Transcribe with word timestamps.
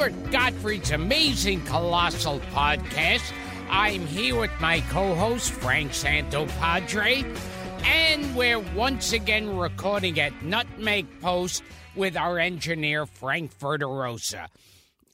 Gilbert 0.00 0.30
Gottfried's 0.30 0.92
Amazing 0.92 1.62
Colossal 1.66 2.40
Podcast. 2.54 3.34
I'm 3.68 4.06
here 4.06 4.34
with 4.34 4.50
my 4.58 4.80
co 4.88 5.14
host, 5.14 5.50
Frank 5.50 5.92
Santopadre, 5.92 7.38
and 7.84 8.34
we're 8.34 8.60
once 8.74 9.12
again 9.12 9.58
recording 9.58 10.18
at 10.18 10.42
Nutmeg 10.42 11.06
Post 11.20 11.64
with 11.94 12.16
our 12.16 12.38
engineer, 12.38 13.04
Frank 13.04 13.52
Verderosa. 13.58 14.46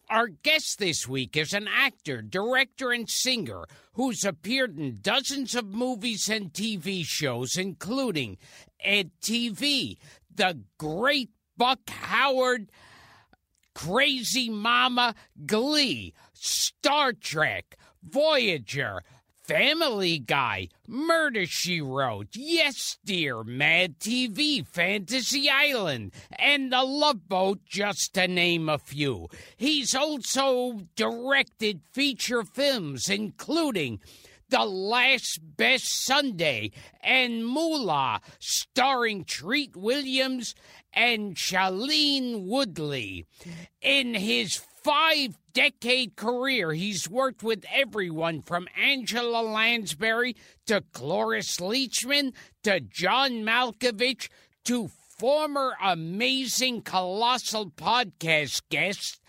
Our 0.09 0.29
guest 0.29 0.79
this 0.79 1.09
week 1.09 1.37
is 1.37 1.53
an 1.53 1.67
actor, 1.67 2.23
director, 2.23 2.93
and 2.93 3.11
singer 3.11 3.65
who's 3.95 4.25
appeared 4.25 4.79
in 4.79 5.01
dozens 5.03 5.57
of 5.57 5.75
movies 5.75 6.29
and 6.29 6.53
TV 6.53 7.05
shows, 7.05 7.57
including 7.57 8.39
Ed 8.79 9.11
TV, 9.21 9.97
The 10.33 10.61
Great 10.79 11.31
Buck 11.57 11.81
Howard, 11.91 12.71
Crazy 13.77 14.49
Mama, 14.49 15.15
Glee, 15.45 16.15
Star 16.33 17.13
Trek, 17.13 17.77
Voyager, 18.03 19.03
Family 19.45 20.19
Guy, 20.19 20.69
Murder 20.89 21.45
She 21.45 21.83
Wrote, 21.83 22.29
Yes 22.33 22.97
Dear, 23.05 23.45
Mad 23.45 23.99
TV, 23.99 24.67
Fantasy 24.67 25.51
Island, 25.51 26.15
and 26.39 26.73
The 26.73 26.85
Love 26.85 27.29
Boat, 27.29 27.61
just 27.67 28.15
to 28.15 28.27
name 28.27 28.71
a 28.71 28.79
few. 28.79 29.29
He's 29.59 29.95
also 29.95 30.81
directed 30.97 31.83
feature 31.93 32.45
films, 32.45 33.11
including 33.11 34.01
the 34.49 34.65
Last 34.65 35.41
Best 35.57 36.05
Sunday 36.05 36.71
and 37.03 37.45
Moolah, 37.45 38.21
starring 38.39 39.25
Treat 39.25 39.77
Williams 39.77 40.55
and 40.97 41.37
Shailene 41.37 42.47
Woodley. 42.47 43.27
In 43.83 44.15
his 44.15 44.57
five 44.83 45.39
decade 45.53 46.17
career, 46.17 46.73
he's 46.73 47.09
worked 47.09 47.43
with 47.43 47.65
everyone 47.73 48.43
from 48.43 48.67
Angela 48.77 49.43
Lansbury 49.43 50.35
to 50.67 50.83
Cloris 50.93 51.59
Leachman 51.59 52.33
to 52.65 52.81
John 52.81 53.45
Malkovich 53.45 54.29
to 54.65 54.89
former 55.19 55.75
amazing 55.83 56.83
colossal 56.83 57.71
podcast 57.71 58.63
guests 58.71 59.21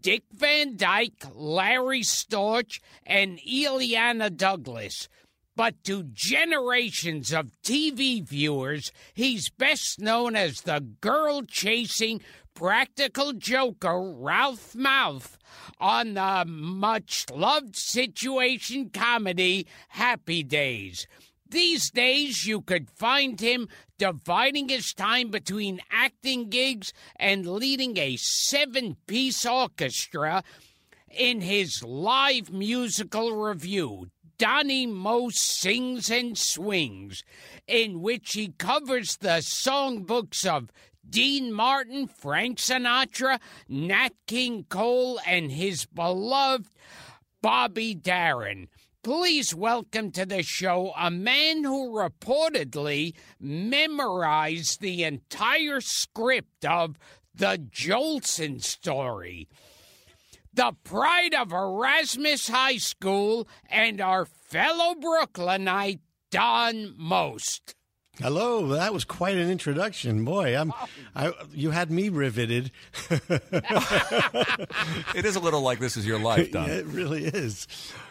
Dick 0.00 0.24
Van 0.32 0.76
Dyke, 0.76 1.24
Larry 1.34 2.00
Storch, 2.00 2.80
and 3.06 3.38
Illeana 3.38 4.34
Douglas. 4.34 5.08
But 5.56 5.84
to 5.84 6.02
generations 6.02 7.32
of 7.32 7.52
TV 7.62 8.22
viewers, 8.26 8.90
he's 9.14 9.50
best 9.50 10.00
known 10.00 10.34
as 10.34 10.62
the 10.62 10.80
girl 11.00 11.42
chasing 11.42 12.20
practical 12.54 13.32
joker 13.32 14.00
Ralph 14.00 14.72
Malph 14.74 15.36
on 15.78 16.14
the 16.14 16.44
much 16.46 17.26
loved 17.32 17.76
situation 17.76 18.90
comedy 18.90 19.66
Happy 19.88 20.42
Days. 20.42 21.06
These 21.48 21.90
days, 21.90 22.46
you 22.46 22.60
could 22.60 22.90
find 22.90 23.40
him 23.40 23.68
dividing 23.96 24.70
his 24.70 24.92
time 24.92 25.30
between 25.30 25.80
acting 25.90 26.48
gigs 26.48 26.92
and 27.14 27.46
leading 27.46 27.96
a 27.96 28.16
seven 28.16 28.96
piece 29.06 29.46
orchestra 29.46 30.42
in 31.10 31.42
his 31.42 31.82
live 31.84 32.52
musical 32.52 33.36
revue, 33.36 34.06
Donny 34.38 34.86
Most 34.86 35.38
Sings 35.38 36.10
and 36.10 36.36
Swings, 36.36 37.22
in 37.66 38.00
which 38.00 38.32
he 38.32 38.48
covers 38.58 39.16
the 39.16 39.40
songbooks 39.40 40.44
of 40.44 40.70
Dean 41.08 41.52
Martin, 41.52 42.06
Frank 42.06 42.58
Sinatra, 42.58 43.38
Nat 43.68 44.10
King 44.26 44.64
Cole, 44.68 45.20
and 45.26 45.52
his 45.52 45.86
beloved 45.86 46.68
Bobby 47.42 47.94
Darin. 47.94 48.68
Please 49.02 49.54
welcome 49.54 50.10
to 50.12 50.24
the 50.24 50.42
show 50.42 50.94
a 50.98 51.10
man 51.10 51.62
who 51.62 51.92
reportedly 51.92 53.14
memorized 53.38 54.80
the 54.80 55.04
entire 55.04 55.80
script 55.82 56.64
of 56.64 56.96
The 57.34 57.58
Jolson 57.70 58.62
Story. 58.62 59.46
The 60.54 60.76
pride 60.84 61.34
of 61.34 61.52
Erasmus 61.52 62.46
High 62.46 62.76
School 62.76 63.48
and 63.68 64.00
our 64.00 64.24
fellow 64.24 64.94
Brooklynite, 64.94 65.98
Don 66.30 66.94
Most. 66.96 67.74
Hello, 68.20 68.68
that 68.68 68.94
was 68.94 69.04
quite 69.04 69.36
an 69.36 69.50
introduction, 69.50 70.24
boy. 70.24 70.56
I'm, 70.56 70.72
I, 71.16 71.32
you 71.52 71.72
had 71.72 71.90
me 71.90 72.08
riveted. 72.08 72.70
it 73.10 73.32
is 75.24 75.34
a 75.34 75.40
little 75.40 75.62
like 75.62 75.80
this 75.80 75.96
is 75.96 76.06
your 76.06 76.20
life, 76.20 76.48
Don. 76.52 76.68
Yeah, 76.68 76.74
it 76.74 76.86
really 76.86 77.24
is. 77.24 77.66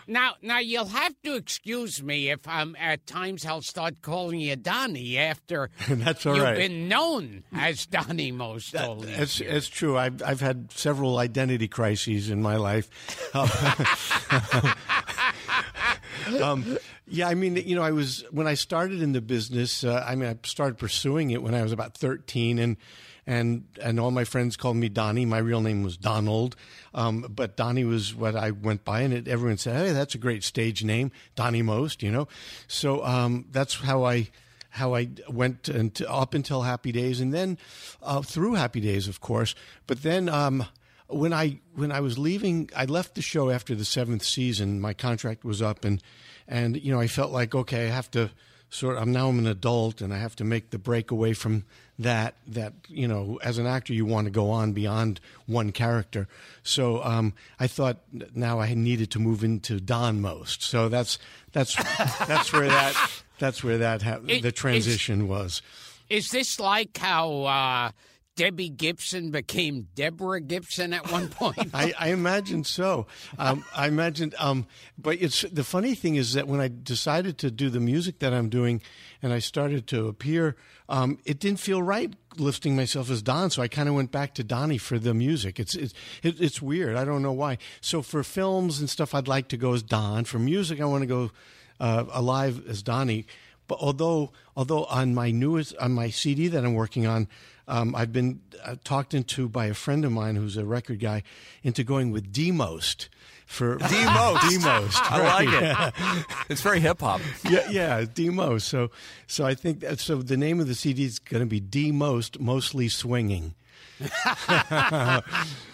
Now, 0.07 0.33
now 0.41 0.59
you'll 0.59 0.85
have 0.85 1.15
to 1.23 1.35
excuse 1.35 2.03
me 2.03 2.29
if 2.29 2.47
I'm 2.47 2.75
at 2.79 3.05
times 3.07 3.45
I'll 3.45 3.61
start 3.61 4.01
calling 4.01 4.39
you 4.39 4.55
Donny 4.55 5.17
after 5.17 5.69
That's 5.89 6.25
all 6.25 6.35
you've 6.35 6.43
right. 6.43 6.57
been 6.57 6.87
known 6.87 7.43
as 7.53 7.85
Donny 7.85 8.31
most 8.31 8.75
all 8.75 8.97
these 8.97 9.17
It's, 9.17 9.39
years. 9.39 9.55
it's 9.57 9.67
true. 9.67 9.97
I've 9.97 10.21
I've 10.23 10.41
had 10.41 10.71
several 10.71 11.17
identity 11.17 11.67
crises 11.67 12.29
in 12.29 12.41
my 12.41 12.57
life. 12.57 12.89
um, 16.41 16.77
yeah, 17.07 17.27
I 17.27 17.35
mean, 17.35 17.55
you 17.57 17.75
know, 17.75 17.83
I 17.83 17.91
was 17.91 18.23
when 18.31 18.47
I 18.47 18.53
started 18.53 19.01
in 19.01 19.11
the 19.13 19.21
business. 19.21 19.83
Uh, 19.83 20.03
I 20.07 20.15
mean, 20.15 20.29
I 20.29 20.37
started 20.47 20.77
pursuing 20.77 21.31
it 21.31 21.41
when 21.43 21.53
I 21.53 21.63
was 21.63 21.71
about 21.71 21.97
thirteen, 21.97 22.59
and 22.59 22.77
and 23.25 23.65
and 23.81 23.99
all 23.99 24.11
my 24.11 24.23
friends 24.23 24.57
called 24.57 24.77
me 24.77 24.89
Donny. 24.89 25.25
My 25.25 25.37
real 25.37 25.61
name 25.61 25.83
was 25.83 25.97
Donald, 25.97 26.55
um, 26.93 27.25
but 27.29 27.55
Donny 27.55 27.83
was 27.83 28.13
what 28.13 28.35
I 28.35 28.51
went 28.51 28.83
by, 28.83 29.01
and 29.01 29.13
it, 29.13 29.27
everyone 29.27 29.57
said, 29.57 29.75
"Hey, 29.75 29.93
that's 29.93 30.15
a 30.15 30.17
great 30.19 30.43
stage 30.43 30.83
name, 30.83 31.11
Donny 31.35 31.61
Most." 31.61 32.03
You 32.03 32.11
know, 32.11 32.27
so 32.67 33.03
um, 33.05 33.45
that's 33.51 33.75
how 33.75 34.03
I 34.03 34.29
how 34.71 34.95
I 34.95 35.09
went 35.29 35.69
and 35.69 35.99
up 36.07 36.33
until 36.33 36.63
Happy 36.63 36.91
Days, 36.91 37.21
and 37.21 37.33
then 37.33 37.57
uh, 38.01 38.21
through 38.21 38.55
Happy 38.55 38.81
Days, 38.81 39.07
of 39.07 39.21
course. 39.21 39.53
But 39.87 40.01
then 40.01 40.27
um, 40.27 40.65
when 41.07 41.31
I 41.31 41.59
when 41.75 41.91
I 41.91 41.99
was 41.99 42.17
leaving, 42.17 42.69
I 42.75 42.85
left 42.85 43.15
the 43.15 43.21
show 43.21 43.49
after 43.49 43.75
the 43.75 43.85
seventh 43.85 44.23
season. 44.23 44.81
My 44.81 44.93
contract 44.93 45.45
was 45.45 45.61
up, 45.61 45.85
and 45.85 46.01
and 46.47 46.81
you 46.81 46.91
know 46.91 46.99
I 46.99 47.07
felt 47.07 47.31
like 47.31 47.55
okay, 47.55 47.87
I 47.87 47.91
have 47.91 48.11
to 48.11 48.31
sort. 48.69 48.97
I'm 48.97 49.11
now 49.11 49.29
I'm 49.29 49.39
an 49.39 49.47
adult, 49.47 50.01
and 50.01 50.13
I 50.13 50.17
have 50.17 50.35
to 50.37 50.43
make 50.43 50.71
the 50.71 50.79
break 50.79 51.11
away 51.11 51.33
from 51.33 51.65
that. 51.99 52.35
That 52.47 52.73
you 52.87 53.07
know, 53.07 53.39
as 53.43 53.57
an 53.57 53.65
actor, 53.67 53.93
you 53.93 54.05
want 54.05 54.25
to 54.25 54.31
go 54.31 54.49
on 54.49 54.73
beyond 54.73 55.19
one 55.45 55.71
character. 55.71 56.27
So 56.63 57.03
um, 57.03 57.33
I 57.59 57.67
thought 57.67 57.97
now 58.33 58.59
I 58.59 58.73
needed 58.73 59.11
to 59.11 59.19
move 59.19 59.43
into 59.43 59.79
Don 59.79 60.21
Most. 60.21 60.63
So 60.63 60.89
that's 60.89 61.17
that's 61.51 61.75
that's 62.27 62.51
where 62.53 62.67
that 62.67 62.95
that's 63.39 63.63
where 63.63 63.77
that 63.79 64.01
ha- 64.01 64.19
It- 64.27 64.41
the 64.43 64.51
transition 64.51 65.27
was. 65.27 65.61
Is 66.09 66.29
this 66.31 66.59
like 66.59 66.95
how 66.97 67.43
uh, 67.43 67.91
Debbie 68.35 68.69
Gibson 68.69 69.31
became 69.31 69.87
Deborah 69.95 70.41
Gibson 70.41 70.93
at 70.93 71.11
one 71.11 71.27
point? 71.29 71.69
I, 71.73 71.93
I 71.97 72.09
imagine 72.09 72.63
so. 72.65 73.07
Um, 73.39 73.63
I 73.75 73.87
imagine, 73.87 74.33
um, 74.37 74.67
but 74.97 75.19
it's 75.21 75.41
the 75.51 75.63
funny 75.63 75.95
thing 75.95 76.15
is 76.15 76.33
that 76.33 76.47
when 76.47 76.59
I 76.59 76.69
decided 76.69 77.37
to 77.39 77.49
do 77.51 77.69
the 77.69 77.79
music 77.79 78.19
that 78.19 78.33
I'm 78.33 78.49
doing, 78.49 78.81
and 79.23 79.31
I 79.31 79.39
started 79.39 79.87
to 79.87 80.07
appear, 80.07 80.57
um, 80.89 81.17
it 81.23 81.39
didn't 81.39 81.59
feel 81.59 81.81
right 81.81 82.13
listing 82.37 82.75
myself 82.75 83.09
as 83.09 83.21
Don. 83.21 83.49
So 83.49 83.61
I 83.61 83.69
kind 83.69 83.87
of 83.87 83.95
went 83.95 84.11
back 84.11 84.33
to 84.35 84.43
Donny 84.43 84.77
for 84.77 84.99
the 84.99 85.13
music. 85.13 85.59
It's 85.59 85.73
it's 85.75 85.93
it's 86.21 86.61
weird. 86.61 86.97
I 86.97 87.05
don't 87.05 87.23
know 87.23 87.31
why. 87.31 87.57
So 87.79 88.01
for 88.01 88.21
films 88.21 88.79
and 88.79 88.89
stuff, 88.89 89.15
I'd 89.15 89.29
like 89.29 89.47
to 89.47 89.57
go 89.57 89.73
as 89.73 89.81
Don. 89.81 90.25
For 90.25 90.39
music, 90.39 90.81
I 90.81 90.85
want 90.85 91.01
to 91.03 91.07
go 91.07 91.31
uh, 91.79 92.03
alive 92.11 92.67
as 92.67 92.83
Donny. 92.83 93.25
But 93.67 93.79
although 93.79 94.33
although 94.57 94.83
on 94.85 95.15
my 95.15 95.31
newest 95.31 95.75
on 95.77 95.93
my 95.93 96.09
CD 96.09 96.49
that 96.49 96.65
I'm 96.65 96.73
working 96.73 97.07
on, 97.07 97.29
um, 97.67 97.95
I've 97.95 98.11
been 98.11 98.41
uh, 98.63 98.75
talked 98.83 99.13
into 99.13 99.47
by 99.47 99.67
a 99.67 99.73
friend 99.73 100.03
of 100.03 100.11
mine 100.11 100.35
who's 100.35 100.57
a 100.57 100.65
record 100.65 100.99
guy 100.99 101.23
into 101.63 101.85
going 101.85 102.11
with 102.11 102.33
D-most 102.33 103.07
for 103.53 103.75
D-most. 103.89 104.49
D-most. 104.49 105.11
I 105.11 105.19
right. 105.19 105.47
like 105.47 106.25
it. 106.25 106.25
It's 106.49 106.61
very 106.61 106.79
hip 106.79 106.99
hop. 107.01 107.21
yeah, 107.49 107.69
yeah, 107.69 108.05
D-most. 108.11 108.67
So 108.67 108.89
so 109.27 109.45
I 109.45 109.53
think 109.55 109.81
that 109.81 109.99
so 109.99 110.21
the 110.21 110.37
name 110.37 110.59
of 110.59 110.67
the 110.67 110.75
CD 110.75 111.05
is 111.05 111.19
going 111.19 111.41
to 111.41 111.47
be 111.47 111.59
D-most, 111.59 112.39
mostly 112.39 112.89
swinging. 112.89 113.55
I 114.47 115.21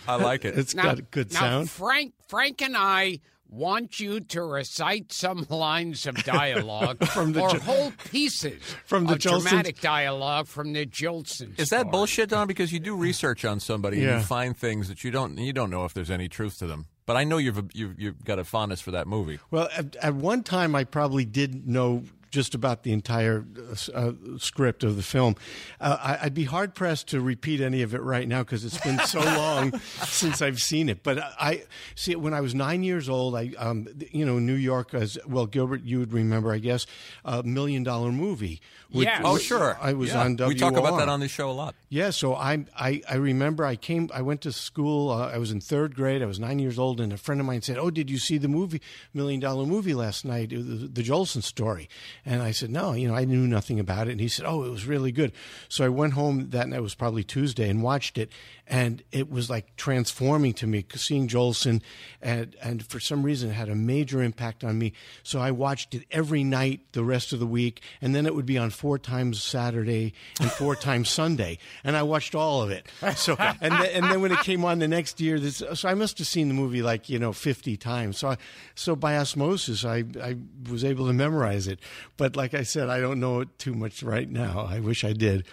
like 0.08 0.46
it. 0.46 0.58
It's 0.58 0.76
now, 0.76 0.84
got 0.84 1.00
a 1.00 1.04
good 1.04 1.34
now, 1.34 1.40
sound. 1.40 1.70
Frank, 1.70 2.14
Frank, 2.28 2.62
and 2.62 2.76
I 2.78 3.20
want 3.50 4.00
you 4.00 4.20
to 4.20 4.44
recite 4.44 5.12
some 5.12 5.46
lines 5.50 6.06
of 6.06 6.16
dialogue 6.24 7.04
From 7.08 7.34
the 7.34 7.42
or 7.42 7.50
Jo- 7.50 7.60
whole 7.60 7.92
pieces 8.12 8.62
From 8.86 9.06
the 9.06 9.14
of 9.14 9.20
dramatic 9.20 9.82
dialogue 9.82 10.48
from 10.48 10.74
the 10.74 10.86
Jolson. 10.86 11.60
Is 11.60 11.70
that 11.70 11.80
story. 11.82 11.92
bullshit, 11.92 12.30
Don? 12.30 12.48
Because 12.48 12.72
you 12.72 12.80
do 12.80 12.96
research 12.96 13.46
on 13.46 13.60
somebody 13.60 14.04
and 14.04 14.20
you 14.20 14.24
find 14.24 14.56
things 14.56 14.88
that 14.88 15.04
you 15.04 15.10
don't 15.12 15.38
you 15.38 15.54
don't 15.54 15.72
know 15.72 15.86
if 15.86 15.94
there's 15.94 16.12
any 16.12 16.30
truth 16.30 16.60
to 16.60 16.68
them. 16.68 16.86
But 17.10 17.18
I 17.18 17.24
know 17.24 17.38
you've 17.38 17.72
you've, 17.74 18.00
you've 18.00 18.24
got 18.24 18.38
a 18.38 18.44
fondness 18.44 18.82
for 18.82 18.92
that 18.92 19.08
movie. 19.08 19.40
Well, 19.50 19.68
at, 19.76 19.96
at 19.96 20.14
one 20.14 20.44
time, 20.44 20.76
I 20.76 20.84
probably 20.84 21.26
did 21.26 21.68
know 21.68 22.04
just 22.30 22.56
about 22.56 22.84
the 22.84 22.92
entire 22.92 23.46
uh, 23.94 24.12
script 24.38 24.84
of 24.84 24.96
the 24.96 25.04
film. 25.04 25.36
Uh, 25.80 26.18
I, 26.22 26.26
would 26.26 26.34
be 26.34 26.46
hard 26.46 26.76
pressed 26.76 27.08
to 27.10 27.22
repeat 27.22 27.62
any 27.62 27.82
of 27.82 27.94
it 27.94 28.02
right 28.02 28.28
now 28.28 28.44
because 28.44 28.66
it's 28.66 28.80
been 28.80 29.00
so 29.00 29.20
long 29.24 29.78
since 30.04 30.42
I've 30.42 30.62
seen 30.62 30.90
it. 30.90 31.04
But 31.04 31.20
I 31.20 31.64
see 31.96 32.12
it 32.12 32.22
when 32.22 32.34
I 32.34 32.42
was 32.42 32.54
nine 32.54 32.84
years 32.84 33.10
old. 33.10 33.36
I, 33.36 33.52
um, 33.58 33.88
you 34.12 34.26
know, 34.26 34.40
New 34.40 34.54
York 34.54 34.94
as 34.94 35.18
well. 35.28 35.46
Gilbert, 35.46 35.84
you 35.84 36.00
would 36.00 36.14
remember, 36.14 36.52
I 36.52 36.60
guess, 36.60 36.86
a 37.26 37.44
Million 37.44 37.84
Dollar 37.84 38.12
Movie. 38.12 38.62
Which, 38.92 39.06
yeah. 39.06 39.22
Oh, 39.24 39.38
sure. 39.38 39.78
I 39.80 39.94
was 39.94 40.10
yeah. 40.10 40.24
on 40.24 40.36
WR. 40.36 40.48
We 40.48 40.56
talk 40.56 40.76
about 40.76 40.98
that 40.98 41.10
on 41.10 41.20
this 41.20 41.32
show 41.32 41.50
a 41.50 41.54
lot. 41.54 41.76
Yeah. 41.90 42.10
So 42.10 42.36
I, 42.36 42.66
I, 42.76 43.02
I 43.10 43.16
remember 43.16 43.64
I 43.64 43.76
came. 43.76 44.10
I 44.14 44.22
went 44.24 44.42
to 44.42 44.52
school. 44.52 45.12
Uh, 45.12 45.30
I 45.30 45.38
was 45.38 45.52
in 45.52 45.62
third 45.62 45.96
grade. 45.96 46.24
I 46.24 46.26
was 46.26 46.40
nine 46.40 46.58
years 46.58 46.80
old, 46.80 47.00
and 47.00 47.14
a 47.14 47.18
friend 47.18 47.40
of 47.40 47.46
mine 47.46 47.62
said, 47.62 47.78
"Oh, 47.78 47.92
did 47.92 48.10
you 48.10 48.18
see 48.18 48.38
the 48.40 48.48
movie 48.48 48.82
Million 49.14 49.40
Dollar 49.40 49.66
Movie 49.66 49.94
last 49.94 50.26
night, 50.26 50.50
the, 50.50 50.58
the 50.58 51.04
Jolson 51.04 51.44
story?" 51.44 51.88
And 52.26 52.42
I 52.42 52.52
said, 52.52 52.70
"No, 52.70 52.94
you 52.94 53.08
know, 53.08 53.16
I 53.16 53.26
knew 53.26 53.48
nothing 53.48 53.80
about 53.80 54.08
it." 54.08 54.12
And 54.12 54.22
he 54.22 54.28
said, 54.28 54.46
"Oh, 54.46 54.64
it 54.64 54.70
was 54.70 54.86
really 54.86 55.12
good." 55.12 55.32
So 55.68 55.86
I 55.86 55.90
went 55.90 56.14
home 56.14 56.50
that 56.50 56.68
night. 56.68 56.78
It 56.78 56.82
was 56.82 56.96
probably 56.96 57.24
Tuesday, 57.24 57.70
and 57.70 57.82
watched 57.82 58.18
it, 58.18 58.32
and 58.70 59.04
it 59.12 59.32
was 59.32 59.50
like 59.50 59.76
transforming 59.76 60.54
to 60.54 60.68
me 60.68 60.86
seeing 60.96 61.28
Jolson, 61.28 61.82
and 62.22 62.56
and 62.62 62.86
for 62.86 63.00
some 63.00 63.24
reason 63.24 63.50
it 63.50 63.54
had 63.54 63.68
a 63.68 63.76
major 63.76 64.22
impact 64.22 64.64
on 64.64 64.78
me. 64.78 64.94
So 65.24 65.40
I 65.40 65.52
watched 65.52 65.96
it 65.96 66.06
every 66.12 66.44
night 66.44 66.82
the 66.92 67.04
rest 67.04 67.34
of 67.34 67.40
the 67.40 67.48
week, 67.48 67.82
and 68.00 68.14
then 68.14 68.28
it 68.28 68.36
would 68.36 68.46
be 68.46 68.60
on 68.60 68.70
four 68.70 69.00
times 69.00 69.42
Saturday 69.42 70.14
and 70.40 70.52
four 70.52 70.76
times 70.88 71.10
Sunday, 71.10 71.58
and 71.84 71.98
I 71.98 72.04
watched 72.04 72.36
all 72.36 72.62
of 72.62 72.70
it. 72.70 72.88
So 73.16 73.36
and 73.40 73.74
then, 73.74 73.90
and 73.94 74.06
then 74.06 74.22
when 74.22 74.32
it 74.32 74.40
came 74.40 74.64
on 74.64 74.80
the 74.80 74.88
next 74.88 75.20
year, 75.20 75.40
this, 75.40 75.64
so 75.74 75.90
I 75.90 75.96
must 75.96 76.20
have 76.20 76.28
seen 76.28 76.48
the 76.48 76.54
movie 76.54 76.84
like 76.84 77.10
you 77.10 77.18
know 77.18 77.34
fifty 77.34 77.76
times. 77.76 78.20
So 78.20 78.30
I, 78.30 78.38
so 78.76 78.96
by 78.96 79.18
osmosis, 79.18 79.84
I 79.84 80.04
I 80.22 80.38
was 80.70 80.86
able 80.86 81.08
to 81.08 81.14
memorize 81.14 81.68
it. 81.68 81.80
But 82.18 82.36
like 82.36 82.54
I 82.54 82.64
said, 82.64 82.90
I 82.90 83.00
don't 83.00 83.20
know 83.20 83.42
it 83.42 83.58
too 83.58 83.74
much 83.74 84.04
right 84.04 84.30
now. 84.30 84.68
I 84.70 84.80
wish 84.80 85.04
I 85.04 85.14
did. 85.14 85.46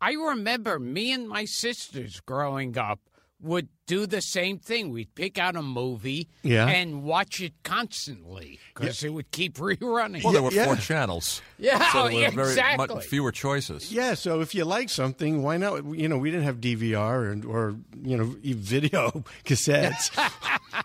I 0.00 0.12
remember 0.12 0.78
me 0.78 1.12
and 1.12 1.28
my 1.28 1.44
sisters 1.44 2.20
growing 2.20 2.78
up 2.78 3.00
would 3.40 3.68
do 3.86 4.06
the 4.06 4.20
same 4.20 4.58
thing. 4.58 4.90
We'd 4.90 5.14
pick 5.14 5.38
out 5.38 5.56
a 5.56 5.62
movie 5.62 6.28
yeah. 6.42 6.66
and 6.66 7.02
watch 7.02 7.40
it 7.40 7.54
constantly 7.62 8.58
because 8.74 9.02
yeah. 9.02 9.08
it 9.08 9.12
would 9.12 9.30
keep 9.30 9.54
rerunning. 9.58 10.22
Well, 10.22 10.32
there 10.32 10.42
were 10.42 10.52
yeah. 10.52 10.66
four 10.66 10.76
channels. 10.76 11.40
Yeah, 11.58 11.78
so 11.92 12.08
there 12.08 12.30
were 12.30 12.36
very 12.36 12.48
exactly. 12.50 12.94
Much 12.94 13.06
fewer 13.06 13.32
choices. 13.32 13.92
Yeah, 13.92 14.14
so 14.14 14.40
if 14.40 14.54
you 14.54 14.64
like 14.64 14.88
something, 14.88 15.42
why 15.42 15.56
not? 15.56 15.84
You 15.84 16.08
know, 16.08 16.18
we 16.18 16.30
didn't 16.30 16.46
have 16.46 16.60
DVR 16.60 17.44
or, 17.44 17.48
or 17.48 17.76
you 18.02 18.16
know, 18.16 18.36
video 18.42 19.10
cassettes. 19.44 20.10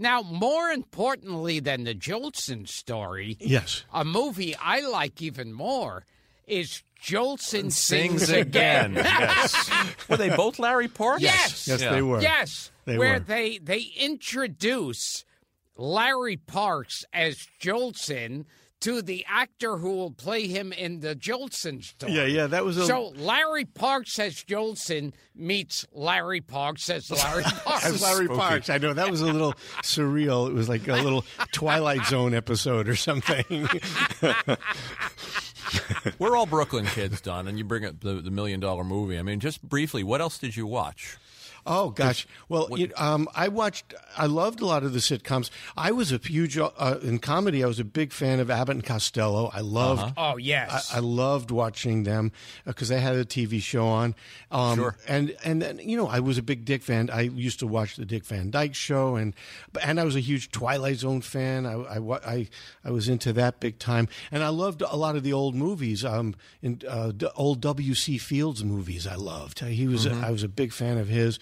Now, 0.00 0.22
more 0.22 0.68
importantly 0.68 1.58
than 1.58 1.82
the 1.82 1.92
Jolson 1.92 2.68
story, 2.68 3.36
yes, 3.40 3.82
a 3.92 4.04
movie 4.04 4.54
I 4.54 4.78
like 4.78 5.20
even 5.20 5.52
more 5.52 6.04
is 6.48 6.82
Jolson 7.02 7.70
sings, 7.70 8.26
sings 8.26 8.30
again. 8.30 8.94
yes. 8.94 9.70
Were 10.08 10.16
they 10.16 10.30
both 10.30 10.58
Larry 10.58 10.88
Parks? 10.88 11.22
Yes. 11.22 11.68
Yes, 11.68 11.82
yeah. 11.82 11.92
they 11.92 12.02
were. 12.02 12.20
Yes. 12.20 12.70
They 12.84 12.98
where 12.98 13.14
were. 13.14 13.20
they 13.20 13.58
they 13.58 13.86
introduce 13.98 15.24
Larry 15.76 16.36
Parks 16.36 17.04
as 17.12 17.36
Jolson 17.60 18.46
to 18.80 19.02
the 19.02 19.24
actor 19.28 19.76
who 19.76 19.96
will 19.96 20.10
play 20.10 20.46
him 20.46 20.72
in 20.72 21.00
the 21.00 21.16
Jolson 21.16 21.82
story. 21.82 22.12
Yeah, 22.12 22.26
yeah, 22.26 22.46
that 22.46 22.64
was 22.64 22.76
a... 22.76 22.86
so 22.86 23.12
Larry 23.16 23.64
Parks 23.64 24.18
as 24.18 24.44
Jolson 24.44 25.12
meets 25.34 25.84
Larry 25.92 26.40
Parks 26.40 26.88
as 26.88 27.10
Larry 27.24 27.42
Parks. 27.42 27.84
as 27.84 28.02
Larry 28.02 28.28
Parks, 28.28 28.70
I 28.70 28.78
know 28.78 28.92
that 28.92 29.10
was 29.10 29.20
a 29.20 29.26
little 29.26 29.54
surreal. 29.82 30.48
It 30.48 30.54
was 30.54 30.68
like 30.68 30.86
a 30.86 30.96
little 30.96 31.24
Twilight 31.52 32.04
Zone 32.06 32.34
episode 32.34 32.88
or 32.88 32.96
something. 32.96 33.68
We're 36.18 36.36
all 36.36 36.46
Brooklyn 36.46 36.86
kids, 36.86 37.20
Don, 37.20 37.48
and 37.48 37.58
you 37.58 37.64
bring 37.64 37.84
up 37.84 38.00
the, 38.00 38.14
the 38.14 38.30
Million 38.30 38.60
Dollar 38.60 38.84
Movie. 38.84 39.18
I 39.18 39.22
mean, 39.22 39.40
just 39.40 39.66
briefly, 39.68 40.02
what 40.02 40.20
else 40.20 40.38
did 40.38 40.56
you 40.56 40.66
watch? 40.66 41.16
Oh 41.70 41.90
gosh! 41.90 42.26
Well, 42.48 42.68
you, 42.78 42.90
um, 42.96 43.28
I 43.34 43.48
watched. 43.48 43.92
I 44.16 44.24
loved 44.24 44.62
a 44.62 44.66
lot 44.66 44.84
of 44.84 44.94
the 44.94 45.00
sitcoms. 45.00 45.50
I 45.76 45.92
was 45.92 46.10
a 46.10 46.16
huge 46.16 46.56
uh, 46.56 46.98
in 47.02 47.18
comedy. 47.18 47.62
I 47.62 47.66
was 47.66 47.78
a 47.78 47.84
big 47.84 48.14
fan 48.14 48.40
of 48.40 48.50
Abbott 48.50 48.76
and 48.76 48.84
Costello. 48.84 49.50
I 49.52 49.60
loved. 49.60 50.00
Uh-huh. 50.00 50.12
Oh 50.16 50.36
yes, 50.38 50.90
I, 50.92 50.96
I, 50.96 51.00
loved 51.00 51.50
watching 51.50 52.04
them 52.04 52.32
because 52.64 52.88
they 52.88 53.00
had 53.00 53.16
a 53.16 53.24
TV 53.24 53.60
show 53.60 53.86
on. 53.86 54.14
Um, 54.50 54.76
sure. 54.76 54.96
And 55.06 55.36
and 55.44 55.60
then, 55.60 55.78
you 55.78 55.98
know, 55.98 56.06
I 56.06 56.20
was 56.20 56.38
a 56.38 56.42
big 56.42 56.64
Dick 56.64 56.82
fan. 56.82 57.10
I 57.10 57.20
used 57.20 57.58
to 57.60 57.66
watch 57.66 57.96
the 57.96 58.06
Dick 58.06 58.24
Van 58.24 58.50
Dyke 58.50 58.74
Show, 58.74 59.16
and 59.16 59.34
and 59.82 60.00
I 60.00 60.04
was 60.04 60.16
a 60.16 60.20
huge 60.20 60.50
Twilight 60.50 60.96
Zone 60.96 61.20
fan. 61.20 61.66
I 61.66 61.74
I, 61.74 61.98
I, 61.98 62.48
I 62.82 62.90
was 62.90 63.10
into 63.10 63.34
that 63.34 63.60
big 63.60 63.78
time, 63.78 64.08
and 64.32 64.42
I 64.42 64.48
loved 64.48 64.80
a 64.80 64.96
lot 64.96 65.16
of 65.16 65.22
the 65.22 65.34
old 65.34 65.54
movies. 65.54 66.02
Um, 66.02 66.34
in 66.62 66.80
uh, 66.88 67.12
old 67.36 67.60
W. 67.60 67.94
C. 67.94 68.16
Fields 68.16 68.64
movies, 68.64 69.06
I 69.06 69.16
loved. 69.16 69.60
He 69.60 69.86
was. 69.86 70.06
Mm-hmm. 70.06 70.24
A, 70.24 70.28
I 70.28 70.30
was 70.30 70.42
a 70.42 70.48
big 70.48 70.72
fan 70.72 70.96
of 70.96 71.08
his 71.08 71.38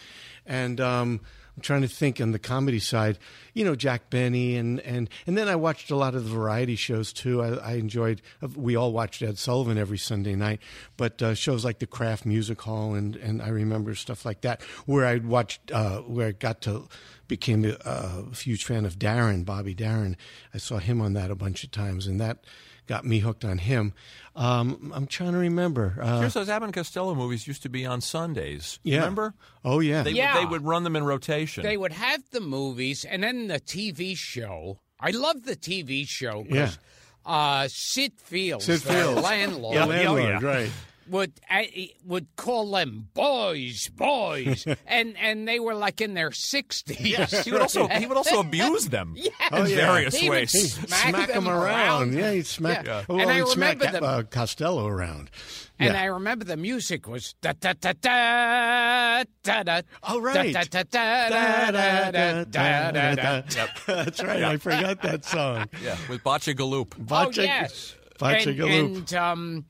and 0.46 0.80
um, 0.80 1.20
I'm 1.56 1.62
trying 1.62 1.82
to 1.82 1.88
think 1.88 2.20
on 2.20 2.32
the 2.32 2.38
comedy 2.38 2.78
side, 2.78 3.18
you 3.54 3.64
know, 3.64 3.74
Jack 3.74 4.10
Benny, 4.10 4.56
and 4.56 4.78
and 4.80 5.08
and 5.26 5.38
then 5.38 5.48
I 5.48 5.56
watched 5.56 5.90
a 5.90 5.96
lot 5.96 6.14
of 6.14 6.24
the 6.24 6.30
variety 6.30 6.76
shows 6.76 7.14
too. 7.14 7.42
I, 7.42 7.54
I 7.54 7.72
enjoyed. 7.74 8.20
We 8.54 8.76
all 8.76 8.92
watched 8.92 9.22
Ed 9.22 9.38
Sullivan 9.38 9.78
every 9.78 9.96
Sunday 9.96 10.34
night, 10.34 10.60
but 10.98 11.22
uh, 11.22 11.34
shows 11.34 11.64
like 11.64 11.78
the 11.78 11.86
Kraft 11.86 12.26
Music 12.26 12.60
Hall, 12.60 12.94
and 12.94 13.16
and 13.16 13.40
I 13.40 13.48
remember 13.48 13.94
stuff 13.94 14.26
like 14.26 14.42
that 14.42 14.62
where 14.84 15.06
I 15.06 15.16
watched 15.16 15.72
uh, 15.72 16.00
where 16.00 16.28
I 16.28 16.32
got 16.32 16.60
to 16.62 16.88
became 17.26 17.64
a, 17.64 17.76
a 17.84 18.34
huge 18.34 18.64
fan 18.64 18.84
of 18.84 18.98
Darin, 18.98 19.44
Bobby 19.44 19.74
Darin. 19.74 20.16
I 20.52 20.58
saw 20.58 20.76
him 20.76 21.00
on 21.00 21.14
that 21.14 21.30
a 21.30 21.34
bunch 21.34 21.64
of 21.64 21.70
times, 21.70 22.06
and 22.06 22.20
that 22.20 22.44
got 22.86 23.04
me 23.04 23.18
hooked 23.18 23.44
on 23.44 23.58
him. 23.58 23.92
Um, 24.34 24.92
I'm 24.94 25.06
trying 25.06 25.32
to 25.32 25.38
remember. 25.38 25.98
Uh, 26.00 26.20
Here's 26.20 26.34
those 26.34 26.48
Abbott 26.48 26.66
and 26.66 26.74
Costello 26.74 27.14
movies 27.14 27.46
used 27.46 27.62
to 27.62 27.68
be 27.68 27.86
on 27.86 28.00
Sundays. 28.00 28.78
Yeah. 28.82 28.98
Remember? 28.98 29.34
Oh 29.64 29.80
yeah. 29.80 30.02
They, 30.02 30.12
yeah. 30.12 30.38
They 30.38 30.46
would 30.46 30.64
run 30.64 30.84
them 30.84 30.96
in 30.96 31.04
rotation. 31.04 31.62
They 31.62 31.76
would 31.76 31.92
have 31.92 32.22
the 32.30 32.40
movies 32.40 33.04
and 33.04 33.22
then 33.22 33.48
the 33.48 33.60
TV 33.60 34.16
show. 34.16 34.80
I 35.00 35.10
love 35.10 35.44
the 35.44 35.56
TV 35.56 36.06
show 36.06 36.42
because 36.42 36.78
yeah. 37.26 37.32
uh, 37.32 37.68
Sid 37.70 38.12
Fields, 38.16 38.64
Sid 38.64 38.82
Fields. 38.82 39.22
landlord, 39.22 39.74
yeah, 39.74 39.84
landlord, 39.84 40.42
right 40.42 40.70
would 41.08 41.32
I, 41.48 41.90
would 42.04 42.26
call 42.36 42.70
them 42.70 43.08
boys, 43.14 43.88
boys, 43.88 44.66
and 44.86 45.16
and 45.16 45.46
they 45.46 45.60
were 45.60 45.74
like 45.74 46.00
in 46.00 46.14
their 46.14 46.32
sixties. 46.32 47.00
Yes. 47.00 47.44
he 47.44 47.52
would 47.52 47.62
also 47.62 47.88
he 47.88 48.06
would 48.06 48.16
also 48.16 48.40
abuse 48.40 48.88
them 48.88 49.14
yes. 49.16 49.32
oh, 49.52 49.64
in 49.64 49.70
yeah. 49.70 49.76
various 49.76 50.14
he 50.16 50.30
ways. 50.30 50.52
Would 50.52 50.88
smack, 50.88 51.08
smack 51.08 51.28
them, 51.28 51.44
them 51.44 51.52
around. 51.52 52.14
around. 52.14 52.14
Yeah, 52.14 52.32
he'd 52.32 52.46
smack. 52.46 52.86
Yeah. 52.86 53.04
Well, 53.08 53.20
and 53.20 53.30
I 53.30 53.36
he'd 53.36 53.48
smack 53.48 53.78
remember 53.78 54.00
the, 54.00 54.06
uh, 54.06 54.22
Costello 54.24 54.86
around. 54.86 55.30
And 55.78 55.92
yeah. 55.92 56.02
I 56.02 56.04
remember 56.06 56.44
the 56.46 56.56
music 56.56 57.06
was 57.06 57.34
da 57.42 57.52
da 57.52 57.74
da 57.78 57.92
da 58.00 59.24
da 59.42 59.62
da. 59.62 59.82
Oh 60.02 60.20
right. 60.20 60.54
Da 60.54 60.62
da 60.62 60.82
da 60.90 61.28
da 61.28 61.70
da 61.70 62.10
da 62.10 62.44
da 62.44 62.90
da 62.90 63.14
da. 63.14 63.66
That's 63.86 64.22
right. 64.22 64.42
I 64.42 64.56
forgot 64.56 65.02
that 65.02 65.24
song. 65.24 65.68
Yeah, 65.82 65.98
with 66.08 66.24
Bacciagalupe. 66.24 66.94
Oh 67.10 67.30
yes. 67.30 67.94
Bocce 68.18 68.46
and, 68.46 68.58
Galoop. 68.58 68.96
and 68.96 69.14
um, 69.14 69.64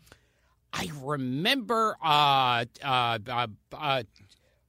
I 0.76 0.90
remember 1.02 1.96
uh 2.04 2.64
uh 2.84 3.18
uh. 3.28 3.46
uh 3.72 4.02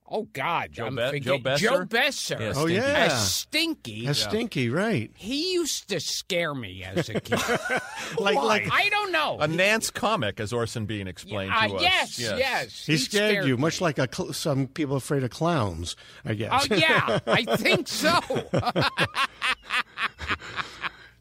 Oh 0.10 0.24
God! 0.32 0.70
Joe, 0.72 0.86
I'm 0.86 0.96
Be- 0.96 1.02
forget- 1.02 1.22
Joe 1.24 1.38
Besser. 1.38 1.66
Joe 1.66 1.84
Besser. 1.84 2.38
Yeah, 2.40 2.54
Oh 2.56 2.66
Stinky. 2.66 2.74
yeah. 2.76 2.94
As 3.12 3.34
Stinky. 3.36 4.08
As 4.08 4.18
Stinky, 4.24 4.70
right? 4.70 5.12
He 5.18 5.52
used 5.52 5.90
to 5.90 6.00
scare 6.00 6.56
me 6.56 6.82
as 6.82 7.10
a 7.10 7.20
kid. 7.20 7.38
Like 8.18 8.38
Why? 8.38 8.44
like 8.46 8.70
I 8.72 8.88
don't 8.88 9.12
know. 9.12 9.38
A 9.42 9.50
Nance 9.50 9.92
comic, 9.92 10.40
as 10.40 10.54
Orson 10.54 10.86
Bean 10.86 11.10
explained 11.10 11.52
uh, 11.54 11.68
to 11.68 11.76
us. 11.76 11.82
yes, 11.82 12.20
yes, 12.20 12.86
he 12.86 12.96
scared 12.96 13.46
you, 13.46 13.58
me. 13.58 13.62
much 13.64 13.82
like 13.82 14.00
a 14.00 14.08
cl- 14.10 14.32
some 14.32 14.68
people 14.68 14.96
afraid 14.96 15.26
of 15.26 15.30
clowns. 15.30 15.98
I 16.24 16.36
guess. 16.36 16.68
Oh 16.72 16.74
yeah, 16.76 17.20
I 17.28 17.44
think 17.58 17.90
so. 17.90 18.18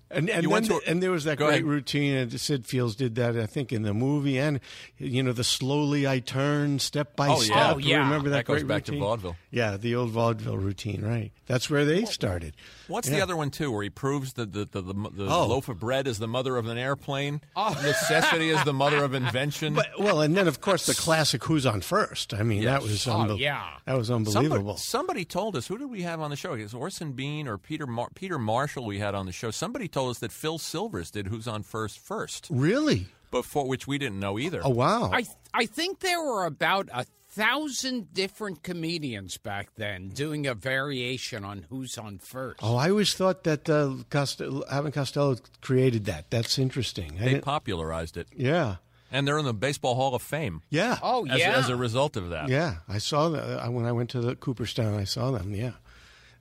And 0.08 0.30
and, 0.30 0.48
then 0.50 0.62
to 0.64 0.80
and 0.86 1.02
there 1.02 1.10
was 1.10 1.24
that 1.24 1.36
great 1.38 1.48
ahead. 1.48 1.64
routine, 1.64 2.14
and 2.14 2.40
Sid 2.40 2.64
Fields 2.66 2.94
did 2.94 3.16
that, 3.16 3.36
I 3.36 3.46
think, 3.46 3.72
in 3.72 3.82
the 3.82 3.92
movie, 3.92 4.38
and 4.38 4.60
you 4.98 5.20
know 5.22 5.32
the 5.32 5.42
slowly 5.42 6.06
I 6.06 6.20
turn, 6.20 6.78
step 6.78 7.16
by 7.16 7.28
Oh, 7.28 7.40
step. 7.40 7.56
yeah. 7.56 7.72
Oh, 7.74 7.78
yeah. 7.78 7.98
Remember 8.04 8.30
that, 8.30 8.46
That 8.46 8.52
goes 8.52 8.62
great 8.62 8.68
back 8.68 8.84
to 8.84 8.98
vaudeville. 8.98 9.36
Yeah, 9.50 9.76
the 9.76 9.96
old 9.96 10.10
vaudeville 10.10 10.58
routine, 10.58 11.02
right? 11.02 11.32
That's 11.46 11.68
where 11.68 11.84
they 11.84 12.04
started. 12.04 12.54
What's 12.88 13.08
Yeah. 13.08 13.16
the 13.16 13.22
other 13.22 13.36
one 13.36 13.50
too, 13.50 13.70
where 13.72 13.82
he 13.82 13.90
proves 13.90 14.34
that 14.34 14.52
the 14.52 14.64
the, 14.70 14.80
the, 14.80 14.94
the 15.10 15.26
Oh. 15.28 15.46
loaf 15.46 15.68
of 15.68 15.80
bread 15.80 16.06
is 16.06 16.18
the 16.18 16.28
mother 16.28 16.56
of 16.56 16.66
an 16.66 16.78
airplane? 16.78 17.40
oh. 17.56 17.78
Necessity 17.82 18.50
is 18.50 18.62
the 18.64 18.72
mother 18.72 19.02
of 19.04 19.14
invention. 19.14 19.74
But, 19.74 19.88
well, 19.98 20.20
and 20.20 20.36
then 20.36 20.48
of 20.48 20.60
course 20.60 20.86
the 20.86 20.94
classic 20.94 21.44
"Who's 21.44 21.66
on 21.66 21.80
First? 21.80 22.34
I 22.34 22.42
mean, 22.42 22.64
that 22.64 22.82
Yes. 22.82 22.90
was 22.90 23.06
Oh, 23.08 23.34
yeah. 23.36 23.70
that 23.86 23.96
was 23.96 24.10
unbelievable. 24.10 24.76
somebody 24.76 25.24
told 25.24 25.56
us. 25.56 25.66
Who 25.66 25.78
did 25.78 25.90
we 25.90 26.02
have 26.02 26.20
on 26.20 26.30
the 26.30 26.36
show? 26.36 26.54
It 26.54 26.62
was 26.62 26.74
Orson 26.74 27.12
Bean 27.12 27.48
or 27.48 27.58
Peter 27.58 27.86
Mar- 27.86 28.10
Peter 28.14 28.38
Marshall. 28.38 28.84
We 28.84 28.98
had 28.98 29.14
on 29.14 29.26
the 29.26 29.32
show. 29.32 29.50
Somebody 29.50 29.88
told 29.88 30.10
us 30.10 30.18
that 30.20 30.32
Phil 30.32 30.58
Silvers 30.58 31.10
did 31.10 31.26
"Who's 31.28 31.46
on 31.48 31.62
First 31.62 31.98
First, 31.98 32.46
Really? 32.50 33.06
before 33.30 33.66
which 33.66 33.86
we 33.86 33.98
didn't 33.98 34.20
know 34.20 34.38
either. 34.38 34.60
Oh 34.64 34.70
wow! 34.70 35.10
I 35.12 35.24
I 35.52 35.66
think 35.66 36.00
there 36.00 36.20
were 36.22 36.44
about 36.44 36.88
a 36.92 37.04
thousand 37.36 38.12
different 38.14 38.62
comedians 38.62 39.36
back 39.36 39.68
then 39.76 40.08
doing 40.08 40.46
a 40.46 40.54
variation 40.54 41.44
on 41.44 41.66
Who's 41.68 41.98
on 41.98 42.18
First. 42.18 42.60
Oh, 42.62 42.76
I 42.76 42.90
always 42.90 43.12
thought 43.14 43.44
that 43.44 43.68
uh, 43.68 43.94
Costello, 44.10 44.64
Abbott 44.70 44.94
Costello 44.94 45.36
created 45.60 46.06
that. 46.06 46.30
That's 46.30 46.58
interesting. 46.58 47.16
They 47.18 47.24
didn't- 47.26 47.44
popularized 47.44 48.16
it, 48.16 48.28
yeah, 48.34 48.76
and 49.12 49.28
they're 49.28 49.38
in 49.38 49.44
the 49.44 49.52
Baseball 49.54 49.94
Hall 49.94 50.14
of 50.14 50.22
Fame. 50.22 50.62
yeah, 50.70 50.98
Oh, 51.02 51.26
As, 51.26 51.38
yeah. 51.38 51.52
as 51.56 51.68
a 51.68 51.76
result 51.76 52.16
of 52.16 52.30
that. 52.30 52.48
yeah. 52.48 52.76
I 52.88 52.98
saw 52.98 53.28
that 53.28 53.64
uh, 53.66 53.70
when 53.70 53.84
I 53.84 53.92
went 53.92 54.10
to 54.10 54.20
the 54.20 54.34
Cooperstown. 54.34 54.98
I 54.98 55.04
saw 55.04 55.30
them. 55.30 55.54
Yeah, 55.54 55.72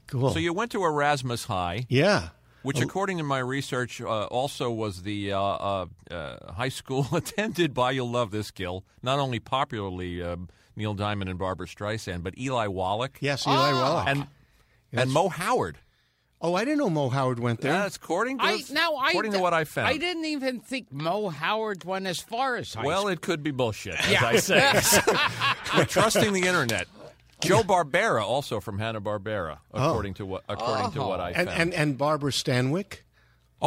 cool. 0.08 0.32
So 0.32 0.40
you 0.40 0.54
went 0.54 0.72
to 0.72 0.84
Erasmus 0.84 1.46
High, 1.46 1.86
yeah. 1.90 2.30
which, 2.64 2.80
according 2.80 3.18
to 3.20 3.24
my 3.24 3.40
research, 3.40 4.00
uh, 4.02 4.06
also 4.28 4.72
was 4.72 5.04
the 5.04 5.34
uh, 5.34 5.40
uh, 5.40 5.86
uh, 6.10 6.54
high 6.54 6.70
school 6.70 7.06
attended 7.14 7.74
by, 7.74 7.92
you'll 7.92 8.10
love 8.12 8.32
this, 8.32 8.50
Gil, 8.52 8.84
not 9.04 9.20
only 9.20 9.40
popularly 9.40 10.24
uh, 10.24 10.38
Neil 10.76 10.94
Diamond 10.94 11.30
and 11.30 11.40
Barbra 11.40 11.68
Streisand, 11.68 12.24
but 12.24 12.38
Eli 12.38 12.68
Wallach 12.68 13.18
Yes, 13.22 13.46
Eli 13.48 13.56
Ah. 13.72 13.82
Wallach. 13.82 14.08
and, 14.08 14.28
and 14.94 15.12
Mo 15.12 15.30
Howard. 15.30 15.78
oh, 16.42 16.54
I 16.54 16.64
didn't 16.66 16.78
know 16.80 16.90
Mo 16.90 17.10
Howard 17.10 17.40
went 17.40 17.62
there. 17.62 17.72
That's 17.74 17.96
according 17.96 18.38
to, 18.40 18.44
I 18.44 18.62
now 18.72 18.96
I 18.96 19.10
according 19.10 19.32
to 19.34 19.40
what 19.40 19.54
I 19.54 19.64
found. 19.64 19.88
I 19.88 19.98
didn't 19.98 20.26
even 20.26 20.60
think 20.60 20.92
Mo 20.92 21.30
Howard 21.30 21.84
went 21.86 22.06
as 22.08 22.20
far 22.20 22.56
as 22.58 22.74
high 22.74 22.84
Well, 22.86 23.02
school. 23.02 23.10
it 23.12 23.22
could 23.22 23.42
be 23.44 23.52
bullshit, 23.52 23.96
as 24.00 24.12
Yeah. 24.12 24.26
I 24.26 24.36
say. 24.38 24.82
We're 25.78 25.86
trusting 25.86 26.34
the 26.34 26.42
internet. 26.48 26.88
Joe 27.42 27.64
Barbera, 27.64 28.22
also 28.24 28.60
from 28.60 28.80
Hanna 28.80 29.02
Barbera, 29.02 29.58
according 29.74 30.14
to 30.16 30.26
what 30.26 30.44
according 30.48 30.92
to 30.92 31.02
what 31.02 31.20
I 31.20 31.32
and, 31.32 31.48
found. 31.50 31.62
and 31.62 31.74
and 31.74 31.98
Barbara 31.98 32.32
Stanwyck. 32.32 33.00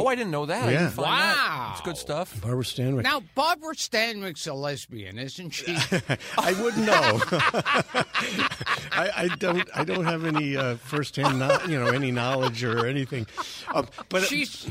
Oh, 0.03 0.07
I 0.07 0.15
didn't 0.15 0.31
know 0.31 0.47
that. 0.47 0.65
I 0.69 0.73
Yeah. 0.73 0.79
didn't 0.81 0.93
find 0.93 1.09
that. 1.09 1.37
Wow. 1.37 1.69
It's 1.73 1.81
good 1.83 1.97
stuff. 1.97 2.41
Barbara 2.41 2.65
Stanwyck. 2.65 3.03
now 3.03 3.23
Barbara 3.35 3.75
Stanwyck's 3.75 4.47
a 4.47 4.55
lesbian, 4.55 5.19
isn't 5.19 5.51
she? 5.51 5.77
I 6.39 6.53
wouldn't 6.61 6.87
know. 6.87 7.21
I, 8.93 9.11
I 9.17 9.29
don't. 9.39 9.69
I 9.75 9.85
don't 9.85 10.05
have 10.05 10.25
any 10.25 10.57
uh, 10.57 10.77
firsthand, 10.77 11.39
no, 11.39 11.59
you 11.69 11.79
know, 11.79 11.89
any 11.89 12.11
knowledge 12.11 12.65
or 12.65 12.87
anything. 12.87 13.27
Uh, 13.73 13.85
but 14.09 14.25
She's 14.25 14.69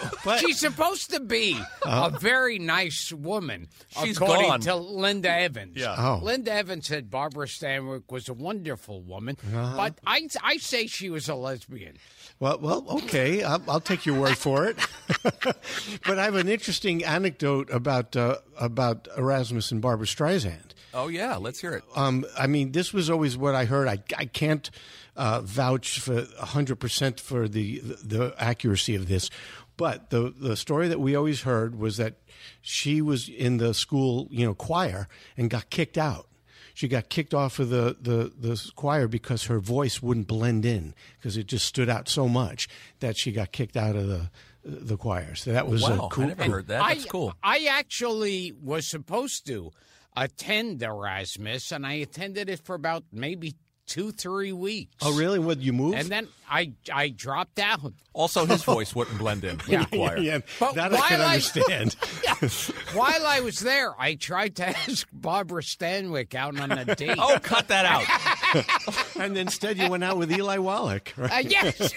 but 0.24 0.40
she's 0.40 0.60
supposed 0.60 1.10
to 1.10 1.20
be 1.20 1.60
a 1.84 2.10
very 2.10 2.58
nice 2.58 3.12
woman, 3.12 3.68
She's 4.02 4.16
according 4.16 4.48
gone. 4.48 4.60
to 4.60 4.74
Linda 4.76 5.30
Evans. 5.30 5.76
Yeah. 5.76 5.94
Oh. 5.98 6.20
Linda 6.22 6.52
Evans 6.52 6.86
said 6.86 7.10
Barbara 7.10 7.46
Stanwyck 7.46 8.10
was 8.10 8.28
a 8.28 8.34
wonderful 8.34 9.02
woman, 9.02 9.36
but 9.52 9.98
I 10.06 10.28
I 10.42 10.56
say 10.58 10.86
she 10.86 11.10
was 11.10 11.28
a 11.28 11.34
lesbian. 11.34 11.96
Well, 12.38 12.58
well, 12.60 12.84
okay. 13.04 13.42
I'll, 13.42 13.62
I'll 13.68 13.80
take 13.80 14.04
your 14.04 14.20
word 14.20 14.36
for 14.36 14.66
it. 14.66 14.76
but 15.32 16.18
I 16.18 16.24
have 16.24 16.34
an 16.34 16.48
interesting 16.48 17.02
anecdote 17.04 17.70
about 17.70 18.14
uh, 18.16 18.36
about 18.58 19.08
Erasmus 19.16 19.72
and 19.72 19.80
Barbra 19.80 20.06
Streisand. 20.06 20.72
Oh 20.92 21.08
yeah, 21.08 21.36
let's 21.36 21.60
hear 21.60 21.72
it. 21.72 21.84
Um, 21.94 22.24
I 22.38 22.46
mean, 22.46 22.72
this 22.72 22.92
was 22.92 23.10
always 23.10 23.36
what 23.36 23.54
I 23.54 23.66
heard. 23.66 23.86
I, 23.86 23.98
I 24.16 24.24
can't 24.24 24.70
uh, 25.14 25.40
vouch 25.42 26.00
for 26.00 26.22
100% 26.22 27.20
for 27.20 27.48
the, 27.48 27.80
the 27.80 28.34
accuracy 28.38 28.94
of 28.94 29.08
this. 29.08 29.28
But 29.76 30.10
the, 30.10 30.32
the 30.36 30.56
story 30.56 30.88
that 30.88 31.00
we 31.00 31.14
always 31.14 31.42
heard 31.42 31.78
was 31.78 31.96
that 31.98 32.14
she 32.62 33.02
was 33.02 33.28
in 33.28 33.58
the 33.58 33.74
school, 33.74 34.28
you 34.30 34.46
know, 34.46 34.54
choir 34.54 35.08
and 35.36 35.50
got 35.50 35.70
kicked 35.70 35.98
out. 35.98 36.28
She 36.74 36.88
got 36.88 37.08
kicked 37.08 37.32
off 37.32 37.58
of 37.58 37.70
the, 37.70 37.96
the, 38.00 38.32
the 38.38 38.70
choir 38.76 39.08
because 39.08 39.44
her 39.44 39.58
voice 39.58 40.02
wouldn't 40.02 40.26
blend 40.26 40.66
in 40.66 40.94
because 41.18 41.36
it 41.36 41.46
just 41.46 41.64
stood 41.64 41.88
out 41.88 42.08
so 42.08 42.28
much 42.28 42.68
that 43.00 43.16
she 43.16 43.32
got 43.32 43.52
kicked 43.52 43.76
out 43.76 43.96
of 43.96 44.08
the 44.08 44.30
the 44.66 44.96
choir. 44.96 45.34
So 45.36 45.52
that 45.52 45.68
was 45.68 45.82
Wow, 45.82 46.06
a 46.06 46.08
cool. 46.08 46.24
I 46.24 46.28
never 46.28 46.44
heard 46.44 46.66
that. 46.68 46.86
That's 46.86 47.06
I, 47.06 47.08
cool. 47.08 47.34
I 47.42 47.66
actually 47.70 48.52
was 48.60 48.86
supposed 48.86 49.46
to 49.46 49.70
attend 50.16 50.82
Erasmus, 50.82 51.72
and 51.72 51.86
I 51.86 51.94
attended 51.94 52.48
it 52.48 52.60
for 52.60 52.74
about 52.74 53.04
maybe 53.12 53.54
two, 53.86 54.12
three 54.12 54.52
weeks. 54.52 54.94
Oh, 55.02 55.12
really? 55.16 55.38
Would 55.38 55.62
you 55.62 55.72
move? 55.72 55.94
And 55.94 56.08
then 56.08 56.28
I 56.50 56.72
I 56.92 57.08
dropped 57.08 57.58
out. 57.58 57.80
Also, 58.12 58.46
his 58.46 58.62
voice 58.64 58.94
wouldn't 58.94 59.18
blend 59.18 59.44
in 59.44 59.56
with 59.58 59.66
the 59.66 59.86
choir. 59.96 60.16
yeah, 60.18 60.38
But 60.58 60.74
that 60.74 60.92
I 60.92 60.96
while 60.96 61.08
can 61.08 61.20
I- 61.20 61.24
understand. 61.34 61.96
While 62.94 63.26
I 63.26 63.40
was 63.40 63.60
there, 63.60 63.94
I 63.98 64.14
tried 64.14 64.56
to 64.56 64.68
ask 64.68 65.06
Barbara 65.12 65.62
Stanwyck 65.62 66.34
out 66.34 66.58
on 66.58 66.70
a 66.72 66.94
date. 66.94 67.16
Oh, 67.18 67.38
cut 67.42 67.68
that 67.68 67.84
out. 67.86 69.16
and 69.20 69.36
instead, 69.36 69.76
you 69.78 69.88
went 69.90 70.04
out 70.04 70.16
with 70.18 70.30
Eli 70.32 70.58
Wallach, 70.58 71.12
right? 71.16 71.44
Uh, 71.44 71.48
yes. 71.48 71.92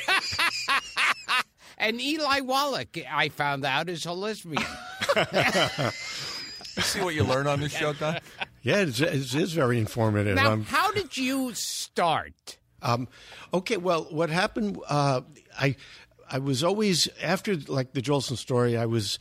and 1.77 2.00
Eli 2.01 2.39
Wallach, 2.41 2.98
I 3.10 3.29
found 3.29 3.65
out, 3.65 3.88
is 3.89 4.05
a 4.05 4.12
lesbian. 4.13 4.63
See 6.81 7.01
what 7.01 7.15
you 7.15 7.24
learn 7.24 7.48
on 7.48 7.59
this 7.59 7.71
show, 7.71 7.93
Don? 7.93 8.19
Yeah, 8.62 8.77
it's, 8.77 9.00
it 9.00 9.13
is 9.13 9.53
very 9.53 9.79
informative. 9.79 10.36
Now, 10.36 10.51
Um, 10.51 10.63
how 10.65 10.91
did 10.91 11.15
you 11.17 11.53
start? 11.53 12.57
um, 12.81 13.07
okay, 13.53 13.77
well, 13.77 14.07
what 14.09 14.29
happened? 14.29 14.79
Uh, 14.88 15.21
I 15.59 15.75
I 16.31 16.39
was 16.39 16.63
always 16.63 17.07
after 17.21 17.55
like 17.55 17.93
the 17.93 18.01
Jolson 18.01 18.38
story. 18.38 18.77
I 18.77 18.86
was. 18.86 19.19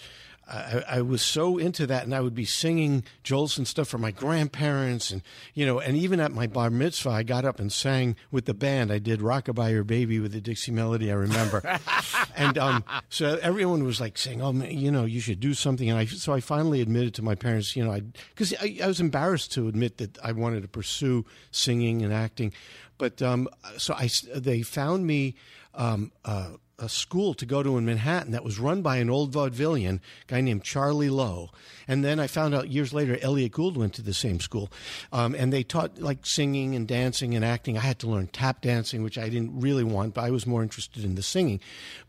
I, 0.48 0.84
I 0.88 1.02
was 1.02 1.20
so 1.20 1.58
into 1.58 1.86
that, 1.86 2.04
and 2.04 2.14
I 2.14 2.20
would 2.20 2.34
be 2.34 2.46
singing 2.46 3.04
Jolson 3.22 3.66
stuff 3.66 3.88
for 3.88 3.98
my 3.98 4.10
grandparents, 4.10 5.10
and 5.10 5.22
you 5.52 5.66
know, 5.66 5.78
and 5.78 5.96
even 5.96 6.20
at 6.20 6.32
my 6.32 6.46
bar 6.46 6.70
mitzvah, 6.70 7.10
I 7.10 7.22
got 7.22 7.44
up 7.44 7.60
and 7.60 7.70
sang 7.70 8.16
with 8.30 8.46
the 8.46 8.54
band. 8.54 8.90
I 8.90 8.98
did 8.98 9.20
"Rockabye 9.20 9.72
Your 9.72 9.84
Baby" 9.84 10.20
with 10.20 10.32
the 10.32 10.40
Dixie 10.40 10.72
Melody. 10.72 11.10
I 11.10 11.16
remember, 11.16 11.78
and 12.36 12.56
um, 12.56 12.84
so 13.10 13.38
everyone 13.42 13.84
was 13.84 14.00
like 14.00 14.16
saying, 14.16 14.40
"Oh, 14.40 14.52
man, 14.52 14.76
you 14.76 14.90
know, 14.90 15.04
you 15.04 15.20
should 15.20 15.40
do 15.40 15.52
something." 15.52 15.90
And 15.90 15.98
I, 15.98 16.06
so 16.06 16.32
I 16.32 16.40
finally 16.40 16.80
admitted 16.80 17.14
to 17.14 17.22
my 17.22 17.34
parents, 17.34 17.76
you 17.76 17.84
know, 17.84 17.92
I 17.92 18.00
because 18.30 18.54
I, 18.60 18.78
I 18.82 18.86
was 18.86 19.00
embarrassed 19.00 19.52
to 19.52 19.68
admit 19.68 19.98
that 19.98 20.18
I 20.24 20.32
wanted 20.32 20.62
to 20.62 20.68
pursue 20.68 21.26
singing 21.50 22.02
and 22.02 22.12
acting, 22.12 22.54
but 22.96 23.20
um, 23.20 23.48
so 23.76 23.92
I 23.94 24.08
they 24.34 24.62
found 24.62 25.06
me. 25.06 25.34
Um, 25.74 26.10
uh, 26.24 26.48
a 26.78 26.88
school 26.88 27.34
to 27.34 27.44
go 27.44 27.62
to 27.62 27.76
in 27.76 27.84
Manhattan 27.84 28.30
that 28.32 28.44
was 28.44 28.58
run 28.58 28.82
by 28.82 28.98
an 28.98 29.10
old 29.10 29.32
vaudevillian 29.32 30.00
guy 30.28 30.40
named 30.40 30.62
Charlie 30.62 31.10
Lowe. 31.10 31.50
And 31.88 32.04
then 32.04 32.20
I 32.20 32.28
found 32.28 32.54
out 32.54 32.68
years 32.68 32.92
later 32.92 33.18
Elliot 33.20 33.52
Gould 33.52 33.76
went 33.76 33.94
to 33.94 34.02
the 34.02 34.14
same 34.14 34.38
school. 34.38 34.70
Um, 35.12 35.34
and 35.34 35.52
they 35.52 35.64
taught 35.64 35.98
like 35.98 36.24
singing 36.24 36.76
and 36.76 36.86
dancing 36.86 37.34
and 37.34 37.44
acting. 37.44 37.76
I 37.76 37.80
had 37.80 37.98
to 38.00 38.06
learn 38.06 38.28
tap 38.28 38.60
dancing, 38.60 39.02
which 39.02 39.18
I 39.18 39.28
didn't 39.28 39.60
really 39.60 39.82
want, 39.82 40.14
but 40.14 40.24
I 40.24 40.30
was 40.30 40.46
more 40.46 40.62
interested 40.62 41.04
in 41.04 41.16
the 41.16 41.22
singing. 41.22 41.60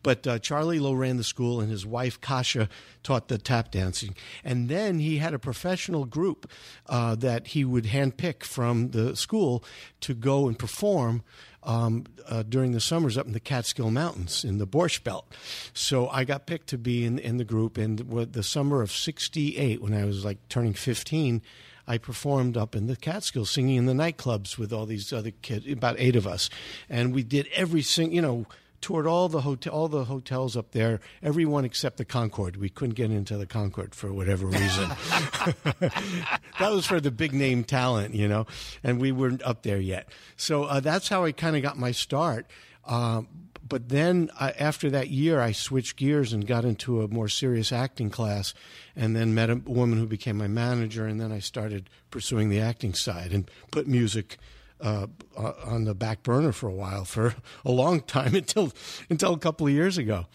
But 0.04 0.28
uh, 0.28 0.38
Charlie 0.38 0.80
Lowe 0.80 0.94
ran 0.94 1.18
the 1.18 1.24
school, 1.24 1.60
and 1.60 1.72
his 1.72 1.86
wife 1.86 2.22
Kasha 2.22 2.70
taught 3.02 3.28
the 3.28 3.38
tap 3.38 3.72
dancing. 3.72 4.16
And 4.44 4.70
then 4.70 5.00
he 5.00 5.18
had 5.18 5.34
a 5.34 5.40
professional 5.40 6.06
group 6.06 6.50
uh, 6.88 7.16
that 7.16 7.48
he 7.48 7.66
would 7.66 7.86
handpick 7.86 8.44
from 8.44 8.92
the 8.92 9.16
school 9.16 9.64
to 10.02 10.14
go 10.14 10.48
and 10.48 10.60
perform 10.60 11.24
um, 11.64 12.06
uh, 12.28 12.44
during 12.44 12.72
the 12.72 12.80
summers 12.80 13.18
up 13.18 13.26
in 13.26 13.34
the 13.34 13.40
Catskill 13.40 13.92
Mountains 13.92 14.44
in 14.44 14.58
the 14.58 14.68
Borscht 14.68 15.04
Belt. 15.04 15.34
So 15.74 16.08
I 16.10 16.24
got 16.24 16.46
picked 16.46 16.68
to 16.68 16.78
be 16.78 17.06
in, 17.06 17.20
in 17.20 17.38
the 17.38 17.44
group. 17.44 17.78
And 17.78 18.00
the 18.34 18.44
summer 18.44 18.82
of 18.82 18.92
68, 18.92 19.82
when 19.82 19.94
I 19.94 20.06
was 20.06 20.24
like 20.24 20.38
turning 20.50 20.74
15, 20.74 21.42
I 21.88 21.98
performed 21.98 22.56
up 22.56 22.76
in 22.76 22.86
the 22.86 22.96
Catskills 22.96 23.50
singing 23.50 23.78
in 23.78 23.86
the 23.88 23.94
nightclubs 23.94 24.58
with 24.58 24.72
all 24.72 24.86
these 24.86 25.12
other 25.12 25.32
kids, 25.32 25.68
about 25.68 25.96
eight 25.98 26.16
of 26.16 26.28
us. 26.28 26.50
And 26.88 27.14
we 27.16 27.24
did 27.24 27.48
every 27.54 27.82
sing, 27.82 28.14
you 28.14 28.22
know, 28.22 28.46
toured 28.82 29.08
all 29.08 29.30
the 29.30 29.42
hotel, 29.42 29.74
all 29.74 29.88
the 29.88 30.06
hotels 30.06 30.56
up 30.56 30.72
there, 30.72 31.00
everyone 31.22 31.66
except 31.66 31.98
the 31.98 32.06
Concord. 32.06 32.58
We 32.58 32.70
couldn't 32.70 32.96
get 32.96 33.12
into 33.12 33.38
the 33.38 33.46
Concord 33.46 33.96
for 33.96 34.14
whatever 34.14 34.48
reason. 34.48 34.90
that 35.80 36.72
was 36.72 36.86
for 36.86 37.00
the 37.00 37.12
big 37.12 37.34
name 37.34 37.64
talent, 37.64 38.16
you 38.16 38.28
know, 38.28 38.48
and 38.84 39.00
we 39.00 39.12
weren't 39.12 39.44
up 39.44 39.64
there 39.64 39.80
yet. 39.80 40.10
So 40.38 40.64
uh, 40.64 40.80
that's 40.80 41.08
how 41.10 41.26
I 41.26 41.32
kind 41.32 41.56
of 41.56 41.62
got 41.62 41.78
my 41.78 41.92
start. 41.92 42.48
Um, 42.86 43.28
but 43.68 43.90
then 43.90 44.32
I, 44.40 44.52
after 44.52 44.90
that 44.90 45.10
year, 45.10 45.40
I 45.40 45.52
switched 45.52 45.96
gears 45.96 46.34
and 46.34 46.46
got 46.46 46.66
into 46.66 47.02
a 47.04 47.08
more 47.08 47.30
serious 47.30 47.72
acting 47.72 48.10
class, 48.10 48.54
and 48.96 49.16
then 49.16 49.36
met 49.36 49.52
a 49.52 49.56
woman 49.56 50.00
who 50.00 50.08
became 50.08 50.38
my 50.38 50.48
manager, 50.48 51.06
and 51.06 51.22
then 51.22 51.32
I 51.32 51.40
started 51.40 51.90
pursuing 52.10 52.50
the 52.50 52.60
acting 52.60 52.96
side 52.96 53.32
and 53.32 53.50
put 53.70 53.88
music 53.88 54.38
uh, 54.82 55.08
uh, 55.38 55.54
on 55.66 55.84
the 55.86 55.94
back 55.96 56.24
burner 56.24 56.52
for 56.52 56.68
a 56.68 56.74
while, 56.74 57.06
for 57.06 57.36
a 57.66 57.72
long 57.72 58.02
time 58.02 58.36
until 58.42 58.72
until 59.10 59.34
a 59.34 59.40
couple 59.40 59.68
of 59.68 59.74
years 59.74 59.98
ago. 59.98 60.26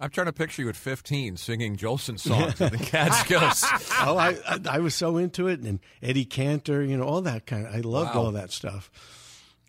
I'm 0.00 0.10
trying 0.10 0.26
to 0.26 0.32
picture 0.32 0.62
you 0.62 0.68
at 0.68 0.74
15 0.74 1.36
singing 1.36 1.76
Jolson 1.76 2.18
songs 2.18 2.60
at 2.60 2.72
the 2.72 2.78
Catskills. 2.84 3.62
oh, 4.00 4.16
I, 4.16 4.36
I 4.48 4.58
I 4.68 4.78
was 4.80 4.96
so 4.96 5.16
into 5.16 5.46
it, 5.46 5.60
and 5.60 5.78
Eddie 6.02 6.24
Cantor, 6.24 6.82
you 6.82 6.96
know, 6.96 7.04
all 7.04 7.20
that 7.22 7.46
kind. 7.46 7.66
of 7.66 7.74
I 7.74 7.78
loved 7.80 8.14
Wow. 8.16 8.22
all 8.22 8.32
that 8.32 8.50
stuff. 8.50 8.90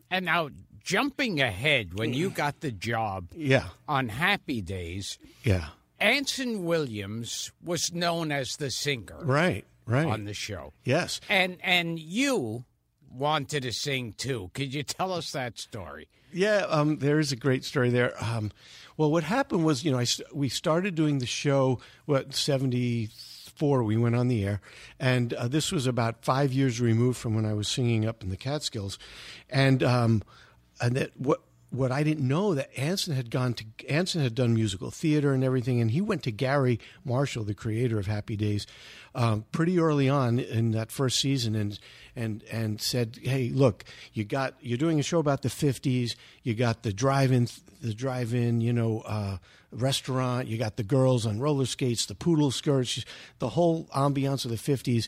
And 0.10 0.26
now, 0.26 0.50
jumping 0.84 1.40
ahead, 1.40 1.98
when 2.00 2.14
you 2.16 2.30
got 2.32 2.62
the 2.62 2.72
job 2.72 3.28
Yeah, 3.36 3.68
on 3.88 4.10
Happy 4.10 4.62
Days, 4.62 5.20
yeah, 5.44 5.68
Anson 6.00 6.66
Williams 6.66 7.52
was 7.64 7.92
known 7.94 8.32
as 8.32 8.56
the 8.58 8.72
singer 8.72 9.20
right, 9.22 9.66
right. 9.86 10.08
on 10.08 10.26
the 10.26 10.34
show. 10.34 10.74
yes, 10.84 11.22
And 11.30 11.58
and 11.64 12.00
you 12.00 12.66
wanted 13.14 13.64
to 13.64 13.72
sing 13.72 14.14
too. 14.14 14.52
Could 14.54 14.74
you 14.74 14.84
tell 14.84 15.14
us 15.14 15.32
that 15.32 15.58
story? 15.60 16.08
Yeah, 16.32 16.66
um, 16.70 16.98
there 16.98 17.20
is 17.20 17.32
a 17.32 17.36
great 17.36 17.64
story 17.64 17.90
there. 17.90 18.14
Um, 18.22 18.52
well, 18.98 19.12
what 19.12 19.24
happened 19.24 19.66
was, 19.66 19.86
you 19.86 19.92
know, 19.92 20.00
I 20.00 20.06
we 20.34 20.50
started 20.50 20.96
doing 20.96 21.20
the 21.20 21.26
show 21.26 21.80
what 22.06 22.34
74, 22.34 23.84
we 23.84 23.98
went 23.98 24.16
on 24.16 24.28
the 24.28 24.44
air, 24.44 24.62
and 25.00 25.34
uh, 25.34 25.48
this 25.48 25.72
was 25.72 25.86
about 25.86 26.26
five 26.26 26.52
years 26.52 26.82
removed 26.82 27.18
from 27.18 27.36
when 27.36 27.46
I 27.46 27.54
was 27.54 27.68
singing 27.68 28.06
up 28.06 28.24
in 28.24 28.30
the 28.30 28.38
Catskills, 28.38 28.98
and 29.50 29.84
um, 29.84 30.24
and 30.82 30.96
that 30.96 31.12
what 31.18 31.42
what 31.74 31.92
I 31.92 32.04
didn't 32.04 32.28
know 32.28 32.54
that 32.54 32.70
Anson 32.78 33.16
had 33.16 33.32
gone 33.32 33.56
to 33.56 33.66
Anson 33.90 34.22
had 34.22 34.36
done 34.36 34.54
musical 34.54 34.92
theater 34.92 35.34
and 35.34 35.44
everything, 35.44 35.82
and 35.82 35.90
he 35.90 36.02
went 36.02 36.22
to 36.24 36.32
Garry 36.32 36.80
Marshall, 37.04 37.44
the 37.44 37.56
creator 37.56 37.98
of 37.98 38.06
Happy 38.06 38.38
Days, 38.38 38.68
um, 39.16 39.46
pretty 39.52 39.80
early 39.80 40.08
on 40.08 40.38
in 40.38 40.72
that 40.72 40.92
first 40.92 41.20
season, 41.20 41.56
and 41.56 41.80
and 42.16 42.44
and 42.52 42.80
said, 42.80 43.18
"Hey, 43.24 43.50
look, 43.50 43.86
you 44.14 44.24
got 44.24 44.54
you're 44.62 44.78
doing 44.78 45.00
a 45.00 45.04
show 45.04 45.18
about 45.18 45.42
the 45.42 45.50
'50s. 45.50 46.16
You 46.44 46.54
got 46.54 46.84
the 46.84 46.94
drive-in, 46.94 47.48
the 47.82 47.96
drive-in, 47.96 48.62
you 48.62 48.72
know, 48.72 49.02
uh, 49.02 49.38
restaurant. 49.72 50.48
You 50.48 50.60
got 50.60 50.78
the 50.78 50.84
girls 50.84 51.26
on 51.26 51.40
roller 51.40 51.66
skates, 51.66 52.06
the 52.06 52.14
poodle 52.14 52.52
skirts, 52.52 53.04
the 53.40 53.50
whole 53.50 53.86
ambiance 53.96 54.46
of 54.46 54.52
the 54.52 54.58
'50s." 54.58 55.08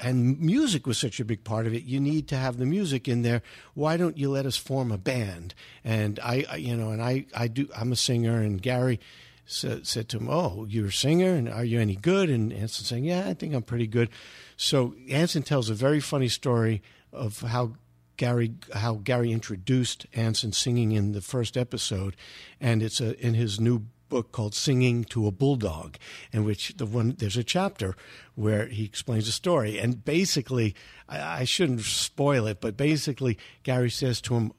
And 0.00 0.38
music 0.40 0.86
was 0.86 0.98
such 0.98 1.20
a 1.20 1.24
big 1.24 1.44
part 1.44 1.66
of 1.66 1.74
it. 1.74 1.84
You 1.84 2.00
need 2.00 2.28
to 2.28 2.36
have 2.36 2.56
the 2.56 2.66
music 2.66 3.08
in 3.08 3.22
there. 3.22 3.42
Why 3.74 3.96
don't 3.96 4.16
you 4.16 4.30
let 4.30 4.46
us 4.46 4.56
form 4.56 4.92
a 4.92 4.98
band? 4.98 5.54
And 5.84 6.20
I, 6.20 6.44
I 6.50 6.56
you 6.56 6.76
know, 6.76 6.90
and 6.90 7.02
I, 7.02 7.26
I 7.34 7.48
do. 7.48 7.68
I'm 7.76 7.92
a 7.92 7.96
singer, 7.96 8.40
and 8.40 8.62
Garry 8.62 9.00
said, 9.46 9.86
said 9.86 10.08
to 10.10 10.18
him, 10.18 10.28
"Oh, 10.30 10.66
you're 10.68 10.88
a 10.88 10.92
singer, 10.92 11.32
and 11.32 11.48
are 11.48 11.64
you 11.64 11.80
any 11.80 11.96
good?" 11.96 12.30
And 12.30 12.52
Anson 12.52 12.84
saying, 12.84 13.04
"Yeah, 13.04 13.28
I 13.28 13.34
think 13.34 13.54
I'm 13.54 13.62
pretty 13.62 13.86
good." 13.86 14.10
So 14.56 14.94
Anson 15.10 15.42
tells 15.42 15.70
a 15.70 15.74
very 15.74 16.00
funny 16.00 16.28
story 16.28 16.82
of 17.12 17.40
how 17.40 17.74
Garry 18.16 18.54
how 18.74 18.96
Garry 18.96 19.32
introduced 19.32 20.06
Anson 20.12 20.52
singing 20.52 20.92
in 20.92 21.12
the 21.12 21.22
first 21.22 21.56
episode, 21.56 22.14
and 22.60 22.82
it's 22.82 23.00
a, 23.00 23.18
in 23.24 23.34
his 23.34 23.58
new 23.58 23.86
book 24.08 24.32
called 24.32 24.54
Singing 24.54 25.04
to 25.04 25.26
a 25.26 25.30
Bulldog, 25.30 25.96
in 26.32 26.44
which 26.44 26.76
the 26.76 26.86
one 26.86 27.14
there's 27.18 27.36
a 27.36 27.44
chapter 27.44 27.96
where 28.34 28.66
he 28.66 28.84
explains 28.84 29.28
a 29.28 29.32
story. 29.32 29.78
And 29.78 30.04
basically, 30.04 30.74
I, 31.08 31.40
I 31.40 31.44
shouldn't 31.44 31.82
spoil 31.82 32.46
it, 32.46 32.60
but 32.60 32.76
basically, 32.76 33.38
Garry 33.62 33.90
says 33.90 34.20
to 34.22 34.34
him, 34.34 34.52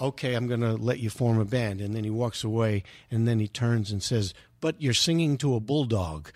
Okay, 0.00 0.34
I'm 0.34 0.46
going 0.46 0.60
to 0.60 0.74
let 0.74 0.98
you 0.98 1.08
form 1.08 1.38
a 1.38 1.44
band. 1.44 1.80
And 1.80 1.94
then 1.94 2.04
he 2.04 2.10
walks 2.10 2.44
away, 2.44 2.82
and 3.10 3.26
then 3.26 3.38
he 3.38 3.48
turns 3.48 3.90
and 3.90 4.02
says, 4.02 4.34
But 4.60 4.80
you're 4.80 4.94
singing 4.94 5.38
to 5.38 5.54
a 5.54 5.60
bulldog. 5.60 6.30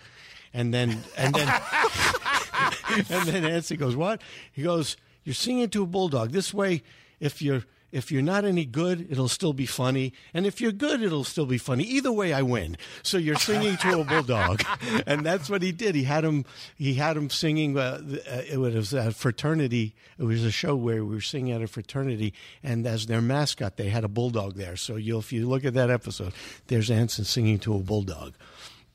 And 0.53 0.73
then, 0.73 1.03
and 1.15 1.33
then, 1.33 1.47
and 2.89 3.05
then 3.05 3.43
Nancy 3.43 3.77
goes, 3.77 3.95
What? 3.95 4.21
He 4.51 4.63
goes, 4.63 4.97
You're 5.23 5.35
singing 5.35 5.69
to 5.69 5.83
a 5.83 5.87
bulldog. 5.87 6.31
This 6.31 6.53
way, 6.53 6.81
if 7.19 7.41
you're 7.41 7.63
if 7.91 8.11
you're 8.11 8.21
not 8.21 8.45
any 8.45 8.65
good, 8.65 9.07
it'll 9.09 9.27
still 9.27 9.53
be 9.53 9.65
funny. 9.65 10.13
And 10.33 10.45
if 10.45 10.61
you're 10.61 10.71
good, 10.71 11.01
it'll 11.01 11.23
still 11.23 11.45
be 11.45 11.57
funny. 11.57 11.83
Either 11.83 12.11
way, 12.11 12.33
I 12.33 12.41
win. 12.41 12.77
So 13.03 13.17
you're 13.17 13.35
singing 13.35 13.77
to 13.77 13.99
a 13.99 14.03
bulldog. 14.05 14.63
and 15.05 15.25
that's 15.25 15.49
what 15.49 15.61
he 15.61 15.71
did. 15.71 15.95
He 15.95 16.03
had 16.03 16.23
him, 16.23 16.45
he 16.75 16.95
had 16.95 17.17
him 17.17 17.29
singing, 17.29 17.77
uh, 17.77 18.01
uh 18.01 18.41
it 18.49 18.57
was 18.57 18.93
a 18.93 19.11
fraternity. 19.11 19.93
It 20.17 20.23
was 20.23 20.43
a 20.43 20.51
show 20.51 20.75
where 20.75 21.03
we 21.03 21.15
were 21.15 21.21
singing 21.21 21.53
at 21.53 21.61
a 21.61 21.67
fraternity. 21.67 22.33
And 22.63 22.85
as 22.87 23.07
their 23.07 23.21
mascot, 23.21 23.77
they 23.77 23.89
had 23.89 24.03
a 24.03 24.09
bulldog 24.09 24.55
there. 24.55 24.75
So 24.75 24.95
you'll, 24.95 25.19
if 25.19 25.33
you 25.33 25.47
look 25.47 25.65
at 25.65 25.73
that 25.73 25.89
episode, 25.89 26.33
there's 26.67 26.89
Anson 26.89 27.25
singing 27.25 27.59
to 27.59 27.75
a 27.75 27.79
bulldog. 27.79 28.33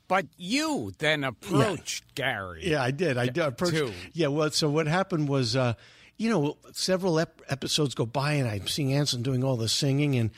But 0.07 0.27
you 0.37 0.93
then 0.99 1.23
approached 1.23 2.05
yeah. 2.17 2.25
Garry. 2.25 2.71
Yeah, 2.71 2.81
I 2.81 2.91
did. 2.91 3.17
I 3.17 3.25
did 3.25 3.43
approach. 3.43 3.91
Yeah, 4.13 4.27
well, 4.27 4.49
so 4.51 4.69
what 4.69 4.87
happened 4.87 5.27
was, 5.27 5.55
uh, 5.55 5.73
you 6.17 6.29
know, 6.29 6.57
several 6.73 7.19
ep- 7.19 7.41
episodes 7.47 7.95
go 7.95 8.05
by 8.05 8.33
and 8.33 8.47
I'm 8.47 8.67
seeing 8.67 8.93
Anson 8.93 9.21
doing 9.21 9.43
all 9.43 9.55
the 9.55 9.69
singing 9.69 10.15
and 10.15 10.31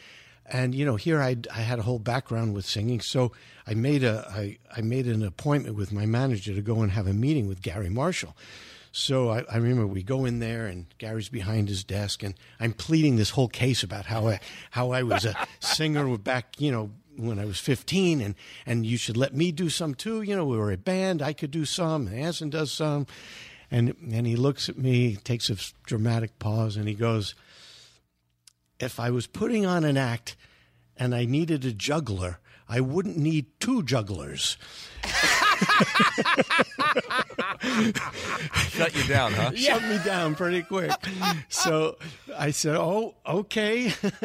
and 0.51 0.73
you 0.73 0.85
know 0.85 0.95
here 0.95 1.21
I 1.21 1.37
I 1.53 1.61
had 1.61 1.79
a 1.79 1.83
whole 1.83 1.99
background 1.99 2.53
with 2.53 2.65
singing, 2.65 3.01
so 3.01 3.31
I 3.67 3.73
made 3.75 4.03
a 4.03 4.27
I, 4.29 4.57
I 4.75 4.81
made 4.81 5.07
an 5.07 5.23
appointment 5.23 5.75
with 5.75 5.91
my 5.91 6.05
manager 6.05 6.53
to 6.53 6.61
go 6.61 6.81
and 6.81 6.91
have 6.91 7.07
a 7.07 7.13
meeting 7.13 7.47
with 7.47 7.61
Garry 7.61 7.89
Marshall. 7.89 8.35
So 8.91 9.29
I, 9.29 9.43
I, 9.51 9.57
remember 9.57 9.85
we 9.85 10.01
go 10.01 10.25
in 10.25 10.39
there 10.39 10.65
and 10.65 10.87
Garry's 10.97 11.29
behind 11.29 11.69
his 11.69 11.83
desk 11.83 12.23
and 12.23 12.33
I'm 12.59 12.73
pleading 12.73 13.17
this 13.17 13.29
whole 13.29 13.47
case 13.47 13.83
about 13.83 14.05
how 14.05 14.27
I 14.27 14.39
how 14.71 14.91
I 14.91 15.03
was 15.03 15.25
a 15.25 15.35
singer 15.59 16.17
back 16.17 16.59
you 16.59 16.71
know 16.71 16.89
when 17.15 17.37
I 17.37 17.45
was 17.45 17.59
15 17.59 18.19
and 18.19 18.33
and 18.65 18.87
you 18.87 18.97
should 18.97 19.17
let 19.17 19.35
me 19.35 19.51
do 19.51 19.69
some 19.69 19.93
too. 19.93 20.23
You 20.23 20.35
know 20.35 20.45
we 20.45 20.57
were 20.57 20.71
a 20.71 20.77
band, 20.77 21.21
I 21.21 21.33
could 21.33 21.51
do 21.51 21.65
some, 21.65 22.07
and 22.07 22.17
Anson 22.17 22.49
does 22.49 22.71
some, 22.71 23.05
and 23.71 23.95
and 24.11 24.25
he 24.25 24.35
looks 24.35 24.69
at 24.69 24.77
me, 24.77 25.15
takes 25.15 25.49
a 25.49 25.57
dramatic 25.85 26.37
pause, 26.39 26.75
and 26.75 26.87
he 26.87 26.93
goes, 26.93 27.35
"If 28.79 28.99
I 28.99 29.09
was 29.09 29.27
putting 29.27 29.65
on 29.65 29.83
an 29.83 29.97
act 29.97 30.35
and 30.97 31.13
I 31.13 31.25
needed 31.25 31.65
a 31.65 31.73
juggler, 31.73 32.39
I 32.67 32.81
wouldn't 32.81 33.17
need 33.17 33.47
two 33.59 33.83
jugglers." 33.83 34.57
Shut 38.69 38.95
you 38.95 39.03
down, 39.07 39.33
huh? 39.33 39.51
Shut 39.55 39.83
me 39.83 39.99
down 40.05 40.35
pretty 40.35 40.61
quick. 40.61 40.91
So 41.49 41.97
I 42.37 42.51
said, 42.51 42.75
"Oh, 42.75 43.15
okay." 43.25 43.93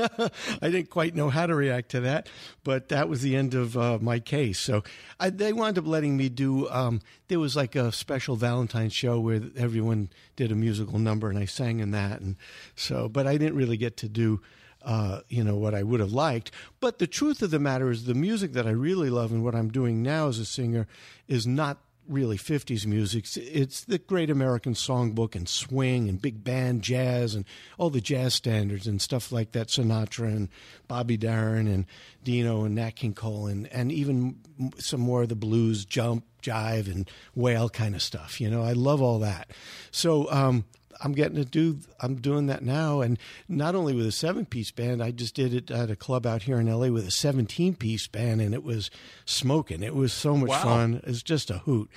I 0.62 0.70
didn't 0.70 0.90
quite 0.90 1.14
know 1.14 1.30
how 1.30 1.46
to 1.46 1.54
react 1.54 1.90
to 1.90 2.00
that, 2.00 2.28
but 2.62 2.88
that 2.88 3.08
was 3.08 3.22
the 3.22 3.36
end 3.36 3.54
of 3.54 3.76
uh, 3.76 3.98
my 4.00 4.18
case. 4.18 4.58
So 4.58 4.82
I, 5.18 5.30
they 5.30 5.52
wound 5.52 5.78
up 5.78 5.86
letting 5.86 6.16
me 6.16 6.28
do. 6.28 6.68
Um, 6.68 7.00
there 7.28 7.40
was 7.40 7.56
like 7.56 7.74
a 7.74 7.92
special 7.92 8.36
Valentine's 8.36 8.92
show 8.92 9.18
where 9.20 9.40
everyone 9.56 10.10
did 10.36 10.52
a 10.52 10.54
musical 10.54 10.98
number, 10.98 11.30
and 11.30 11.38
I 11.38 11.46
sang 11.46 11.80
in 11.80 11.92
that. 11.92 12.20
And 12.20 12.36
so, 12.76 13.08
but 13.08 13.26
I 13.26 13.36
didn't 13.36 13.56
really 13.56 13.76
get 13.76 13.96
to 13.98 14.08
do 14.08 14.40
uh, 14.84 15.20
you 15.28 15.42
know 15.42 15.56
what 15.56 15.74
I 15.74 15.82
would 15.82 16.00
have 16.00 16.12
liked. 16.12 16.50
But 16.80 16.98
the 16.98 17.06
truth 17.06 17.42
of 17.42 17.50
the 17.50 17.58
matter 17.58 17.90
is, 17.90 18.04
the 18.04 18.14
music 18.14 18.52
that 18.52 18.66
I 18.66 18.70
really 18.70 19.10
love 19.10 19.32
and 19.32 19.42
what 19.42 19.54
I'm 19.54 19.70
doing 19.70 20.02
now 20.02 20.28
as 20.28 20.38
a 20.38 20.44
singer 20.44 20.86
is 21.26 21.46
not 21.46 21.78
really 22.08 22.36
50s 22.36 22.86
music. 22.86 23.24
It's 23.36 23.84
the 23.84 23.98
Great 23.98 24.30
American 24.30 24.74
Songbook 24.74 25.34
and 25.34 25.48
swing 25.48 26.08
and 26.08 26.20
big 26.20 26.44
band 26.44 26.82
jazz 26.82 27.34
and 27.34 27.44
all 27.78 27.90
the 27.90 28.00
jazz 28.00 28.34
standards 28.34 28.86
and 28.86 29.00
stuff 29.00 29.32
like 29.32 29.52
that. 29.52 29.68
Sinatra 29.68 30.28
and 30.28 30.48
Bobby 30.88 31.16
Darin 31.16 31.66
and 31.66 31.86
Dino 32.22 32.64
and 32.64 32.74
Nat 32.74 32.96
King 32.96 33.14
Cole 33.14 33.46
and, 33.46 33.66
and 33.68 33.90
even 33.90 34.36
some 34.78 35.00
more 35.00 35.22
of 35.22 35.28
the 35.28 35.36
blues, 35.36 35.84
jump, 35.84 36.24
jive, 36.42 36.86
and 36.86 37.10
wail 37.34 37.68
kind 37.68 37.94
of 37.94 38.02
stuff. 38.02 38.40
You 38.40 38.50
know, 38.50 38.62
I 38.62 38.72
love 38.72 39.00
all 39.00 39.20
that. 39.20 39.50
So, 39.90 40.30
um, 40.30 40.64
I'm 41.02 41.12
getting 41.12 41.36
to 41.36 41.44
do. 41.44 41.78
I'm 42.00 42.16
doing 42.16 42.46
that 42.46 42.62
now, 42.62 43.00
and 43.00 43.18
not 43.48 43.74
only 43.74 43.94
with 43.94 44.06
a 44.06 44.12
seven 44.12 44.46
piece 44.46 44.70
band. 44.70 45.02
I 45.02 45.10
just 45.10 45.34
did 45.34 45.54
it 45.54 45.70
at 45.70 45.90
a 45.90 45.96
club 45.96 46.26
out 46.26 46.42
here 46.42 46.58
in 46.58 46.66
LA 46.66 46.88
with 46.88 47.06
a 47.06 47.10
17 47.10 47.74
piece 47.74 48.06
band, 48.06 48.40
and 48.40 48.54
it 48.54 48.62
was 48.62 48.90
smoking. 49.24 49.82
It 49.82 49.94
was 49.94 50.12
so 50.12 50.36
much 50.36 50.50
wow. 50.50 50.62
fun. 50.62 51.00
It's 51.04 51.22
just 51.22 51.50
a 51.50 51.58
hoot, 51.58 51.90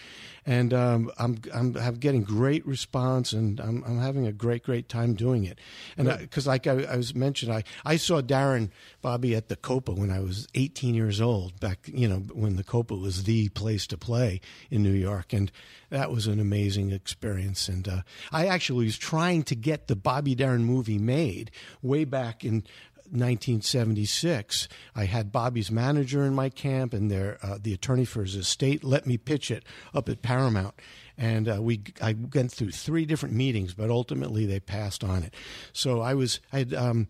and 0.47 0.73
um, 0.73 1.11
I'm, 1.19 1.37
I'm 1.53 1.73
getting 1.95 2.23
great 2.23 2.65
response, 2.65 3.33
and 3.33 3.59
I'm 3.59 3.83
I'm 3.83 3.99
having 3.99 4.25
a 4.25 4.31
great 4.31 4.63
great 4.63 4.87
time 4.87 5.13
doing 5.13 5.43
it. 5.43 5.59
And 5.97 6.07
because 6.07 6.47
like 6.47 6.65
I, 6.65 6.85
I, 6.85 6.95
was 6.95 7.13
mentioned, 7.13 7.51
I 7.51 7.65
I 7.85 7.97
saw 7.97 8.21
Darin 8.21 8.71
Bobby 9.01 9.35
at 9.35 9.49
the 9.49 9.57
Copa 9.57 9.91
when 9.91 10.09
I 10.09 10.21
was 10.21 10.47
18 10.55 10.95
years 10.95 11.19
old. 11.19 11.59
Back 11.59 11.79
you 11.85 12.07
know 12.07 12.19
when 12.33 12.55
the 12.55 12.63
Copa 12.63 12.95
was 12.95 13.25
the 13.25 13.49
place 13.49 13.85
to 13.87 13.97
play 13.97 14.39
in 14.71 14.83
New 14.83 14.93
York, 14.93 15.33
and 15.33 15.51
that 15.89 16.11
was 16.11 16.27
an 16.27 16.39
amazing 16.39 16.91
experience. 16.91 17.67
And 17.67 17.85
uh, 17.85 18.01
I 18.31 18.47
actually 18.47 18.85
was 18.85 18.97
trying 18.97 19.43
to 19.43 19.55
get 19.55 19.87
the 19.87 19.97
Bobby 19.97 20.33
Darin 20.33 20.63
movie 20.63 20.97
made 20.97 21.51
way 21.81 22.05
back 22.05 22.45
in 22.45 22.63
1976. 23.11 24.67
I 24.95 25.05
had 25.05 25.31
Bobby's 25.31 25.71
manager 25.71 26.23
in 26.23 26.33
my 26.33 26.49
camp, 26.49 26.93
and 26.93 27.09
their 27.09 27.37
uh, 27.41 27.57
the 27.61 27.73
attorney 27.73 28.05
for 28.05 28.23
his 28.23 28.35
estate 28.35 28.83
let 28.83 29.05
me 29.05 29.17
pitch 29.17 29.51
it 29.51 29.63
up 29.93 30.09
at 30.09 30.21
Paramount. 30.21 30.75
And 31.17 31.49
uh, 31.49 31.61
we, 31.61 31.81
I 32.01 32.15
went 32.33 32.51
through 32.51 32.71
three 32.71 33.05
different 33.05 33.33
meetings, 33.33 33.73
but 33.73 33.89
ultimately 33.89 34.45
they 34.45 34.59
passed 34.59 35.03
on 35.03 35.23
it. 35.23 35.33
So 35.73 36.01
I 36.01 36.13
was, 36.13 36.39
I 36.53 36.59
had 36.59 36.73
um, 36.75 37.07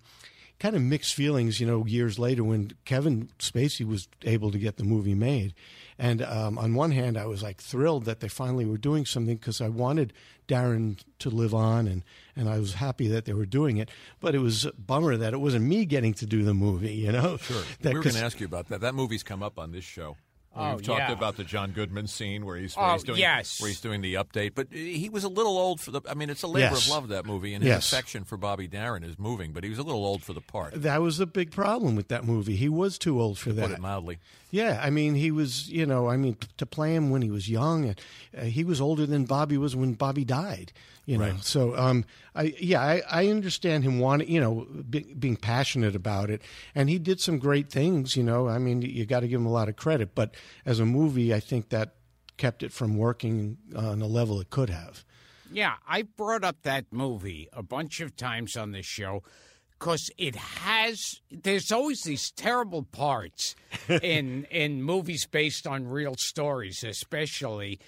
kind 0.60 0.76
of 0.76 0.82
mixed 0.82 1.14
feelings, 1.14 1.60
you 1.60 1.68
know, 1.68 1.86
years 1.86 2.18
later 2.18 2.44
when 2.44 2.72
Kevin 2.86 3.30
Spacey 3.40 3.86
was 3.86 4.08
able 4.24 4.52
to 4.52 4.58
get 4.58 4.78
the 4.78 4.84
movie 4.84 5.16
made. 5.16 5.54
And 6.00 6.22
um, 6.22 6.58
on 6.58 6.76
one 6.76 6.92
hand, 6.92 7.18
I 7.18 7.26
was 7.26 7.42
like 7.42 7.60
thrilled 7.62 8.06
that 8.06 8.20
they 8.20 8.28
finally 8.28 8.66
were 8.66 8.78
doing 8.78 9.06
something 9.06 9.36
because 9.36 9.62
I 9.62 9.70
wanted 9.70 10.14
Darin 10.48 10.98
to 11.20 11.30
live 11.30 11.54
on, 11.54 11.88
and 11.88 12.04
and 12.36 12.48
I 12.48 12.60
was 12.60 12.76
happy 12.76 13.08
that 13.08 13.26
they 13.26 13.34
were 13.34 13.46
doing 13.46 13.78
it. 13.78 13.90
But 14.20 14.36
it 14.36 14.40
was 14.40 14.66
a 14.66 14.74
bummer 14.74 15.18
that 15.18 15.34
it 15.34 15.38
wasn't 15.38 15.66
me 15.66 15.86
getting 15.86 16.14
to 16.16 16.26
do 16.26 16.44
the 16.44 16.54
movie. 16.54 16.94
You 16.94 17.12
know, 17.12 17.38
sure. 17.38 17.64
That, 17.82 17.94
we 17.94 18.00
were 18.00 18.04
going 18.04 18.16
to 18.16 18.24
ask 18.24 18.40
you 18.40 18.46
about 18.46 18.70
that. 18.70 18.82
That 18.82 18.96
movie's 18.96 19.24
come 19.24 19.42
up 19.42 19.58
on 19.60 19.72
this 19.72 19.84
show. 19.84 20.18
Oh, 20.58 20.76
We've 20.76 20.84
talked 20.84 21.00
yeah. 21.00 21.12
about 21.12 21.38
the 21.38 21.44
John 21.44 21.72
Goodman 21.72 22.08
scene 22.08 22.46
where 22.46 22.58
he's, 22.58 22.76
where 22.76 22.86
oh, 22.86 22.94
he's 22.94 23.04
doing 23.04 23.20
yes. 23.20 23.62
where 23.62 23.70
he's 23.70 23.80
doing 23.80 24.02
the 24.02 24.16
update, 24.16 24.54
but 24.56 24.68
he 24.72 25.08
was 25.10 25.24
a 25.24 25.30
little 25.30 25.58
old 25.58 25.80
for 25.80 25.92
the. 25.92 26.02
I 26.10 26.16
mean, 26.16 26.30
it's 26.30 26.44
a 26.44 26.48
labor 26.48 26.74
yes. 26.74 26.86
of 26.86 26.92
love 26.92 27.08
that 27.10 27.26
movie, 27.26 27.54
and 27.54 27.64
his 27.64 27.70
yes. 27.70 27.92
affection 27.92 28.24
for 28.24 28.38
Bobby 28.38 28.68
Darin 28.68 29.04
is 29.04 29.20
moving, 29.20 29.52
but 29.52 29.64
he 29.64 29.70
was 29.70 29.80
a 29.80 29.84
little 29.84 30.06
old 30.06 30.24
for 30.24 30.34
the 30.34 30.42
part. 30.42 30.82
That 30.82 31.02
was 31.02 31.18
the 31.18 31.28
big 31.28 31.52
problem 31.52 31.96
with 31.96 32.08
that 32.08 32.26
movie. 32.26 32.56
He 32.56 32.70
was 32.70 32.98
too 32.98 33.22
old 33.22 33.38
for 33.38 33.50
to 33.50 33.54
that. 33.54 33.62
Put 33.68 33.72
it 33.72 33.80
mildly. 33.80 34.20
Yeah, 34.50 34.80
I 34.84 34.90
mean, 34.90 35.16
he 35.16 35.30
was. 35.30 35.70
You 35.70 35.86
know, 35.86 36.08
I 36.08 36.18
mean, 36.18 36.38
to 36.58 36.66
play 36.66 36.96
him 36.96 37.10
when 37.12 37.22
he 37.22 37.30
was 37.30 37.50
young, 37.50 37.96
uh, 38.36 38.44
he 38.44 38.64
was 38.64 38.82
older 38.82 39.06
than 39.06 39.26
Bobby 39.26 39.58
was 39.58 39.76
when 39.76 39.94
Bobby 39.94 40.26
died. 40.26 40.74
You 41.08 41.18
know, 41.18 41.30
right. 41.30 41.44
so 41.44 41.74
um, 41.78 42.04
I 42.36 42.54
yeah, 42.60 42.82
I, 42.82 43.02
I 43.10 43.28
understand 43.28 43.86
him 43.86 44.00
wanting, 44.00 44.30
you 44.30 44.42
know, 44.42 44.68
be, 44.90 45.04
being 45.18 45.38
passionate 45.38 45.96
about 45.96 46.30
it, 46.30 46.42
and 46.76 46.90
he 46.90 47.00
did 47.00 47.22
some 47.22 47.40
great 47.40 47.70
things. 47.70 48.18
You 48.18 48.24
know, 48.24 48.50
I 48.50 48.58
mean, 48.58 48.82
you 48.82 49.06
got 49.06 49.22
to 49.22 49.28
give 49.30 49.40
him 49.40 49.46
a 49.46 49.52
lot 49.52 49.70
of 49.70 49.78
credit. 49.78 50.14
But 50.16 50.36
as 50.66 50.80
a 50.80 50.86
movie, 50.86 51.34
I 51.34 51.40
think 51.40 51.70
that 51.70 51.96
kept 52.38 52.64
it 52.64 52.72
from 52.72 52.98
working 52.98 53.58
uh, 53.76 53.90
on 53.92 54.00
the 54.00 54.08
level 54.08 54.40
it 54.40 54.50
could 54.50 54.70
have. 54.70 55.04
Yeah, 55.52 55.76
I 55.88 56.04
brought 56.04 56.44
up 56.44 56.64
that 56.64 56.86
movie 56.92 57.48
a 57.54 57.64
bunch 57.64 58.00
of 58.02 58.16
times 58.16 58.58
on 58.58 58.72
the 58.72 58.82
show 58.82 59.24
because 59.72 60.12
it 60.18 60.36
has. 60.36 61.22
There's 61.32 61.72
always 61.72 62.04
these 62.04 62.32
terrible 62.32 62.84
parts 62.84 63.56
in 63.90 64.46
in 64.52 64.84
movies 64.84 65.26
based 65.26 65.66
on 65.66 65.88
real 65.88 66.16
stories, 66.18 66.84
especially 66.84 67.80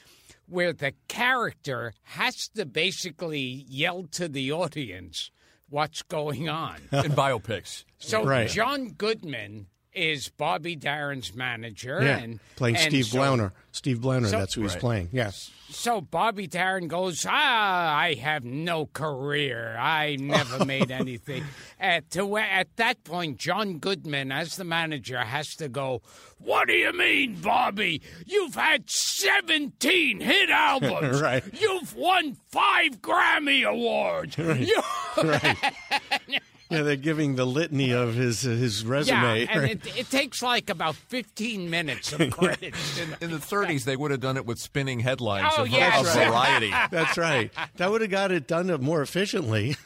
where 0.47 0.73
the 0.73 0.93
character 1.07 1.93
has 2.03 2.47
to 2.55 2.65
basically 2.65 3.65
yell 3.67 4.03
to 4.11 4.27
the 4.27 4.51
audience 4.51 5.29
what's 5.69 6.01
going 6.01 6.49
on. 6.49 6.77
in 6.91 7.11
biopics. 7.11 7.83
So 7.99 8.23
Right. 8.23 8.49
John 8.49 8.89
Goodman 8.89 9.67
is 9.93 10.29
Bobby 10.29 10.75
Darin's 10.75 11.33
manager, 11.33 11.99
Yeah, 12.01 12.17
and 12.17 12.39
playing 12.55 12.75
and 12.77 12.85
Steve 12.91 13.05
so- 13.07 13.17
Blauner. 13.17 13.51
Steve 13.71 13.99
Blauner, 13.99 14.29
So- 14.29 14.39
that's 14.39 14.53
who 14.55 14.61
he's 14.63 14.71
Right. 14.73 14.79
playing. 14.79 15.09
Yes. 15.11 15.51
So 15.69 16.01
Bobby 16.01 16.47
Darin 16.47 16.87
goes, 16.87 17.25
ah, 17.27 17.95
I 17.95 18.15
have 18.15 18.43
no 18.43 18.87
career. 18.87 19.77
I 19.77 20.15
never 20.19 20.65
made 20.65 20.89
anything. 20.89 21.43
At, 21.79 22.09
to, 22.11 22.37
at 22.37 22.75
that 22.77 23.03
point, 23.03 23.37
John 23.37 23.77
Goodman, 23.77 24.31
as 24.31 24.55
the 24.55 24.63
manager, 24.63 25.19
has 25.19 25.47
to 25.57 25.69
go, 25.69 26.01
What 26.39 26.67
do 26.69 26.73
you 26.73 26.91
mean, 26.93 27.35
Bobby? 27.41 28.01
You've 28.25 28.55
had 28.55 28.89
17 28.89 30.19
hit 30.21 30.49
albums. 30.49 31.21
Right. 31.29 31.43
You've 31.59 31.93
won 31.95 32.37
five 32.51 33.01
Grammy 33.01 33.67
Awards. 33.67 34.37
You- 36.27 36.39
Yeah, 36.69 36.83
they're 36.83 36.95
giving 36.95 37.35
the 37.35 37.45
litany 37.45 37.91
of 37.91 38.13
his 38.13 38.45
uh, 38.45 38.51
his 38.51 38.83
yeah, 38.83 38.89
resume. 38.89 39.47
and 39.47 39.61
right? 39.61 39.71
it, 39.87 39.97
it 40.01 40.09
takes 40.11 40.43
like 40.43 40.69
about 40.69 40.95
15 40.95 41.69
minutes 41.69 42.13
of 42.13 42.29
credits. 42.31 42.99
And- 42.99 43.15
In 43.21 43.31
the 43.31 43.37
30s, 43.37 43.85
they 43.85 43.95
would 43.95 44.11
have 44.11 44.19
done 44.19 44.37
it 44.37 44.45
with 44.45 44.59
spinning 44.59 44.99
headlines 44.99 45.51
Oh, 45.57 45.63
of, 45.63 45.69
yes. 45.69 45.99
of 46.07 46.13
variety. 46.13 46.69
That's 46.91 47.17
right. 47.17 47.51
That 47.77 47.89
would 47.89 48.01
have 48.01 48.11
got 48.11 48.31
it 48.31 48.47
done 48.47 48.67
more 48.81 49.01
efficiently. 49.01 49.75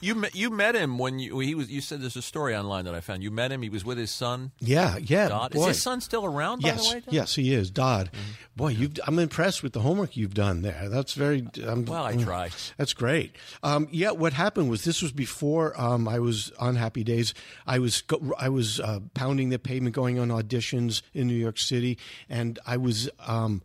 You 0.00 0.14
met, 0.14 0.34
you 0.34 0.50
met 0.50 0.74
him 0.74 0.98
when 0.98 1.18
you 1.18 1.38
he 1.38 1.54
was. 1.54 1.70
You 1.70 1.80
said 1.80 2.02
there's 2.02 2.16
a 2.16 2.22
story 2.22 2.54
online 2.54 2.84
that 2.84 2.94
I 2.94 3.00
found. 3.00 3.22
You 3.22 3.30
met 3.30 3.50
him. 3.52 3.62
He 3.62 3.68
was 3.70 3.84
with 3.84 3.96
his 3.96 4.10
son. 4.10 4.50
yeah, 4.60 4.98
yeah. 4.98 5.28
Dodd. 5.28 5.52
boy. 5.52 5.60
Is 5.62 5.66
his 5.76 5.82
son 5.82 6.00
still 6.00 6.24
around? 6.26 6.62
By 6.62 6.68
Yes, 6.68 6.88
the 6.88 6.94
way, 6.96 7.00
Dodd? 7.00 7.14
yes, 7.14 7.34
he 7.34 7.54
is. 7.54 7.70
Dodd. 7.70 8.10
Mm-hmm. 8.12 8.30
Boy, 8.56 8.68
you 8.68 8.90
I'm 9.06 9.18
impressed 9.18 9.62
with 9.62 9.72
the 9.72 9.80
homework 9.80 10.16
you've 10.16 10.34
done 10.34 10.62
there. 10.62 10.88
That's 10.88 11.14
very. 11.14 11.46
Um, 11.66 11.84
Well, 11.84 12.04
I 12.04 12.16
try. 12.16 12.50
That's 12.76 12.92
great. 12.92 13.34
Um, 13.62 13.88
yeah, 13.90 14.10
what 14.10 14.32
happened 14.32 14.68
was 14.68 14.84
this 14.84 15.00
was 15.00 15.12
before 15.12 15.43
um, 15.80 16.08
I 16.08 16.18
was 16.18 16.50
on 16.58 16.76
Happy 16.76 17.04
Days. 17.04 17.34
I 17.66 17.78
was 17.78 18.02
go, 18.02 18.32
I 18.38 18.48
was 18.48 18.80
uh, 18.80 19.00
pounding 19.14 19.50
the 19.50 19.58
pavement, 19.58 19.94
going 19.94 20.18
on 20.18 20.28
auditions 20.28 21.02
in 21.12 21.26
New 21.26 21.34
York 21.34 21.58
City, 21.58 21.98
and 22.28 22.58
I 22.66 22.76
was. 22.76 23.08
Um, 23.26 23.62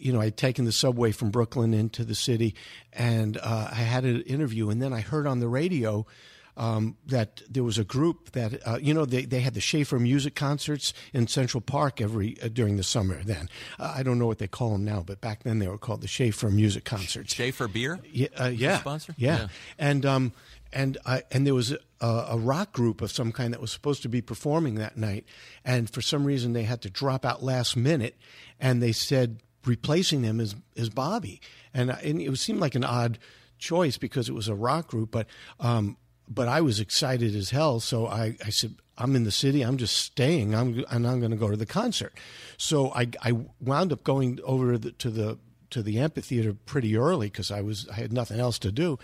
you 0.00 0.12
know, 0.12 0.20
I'd 0.20 0.36
taken 0.36 0.64
the 0.64 0.70
subway 0.70 1.10
from 1.10 1.30
Brooklyn 1.32 1.74
into 1.74 2.04
the 2.04 2.14
city, 2.14 2.54
and 2.92 3.36
uh, 3.36 3.68
I 3.72 3.74
had 3.74 4.04
an 4.04 4.22
interview, 4.22 4.70
and 4.70 4.80
then 4.80 4.92
I 4.92 5.00
heard 5.00 5.26
on 5.26 5.40
the 5.40 5.48
radio 5.48 6.06
um, 6.56 6.96
that 7.06 7.42
there 7.50 7.64
was 7.64 7.78
a 7.78 7.84
group 7.84 8.30
that 8.32 8.64
uh, 8.64 8.78
you 8.80 8.94
know 8.94 9.04
they, 9.04 9.24
they 9.24 9.40
had 9.40 9.54
the 9.54 9.60
Schaefer 9.60 9.98
music 9.98 10.36
concerts 10.36 10.94
in 11.12 11.26
Central 11.26 11.60
Park 11.60 12.00
every 12.00 12.36
uh, 12.40 12.46
during 12.46 12.76
the 12.76 12.84
summer. 12.84 13.20
Then 13.24 13.48
uh, 13.80 13.92
I 13.96 14.04
don't 14.04 14.20
know 14.20 14.26
what 14.28 14.38
they 14.38 14.46
call 14.46 14.70
them 14.70 14.84
now, 14.84 15.02
but 15.04 15.20
back 15.20 15.42
then 15.42 15.58
they 15.58 15.66
were 15.66 15.78
called 15.78 16.00
the 16.00 16.08
Schaefer 16.08 16.48
music 16.48 16.84
concerts. 16.84 17.34
Schaefer 17.34 17.66
beer. 17.66 17.98
Yeah, 18.12 18.28
uh, 18.40 18.46
yeah, 18.54 18.78
sponsor? 18.78 19.14
Yeah, 19.18 19.36
Yeah. 19.38 19.46
and 19.80 20.06
um, 20.06 20.32
and 20.72 20.98
I 21.06 21.22
and 21.30 21.46
there 21.46 21.54
was 21.54 21.72
a, 21.72 21.78
a 22.00 22.38
rock 22.38 22.72
group 22.72 23.00
of 23.00 23.10
some 23.10 23.32
kind 23.32 23.52
that 23.52 23.60
was 23.60 23.72
supposed 23.72 24.02
to 24.02 24.08
be 24.08 24.20
performing 24.20 24.76
that 24.76 24.96
night, 24.96 25.24
and 25.64 25.88
for 25.88 26.00
some 26.00 26.24
reason 26.24 26.52
they 26.52 26.64
had 26.64 26.82
to 26.82 26.90
drop 26.90 27.24
out 27.24 27.42
last 27.42 27.76
minute, 27.76 28.16
and 28.60 28.82
they 28.82 28.92
said 28.92 29.40
replacing 29.64 30.22
them 30.22 30.40
is 30.40 30.54
is 30.74 30.90
Bobby, 30.90 31.40
and, 31.72 31.90
and 31.90 32.20
it 32.20 32.36
seemed 32.38 32.60
like 32.60 32.74
an 32.74 32.84
odd 32.84 33.18
choice 33.58 33.98
because 33.98 34.28
it 34.28 34.34
was 34.34 34.48
a 34.48 34.54
rock 34.54 34.88
group, 34.88 35.10
but 35.10 35.26
um, 35.60 35.96
but 36.28 36.48
I 36.48 36.60
was 36.60 36.80
excited 36.80 37.34
as 37.34 37.50
hell, 37.50 37.80
so 37.80 38.06
I 38.06 38.36
I 38.44 38.50
said. 38.50 38.76
I'm 39.00 39.14
in 39.14 39.22
the 39.22 39.30
city. 39.30 39.62
I'm 39.62 39.76
just 39.76 39.96
staying. 39.96 40.56
I'm 40.56 40.84
and 40.90 41.06
I'm 41.06 41.20
going 41.20 41.30
to 41.30 41.36
go 41.36 41.48
to 41.48 41.56
the 41.56 41.64
concert. 41.64 42.12
So 42.56 42.90
I, 42.90 43.06
I 43.22 43.32
wound 43.60 43.92
up 43.92 44.02
going 44.02 44.40
over 44.42 44.72
to 44.72 44.78
the, 44.78 44.90
to 44.90 45.10
the 45.10 45.38
to 45.70 45.82
the 45.82 45.98
amphitheater 45.98 46.54
pretty 46.54 46.96
early 46.96 47.28
because 47.28 47.50
I 47.50 47.60
was 47.60 47.88
I 47.88 47.94
had 47.94 48.12
nothing 48.12 48.40
else 48.40 48.58
to 48.60 48.72
do, 48.72 48.98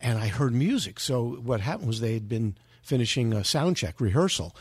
and 0.00 0.18
I 0.18 0.28
heard 0.28 0.54
music. 0.54 1.00
So 1.00 1.36
what 1.42 1.60
happened 1.60 1.88
was 1.88 2.00
they 2.00 2.14
had 2.14 2.28
been 2.28 2.56
finishing 2.82 3.32
a 3.32 3.44
sound 3.44 3.76
check 3.76 4.00
rehearsal, 4.00 4.54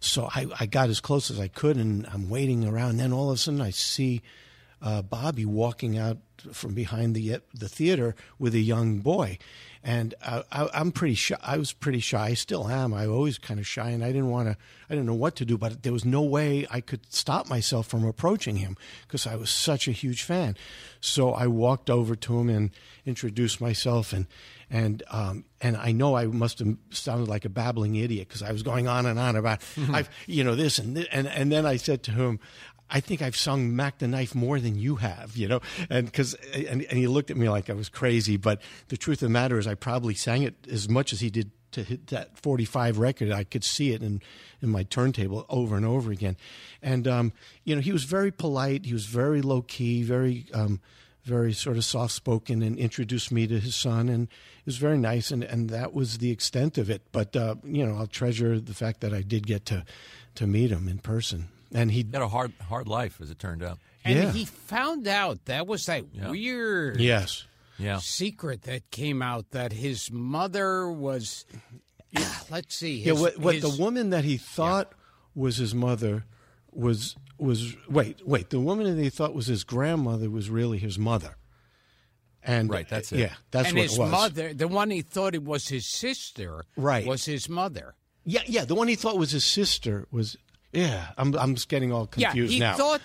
so 0.00 0.28
I, 0.34 0.46
I 0.58 0.66
got 0.66 0.90
as 0.90 1.00
close 1.00 1.30
as 1.30 1.40
I 1.40 1.48
could, 1.48 1.76
and 1.76 2.06
I'm 2.12 2.28
waiting 2.28 2.66
around. 2.66 2.90
And 2.90 3.00
then 3.00 3.12
all 3.12 3.30
of 3.30 3.34
a 3.34 3.38
sudden 3.38 3.60
I 3.60 3.70
see 3.70 4.22
uh, 4.80 5.02
Bobby 5.02 5.44
walking 5.44 5.98
out 5.98 6.18
from 6.52 6.72
behind 6.72 7.16
the 7.16 7.40
the 7.52 7.68
theater 7.68 8.14
with 8.38 8.54
a 8.54 8.60
young 8.60 8.98
boy, 8.98 9.38
and 9.82 10.14
I, 10.22 10.44
I'm 10.52 10.92
pretty 10.92 11.14
shy. 11.14 11.36
I 11.42 11.58
was 11.58 11.72
pretty 11.72 11.98
shy. 11.98 12.26
I 12.26 12.34
still 12.34 12.68
am. 12.68 12.94
I 12.94 13.06
always 13.06 13.38
kind 13.38 13.58
of 13.58 13.66
shy, 13.66 13.90
and 13.90 14.04
I 14.04 14.08
didn't 14.08 14.30
want 14.30 14.48
to. 14.48 14.56
I 14.88 14.94
didn't 14.94 15.06
know 15.06 15.14
what 15.14 15.34
to 15.36 15.44
do, 15.44 15.58
but 15.58 15.82
there 15.82 15.92
was 15.92 16.04
no 16.04 16.22
way 16.22 16.66
I 16.70 16.80
could 16.80 17.12
stop 17.12 17.48
myself 17.48 17.88
from 17.88 18.04
approaching 18.04 18.56
him 18.56 18.76
because 19.02 19.26
I 19.26 19.34
was 19.34 19.50
such 19.50 19.88
a 19.88 19.92
huge 19.92 20.22
fan. 20.22 20.56
So 21.00 21.32
I 21.32 21.48
walked 21.48 21.90
over 21.90 22.14
to 22.14 22.38
him 22.38 22.48
and 22.48 22.70
introduced 23.04 23.60
myself, 23.60 24.12
and 24.12 24.26
and 24.70 25.02
um, 25.10 25.44
and 25.60 25.76
I 25.76 25.92
know 25.92 26.16
I 26.16 26.26
must 26.26 26.58
have 26.58 26.76
sounded 26.90 27.28
like 27.28 27.44
a 27.44 27.48
babbling 27.48 27.96
idiot 27.96 28.28
because 28.28 28.42
I 28.42 28.52
was 28.52 28.62
going 28.62 28.88
on 28.88 29.06
and 29.06 29.18
on 29.18 29.36
about 29.36 29.62
I've 29.92 30.10
you 30.26 30.44
know 30.44 30.54
this 30.54 30.78
and 30.78 30.96
this, 30.96 31.06
and 31.10 31.26
and 31.26 31.50
then 31.50 31.66
I 31.66 31.76
said 31.76 32.02
to 32.04 32.10
him. 32.12 32.40
I 32.90 33.00
think 33.00 33.20
I've 33.20 33.36
sung 33.36 33.76
Mack 33.76 33.98
the 33.98 34.08
Knife 34.08 34.34
more 34.34 34.58
than 34.58 34.78
you 34.78 34.96
have, 34.96 35.36
you 35.36 35.46
know, 35.46 35.60
and 35.90 36.06
because 36.06 36.32
and, 36.54 36.84
and 36.84 36.98
he 36.98 37.06
looked 37.06 37.30
at 37.30 37.36
me 37.36 37.50
like 37.50 37.68
I 37.68 37.74
was 37.74 37.90
crazy. 37.90 38.38
But 38.38 38.62
the 38.88 38.96
truth 38.96 39.18
of 39.18 39.26
the 39.26 39.32
matter 39.32 39.58
is, 39.58 39.66
I 39.66 39.74
probably 39.74 40.14
sang 40.14 40.42
it 40.42 40.54
as 40.72 40.88
much 40.88 41.12
as 41.12 41.20
he 41.20 41.28
did 41.28 41.50
to 41.72 41.82
hit 41.82 42.06
that 42.06 42.38
45 42.38 42.98
record. 42.98 43.30
I 43.30 43.44
could 43.44 43.62
see 43.62 43.92
it 43.92 44.02
in 44.02 44.22
in 44.62 44.70
my 44.70 44.84
turntable 44.84 45.44
over 45.50 45.76
and 45.76 45.84
over 45.84 46.10
again. 46.10 46.38
And 46.82 47.06
um, 47.06 47.32
you 47.64 47.74
know, 47.74 47.82
he 47.82 47.92
was 47.92 48.04
very 48.04 48.30
polite. 48.30 48.86
He 48.86 48.94
was 48.94 49.04
very 49.04 49.42
low 49.42 49.60
key, 49.60 50.02
very 50.02 50.46
um, 50.54 50.80
very 51.28 51.52
sort 51.52 51.76
of 51.76 51.84
soft 51.84 52.12
spoken, 52.14 52.62
and 52.62 52.78
introduced 52.78 53.30
me 53.30 53.46
to 53.46 53.60
his 53.60 53.74
son, 53.76 54.08
and 54.08 54.24
it 54.24 54.66
was 54.66 54.78
very 54.78 54.98
nice. 54.98 55.30
And 55.30 55.44
and 55.44 55.70
that 55.70 55.92
was 55.92 56.18
the 56.18 56.30
extent 56.30 56.78
of 56.78 56.88
it. 56.90 57.02
But 57.12 57.36
uh, 57.36 57.56
you 57.64 57.86
know, 57.86 57.96
I'll 57.98 58.06
treasure 58.06 58.58
the 58.58 58.74
fact 58.74 59.00
that 59.02 59.12
I 59.12 59.22
did 59.22 59.46
get 59.46 59.64
to 59.66 59.84
to 60.36 60.46
meet 60.46 60.70
him 60.70 60.88
in 60.88 60.98
person. 60.98 61.48
And 61.72 61.90
he 61.90 62.02
He 62.02 62.08
had 62.12 62.22
a 62.22 62.28
hard 62.28 62.52
hard 62.68 62.88
life, 62.88 63.20
as 63.20 63.30
it 63.30 63.38
turned 63.38 63.62
out. 63.62 63.78
and 64.04 64.18
Yeah. 64.18 64.32
he 64.32 64.44
found 64.46 65.06
out 65.06 65.44
that 65.44 65.66
was 65.66 65.84
that 65.86 66.04
weird 66.28 66.98
yes. 67.00 67.44
Yeah. 67.78 67.98
secret 67.98 68.62
that 68.62 68.90
came 68.90 69.20
out 69.22 69.50
that 69.50 69.72
his 69.72 70.10
mother 70.10 70.90
was. 70.90 71.44
Let's 72.50 72.74
see. 72.74 73.02
Yeah, 73.02 73.12
what, 73.12 73.38
what 73.38 73.54
his- 73.54 73.62
the 73.62 73.82
woman 73.82 74.10
that 74.10 74.24
he 74.24 74.36
thought 74.38 74.92
was 75.34 75.58
his 75.58 75.74
mother 75.74 76.24
was 76.72 77.16
was 77.38 77.76
wait 77.88 78.26
wait 78.26 78.50
the 78.50 78.60
woman 78.60 78.94
that 78.96 79.02
he 79.02 79.10
thought 79.10 79.34
was 79.34 79.46
his 79.46 79.64
grandmother 79.64 80.28
was 80.30 80.50
really 80.50 80.78
his 80.78 80.98
mother. 80.98 81.36
And 82.42 82.70
Right, 82.70 82.88
that's 82.88 83.12
it. 83.12 83.18
Yeah, 83.18 83.34
that's 83.50 83.68
and 83.68 83.76
what 83.76 83.82
his 83.82 83.96
it 83.98 84.00
was. 84.00 84.10
mother, 84.10 84.54
the 84.54 84.68
one 84.68 84.90
he 84.90 85.02
thought 85.02 85.34
it 85.34 85.42
was 85.44 85.68
his 85.68 85.86
sister, 85.86 86.64
Right. 86.76 87.04
was 87.06 87.24
his 87.24 87.48
mother. 87.48 87.94
Yeah, 88.24 88.42
yeah, 88.46 88.64
the 88.64 88.74
one 88.74 88.88
he 88.88 88.94
thought 88.94 89.18
was 89.18 89.32
his 89.32 89.44
sister 89.44 90.06
was. 90.10 90.36
Yeah, 90.72 91.08
I'm 91.16 91.34
I'm 91.36 91.54
just 91.54 91.68
getting 91.68 91.92
all 91.92 92.06
confused 92.06 92.36
now. 92.36 92.42
yeah, 92.42 92.48
he 92.50 92.58
now. 92.60 92.76
thought 92.76 93.00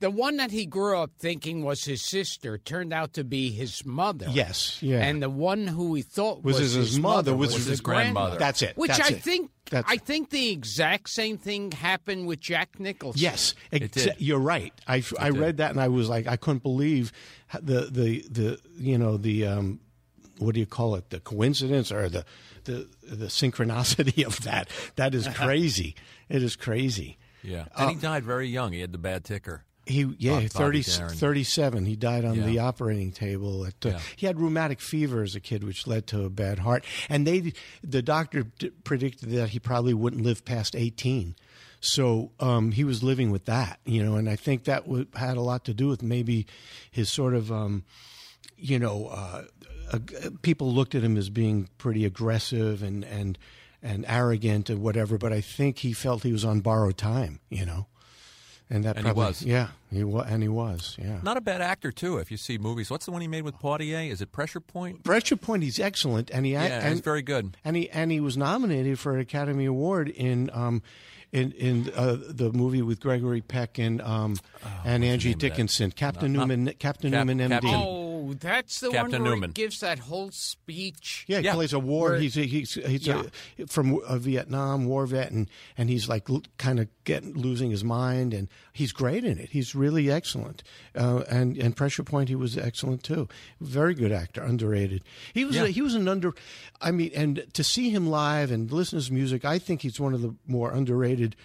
the 0.00 0.10
one 0.10 0.36
that 0.36 0.50
he 0.50 0.64
grew 0.66 0.96
up 0.98 1.10
thinking 1.18 1.64
was 1.64 1.84
his 1.84 2.02
sister 2.02 2.56
turned 2.58 2.92
out 2.92 3.14
to 3.14 3.24
be 3.24 3.50
his 3.50 3.84
mother. 3.84 4.26
Yes, 4.30 4.80
yeah. 4.82 5.00
and 5.04 5.22
the 5.22 5.30
one 5.30 5.66
who 5.66 5.94
he 5.94 6.02
thought 6.02 6.42
Was 6.44 6.60
was, 6.60 6.72
his- 6.74 6.90
his 6.90 6.98
mother 7.00 7.34
was 7.34 7.48
was 7.48 7.56
his 7.56 7.66
his 7.66 7.80
grandmother. 7.80 8.12
grandmother. 8.36 8.38
That's 8.38 8.62
it, 8.62 8.76
Which 8.76 8.90
that's 8.96 9.10
I 9.10 9.14
it. 9.14 9.22
think 9.22 9.50
That's 9.70 9.90
I 9.90 9.96
think 9.96 10.30
the 10.30 10.50
exact 10.50 11.10
same 11.10 11.36
thing 11.38 11.72
happened 11.72 12.26
with 12.26 12.40
Jack 12.40 12.78
Nicholson. 12.80 13.20
Yes, 13.20 13.54
exa- 13.72 13.90
did. 13.92 14.14
you're 14.18 14.38
right. 14.38 14.72
I, 14.86 15.02
I 15.18 15.30
read 15.30 15.56
that 15.58 15.70
and 15.72 15.80
I 15.80 15.88
was 15.88 16.08
like, 16.08 16.26
I 16.26 16.36
couldn't 16.36 16.62
believe 16.62 17.12
the 17.60 17.88
the 17.90 18.24
the 18.30 18.58
you 18.76 18.98
know 18.98 19.16
the 19.16 19.46
um, 19.46 19.80
what 20.38 20.54
do 20.54 20.60
you 20.60 20.66
call 20.66 20.94
it? 20.94 21.10
The 21.10 21.18
coincidence 21.20 21.90
or 21.90 22.08
the 22.08 22.24
the 22.64 22.88
the 23.02 23.26
synchronicity 23.26 24.24
of 24.26 24.40
that. 24.42 24.68
That 24.96 25.14
is 25.14 25.26
crazy. 25.34 25.96
it 26.28 26.42
is 26.42 26.54
crazy. 26.56 27.18
Yeah. 27.42 27.66
And 27.76 27.90
he 27.90 27.96
died 27.96 28.24
very 28.24 28.48
young. 28.48 28.72
He 28.72 28.80
had 28.80 28.92
the 28.92 28.98
bad 28.98 29.24
ticker. 29.24 29.64
He 29.88 30.06
yeah, 30.18 30.34
Bobby 30.54 30.82
30, 30.82 30.82
Darin. 30.82 31.14
37. 31.16 31.84
He 31.86 31.96
died 31.96 32.24
on 32.24 32.36
Yeah. 32.36 32.46
the 32.46 32.58
operating 32.60 33.10
table. 33.10 33.64
At, 33.66 33.84
uh, 33.84 33.88
Yeah. 33.90 34.00
He 34.16 34.26
had 34.26 34.38
rheumatic 34.38 34.80
fever 34.80 35.22
as 35.22 35.34
a 35.34 35.40
kid, 35.40 35.64
which 35.64 35.86
led 35.86 36.06
to 36.08 36.24
a 36.24 36.30
bad 36.30 36.58
heart. 36.60 36.84
And 37.08 37.26
they, 37.26 37.52
the 37.82 38.02
doctor 38.02 38.44
d- 38.58 38.70
predicted 38.84 39.30
that 39.30 39.50
he 39.50 39.58
probably 39.58 39.94
wouldn't 39.94 40.22
live 40.22 40.44
past 40.44 40.76
18. 40.76 41.34
So 41.80 42.32
um, 42.40 42.72
he 42.72 42.84
was 42.84 43.02
living 43.02 43.30
with 43.30 43.46
that, 43.46 43.80
you 43.86 44.02
know. 44.04 44.16
And 44.16 44.28
I 44.28 44.36
think 44.36 44.64
that 44.64 44.84
w- 44.84 45.06
had 45.14 45.36
a 45.36 45.40
lot 45.40 45.64
to 45.66 45.74
do 45.74 45.88
with 45.88 46.02
maybe 46.02 46.46
his 46.90 47.08
sort 47.10 47.34
of, 47.34 47.50
um, 47.52 47.84
you 48.56 48.78
know, 48.78 49.06
uh, 49.06 49.44
uh, 49.92 49.98
people 50.42 50.72
looked 50.74 50.94
at 50.94 51.02
him 51.04 51.16
as 51.16 51.30
being 51.30 51.68
pretty 51.78 52.04
aggressive 52.04 52.82
and 52.82 53.04
and 53.04 53.38
and 53.82 54.04
arrogant 54.08 54.68
and 54.68 54.82
whatever. 54.82 55.16
But 55.18 55.32
I 55.32 55.40
think 55.40 55.78
he 55.78 55.92
felt 55.92 56.24
he 56.24 56.32
was 56.32 56.44
on 56.44 56.60
borrowed 56.60 56.98
time, 56.98 57.38
you 57.48 57.64
know 57.64 57.86
and 58.70 58.84
that 58.84 58.96
And 58.96 59.06
he 59.06 59.12
probably, 59.12 59.24
was. 59.26 59.42
yeah, 59.42 59.68
he 59.90 60.04
was, 60.04 60.26
and 60.28 60.42
he 60.42 60.48
was, 60.48 60.96
yeah. 60.98 61.18
Not 61.22 61.36
a 61.36 61.40
bad 61.40 61.60
actor 61.60 61.90
too. 61.92 62.18
If 62.18 62.30
you 62.30 62.36
see 62.36 62.58
movies, 62.58 62.90
what's 62.90 63.06
the 63.06 63.12
one 63.12 63.20
he 63.22 63.28
made 63.28 63.42
with 63.42 63.56
Poitier? 63.58 64.10
Is 64.10 64.20
it 64.20 64.30
Pressure 64.32 64.60
Point? 64.60 65.04
Pressure 65.04 65.36
Point, 65.36 65.62
he's 65.62 65.78
excellent, 65.78 66.30
and 66.30 66.44
he 66.46 66.52
Yeah, 66.52 66.64
and, 66.64 66.88
he's 66.94 67.00
very 67.00 67.22
good. 67.22 67.56
and 67.64 67.76
he 67.76 67.88
and 67.90 68.10
he 68.10 68.20
was 68.20 68.36
nominated 68.36 68.98
for 68.98 69.14
an 69.14 69.20
Academy 69.20 69.64
Award 69.64 70.08
in 70.08 70.50
um, 70.52 70.82
in 71.32 71.52
in 71.52 71.90
uh, 71.94 72.16
the 72.28 72.52
movie 72.52 72.82
with 72.82 73.00
Gregory 73.00 73.40
Peck 73.42 73.78
and 73.78 74.00
um, 74.02 74.36
and 74.84 75.04
Angie 75.04 75.28
Oh, 75.28 75.30
name 75.30 75.34
of 75.36 75.40
that? 75.40 75.48
Dickinson, 75.48 75.90
Captain 75.92 76.32
Not- 76.32 76.48
not- 76.48 76.48
Newman, 76.58 76.74
Captain 76.78 77.10
Cap- 77.10 77.26
Newman, 77.26 77.38
MD. 77.38 77.50
Captain- 77.50 78.07
Oh, 78.28 78.34
that's 78.34 78.80
the 78.80 78.90
Captain 78.90 79.12
one 79.12 79.22
where 79.22 79.30
Newman. 79.36 79.50
he 79.50 79.54
gives 79.54 79.80
that 79.80 79.98
whole 80.00 80.30
speech. 80.30 81.24
Yeah, 81.26 81.38
he 81.38 81.44
Yeah. 81.44 81.54
plays 81.54 81.72
a 81.72 81.78
war. 81.78 82.10
Where- 82.10 82.18
he's 82.20 82.36
a, 82.36 82.42
he's 82.46 82.74
he's 82.74 83.06
Yeah. 83.06 83.22
a, 83.58 83.66
from 83.66 84.00
a 84.06 84.18
Vietnam 84.18 84.86
war 84.86 85.06
vet, 85.06 85.30
and 85.30 85.48
and 85.76 85.88
he's 85.88 86.08
like 86.08 86.28
l- 86.28 86.42
kind 86.58 86.80
of 86.80 86.88
getting 87.04 87.34
losing 87.34 87.70
his 87.70 87.84
mind, 87.84 88.34
and 88.34 88.48
he's 88.72 88.92
great 88.92 89.24
in 89.24 89.38
it. 89.38 89.50
He's 89.50 89.74
really 89.74 90.10
excellent. 90.10 90.62
Uh, 90.94 91.24
and 91.28 91.56
and 91.56 91.74
Pressure 91.76 92.02
Point, 92.04 92.28
he 92.28 92.34
was 92.34 92.56
excellent 92.58 93.02
too. 93.02 93.28
Very 93.60 93.94
good 93.94 94.12
actor, 94.12 94.42
underrated. 94.42 95.02
He 95.32 95.44
was 95.44 95.56
Yeah. 95.56 95.64
a, 95.64 95.68
he 95.68 95.80
was 95.82 95.94
an 95.94 96.08
under. 96.08 96.34
I 96.80 96.90
mean, 96.90 97.10
and 97.14 97.44
to 97.54 97.64
see 97.64 97.90
him 97.90 98.08
live 98.08 98.50
and 98.50 98.70
listen 98.70 98.90
to 98.98 99.04
his 99.04 99.10
music, 99.10 99.44
I 99.44 99.58
think 99.58 99.82
he's 99.82 99.98
one 100.00 100.14
of 100.14 100.22
the 100.22 100.34
more 100.46 100.72
underrated. 100.72 101.36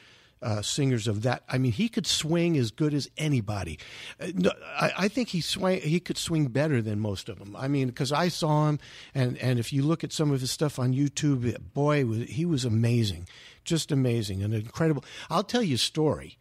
Uh, 0.43 0.61
singers 0.61 1.07
of 1.07 1.21
that, 1.21 1.41
I 1.47 1.57
mean, 1.57 1.71
he 1.71 1.87
could 1.87 2.05
swing 2.05 2.57
as 2.57 2.69
good 2.69 2.93
as 2.93 3.09
anybody. 3.17 3.79
Uh, 4.19 4.27
no, 4.35 4.51
I, 4.79 4.91
I 4.97 5.07
think 5.07 5.29
he 5.29 5.39
swing. 5.39 5.79
He 5.81 6.01
could 6.01 6.17
swing 6.17 6.47
better 6.47 6.81
than 6.81 6.99
most 6.99 7.29
of 7.29 7.39
them. 7.39 7.55
I 7.55 7.69
mean, 7.69 7.87
because 7.87 8.11
I 8.11 8.27
saw 8.27 8.67
him, 8.67 8.79
and 9.15 9.37
and 9.37 9.57
if 9.57 9.71
you 9.71 9.83
look 9.83 10.03
at 10.03 10.11
some 10.11 10.31
of 10.31 10.41
his 10.41 10.51
stuff 10.51 10.79
on 10.79 10.93
YouTube, 10.93 11.57
boy, 11.73 12.05
was- 12.05 12.27
he 12.29 12.45
was 12.45 12.65
amazing, 12.65 13.27
just 13.63 13.89
amazing 13.91 14.43
and 14.43 14.53
incredible. 14.53 15.05
I'll 15.29 15.43
tell 15.45 15.63
you 15.63 15.75
a 15.75 15.77
story, 15.77 16.37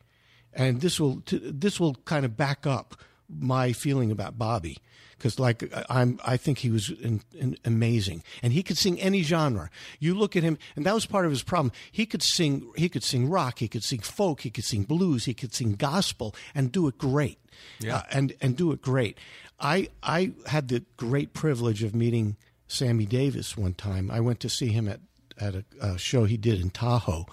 and 0.53 0.81
this 0.81 0.99
will 0.99 1.23
this 1.29 1.79
will 1.79 1.95
kind 2.05 2.25
of 2.25 2.37
back 2.37 2.67
up 2.67 2.97
my 3.29 3.73
feeling 3.73 4.11
about 4.11 4.37
Bobby 4.37 4.79
because 5.23 5.39
like 5.39 5.73
I- 5.73 5.85
I'm 6.01 6.19
I 6.25 6.37
think 6.37 6.59
he 6.59 6.71
was 6.71 6.91
in, 6.91 7.23
in 7.35 7.57
amazing 7.65 8.25
and 8.43 8.53
he 8.53 8.63
could 8.65 8.77
sing 8.77 9.01
any 9.01 9.23
genre. 9.23 9.71
You 10.01 10.15
look 10.15 10.35
at 10.35 10.43
him 10.43 10.59
and 10.75 10.85
that 10.85 10.95
was 10.95 11.07
part 11.07 11.25
of 11.25 11.31
his 11.31 11.43
problem. 11.45 11.71
He 11.93 12.07
could 12.07 12.23
sing 12.23 12.69
he 12.77 12.89
could 12.89 13.05
sing 13.05 13.29
rock, 13.31 13.61
he 13.61 13.69
could 13.69 13.85
sing 13.85 14.01
folk, 14.01 14.41
he 14.41 14.51
could 14.51 14.65
sing 14.65 14.83
blues, 14.83 15.27
he 15.27 15.35
could 15.35 15.55
sing 15.55 15.73
gospel 15.73 16.35
and 16.55 16.73
do 16.73 16.89
it 16.89 16.99
great. 16.99 17.39
Yeah. 17.79 17.99
Uh, 17.99 18.03
and 18.11 18.33
and 18.41 18.57
do 18.57 18.73
it 18.73 18.83
great. 18.83 19.17
I 19.61 19.89
I 20.03 20.33
had 20.47 20.67
the 20.69 20.85
great 20.97 21.33
privilege 21.35 21.85
of 21.85 21.95
meeting 21.95 22.37
Sammy 22.67 23.07
Davis 23.07 23.57
one 23.57 23.75
time. 23.75 24.11
I 24.11 24.19
went 24.21 24.41
to 24.41 24.49
see 24.49 24.69
him 24.73 24.89
at 24.89 25.01
at 25.39 25.55
a, 25.55 25.65
a 25.81 25.99
show 25.99 26.25
he 26.25 26.37
did 26.37 26.61
in 26.61 26.71
Tahoe, 26.71 27.27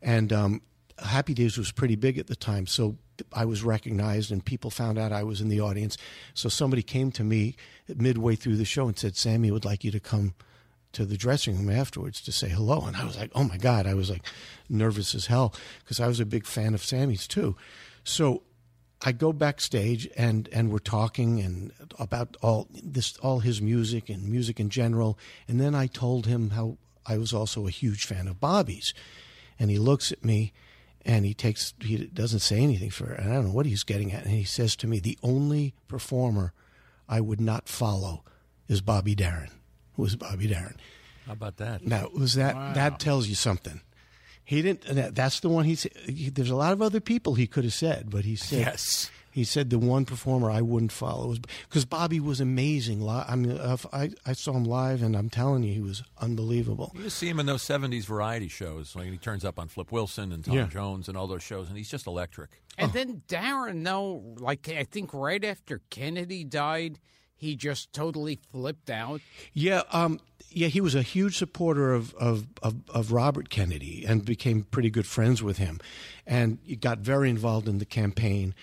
and 0.00 0.32
um, 0.32 0.62
Happy 0.98 1.34
Days 1.34 1.58
was 1.58 1.72
pretty 1.72 1.96
big 1.96 2.18
at 2.18 2.26
the 2.28 2.36
time, 2.36 2.66
so 2.66 2.96
I 3.32 3.44
was 3.44 3.62
recognized, 3.62 4.30
and 4.30 4.44
people 4.44 4.70
found 4.70 4.98
out 4.98 5.12
I 5.12 5.22
was 5.22 5.40
in 5.40 5.48
the 5.48 5.60
audience. 5.60 5.96
So 6.34 6.48
somebody 6.48 6.82
came 6.82 7.12
to 7.12 7.24
me 7.24 7.56
midway 7.88 8.36
through 8.36 8.56
the 8.56 8.64
show 8.64 8.86
and 8.88 8.98
said, 8.98 9.16
"Sammy 9.16 9.50
would 9.50 9.64
like 9.64 9.84
you 9.84 9.90
to 9.90 10.00
come." 10.00 10.34
To 10.92 11.04
the 11.04 11.16
dressing 11.16 11.58
room 11.58 11.70
afterwards 11.70 12.20
to 12.20 12.30
say 12.30 12.48
hello, 12.48 12.82
and 12.86 12.96
I 12.96 13.04
was 13.04 13.16
like, 13.16 13.32
"Oh 13.34 13.42
my 13.42 13.56
god!" 13.56 13.84
I 13.84 13.94
was 13.94 14.10
like 14.10 14.24
nervous 14.68 15.12
as 15.12 15.26
hell 15.26 15.52
because 15.80 15.98
I 15.98 16.06
was 16.06 16.20
a 16.20 16.24
big 16.24 16.46
fan 16.46 16.72
of 16.72 16.84
Sammy's 16.84 17.26
too. 17.26 17.56
So 18.04 18.44
I 19.06 19.12
go 19.12 19.32
backstage 19.32 20.08
and 20.16 20.48
and 20.50 20.70
we're 20.70 20.78
talking 20.78 21.38
and 21.40 21.72
about 21.98 22.38
all 22.40 22.68
this 22.70 23.18
all 23.18 23.40
his 23.40 23.60
music 23.60 24.08
and 24.08 24.28
music 24.28 24.58
in 24.58 24.70
general 24.70 25.18
and 25.46 25.60
then 25.60 25.74
I 25.74 25.86
told 25.88 26.26
him 26.26 26.50
how 26.50 26.78
I 27.04 27.18
was 27.18 27.34
also 27.34 27.66
a 27.66 27.70
huge 27.70 28.06
fan 28.06 28.26
of 28.26 28.40
Bobby's 28.40 28.94
and 29.58 29.70
he 29.70 29.78
looks 29.78 30.10
at 30.10 30.24
me 30.24 30.54
and 31.04 31.24
he 31.24 31.34
takes 31.34 31.74
he 31.80 32.06
doesn't 32.06 32.40
say 32.40 32.58
anything 32.60 32.90
for 32.90 33.12
and 33.12 33.30
I 33.30 33.34
don't 33.34 33.46
know 33.48 33.52
what 33.54 33.66
he's 33.66 33.84
getting 33.84 34.12
at 34.12 34.24
and 34.24 34.32
he 34.34 34.44
says 34.44 34.74
to 34.76 34.86
me 34.86 34.98
the 35.00 35.18
only 35.22 35.74
performer 35.88 36.52
I 37.08 37.20
would 37.20 37.40
not 37.40 37.68
follow 37.68 38.24
is 38.68 38.80
Bobby 38.80 39.14
Darin 39.14 39.50
was 39.96 40.16
Bobby 40.16 40.46
Darin 40.46 40.76
How 41.26 41.32
about 41.34 41.56
that? 41.58 41.86
now 41.86 42.08
was 42.14 42.34
that 42.34 42.74
that 42.74 42.98
tells 42.98 43.28
you 43.28 43.34
something 43.34 43.80
he 44.44 44.60
didn't 44.62 44.84
that, 44.86 45.14
that's 45.14 45.40
the 45.40 45.48
one 45.48 45.64
he 45.64 45.74
said 45.74 45.92
he, 46.06 46.30
there's 46.30 46.50
a 46.50 46.56
lot 46.56 46.72
of 46.72 46.80
other 46.82 47.00
people 47.00 47.34
he 47.34 47.46
could 47.46 47.64
have 47.64 47.72
said 47.74 48.10
but 48.10 48.24
he 48.24 48.36
said 48.36 48.60
Yes. 48.60 49.10
He 49.34 49.42
said 49.42 49.68
the 49.70 49.80
one 49.80 50.04
performer 50.04 50.48
I 50.48 50.60
wouldn't 50.60 50.92
follow 50.92 51.26
was 51.26 51.40
because 51.40 51.84
Bobby 51.84 52.20
was 52.20 52.40
amazing. 52.40 53.04
I 53.08 53.34
mean, 53.34 53.50
if 53.50 53.84
I 53.92 54.10
I 54.24 54.32
saw 54.32 54.52
him 54.52 54.62
live, 54.62 55.02
and 55.02 55.16
I'm 55.16 55.28
telling 55.28 55.64
you, 55.64 55.74
he 55.74 55.80
was 55.80 56.04
unbelievable. 56.18 56.92
You 56.94 57.02
just 57.02 57.18
see 57.18 57.28
him 57.30 57.40
in 57.40 57.46
those 57.46 57.64
'70s 57.64 58.04
variety 58.04 58.46
shows. 58.46 58.94
Like 58.94 59.10
he 59.10 59.16
turns 59.16 59.44
up 59.44 59.58
on 59.58 59.66
Flip 59.66 59.90
Wilson 59.90 60.30
and 60.30 60.44
Tom 60.44 60.54
Yeah. 60.54 60.66
Jones 60.68 61.08
and 61.08 61.16
all 61.18 61.26
those 61.26 61.42
shows, 61.42 61.66
and 61.68 61.76
he's 61.76 61.88
just 61.90 62.06
electric. 62.06 62.50
And 62.78 62.92
then 62.92 63.22
Darin, 63.26 63.82
though, 63.82 64.22
like 64.38 64.68
I 64.68 64.84
think 64.84 65.12
right 65.12 65.44
after 65.44 65.80
Kennedy 65.90 66.44
died, 66.44 67.00
he 67.34 67.56
just 67.56 67.92
totally 67.92 68.38
flipped 68.52 68.88
out. 68.88 69.20
Yeah, 69.52 69.82
um, 69.90 70.20
yeah, 70.50 70.68
he 70.68 70.80
was 70.80 70.94
a 70.94 71.02
huge 71.02 71.36
supporter 71.36 71.92
of, 71.92 72.14
of, 72.14 72.46
of, 72.62 72.76
of 72.88 73.10
Robert 73.10 73.48
Kennedy 73.50 74.04
and 74.06 74.24
became 74.24 74.62
pretty 74.62 74.90
good 74.90 75.06
friends 75.06 75.42
with 75.42 75.58
him, 75.58 75.80
and 76.24 76.58
he 76.62 76.76
got 76.76 76.98
very 77.00 77.28
involved 77.30 77.66
in 77.66 77.78
the 77.78 77.84
campaign. 77.84 78.54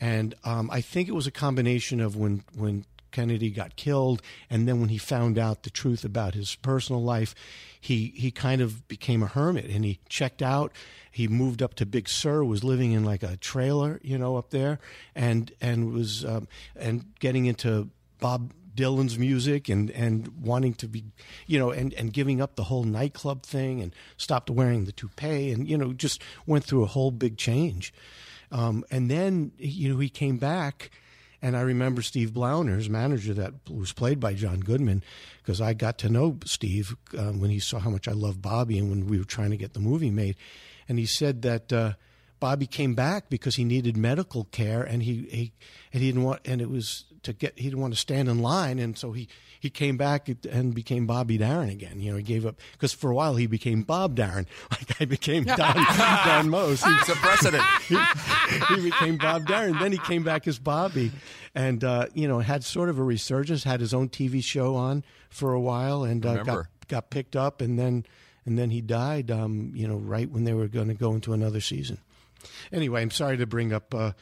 And 0.00 0.34
um, 0.44 0.70
I 0.70 0.80
think 0.80 1.08
it 1.08 1.14
was 1.14 1.26
a 1.26 1.32
combination 1.32 2.00
of 2.00 2.16
when 2.16 2.44
when 2.56 2.84
Kennedy 3.10 3.50
got 3.50 3.76
killed, 3.76 4.22
and 4.48 4.68
then 4.68 4.80
when 4.80 4.88
he 4.88 4.98
found 4.98 5.38
out 5.38 5.62
the 5.62 5.70
truth 5.70 6.04
about 6.04 6.34
his 6.34 6.54
personal 6.54 7.02
life, 7.02 7.34
he 7.80 8.12
he 8.16 8.30
kind 8.30 8.60
of 8.60 8.86
became 8.88 9.22
a 9.22 9.26
hermit 9.26 9.66
and 9.66 9.84
he 9.84 9.98
checked 10.08 10.42
out. 10.42 10.72
He 11.10 11.26
moved 11.26 11.60
up 11.60 11.74
to 11.74 11.86
Big 11.86 12.08
Sur, 12.08 12.44
was 12.44 12.62
living 12.62 12.92
in 12.92 13.04
like 13.04 13.22
a 13.22 13.36
trailer, 13.36 14.00
you 14.02 14.16
know, 14.16 14.36
up 14.36 14.50
there, 14.50 14.78
and 15.14 15.52
and 15.60 15.92
was 15.92 16.24
um, 16.24 16.48
and 16.76 17.04
getting 17.18 17.46
into 17.46 17.90
Bob 18.20 18.52
Dylan's 18.76 19.18
music 19.18 19.68
and, 19.68 19.90
and 19.90 20.28
wanting 20.40 20.74
to 20.74 20.88
be, 20.88 21.04
you 21.46 21.58
know, 21.58 21.70
and, 21.70 21.92
and 21.94 22.12
giving 22.12 22.40
up 22.40 22.56
the 22.56 22.64
whole 22.64 22.84
nightclub 22.84 23.42
thing 23.42 23.80
and 23.80 23.94
stopped 24.16 24.48
wearing 24.48 24.84
the 24.84 24.92
toupee 24.92 25.50
and, 25.50 25.68
you 25.68 25.76
know, 25.76 25.92
just 25.92 26.22
went 26.46 26.64
through 26.64 26.82
a 26.82 26.86
whole 26.86 27.10
big 27.10 27.36
change. 27.36 27.92
Um, 28.52 28.84
and 28.90 29.10
then, 29.10 29.52
you 29.58 29.92
know, 29.92 29.98
he 29.98 30.08
came 30.08 30.38
back. 30.38 30.90
And 31.42 31.56
I 31.56 31.62
remember 31.62 32.02
Steve 32.02 32.32
Blauner, 32.32 32.76
his 32.76 32.90
manager, 32.90 33.32
that 33.32 33.54
was 33.70 33.94
played 33.94 34.20
by 34.20 34.34
John 34.34 34.60
Goodman, 34.60 35.02
because 35.38 35.58
I 35.58 35.72
got 35.72 35.96
to 35.98 36.10
know 36.10 36.38
Steve 36.44 36.94
um, 37.16 37.40
when 37.40 37.48
he 37.48 37.58
saw 37.58 37.78
how 37.78 37.88
much 37.88 38.06
I 38.08 38.12
loved 38.12 38.42
Bobby 38.42 38.78
and 38.78 38.90
when 38.90 39.06
we 39.06 39.16
were 39.16 39.24
trying 39.24 39.50
to 39.50 39.56
get 39.56 39.72
the 39.72 39.80
movie 39.80 40.10
made. 40.10 40.36
And 40.86 40.98
he 40.98 41.06
said 41.06 41.40
that 41.42 41.72
uh, 41.72 41.92
Bobby 42.40 42.66
came 42.66 42.94
back 42.94 43.28
because 43.28 43.56
he 43.56 43.64
needed 43.64 43.96
medical 43.96 44.44
care 44.44 44.82
and 44.82 45.02
he, 45.02 45.28
he 45.30 45.52
and 45.92 46.02
he 46.02 46.08
didn't 46.08 46.24
want 46.24 46.40
and 46.44 46.60
it 46.60 46.70
was 46.70 47.04
to 47.22 47.32
get 47.34 47.58
he 47.58 47.64
didn't 47.64 47.80
want 47.80 47.92
to 47.92 48.00
stand 48.00 48.28
in 48.28 48.40
line 48.40 48.78
and 48.78 48.96
so 48.96 49.12
he 49.12 49.28
he 49.60 49.68
came 49.68 49.98
back 49.98 50.30
and 50.50 50.74
became 50.74 51.06
Bobby 51.06 51.36
Darin 51.36 51.68
again. 51.68 52.00
You 52.00 52.12
know, 52.12 52.16
he 52.16 52.22
gave 52.22 52.46
up 52.46 52.58
because 52.72 52.94
for 52.94 53.10
a 53.10 53.14
while 53.14 53.36
he 53.36 53.46
became 53.46 53.82
Bob 53.82 54.14
Darin, 54.14 54.46
like 54.70 54.98
I 55.02 55.04
became 55.04 55.44
Don 55.44 55.56
Don 56.24 56.48
Most. 56.48 56.82
He, 56.82 56.90
It's 56.90 57.10
a 57.10 57.14
precedent. 57.16 57.62
he 58.68 58.80
became 58.82 59.18
Bob 59.18 59.46
Darin. 59.46 59.78
Then 59.78 59.92
he 59.92 59.98
came 59.98 60.22
back 60.22 60.48
as 60.48 60.58
Bobby, 60.58 61.12
and 61.54 61.84
uh, 61.84 62.06
you 62.14 62.26
know 62.26 62.38
had 62.38 62.64
sort 62.64 62.88
of 62.88 62.98
a 62.98 63.02
resurgence. 63.02 63.64
Had 63.64 63.80
his 63.80 63.92
own 63.92 64.08
TV 64.08 64.42
show 64.42 64.76
on 64.76 65.04
for 65.28 65.52
a 65.52 65.60
while, 65.60 66.04
and 66.04 66.24
uh, 66.24 66.42
got 66.42 66.66
got 66.88 67.10
picked 67.10 67.36
up, 67.36 67.60
and 67.60 67.78
then 67.78 68.06
and 68.46 68.58
then 68.58 68.70
he 68.70 68.80
died. 68.80 69.30
Um, 69.30 69.72
you 69.74 69.86
know, 69.86 69.96
right 69.96 70.30
when 70.30 70.44
they 70.44 70.54
were 70.54 70.68
going 70.68 70.88
to 70.88 70.94
go 70.94 71.12
into 71.12 71.34
another 71.34 71.60
season. 71.60 71.98
Anyway, 72.72 73.02
I'm 73.02 73.10
sorry 73.10 73.36
to 73.38 73.46
bring 73.46 73.72
up. 73.72 73.94
Uh, 73.94 74.12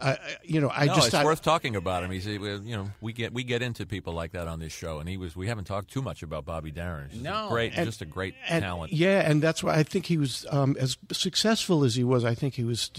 uh, 0.00 0.14
you 0.44 0.60
know, 0.60 0.70
I 0.72 0.84
no, 0.86 0.94
just 0.94 1.08
it's 1.08 1.14
I, 1.16 1.24
worth 1.24 1.42
talking 1.42 1.74
about 1.74 2.04
him. 2.04 2.12
He's, 2.12 2.24
you 2.24 2.62
know, 2.64 2.88
we 3.00 3.12
get 3.12 3.32
we 3.34 3.42
get 3.42 3.62
into 3.62 3.84
people 3.84 4.12
like 4.12 4.30
that 4.30 4.46
on 4.46 4.60
this 4.60 4.72
show, 4.72 5.00
and 5.00 5.08
he 5.08 5.16
was. 5.16 5.34
We 5.34 5.48
haven't 5.48 5.64
talked 5.64 5.90
too 5.90 6.02
much 6.02 6.22
about 6.22 6.44
Bobby 6.44 6.70
Darin. 6.70 7.08
He's 7.10 7.20
No. 7.20 7.48
great, 7.48 7.72
And- 7.74 7.84
just 7.84 8.00
a 8.00 8.06
great 8.06 8.34
and, 8.48 8.62
talent. 8.62 8.92
Yeah, 8.92 9.28
and 9.28 9.42
that's 9.42 9.62
why 9.64 9.74
I 9.74 9.82
think 9.82 10.06
he 10.06 10.16
was 10.16 10.46
um, 10.50 10.76
as 10.78 10.96
successful 11.10 11.82
as 11.82 11.96
he 11.96 12.04
was. 12.04 12.24
I 12.24 12.34
think 12.36 12.54
he 12.54 12.62
was 12.62 12.92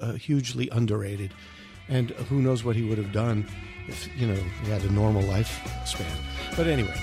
uh, 0.00 0.12
hugely 0.14 0.70
underrated, 0.70 1.34
and 1.86 2.10
who 2.12 2.40
knows 2.40 2.64
what 2.64 2.76
he 2.76 2.82
would 2.84 2.96
have 2.98 3.12
done 3.12 3.46
if 3.86 4.08
you 4.18 4.26
know 4.26 4.40
he 4.64 4.70
had 4.70 4.82
a 4.84 4.90
normal 4.90 5.22
lifespan. 5.24 6.06
But 6.56 6.66
anyway, 6.66 6.98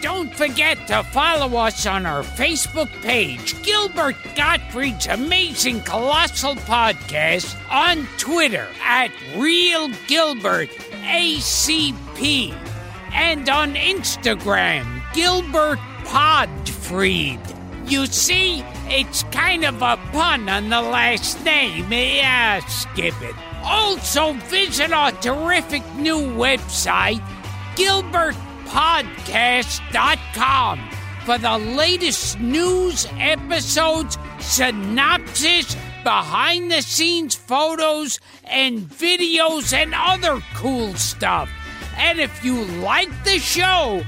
Don't 0.00 0.34
forget 0.34 0.86
to 0.88 1.02
follow 1.04 1.56
us 1.58 1.84
on 1.86 2.06
our 2.06 2.22
Facebook 2.22 2.90
page, 3.02 3.60
Gilbert 3.62 4.16
Gottfried's 4.34 5.06
Amazing 5.06 5.82
Colossal 5.82 6.56
Podcast, 6.56 7.54
on 7.70 8.06
Twitter 8.16 8.66
at 8.82 9.10
Real 9.36 9.90
Gilbert 10.06 10.70
ACP, 11.02 12.54
and 13.12 13.48
on 13.48 13.74
Instagram, 13.74 15.02
Gilbert 15.12 15.78
Podfried. 16.04 17.40
You 17.90 18.06
see, 18.06 18.62
it's 18.86 19.24
kind 19.24 19.64
of 19.64 19.82
a 19.82 19.96
pun 20.12 20.48
on 20.48 20.68
the 20.68 20.80
last 20.80 21.44
name. 21.44 21.92
Yeah, 21.92 22.60
skip 22.66 23.20
it. 23.20 23.34
Also, 23.62 24.32
visit 24.48 24.92
our 24.92 25.12
terrific 25.12 25.82
new 25.96 26.20
website, 26.20 27.20
GilbertPodcast.com, 28.70 30.90
for 31.24 31.38
the 31.38 31.58
latest 31.58 32.38
news, 32.38 33.08
episodes, 33.18 34.16
synopsis, 34.38 35.76
behind 36.04 36.70
the 36.70 36.80
scenes 36.80 37.34
photos 37.34 38.20
and 38.44 38.80
videos 38.80 39.72
and 39.72 39.92
other 39.94 40.40
cool 40.54 40.94
stuff. 40.94 41.50
And 41.96 42.20
if 42.20 42.44
you 42.44 42.64
like 42.64 43.10
the 43.24 43.38
show, 43.38 44.02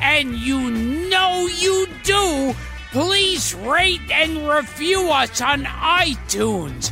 and 0.00 0.34
you 0.34 0.70
know 0.70 1.46
you 1.46 1.86
do, 2.02 2.54
please 2.92 3.54
rate 3.54 4.10
and 4.10 4.48
review 4.48 5.10
us 5.10 5.40
on 5.40 5.64
iTunes. 5.64 6.90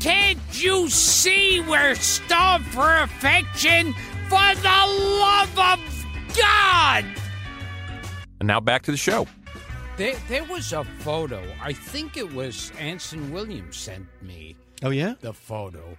Can't 0.00 0.38
you 0.52 0.88
see 0.88 1.60
we're 1.60 1.94
starved 1.94 2.66
for 2.66 2.98
affection? 2.98 3.94
For 4.28 4.54
the 4.56 4.86
love 5.20 5.58
of 5.58 5.95
God! 6.36 7.04
And 8.40 8.46
now 8.46 8.60
back 8.60 8.82
to 8.82 8.90
the 8.90 8.96
show. 8.96 9.26
There, 9.96 10.14
there 10.28 10.44
was 10.44 10.72
a 10.72 10.84
photo. 10.84 11.42
I 11.62 11.72
think 11.72 12.16
it 12.16 12.32
was 12.34 12.70
Anson 12.78 13.32
Williams 13.32 13.76
sent 13.78 14.06
me 14.22 14.54
Oh 14.82 14.90
yeah. 14.90 15.14
the 15.20 15.32
photo. 15.32 15.96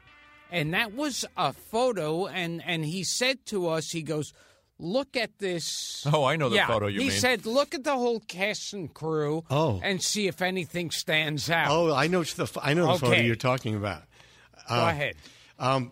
And 0.52 0.74
that 0.76 0.94
was 0.94 1.26
a 1.36 1.52
photo, 1.52 2.28
and, 2.28 2.64
and 2.66 2.86
he 2.86 3.04
said 3.04 3.46
to 3.48 3.68
us, 3.68 3.92
he 3.92 4.02
goes, 4.04 4.34
Look 4.80 5.18
at 5.18 5.40
this. 5.40 6.06
Oh, 6.14 6.24
I 6.24 6.36
know 6.36 6.50
the 6.50 6.58
yeah, 6.58 6.68
photo 6.68 6.86
you 6.86 7.00
he 7.02 7.08
mean. 7.10 7.18
said, 7.18 7.48
Look 7.48 7.74
at 7.74 7.84
the 7.84 7.94
whole 7.96 8.20
cast 8.20 8.74
and 8.74 8.94
crew 8.94 9.44
Oh. 9.50 9.82
and 9.84 10.02
see 10.04 10.28
if 10.28 10.40
anything 10.44 10.92
stands 10.92 11.50
out. 11.50 11.72
Oh, 11.72 11.92
I 11.94 12.06
know 12.06 12.24
the 12.24 12.48
I 12.62 12.76
know 12.76 12.94
the 12.94 13.00
photo 13.00 13.20
you're 13.20 13.36
talking 13.36 13.76
about. 13.76 14.04
Go 14.70 14.76
ahead. 14.88 15.16
Um, 15.58 15.92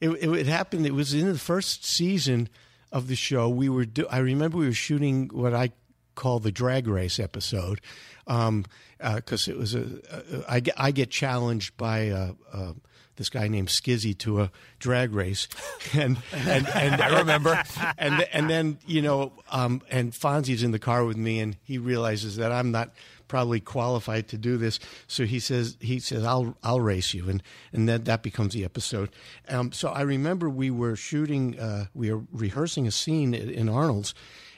it, 0.00 0.10
it, 0.10 0.28
it 0.30 0.46
happened. 0.46 0.86
It 0.86 0.94
was 0.94 1.12
in 1.12 1.26
the 1.26 1.38
first 1.38 1.84
season 1.84 2.48
of 2.92 3.08
the 3.08 3.16
show. 3.16 3.48
We 3.48 3.68
were. 3.68 3.84
Do, 3.84 4.06
I 4.08 4.18
remember 4.18 4.58
we 4.58 4.66
were 4.66 4.72
shooting 4.72 5.30
what 5.32 5.54
I 5.54 5.70
call 6.14 6.40
the 6.40 6.52
drag 6.52 6.86
race 6.86 7.18
episode, 7.18 7.80
because 8.26 9.48
it 9.48 9.56
was 9.56 9.74
a. 9.74 10.00
a 10.10 10.44
I 10.48 10.60
get 10.60 10.74
I 10.78 10.90
get 10.90 11.10
challenged 11.10 11.76
by. 11.76 12.10
Uh, 12.10 12.32
uh, 12.52 12.72
this 13.16 13.28
guy 13.28 13.48
named 13.48 13.68
Skizzy 13.68 14.16
to 14.16 14.40
a 14.40 14.50
drag 14.78 15.12
race, 15.12 15.46
and 15.92 16.16
and, 16.32 16.66
and 16.68 17.02
I 17.02 17.18
remember. 17.18 17.62
and 17.98 18.26
and 18.32 18.48
then 18.48 18.78
you 18.86 19.02
know, 19.02 19.32
um, 19.50 19.82
and 19.90 20.12
Fonzie's 20.12 20.62
in 20.62 20.70
the 20.70 20.78
car 20.78 21.04
with 21.04 21.18
me, 21.18 21.38
and 21.38 21.56
he 21.62 21.76
realizes 21.76 22.36
that 22.36 22.50
I'm 22.50 22.70
not 22.70 22.94
probably 23.30 23.60
qualified 23.60 24.26
to 24.26 24.36
do 24.36 24.56
this. 24.56 24.80
So 25.06 25.24
he 25.24 25.38
says 25.38 25.76
he 25.80 26.00
says 26.00 26.24
I'll 26.24 26.56
I'll 26.64 26.80
race 26.80 27.14
you, 27.14 27.30
and 27.30 27.42
and 27.72 27.88
then 27.88 28.04
that 28.04 28.22
becomes 28.22 28.52
the 28.52 28.64
episode. 28.64 29.10
Um, 29.48 29.70
so 29.70 29.88
I 29.88 30.02
remember 30.02 30.50
we 30.50 30.70
were 30.70 30.96
shooting, 30.96 31.58
uh, 31.58 31.86
we 31.94 32.12
were 32.12 32.24
rehearsing 32.32 32.88
a 32.88 32.90
scene 32.90 33.32
in 33.32 33.48
in 33.48 33.68
Arnold's, 33.68 34.14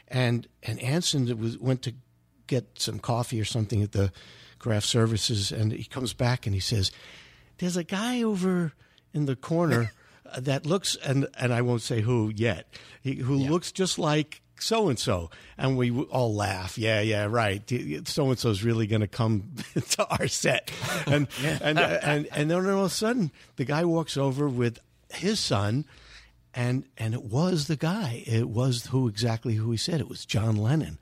and 0.08 0.48
and 0.62 0.80
Anson 0.80 1.38
was 1.38 1.58
went 1.58 1.82
to 1.82 1.94
get 2.46 2.80
some 2.80 2.98
coffee 2.98 3.40
or 3.40 3.44
something 3.44 3.82
at 3.82 3.92
the 3.92 4.11
craft 4.58 4.87
services, 4.87 5.52
and 5.52 5.70
he 5.70 5.85
comes 5.85 6.14
back 6.14 6.46
and 6.46 6.54
he 6.54 6.61
says, 6.61 6.90
"There's 7.58 7.76
a 7.76 7.85
guy 7.85 8.22
over 8.22 8.72
in 9.12 9.26
the 9.26 9.37
corner." 9.37 9.92
That 10.38 10.64
looks 10.64 10.96
and 10.96 11.26
and 11.38 11.52
I 11.52 11.61
won't 11.61 11.82
say 11.82 12.00
who 12.00 12.32
yet. 12.35 12.66
He, 13.02 13.16
who 13.16 13.35
looks 13.35 13.70
just 13.70 13.98
like 13.98 14.40
so 14.62 14.88
and 14.88 14.98
so, 14.98 15.31
and 15.59 15.77
we 15.77 15.90
all 15.90 16.35
laugh. 16.35 16.79
Yeah, 16.79 17.01
yeah, 17.01 17.27
right. 17.29 17.62
So 18.07 18.31
and 18.31 18.38
so's 18.38 18.62
really 18.62 18.87
going 18.87 19.01
to 19.01 19.09
come 19.09 19.53
to 19.90 20.07
our 20.07 20.29
set, 20.29 20.70
and 21.07 21.29
and 21.44 21.79
and 21.79 22.29
and 22.33 22.51
then 22.51 22.66
all 22.66 22.81
of 22.81 22.87
a 22.87 22.88
sudden 22.90 23.31
the 23.57 23.64
guy 23.64 23.85
walks 23.85 24.16
over 24.16 24.48
with 24.48 24.79
his 25.12 25.40
son, 25.40 25.85
and 26.55 26.85
and 26.96 27.14
it 27.14 27.25
was 27.25 27.66
the 27.66 27.77
guy. 27.77 28.22
It 28.27 28.48
was 28.48 28.87
who 28.87 29.09
exactly 29.09 29.55
who 29.55 29.70
he 29.70 29.77
said. 29.77 30.01
It 30.01 30.09
was 30.09 30.25
John 30.25 30.57
Lennon. 30.57 30.98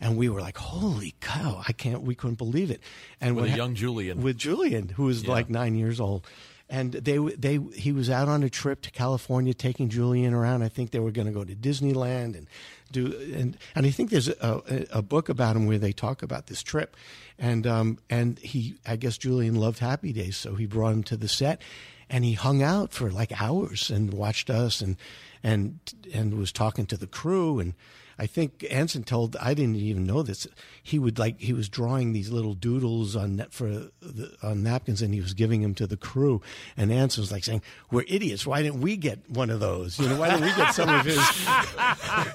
And 0.00 0.16
we 0.16 0.28
were 0.28 0.40
like, 0.40 0.56
"Holy 0.58 1.14
cow! 1.20 1.62
I 1.66 1.72
can't. 1.72 2.02
We 2.02 2.14
couldn't 2.14 2.38
believe 2.38 2.70
it." 2.70 2.80
And 3.20 3.34
With 3.34 3.56
young 3.56 3.74
Julian. 3.74 4.22
with 4.22 4.36
Julian, 4.36 4.90
who 4.90 5.04
was 5.04 5.26
like 5.26 5.50
nine 5.50 5.74
years 5.74 5.98
old, 5.98 6.24
and 6.70 6.92
they 6.92 7.18
they 7.18 7.58
he 7.74 7.90
was 7.90 8.08
out 8.08 8.28
on 8.28 8.44
a 8.44 8.48
trip 8.48 8.80
to 8.82 8.92
California, 8.92 9.54
taking 9.54 9.88
Julian 9.88 10.34
around. 10.34 10.62
I 10.62 10.68
think 10.68 10.92
they 10.92 11.00
were 11.00 11.10
going 11.10 11.26
to 11.26 11.32
go 11.32 11.42
to 11.42 11.54
Disneyland 11.56 12.36
and 12.36 12.46
do 12.90 13.06
and 13.34 13.56
and 13.74 13.86
I 13.86 13.90
think 13.90 14.10
there's 14.10 14.28
a, 14.28 14.86
a, 14.90 15.02
book 15.02 15.28
about 15.28 15.56
him 15.56 15.66
where 15.66 15.78
they 15.78 15.92
talk 15.92 16.22
about 16.22 16.46
this 16.46 16.62
trip, 16.62 16.96
and 17.38 17.66
um 17.66 17.98
and 18.08 18.38
he 18.38 18.76
I 18.86 18.96
guess 18.96 19.18
Julian 19.18 19.54
loved 19.54 19.78
Happy 19.78 20.12
Days, 20.12 20.36
so 20.36 20.54
he 20.54 20.66
brought 20.66 20.92
him 20.92 21.02
to 21.04 21.16
the 21.16 21.28
set, 21.28 21.60
and 22.08 22.24
he 22.24 22.32
hung 22.32 22.62
out 22.62 22.92
for 22.92 23.10
like 23.10 23.40
hours 23.40 23.90
and 23.90 24.12
watched 24.12 24.50
us 24.50 24.80
and 24.80 24.96
and 25.42 25.78
and 26.12 26.34
was 26.34 26.52
talking 26.52 26.86
to 26.86 26.96
the 26.96 27.06
crew 27.06 27.58
and. 27.60 27.74
I 28.18 28.26
think 28.26 28.66
Anson 28.70 29.04
told 29.04 29.36
I 29.36 29.54
didn't 29.54 29.76
even 29.76 30.04
know 30.04 30.22
this. 30.22 30.46
He 30.82 30.98
would 30.98 31.18
like 31.18 31.40
he 31.40 31.52
was 31.52 31.68
drawing 31.68 32.12
these 32.12 32.30
little 32.30 32.54
doodles 32.54 33.14
on 33.14 33.44
for 33.50 33.68
the, 34.00 34.34
on 34.42 34.62
napkins 34.62 35.02
and 35.02 35.14
he 35.14 35.20
was 35.20 35.34
giving 35.34 35.62
them 35.62 35.74
to 35.76 35.86
the 35.86 35.96
crew. 35.96 36.42
And 36.76 36.90
Anson 36.90 37.22
was 37.22 37.30
like 37.30 37.44
saying, 37.44 37.62
"We're 37.90 38.04
idiots. 38.08 38.46
Why 38.46 38.62
didn't 38.62 38.80
we 38.80 38.96
get 38.96 39.28
one 39.30 39.50
of 39.50 39.60
those? 39.60 39.98
You 39.98 40.08
know, 40.08 40.18
why 40.18 40.30
didn't 40.30 40.46
we 40.46 40.54
get 40.56 40.74
some 40.74 40.88
of 40.88 41.04
his?" 41.04 41.18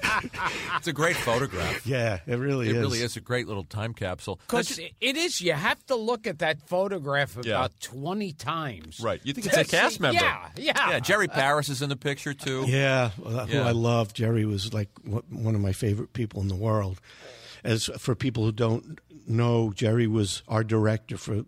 It's 0.76 0.88
a 0.88 0.92
great 0.92 1.16
photograph. 1.16 1.86
Yeah, 1.86 2.18
it 2.26 2.36
really 2.36 2.68
It 2.68 2.76
is. 2.76 2.80
really 2.80 2.98
is 3.00 3.16
a 3.16 3.20
great 3.20 3.46
little 3.46 3.64
time 3.64 3.94
capsule. 3.94 4.38
Because 4.46 4.78
it 4.78 5.16
is, 5.16 5.40
you 5.40 5.52
have 5.52 5.84
to 5.86 5.94
look 5.96 6.26
at 6.26 6.40
that 6.40 6.66
photograph 6.68 7.36
Yeah. 7.42 7.54
about 7.54 7.80
20 7.80 8.32
times. 8.32 9.00
Right. 9.00 9.20
You 9.24 9.32
think 9.32 9.46
it's 9.46 9.56
a 9.56 9.64
cast 9.64 10.00
member. 10.00 10.20
Yeah, 10.22 10.48
yeah. 10.56 10.90
Yeah, 10.90 10.98
Jerry 11.00 11.28
Paris 11.28 11.68
is 11.68 11.80
in 11.82 11.88
the 11.88 11.96
picture, 11.96 12.34
too. 12.34 12.64
Yeah, 12.66 13.10
well, 13.18 13.46
who 13.46 13.58
I 13.60 13.70
love. 13.70 14.12
Jerry 14.14 14.44
was 14.44 14.72
like 14.74 14.88
one 15.04 15.22
one 15.30 15.54
of 15.54 15.60
my 15.60 15.72
favorite 15.74 16.12
people 16.12 16.40
in 16.40 16.48
the 16.48 16.56
world. 16.56 17.00
As 17.62 17.86
for 17.98 18.14
people 18.14 18.44
who 18.44 18.52
don't 18.52 18.98
know, 19.26 19.72
Jerry 19.74 20.06
was 20.06 20.42
our 20.48 20.62
director 20.62 21.16
for, 21.16 21.44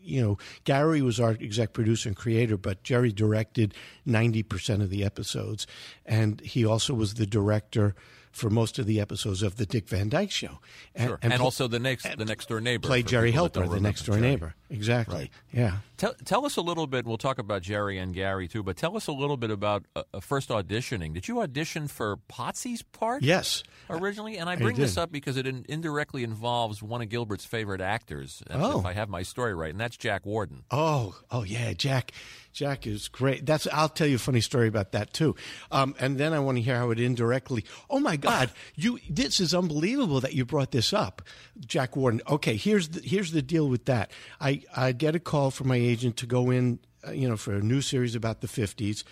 you 0.00 0.20
know, 0.20 0.38
Garry 0.64 1.00
was 1.02 1.20
our 1.20 1.30
exec 1.30 1.72
producer 1.72 2.08
and 2.08 2.16
creator, 2.16 2.56
but 2.56 2.82
Jerry 2.82 3.12
directed 3.12 3.74
90% 4.06 4.82
of 4.82 4.90
the 4.90 5.04
episodes. 5.04 5.66
And 6.04 6.40
he 6.40 6.64
also 6.64 6.92
was 6.94 7.14
the 7.14 7.26
director 7.26 7.94
for 8.32 8.48
most 8.50 8.78
of 8.78 8.86
the 8.86 9.00
episodes 9.00 9.42
of 9.42 9.56
the 9.56 9.66
Dick 9.66 9.88
Van 9.88 10.08
Dyke 10.08 10.30
Show. 10.30 10.60
Sure. 10.96 11.18
And, 11.22 11.32
pl- 11.34 11.42
also 11.42 11.66
the 11.66 11.78
next 11.80 12.16
the 12.16 12.24
next 12.24 12.48
door 12.48 12.60
neighbor. 12.60 12.86
played 12.86 13.06
Jerry 13.06 13.32
Helper, 13.32 13.66
the 13.66 13.80
next 13.80 14.06
door 14.06 14.16
Jerry. 14.16 14.28
neighbor. 14.28 14.54
Exactly. 14.70 15.30
Yeah. 15.52 15.78
Tell, 16.00 16.14
tell 16.24 16.46
us 16.46 16.56
a 16.56 16.62
little 16.62 16.86
bit. 16.86 17.04
We'll 17.04 17.18
talk 17.18 17.38
about 17.38 17.60
Jerry 17.60 17.98
and 17.98 18.14
Garry 18.14 18.48
too, 18.48 18.62
but 18.62 18.78
tell 18.78 18.96
us 18.96 19.06
a 19.06 19.12
little 19.12 19.36
bit 19.36 19.50
about 19.50 19.84
uh, 19.94 20.02
uh, 20.14 20.20
first 20.20 20.48
auditioning. 20.48 21.12
Did 21.12 21.28
you 21.28 21.42
audition 21.42 21.88
for 21.88 22.16
Potsy's 22.26 22.80
part? 22.80 23.22
Yes. 23.22 23.62
Originally, 23.90 24.38
and 24.38 24.48
I 24.48 24.56
bring 24.56 24.76
this 24.76 24.96
up 24.96 25.12
because 25.12 25.36
it 25.36 25.46
in, 25.46 25.66
indirectly 25.68 26.24
involves 26.24 26.82
one 26.82 27.02
of 27.02 27.10
Gilbert's 27.10 27.44
favorite 27.44 27.82
actors, 27.82 28.42
if- 28.48 28.56
Oh. 28.56 28.78
if 28.80 28.86
I 28.86 28.94
have 28.94 29.10
my 29.10 29.22
story 29.22 29.52
right, 29.52 29.72
and 29.72 29.78
that's 29.80 29.98
Jack 29.98 30.24
Warden. 30.24 30.62
Oh, 30.70 31.16
oh 31.30 31.42
yeah, 31.42 31.74
Jack. 31.74 32.12
Jack 32.52 32.84
is 32.84 33.06
great. 33.06 33.46
That's. 33.46 33.68
I'll 33.72 33.88
tell 33.88 34.08
you 34.08 34.16
a 34.16 34.18
funny 34.18 34.40
story 34.40 34.66
about 34.66 34.90
that 34.90 35.12
too. 35.12 35.36
Um, 35.70 35.94
and 36.00 36.18
then 36.18 36.32
I 36.32 36.40
want 36.40 36.58
to 36.58 36.62
hear 36.62 36.76
how 36.76 36.90
it 36.90 36.98
indirectly. 36.98 37.64
Oh 37.88 38.00
my 38.00 38.16
God, 38.16 38.50
you! 38.74 38.98
This 39.08 39.38
is 39.38 39.54
unbelievable 39.54 40.20
that 40.22 40.34
you 40.34 40.44
brought 40.44 40.72
this 40.72 40.92
up, 40.92 41.22
Jack 41.64 41.94
Warden. 41.94 42.20
Okay, 42.28 42.56
here's 42.56 42.88
the 42.88 43.02
here's 43.02 43.30
the 43.30 43.40
deal 43.40 43.68
with 43.68 43.84
that. 43.84 44.10
I 44.40 44.62
I 44.74 44.90
get 44.90 45.14
a 45.14 45.20
call 45.20 45.52
from 45.52 45.68
my 45.68 45.76
agent 45.90 46.16
to 46.18 46.26
go 46.26 46.50
in, 46.50 46.78
uh, 47.06 47.12
you 47.12 47.28
know, 47.28 47.36
for 47.36 47.54
a 47.54 47.60
new 47.60 47.80
series 47.80 48.14
about 48.14 48.40
the 48.40 48.46
'50s, 48.46 49.04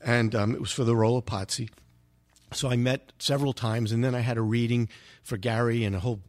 and 0.00 0.34
um, 0.34 0.54
it 0.54 0.60
was 0.60 0.72
for 0.72 0.84
the 0.84 0.96
role 0.96 1.18
of 1.18 1.24
Potsy. 1.24 1.70
So 2.52 2.70
I 2.70 2.76
met 2.76 3.12
several 3.18 3.52
times, 3.52 3.92
and 3.92 4.04
then 4.04 4.14
I 4.14 4.20
had 4.20 4.36
a 4.36 4.42
reading 4.42 4.88
for 5.22 5.36
Garry 5.36 5.84
and 5.84 5.96
a 5.96 6.00
whole, 6.00 6.20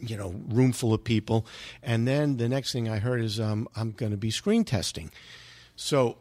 you 0.00 0.16
know, 0.16 0.34
room 0.48 0.72
full 0.72 0.92
of 0.92 1.04
people. 1.04 1.46
And 1.82 2.06
then 2.06 2.36
the 2.36 2.48
next 2.48 2.72
thing 2.72 2.88
I 2.88 2.98
heard 2.98 3.20
is 3.20 3.38
um, 3.38 3.68
I'm 3.76 3.92
going 3.92 4.12
to 4.12 4.18
be 4.18 4.30
screen 4.30 4.64
testing. 4.64 5.10
So 5.76 6.18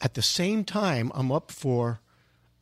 at 0.00 0.14
the 0.14 0.22
same 0.22 0.64
time, 0.64 1.10
I'm 1.14 1.32
up 1.32 1.50
for 1.50 2.00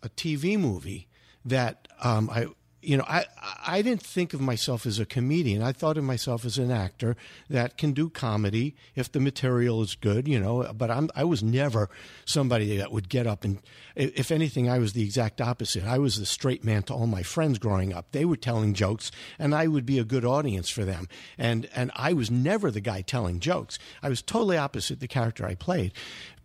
a 0.02 0.08
TV 0.08 0.58
movie 0.58 1.08
that 1.44 1.88
um, 2.02 2.30
I, 2.30 2.46
you 2.82 2.96
know, 2.96 3.04
I 3.08 3.24
I 3.66 3.80
didn't 3.82 4.02
think 4.02 4.34
of 4.34 4.40
myself 4.40 4.86
as 4.86 4.98
a 4.98 5.06
comedian. 5.06 5.62
I 5.62 5.72
thought 5.72 5.96
of 5.96 6.04
myself 6.04 6.44
as 6.44 6.58
an 6.58 6.70
actor 6.70 7.16
that 7.48 7.78
can 7.78 7.92
do 7.92 8.10
comedy 8.10 8.74
if 8.96 9.10
the 9.10 9.20
material 9.20 9.80
is 9.82 9.94
good, 9.94 10.26
you 10.26 10.40
know. 10.40 10.70
But 10.74 10.90
I'm 10.90 11.08
I 11.14 11.24
was 11.24 11.42
never 11.42 11.88
somebody 12.24 12.76
that 12.76 12.90
would 12.90 13.08
get 13.08 13.26
up 13.26 13.44
and, 13.44 13.60
if 13.94 14.30
anything, 14.30 14.68
I 14.68 14.78
was 14.78 14.94
the 14.94 15.02
exact 15.04 15.40
opposite. 15.40 15.84
I 15.84 15.98
was 15.98 16.18
the 16.18 16.26
straight 16.26 16.64
man 16.64 16.82
to 16.84 16.94
all 16.94 17.06
my 17.06 17.22
friends 17.22 17.58
growing 17.58 17.92
up. 17.94 18.06
They 18.12 18.24
were 18.24 18.36
telling 18.36 18.74
jokes, 18.74 19.10
and 19.38 19.54
I 19.54 19.66
would 19.68 19.86
be 19.86 19.98
a 19.98 20.04
good 20.04 20.24
audience 20.24 20.68
for 20.68 20.84
them. 20.84 21.08
And 21.38 21.68
and 21.74 21.92
I 21.94 22.12
was 22.12 22.30
never 22.30 22.70
the 22.70 22.80
guy 22.80 23.02
telling 23.02 23.38
jokes. 23.40 23.78
I 24.02 24.08
was 24.08 24.22
totally 24.22 24.56
opposite 24.56 25.00
the 25.00 25.08
character 25.08 25.46
I 25.46 25.54
played. 25.54 25.92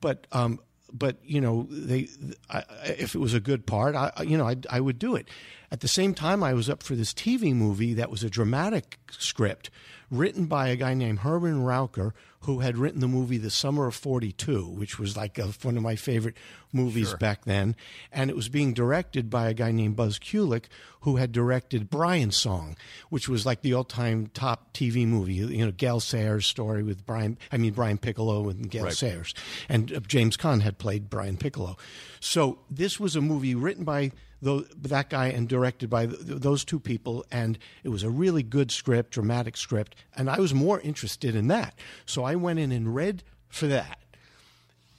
But 0.01 0.27
um, 0.31 0.59
but 0.93 1.17
you 1.23 1.41
know 1.41 1.67
they 1.69 2.07
I, 2.49 2.63
if 2.85 3.15
it 3.15 3.19
was 3.19 3.33
a 3.33 3.39
good 3.41 3.65
part 3.65 3.95
I- 3.95 4.23
you 4.23 4.37
know 4.37 4.47
I 4.47 4.55
I 4.69 4.79
would 4.79 4.99
do 4.99 5.15
it 5.15 5.27
at 5.71 5.81
the 5.81 5.87
same 5.87 6.13
time 6.13 6.43
I 6.43 6.53
was 6.53 6.69
up 6.69 6.81
for 6.83 6.95
this 6.95 7.13
TV 7.13 7.53
movie 7.53 7.93
that 7.95 8.09
was 8.11 8.23
a 8.23 8.29
dramatic 8.29 8.97
script 9.11 9.69
written 10.09 10.45
by 10.45 10.69
a 10.69 10.75
guy 10.77 10.93
named 10.93 11.19
Herman 11.19 11.63
Raucher 11.63 12.13
who 12.41 12.59
had 12.59 12.77
written 12.77 13.01
the 13.01 13.07
movie 13.09 13.37
The 13.37 13.49
Summer 13.49 13.87
of 13.87 13.95
42, 13.95 14.65
which 14.67 14.97
was 14.97 15.17
like 15.17 15.37
a, 15.37 15.47
one 15.63 15.75
of 15.75 15.83
my 15.83 15.97
favorite 15.97 16.35
movies 16.71 17.13
back 17.15 17.43
then. 17.43 17.75
And 18.09 18.29
it 18.29 18.35
was 18.35 18.47
being 18.47 18.73
directed 18.73 19.29
by 19.29 19.49
a 19.49 19.53
guy 19.53 19.71
named 19.71 19.97
Buzz 19.97 20.17
Kulik, 20.17 20.65
who 21.01 21.17
had 21.17 21.33
directed 21.33 21.89
Brian's 21.89 22.37
Song, 22.37 22.77
which 23.09 23.27
was 23.27 23.45
like 23.45 23.63
the 23.63 23.73
all 23.73 23.83
time 23.83 24.27
top 24.33 24.73
TV 24.73 25.05
movie. 25.05 25.33
You 25.33 25.65
know, 25.65 25.71
Gale 25.71 25.99
Sayers' 25.99 26.45
story 26.45 26.83
with 26.83 27.05
Brian, 27.05 27.37
I 27.51 27.57
mean, 27.57 27.73
Brian 27.73 27.97
Piccolo 27.97 28.47
and 28.47 28.69
Gale 28.71 28.85
Right. 28.85 28.93
Sayers. 28.93 29.33
And 29.67 29.91
uh, 29.91 29.99
James 30.01 30.37
Caan 30.37 30.61
had 30.61 30.77
played 30.77 31.09
Brian 31.09 31.35
Piccolo. 31.35 31.75
So 32.21 32.59
this 32.69 32.97
was 32.97 33.17
a 33.17 33.21
movie 33.21 33.55
written 33.55 33.83
by 33.83 34.11
that 34.41 35.09
guy 35.09 35.27
and 35.27 35.47
directed 35.47 35.89
by 35.89 36.07
th- 36.07 36.19
those 36.21 36.63
two 36.63 36.79
people. 36.79 37.25
And 37.31 37.57
it 37.83 37.89
was 37.89 38.03
a 38.03 38.09
really 38.09 38.43
good 38.43 38.71
script, 38.71 39.11
dramatic 39.11 39.57
script. 39.57 39.95
And 40.15 40.29
I 40.29 40.39
was 40.39 40.53
more 40.53 40.79
interested 40.79 41.35
in 41.35 41.47
that. 41.47 41.73
So 42.05 42.23
I 42.23 42.35
went 42.35 42.59
in 42.59 42.71
and 42.71 42.93
read 42.93 43.23
for 43.49 43.67
that. 43.67 43.99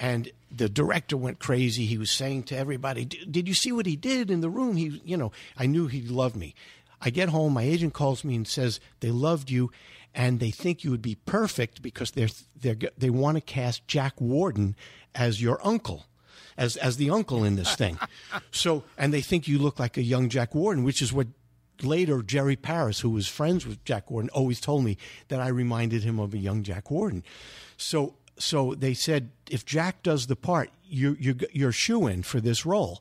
And 0.00 0.30
the 0.50 0.68
director 0.68 1.16
went 1.16 1.38
crazy. 1.40 1.84
He 1.86 1.98
was 1.98 2.10
saying 2.10 2.44
to 2.44 2.56
everybody, 2.56 3.04
"D- 3.04 3.24
"Did 3.30 3.48
you 3.48 3.54
see 3.54 3.72
what 3.72 3.86
he 3.86 3.96
did 3.96 4.30
in 4.30 4.40
the 4.40 4.48
room?" 4.48 4.76
He, 4.76 5.00
you 5.04 5.16
know, 5.16 5.32
I 5.56 5.66
knew 5.66 5.88
he 5.88 6.02
loved 6.02 6.36
me. 6.36 6.54
I 7.00 7.10
get 7.10 7.28
home, 7.28 7.52
my 7.52 7.62
agent 7.62 7.94
calls 7.94 8.24
me 8.24 8.34
and 8.34 8.46
says 8.46 8.80
they 9.00 9.10
loved 9.10 9.50
you, 9.50 9.70
and 10.14 10.40
they 10.40 10.50
think 10.50 10.82
you 10.82 10.90
would 10.90 11.02
be 11.02 11.16
perfect 11.26 11.82
because 11.82 12.12
they're 12.12 12.28
they 12.60 12.70
are 12.70 12.78
they 12.96 13.10
want 13.10 13.36
to 13.36 13.40
cast 13.40 13.86
Jack 13.86 14.20
Warden 14.20 14.74
as 15.14 15.42
your 15.42 15.64
uncle, 15.66 16.06
as 16.58 16.76
as 16.76 16.98
the 16.98 17.08
uncle 17.08 17.44
in 17.44 17.56
this 17.56 17.74
thing. 17.74 17.98
so, 18.50 18.84
and 18.98 19.14
they 19.14 19.22
think 19.22 19.48
you 19.48 19.58
look 19.58 19.78
like 19.78 19.96
a 19.96 20.02
young 20.02 20.28
Jack 20.28 20.54
Warden, 20.54 20.84
which 20.84 21.00
is 21.00 21.12
what 21.12 21.28
later 21.82 22.20
Jerry 22.22 22.56
Paris, 22.56 23.00
who 23.00 23.10
was 23.10 23.28
friends 23.28 23.64
with 23.64 23.82
Jack 23.84 24.10
Warden, 24.10 24.28
always 24.30 24.60
told 24.60 24.84
me 24.84 24.98
that 25.28 25.40
I 25.40 25.48
reminded 25.48 26.02
him 26.02 26.18
of 26.18 26.34
a 26.34 26.38
young 26.38 26.62
Jack 26.62 26.90
Warden. 26.90 27.22
So 27.78 28.16
so 28.36 28.74
they 28.74 28.92
said 28.92 29.30
if 29.50 29.64
Jack 29.64 30.02
does 30.02 30.26
the 30.26 30.36
part, 30.36 30.70
you 30.84 31.16
you 31.18 31.36
you're 31.52 31.72
shoe 31.72 32.06
in 32.06 32.22
for 32.22 32.40
this 32.40 32.66
role. 32.66 33.00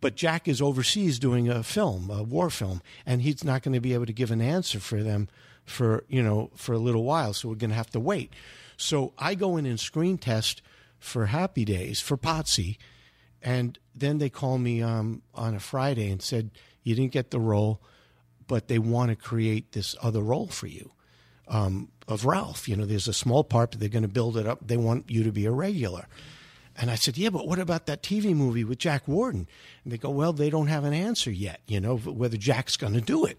But 0.00 0.16
Jack 0.16 0.48
is 0.48 0.60
overseas 0.60 1.18
doing 1.18 1.48
a 1.48 1.62
film, 1.62 2.10
a 2.10 2.22
war 2.22 2.50
film, 2.50 2.82
and 3.06 3.22
he's 3.22 3.42
not 3.42 3.62
going 3.62 3.72
to 3.72 3.80
be 3.80 3.94
able 3.94 4.04
to 4.04 4.12
give 4.12 4.30
an 4.30 4.42
answer 4.42 4.78
for 4.78 5.02
them 5.02 5.28
for 5.64 6.04
you 6.08 6.22
know 6.22 6.50
for 6.56 6.72
a 6.72 6.78
little 6.78 7.04
while. 7.04 7.32
So 7.34 7.48
we're 7.48 7.54
going 7.54 7.70
to 7.70 7.76
have 7.76 7.90
to 7.90 8.00
wait. 8.00 8.32
So 8.76 9.12
I 9.18 9.34
go 9.34 9.56
in 9.56 9.66
and 9.66 9.78
screen 9.78 10.18
test 10.18 10.62
for 10.98 11.26
Happy 11.26 11.64
Days 11.64 12.00
for 12.00 12.16
Potsy, 12.16 12.78
and 13.44 13.78
then 13.94 14.18
they 14.18 14.30
called 14.30 14.62
me 14.62 14.82
um, 14.82 15.22
on 15.34 15.54
a 15.54 15.60
Friday 15.60 16.10
and 16.10 16.20
said 16.20 16.50
you 16.82 16.94
didn't 16.94 17.12
get 17.12 17.30
the 17.30 17.38
role, 17.38 17.80
but 18.46 18.68
they 18.68 18.78
want 18.78 19.10
to 19.10 19.16
create 19.16 19.72
this 19.72 19.94
other 20.02 20.22
role 20.22 20.48
for 20.48 20.66
you 20.66 20.90
um, 21.46 21.90
of 22.08 22.24
Ralph. 22.24 22.68
You 22.68 22.76
know, 22.76 22.86
there's 22.86 23.06
a 23.06 23.12
small 23.12 23.44
part, 23.44 23.70
but 23.70 23.80
they're 23.80 23.88
going 23.88 24.02
to 24.02 24.08
build 24.08 24.36
it 24.36 24.46
up. 24.46 24.66
They 24.66 24.78
want 24.78 25.10
you 25.10 25.22
to 25.24 25.30
be 25.30 25.44
a 25.46 25.52
regular. 25.52 26.06
And 26.76 26.90
I 26.90 26.96
said, 26.96 27.16
yeah, 27.16 27.30
but 27.30 27.46
what 27.46 27.58
about 27.58 27.86
that 27.86 28.02
TV 28.02 28.34
movie 28.34 28.64
with 28.64 28.78
Jack 28.78 29.06
Warden? 29.06 29.46
And 29.84 29.92
they 29.92 29.98
go, 29.98 30.10
well, 30.10 30.32
they 30.32 30.50
don't 30.50 30.66
have 30.66 30.84
an 30.84 30.92
answer 30.92 31.30
yet, 31.30 31.60
you 31.66 31.80
know, 31.80 31.96
whether 31.96 32.36
Jack's 32.36 32.76
going 32.76 32.94
to 32.94 33.00
do 33.00 33.24
it. 33.24 33.38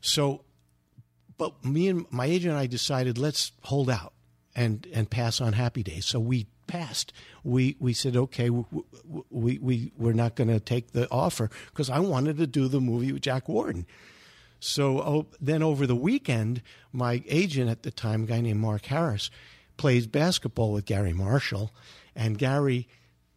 So, 0.00 0.44
but 1.38 1.64
me 1.64 1.88
and 1.88 2.06
my 2.10 2.26
agent 2.26 2.52
and 2.52 2.60
I 2.60 2.66
decided 2.66 3.18
let's 3.18 3.52
hold 3.62 3.90
out 3.90 4.12
and 4.54 4.86
and 4.92 5.10
pass 5.10 5.40
on 5.40 5.54
Happy 5.54 5.82
Days. 5.82 6.06
So 6.06 6.20
we 6.20 6.46
passed. 6.72 7.12
We 7.44 7.76
we 7.78 7.92
said 7.92 8.16
okay, 8.16 8.48
we 8.48 8.64
we, 9.30 9.58
we 9.58 9.92
we're 9.98 10.14
not 10.14 10.36
going 10.36 10.48
to 10.48 10.58
take 10.58 10.92
the 10.92 11.06
offer 11.10 11.50
because 11.66 11.90
I 11.90 11.98
wanted 11.98 12.38
to 12.38 12.46
do 12.46 12.66
the 12.66 12.80
movie 12.80 13.12
with 13.12 13.22
Jack 13.22 13.46
Warden. 13.46 13.86
So 14.58 15.00
oh, 15.00 15.26
then 15.38 15.62
over 15.62 15.86
the 15.86 15.96
weekend, 15.96 16.62
my 16.90 17.22
agent 17.28 17.68
at 17.68 17.82
the 17.82 17.90
time, 17.90 18.22
a 18.22 18.26
guy 18.26 18.40
named 18.40 18.60
Mark 18.60 18.86
Harris, 18.86 19.30
plays 19.76 20.06
basketball 20.06 20.72
with 20.72 20.86
Garry 20.86 21.12
Marshall, 21.12 21.74
and 22.16 22.38
Garry 22.38 22.88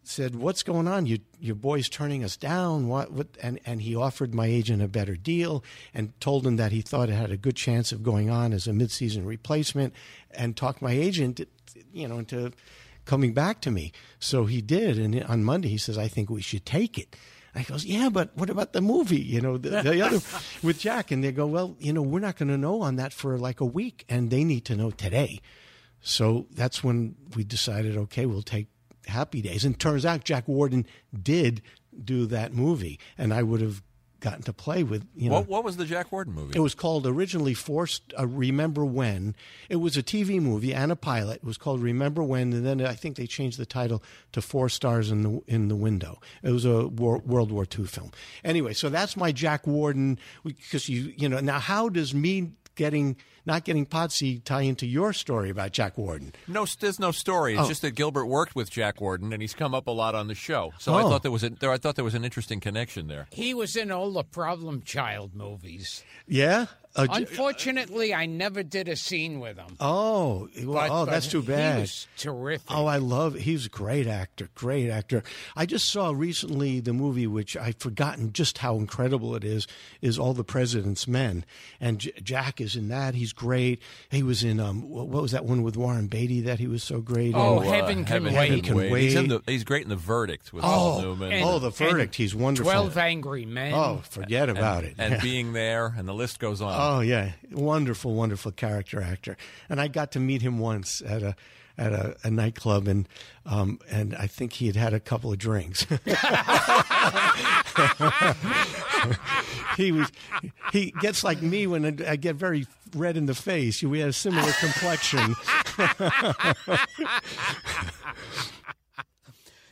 said, 0.04 0.36
"What's 0.36 0.64
going 0.64 0.88
on? 0.88 1.06
You, 1.06 1.20
your 1.38 1.56
boy's 1.56 1.90
turning 1.90 2.24
us 2.24 2.38
down." 2.38 2.88
What? 2.88 3.12
what? 3.12 3.28
And 3.44 3.60
and 3.66 3.82
he 3.82 3.98
offered 3.98 4.34
my 4.34 4.46
agent 4.46 4.82
a 4.82 4.88
better 4.88 5.18
deal 5.18 5.62
and 5.94 6.18
told 6.22 6.48
him 6.48 6.56
that 6.56 6.72
he 6.72 6.82
thought 6.82 7.10
it 7.10 7.14
had 7.14 7.32
a 7.32 7.38
good 7.38 7.58
chance 7.58 7.92
of 7.92 8.02
going 8.02 8.30
on 8.30 8.54
as 8.54 8.66
a 8.66 8.72
midseason 8.72 9.26
replacement, 9.26 9.94
and 10.32 10.56
talked 10.56 10.82
my 10.82 10.94
agent, 10.94 11.42
you 11.92 12.08
know, 12.08 12.20
into 12.20 12.54
coming 13.06 13.34
back 13.34 13.62
to 13.62 13.72
me. 13.72 13.92
So 14.20 14.46
he 14.46 14.62
did, 14.62 14.98
and 14.98 15.24
on 15.24 15.44
Monday 15.44 15.70
he 15.70 15.78
says, 15.78 15.98
"I 15.98 16.08
think 16.08 16.30
we 16.30 16.42
should 16.42 16.66
take 16.66 16.98
it." 16.98 17.16
I 17.56 17.64
goes, 17.64 17.86
yeah, 17.86 18.10
but 18.10 18.36
what 18.36 18.50
about 18.50 18.74
the 18.74 18.82
movie? 18.82 19.22
You 19.22 19.40
know, 19.40 19.58
the, 19.58 19.82
the 19.82 20.02
other 20.02 20.20
with 20.64 20.80
Jack, 20.80 21.12
and 21.12 21.24
they 21.24 21.32
go, 21.32 21.46
well, 21.46 21.78
you 21.80 21.94
know, 21.94 22.02
we're 22.02 22.20
not 22.20 22.36
going 22.36 22.50
to 22.50 22.58
know 22.58 22.82
on 22.82 22.98
that 22.98 23.14
for 23.14 23.38
like 23.38 23.62
a 23.62 23.66
week, 23.66 24.04
and 24.10 24.30
they 24.30 24.44
need 24.44 24.66
to 24.66 24.76
know 24.76 24.92
today. 24.92 25.40
So 26.02 26.48
that's 26.52 26.84
when 26.84 27.16
we 27.36 27.46
decided, 27.46 27.96
okay, 27.96 28.26
we'll 28.26 28.42
take 28.42 28.68
Happy 29.08 29.42
Days. 29.42 29.64
And 29.64 29.80
turns 29.80 30.06
out 30.06 30.26
Jack 30.26 30.48
Warden 30.48 30.86
did 31.18 31.62
do 32.04 32.26
that 32.26 32.54
movie, 32.54 33.00
and 33.18 33.34
I 33.34 33.42
would 33.42 33.62
have 33.62 33.82
gotten 34.26 34.42
to 34.42 34.54
play 34.54 34.82
with, 34.82 35.08
you 35.16 35.30
know. 35.30 35.36
What, 35.36 35.48
what 35.48 35.64
was 35.64 35.78
the 35.78 35.86
Jack 35.86 36.12
Warden 36.12 36.34
movie? 36.34 36.58
It 36.58 36.60
was 36.60 36.74
called 36.74 37.06
originally 37.06 37.54
Forced 37.54 38.12
uh, 38.18 38.26
Remember 38.26 38.84
When. 38.84 39.36
It 39.70 39.76
was 39.76 39.98
a 39.98 40.02
TV 40.04 40.42
movie 40.42 40.74
and 40.74 40.92
a 40.92 40.96
pilot. 40.96 41.38
It 41.38 41.44
was 41.44 41.58
called 41.58 41.80
Remember 41.80 42.24
When, 42.24 42.52
and 42.52 42.66
then 42.66 42.84
I 42.84 42.96
think 42.96 43.18
they 43.18 43.28
changed 43.28 43.60
the 43.60 43.68
title 43.68 44.02
to 44.32 44.42
Four 44.42 44.68
Stars 44.70 45.12
in 45.12 45.22
the 45.22 45.42
in 45.46 45.68
the 45.68 45.76
Window. 45.76 46.20
It 46.42 46.50
was 46.50 46.66
a 46.66 46.88
war, 46.88 47.20
World 47.20 47.52
War 47.52 47.68
II 47.78 47.86
film. 47.86 48.12
Anyway, 48.44 48.74
so 48.74 48.90
that's 48.90 49.16
my 49.16 49.32
Jack 49.32 49.68
Warden 49.68 50.18
because 50.44 50.90
you 50.90 51.14
you 51.16 51.30
know 51.30 51.40
now 51.40 51.60
how 51.60 51.88
does 51.88 52.16
me 52.16 52.54
getting 52.76 53.16
not 53.48 53.64
getting 53.64 53.86
Potsy 53.86 54.44
tie 54.44 54.62
into 54.64 54.88
your 54.88 55.14
story 55.14 55.50
about 55.52 55.72
Jack 55.72 55.98
Warden? 55.98 56.34
No, 56.48 56.66
there's 56.80 57.00
no 57.00 57.12
story. 57.12 57.54
It's 57.54 57.64
Oh. 57.64 57.68
just 57.68 57.82
that 57.84 57.92
Gilbert 57.92 58.26
worked 58.26 58.56
with 58.56 58.72
Jack 58.72 59.00
Warden, 59.00 59.32
and 59.34 59.42
he's 59.42 59.54
come 59.54 59.76
up 59.76 59.86
a 59.88 59.92
lot 59.92 60.16
on 60.16 60.28
the 60.28 60.34
show. 60.36 60.74
So 60.80 60.94
I 60.96 61.04
Oh. 61.04 61.10
thought 61.10 61.22
there 61.22 61.32
was 61.32 61.44
a, 61.44 61.50
there. 61.52 61.72
I 61.72 61.78
thought 61.78 61.96
there 61.96 62.04
was 62.06 62.16
an 62.16 62.26
interesting 62.26 62.60
connection 62.60 63.08
there. 63.08 63.28
He 63.32 63.54
was 63.54 63.76
in 63.76 63.92
all 63.92 64.12
the 64.12 64.24
Problem 64.24 64.82
Child 64.82 65.36
movies. 65.36 66.04
Yeah. 66.28 66.66
Uh, 66.96 67.08
J- 67.08 67.14
Unfortunately, 67.24 68.14
I 68.14 68.26
never 68.26 68.64
did 68.64 68.88
a 68.88 68.96
scene 68.96 69.40
with 69.42 69.58
him. 69.58 69.76
oh, 69.80 70.48
well, 70.64 70.74
But- 70.74 70.90
oh, 70.92 71.06
but 71.06 71.12
that's 71.12 71.28
too 71.28 71.42
bad. 71.42 71.76
He 71.76 71.82
was 71.82 72.08
terrific. 72.18 72.68
Oh, 72.70 72.86
I 72.86 72.98
love. 72.98 73.36
He's 73.36 73.66
a 73.66 73.70
great 73.70 74.08
actor. 74.08 74.50
Great 74.56 74.90
actor. 74.90 75.22
I 75.56 75.66
just 75.66 75.90
saw 75.92 76.12
recently 76.12 76.80
the 76.80 76.94
movie, 76.94 77.28
which 77.28 77.58
I've 77.58 77.78
forgotten 77.80 78.32
just 78.32 78.60
how 78.60 78.76
incredible 78.78 79.36
it 79.36 79.44
is. 79.44 79.68
Is 80.02 80.18
All 80.18 80.34
the 80.34 80.44
President's 80.46 81.08
Men, 81.08 81.44
and 81.82 82.00
J- 82.00 82.14
Jack 82.24 82.62
is 82.62 82.76
in 82.76 82.88
that. 82.88 83.14
He's 83.16 83.34
great. 83.34 83.82
He 84.10 84.24
was 84.24 84.44
in 84.44 84.60
um, 84.60 84.82
wh- 84.84 85.10
what 85.10 85.22
was 85.22 85.32
that 85.34 85.44
one 85.46 85.64
with 85.64 85.76
Warren 85.76 86.08
Beatty 86.08 86.42
that 86.42 86.60
he 86.60 86.68
was 86.68 86.82
so 86.84 87.02
great 87.02 87.34
Oh, 87.36 87.60
in? 87.62 87.68
Heaven 87.74 87.96
Can 88.06 88.24
Heaven, 88.24 88.34
Wait. 88.34 88.46
Heaven 88.50 88.62
Can 88.62 88.96
He's, 88.96 89.16
in 89.16 89.28
the, 89.28 89.42
he's 89.48 89.64
great 89.66 89.84
in 89.84 89.90
the 89.90 89.96
verdict 89.96 90.54
with 90.54 90.64
Oh, 90.64 90.68
Paul 90.68 91.02
Newman. 91.02 91.32
and- 91.34 91.44
oh, 91.46 91.60
the 91.60 91.72
verdict. 91.72 92.16
He's 92.16 92.34
wonderful. 92.34 92.72
Twelve 92.72 92.98
Angry 92.98 93.46
Men. 93.46 93.74
Oh, 93.74 94.02
forget 94.10 94.48
about 94.50 94.86
it. 94.86 94.96
and 94.98 95.22
being 95.22 95.52
there, 95.54 95.94
and 95.98 96.08
the 96.08 96.14
list 96.14 96.40
goes 96.40 96.62
on. 96.62 96.74
Oh 96.74 96.85
yeah, 97.02 97.34
wonderful, 97.52 98.14
wonderful 98.14 98.52
character 98.52 99.02
actor. 99.02 99.38
And 99.70 99.80
I 99.82 99.88
got 99.88 100.12
to 100.14 100.20
meet 100.20 100.42
him 100.42 100.60
once 100.60 101.02
at 101.06 101.24
a 101.24 101.36
at 101.78 101.92
a, 101.92 102.16
a 102.24 102.32
nightclub, 102.32 102.88
and 102.88 103.06
um, 103.46 103.80
and 103.90 104.16
I 104.16 104.28
think 104.28 104.54
he 104.54 104.68
had 104.68 104.78
had 104.78 104.94
a 104.94 105.00
couple 105.00 105.32
of 105.32 105.38
drinks. 105.38 105.82
he 109.78 109.92
was 109.92 110.10
he 110.72 110.94
gets 111.02 111.24
like 111.24 111.42
me 111.42 111.68
when 111.68 112.02
I 112.08 112.16
get 112.16 112.36
very 112.38 112.66
red 112.96 113.18
in 113.18 113.26
the 113.26 113.36
face. 113.36 113.84
We 113.84 114.00
had 114.00 114.10
a 114.10 114.14
similar 114.14 114.52
complexion. 114.54 115.36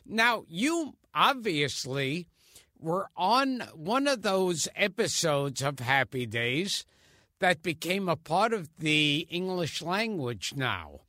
Now, 0.06 0.44
you 0.48 0.96
obviously 1.16 2.28
were 2.80 3.08
on 3.16 3.62
one 3.74 4.08
of 4.08 4.22
those 4.22 4.68
episodes 4.76 5.62
of 5.62 5.80
Happy 5.80 6.26
Days 6.26 6.86
that 7.44 7.62
became 7.62 8.08
a 8.08 8.16
part 8.16 8.54
of 8.54 8.70
the 8.80 9.28
English 9.30 9.82
language 9.82 10.54
now. 10.56 11.02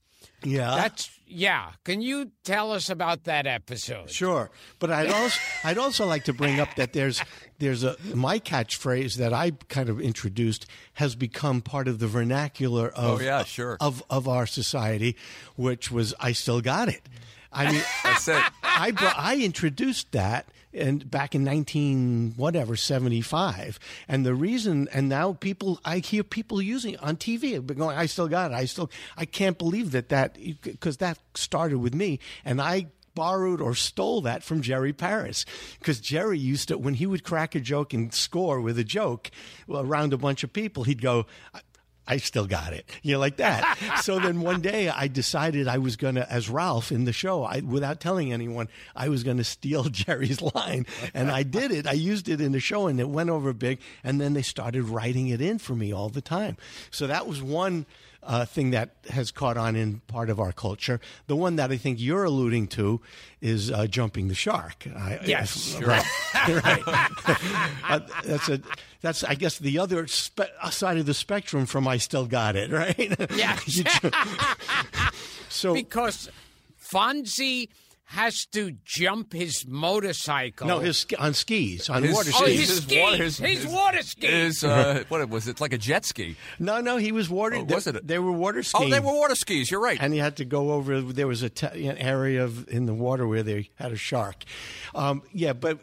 Yeah, 0.43 0.75
That's 0.75 1.09
yeah. 1.29 1.71
Can 1.85 2.03
you 2.03 2.33
tell 2.43 2.73
us 2.73 2.91
about 2.91 3.23
that 3.25 3.47
episode? 3.47 4.11
Sure, 4.11 4.51
but 4.81 4.91
I'd 4.91 5.13
also 5.13 5.41
I'd 5.65 5.79
also 5.79 6.07
like 6.07 6.25
to 6.25 6.33
bring 6.33 6.59
up 6.59 6.75
that 6.75 6.93
there's 6.93 7.23
there's 7.61 7.85
a 7.85 7.97
my 8.13 8.41
catchphrase 8.41 9.15
that 9.19 9.33
I 9.33 9.53
kind 9.69 9.89
of 9.89 10.01
introduced 10.01 10.67
has 10.95 11.15
become 11.15 11.63
part 11.63 11.87
of 11.87 12.01
the 12.01 12.09
vernacular 12.09 12.93
oh, 12.97 13.15
of 13.15 13.21
Oh, 13.21 13.25
yeah, 13.25 13.45
sure. 13.45 13.77
of 13.81 14.03
of 14.11 14.27
our 14.27 14.47
society, 14.47 15.17
which 15.55 15.93
was 15.93 16.15
I 16.19 16.33
still 16.33 16.61
got 16.61 16.89
it. 16.89 17.09
I 17.53 17.71
mean, 17.71 17.83
That's 18.03 18.27
it. 18.27 18.43
I 18.65 18.91
brought, 18.91 19.17
I 19.17 19.37
introduced 19.37 20.11
that 20.13 20.49
and 20.75 21.11
back 21.11 21.35
in 21.35 21.45
19 21.45 22.35
whatever 22.37 22.77
75 22.77 23.79
and 24.09 24.27
the 24.27 24.35
reason 24.35 24.89
and 24.93 25.09
now 25.09 25.33
people 25.33 25.81
I 25.85 25.99
hear 25.99 26.25
people 26.25 26.61
using 26.61 26.95
it 26.95 27.03
on 27.03 27.17
TV 27.17 27.55
I've 27.55 27.67
been 27.67 27.79
going 27.79 27.97
I 27.97 28.07
still 28.07 28.29
got 28.29 28.51
it. 28.51 28.55
I 28.55 28.65
still 28.65 28.91
I 29.17 29.25
can't 29.25 29.59
believe 29.59 29.93
that 29.93 30.09
that 30.09 30.37
because 30.63 30.99
that 30.99 31.19
started 31.35 31.79
with 31.79 31.95
me 31.95 32.19
and 32.45 32.61
I 32.61 32.87
borrowed 33.15 33.61
or 33.61 33.75
stole 33.75 34.21
that 34.23 34.43
from 34.43 34.61
Jerry 34.61 34.93
Paris. 34.93 35.45
Because 35.79 36.01
Jerry 36.01 36.39
used 36.39 36.69
to 36.69 36.79
when 36.79 36.95
he 36.95 37.07
would 37.07 37.25
crack 37.25 37.55
a 37.55 37.61
joke 37.61 37.95
and 37.95 38.13
score 38.13 38.61
with 38.61 38.79
a 38.79 38.85
joke 38.85 39.31
around 39.69 40.13
a 40.13 40.19
bunch 40.19 40.43
of 40.43 40.53
people 40.53 40.85
he'd 40.85 41.03
go 41.03 41.27
I 42.07 42.19
still 42.19 42.47
got 42.47 42.73
it. 42.73 42.85
You 43.03 43.15
know, 43.15 43.19
like 43.19 43.39
that. 43.39 44.01
so 44.03 44.19
then 44.19 44.41
one 44.41 44.61
day 44.61 44.89
I 44.89 45.09
decided 45.09 45.69
I 45.69 45.79
was 45.79 45.97
going 45.97 46.17
to, 46.17 46.31
as 46.31 46.51
Ralph 46.51 46.93
in 46.93 47.05
the 47.05 47.13
show, 47.13 47.45
I, 47.45 47.61
without 47.61 48.01
telling 48.01 48.33
anyone, 48.33 48.69
I 48.95 49.09
was 49.09 49.23
going 49.23 49.39
to 49.39 49.45
steal 49.45 49.85
Jerry's 49.91 50.43
line. 50.43 50.87
And 51.15 51.31
I 51.31 51.43
did 51.43 51.73
it. 51.73 51.87
I 51.87 51.93
used 51.93 52.29
it 52.29 52.41
in 52.41 52.53
the 52.53 52.61
show 52.61 52.87
and 52.87 53.01
it 53.01 53.09
went 53.09 53.31
over 53.31 53.53
big. 53.53 53.81
And 54.03 54.21
then 54.21 54.35
they 54.35 54.43
started 54.43 54.85
writing 54.85 55.29
it 55.29 55.41
in 55.41 55.59
for 55.59 55.75
me 55.75 55.93
all 55.93 56.11
the 56.11 56.21
time. 56.21 56.57
So 56.91 57.07
that 57.07 57.27
was 57.27 57.43
one 57.43 57.87
uh, 58.27 58.45
thing 58.45 58.71
that 58.71 58.97
has 59.11 59.31
caught 59.31 59.57
on 59.57 59.77
in 59.77 60.01
part 60.07 60.31
of 60.31 60.41
our 60.41 60.53
culture. 60.53 61.01
The 61.27 61.37
one 61.37 61.57
that 61.57 61.71
I 61.71 61.77
think 61.77 62.01
you're 62.01 62.25
alluding 62.25 62.69
to 62.69 63.01
is 63.41 63.71
uh, 63.71 63.87
jumping 63.87 64.29
the 64.29 64.35
shark. 64.35 64.87
I, 64.97 65.21
Yes. 65.25 65.81
right, 65.81 66.05
right. 66.49 66.83
uh, 67.89 68.01
that's 68.25 68.49
a 68.49 68.61
that's 69.01 69.23
I 69.25 69.35
guess 69.35 69.59
the 69.59 69.79
other 69.79 70.07
spe- 70.07 70.43
side 70.71 70.97
of 70.99 71.07
the 71.07 71.15
spectrum 71.15 71.67
from 71.67 71.87
I 71.87 71.99
still 71.99 72.27
got 72.27 72.57
it 72.57 72.71
right. 72.73 73.15
Yeah. 73.37 73.59
So 75.49 75.75
because 75.75 76.29
Fonzie 76.83 77.69
has 78.07 78.45
to 78.53 78.73
jump 78.85 79.33
his 79.33 79.67
motorcycle. 79.67 80.67
no, 80.67 80.79
his 80.79 81.07
on 81.19 81.33
skis 81.35 81.89
on 81.89 82.03
His- 82.03 82.15
water 82.15 82.31
oh, 82.35 82.45
skis. 82.45 82.59
his, 82.61 82.69
His 82.69 82.83
skis, 82.83 82.99
water- 83.03 83.17
his, 83.23 83.39
his- 83.39 83.67
water 83.67 84.03
skis. 84.03 84.31
Is 84.31 84.65
uh, 84.65 85.05
what 85.09 85.27
was 85.31 85.49
it? 85.49 85.61
Like 85.61 85.73
a 85.73 85.79
jet 85.79 86.05
ski? 86.05 86.37
no, 86.59 86.81
no, 86.81 86.97
he 86.99 87.13
was 87.13 87.31
water. 87.31 87.57
Oh, 87.57 87.65
was 87.65 87.87
it? 87.87 88.07
They 88.07 88.19
were 88.19 88.31
water 88.33 88.63
skiing. 88.63 88.89
Oh, 88.89 88.91
they 88.95 89.01
were 89.01 89.15
water 89.15 89.35
skis. 89.35 89.71
You're 89.71 89.81
right. 89.81 89.99
and 90.01 90.13
he 90.13 90.19
had 90.19 90.37
to 90.37 90.45
go 90.45 90.73
over. 90.73 91.01
There 91.01 91.27
was 91.27 91.43
a 91.43 91.49
te- 91.51 91.87
an 91.89 91.97
area 91.99 92.45
of 92.45 92.69
in 92.69 92.87
the 92.87 92.95
water 92.95 93.27
where 93.27 93.43
they 93.43 93.71
had 93.77 93.93
a 93.93 93.97
shark. 93.97 94.45
Um, 94.95 95.23
yeah, 95.33 95.55
but 95.55 95.79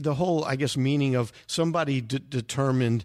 the 0.00 0.14
whole, 0.14 0.44
I 0.44 0.56
guess, 0.56 0.76
meaning 0.76 1.16
of 1.16 1.32
somebody 1.46 2.00
d- 2.00 2.20
determined 2.28 3.04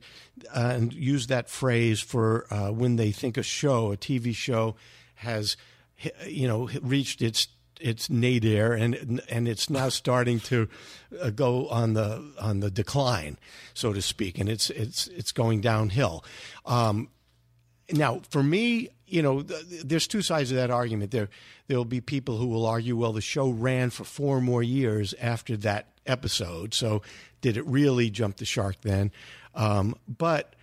uh, 0.53 0.73
and 0.75 0.93
used 0.93 1.29
that 1.29 1.49
phrase 1.49 1.99
for 2.01 2.45
uh, 2.51 2.69
when 2.71 2.97
they 2.97 3.11
think 3.11 3.37
a 3.37 3.43
show, 3.43 3.91
a 3.91 3.97
TV 3.97 4.35
show, 4.35 4.75
has 5.15 5.57
you 6.27 6.47
know 6.47 6.69
reached 6.81 7.21
its 7.21 7.47
its 7.85 8.09
nadir 8.09 8.73
and 8.73 9.21
and 9.29 9.47
it's 9.47 9.69
now 9.69 9.89
starting 9.89 10.39
to 10.39 10.67
uh, 11.21 11.29
go 11.29 11.67
on 11.69 11.93
the 11.93 12.33
on 12.41 12.59
the 12.59 12.71
decline, 12.71 13.37
so 13.75 13.93
to 13.93 14.01
speak, 14.01 14.39
and 14.39 14.49
it's 14.49 14.71
it's 14.71 15.07
it's 15.07 15.31
going 15.31 15.61
downhill. 15.61 16.25
Um, 16.65 17.09
now, 17.91 18.21
for 18.31 18.41
me, 18.41 18.89
you 19.05 19.21
know, 19.21 19.43
th- 19.43 19.83
there's 19.83 20.07
two 20.07 20.23
sides 20.23 20.49
of 20.49 20.57
that 20.57 20.71
argument. 20.71 21.11
There, 21.11 21.29
there 21.67 21.77
will 21.77 21.85
be 21.85 22.01
people 22.01 22.37
who 22.37 22.47
will 22.47 22.65
argue, 22.65 22.97
well, 22.97 23.13
the 23.13 23.21
show 23.21 23.49
ran 23.49 23.91
for 23.91 24.03
four 24.03 24.41
more 24.41 24.63
years 24.63 25.13
after 25.21 25.55
that 25.57 25.89
episode, 26.07 26.73
so 26.73 27.03
did 27.41 27.57
it 27.57 27.65
really 27.67 28.09
jump 28.09 28.37
the 28.37 28.45
shark 28.45 28.77
then? 28.81 29.11
Um, 29.53 29.95
but 30.07 30.55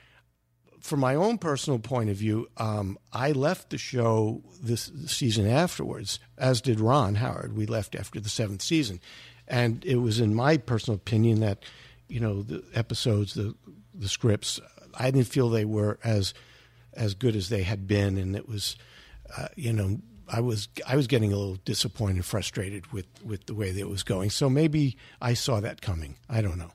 from 0.82 0.98
my 0.98 1.14
own 1.14 1.38
personal 1.38 1.78
point 1.78 2.10
of 2.10 2.16
view, 2.16 2.48
um, 2.56 2.98
I 3.12 3.30
left 3.30 3.70
the 3.70 3.78
show 3.78 4.42
this 4.60 4.90
season 5.06 5.46
afterwards, 5.46 6.18
as 6.36 6.60
did 6.60 6.80
Ron 6.80 7.14
Howard. 7.14 7.56
We 7.56 7.66
left 7.66 7.94
after 7.94 8.18
the 8.18 8.28
seventh 8.28 8.62
season, 8.62 9.00
and 9.46 9.84
it 9.84 9.96
was 9.96 10.18
in 10.18 10.34
my 10.34 10.56
personal 10.56 10.96
opinion 10.96 11.40
that, 11.40 11.62
you 12.08 12.18
know, 12.18 12.42
the 12.42 12.64
episodes, 12.74 13.34
the 13.34 13.54
the 13.94 14.08
scripts, 14.08 14.58
I 14.94 15.10
didn't 15.10 15.28
feel 15.28 15.48
they 15.48 15.64
were 15.64 15.98
as 16.02 16.34
as 16.94 17.14
good 17.14 17.36
as 17.36 17.48
they 17.48 17.62
had 17.62 17.86
been, 17.86 18.18
and 18.18 18.34
it 18.34 18.48
was, 18.48 18.76
uh, 19.36 19.48
you 19.54 19.72
know, 19.72 20.00
I 20.28 20.40
was 20.40 20.68
I 20.86 20.96
was 20.96 21.06
getting 21.06 21.32
a 21.32 21.36
little 21.36 21.58
disappointed, 21.64 22.24
frustrated 22.24 22.92
with 22.92 23.06
with 23.24 23.46
the 23.46 23.54
way 23.54 23.70
that 23.70 23.80
it 23.80 23.88
was 23.88 24.02
going. 24.02 24.30
So 24.30 24.50
maybe 24.50 24.96
I 25.20 25.34
saw 25.34 25.60
that 25.60 25.80
coming. 25.80 26.16
I 26.28 26.42
don't 26.42 26.58
know, 26.58 26.72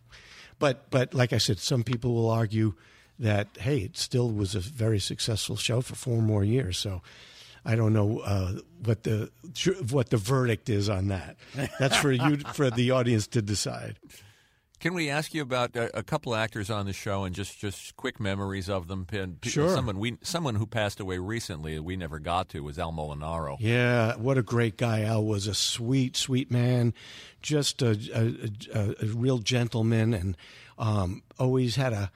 but 0.59 0.89
but 0.91 1.13
like 1.13 1.33
I 1.33 1.39
said, 1.39 1.59
some 1.59 1.83
people 1.83 2.13
will 2.13 2.29
argue 2.29 2.73
that 3.19 3.47
hey, 3.59 3.79
it 3.79 3.97
still 3.97 4.31
was 4.31 4.55
a 4.55 4.59
very 4.59 4.99
successful 4.99 5.55
show 5.55 5.81
for 5.81 5.95
four 5.95 6.21
more 6.21 6.43
years. 6.43 6.77
So. 6.77 7.01
I 7.65 7.75
don't 7.75 7.91
know 7.91 8.19
uh, 8.19 8.53
what 8.85 9.03
the 9.03 9.29
what 9.89 10.09
the 10.09 10.15
verdict 10.15 10.69
is 10.69 10.87
on 10.87 11.09
that. 11.09 11.35
That's 11.79 11.97
for 11.97 12.13
you 12.13 12.37
for 12.53 12.71
the 12.71 12.91
audience 12.91 13.27
to 13.27 13.41
decide. 13.41 13.99
Can 14.79 14.93
we 14.93 15.09
ask 15.09 15.33
you 15.33 15.41
about 15.41 15.75
a, 15.75 15.97
a 15.97 16.03
couple 16.03 16.35
actors 16.35 16.69
on 16.69 16.85
the 16.85 16.93
show 16.93 17.23
and 17.23 17.33
just, 17.33 17.59
just 17.59 17.95
quick 17.95 18.19
memories 18.19 18.69
of 18.69 18.87
them? 18.87 19.07
And 19.11 19.41
pe- 19.41 19.49
Sure. 19.49 19.69
Someone 19.73 19.97
we 19.97 20.17
someone 20.21 20.55
who 20.55 20.67
passed 20.67 20.99
away 20.99 21.17
recently 21.17 21.75
that 21.75 21.83
we 21.83 21.95
never 21.97 22.19
got 22.19 22.49
to 22.49 22.61
was 22.61 22.77
Al 22.77 22.93
Molinaro. 22.93 23.57
Yeah, 23.59 24.15
what 24.15 24.37
a 24.37 24.43
great 24.43 24.77
guy 24.77 25.01
Al 25.01 25.25
was. 25.25 25.47
A 25.47 25.55
sweet, 25.55 26.15
sweet 26.15 26.51
man, 26.51 26.93
just 27.41 27.81
a, 27.81 27.97
a, 28.13 28.79
a, 28.79 28.95
a 29.01 29.05
real 29.07 29.39
gentleman, 29.39 30.13
and 30.13 30.37
um, 30.77 31.23
always 31.39 31.75
had 31.75 31.91
a, 31.91 32.11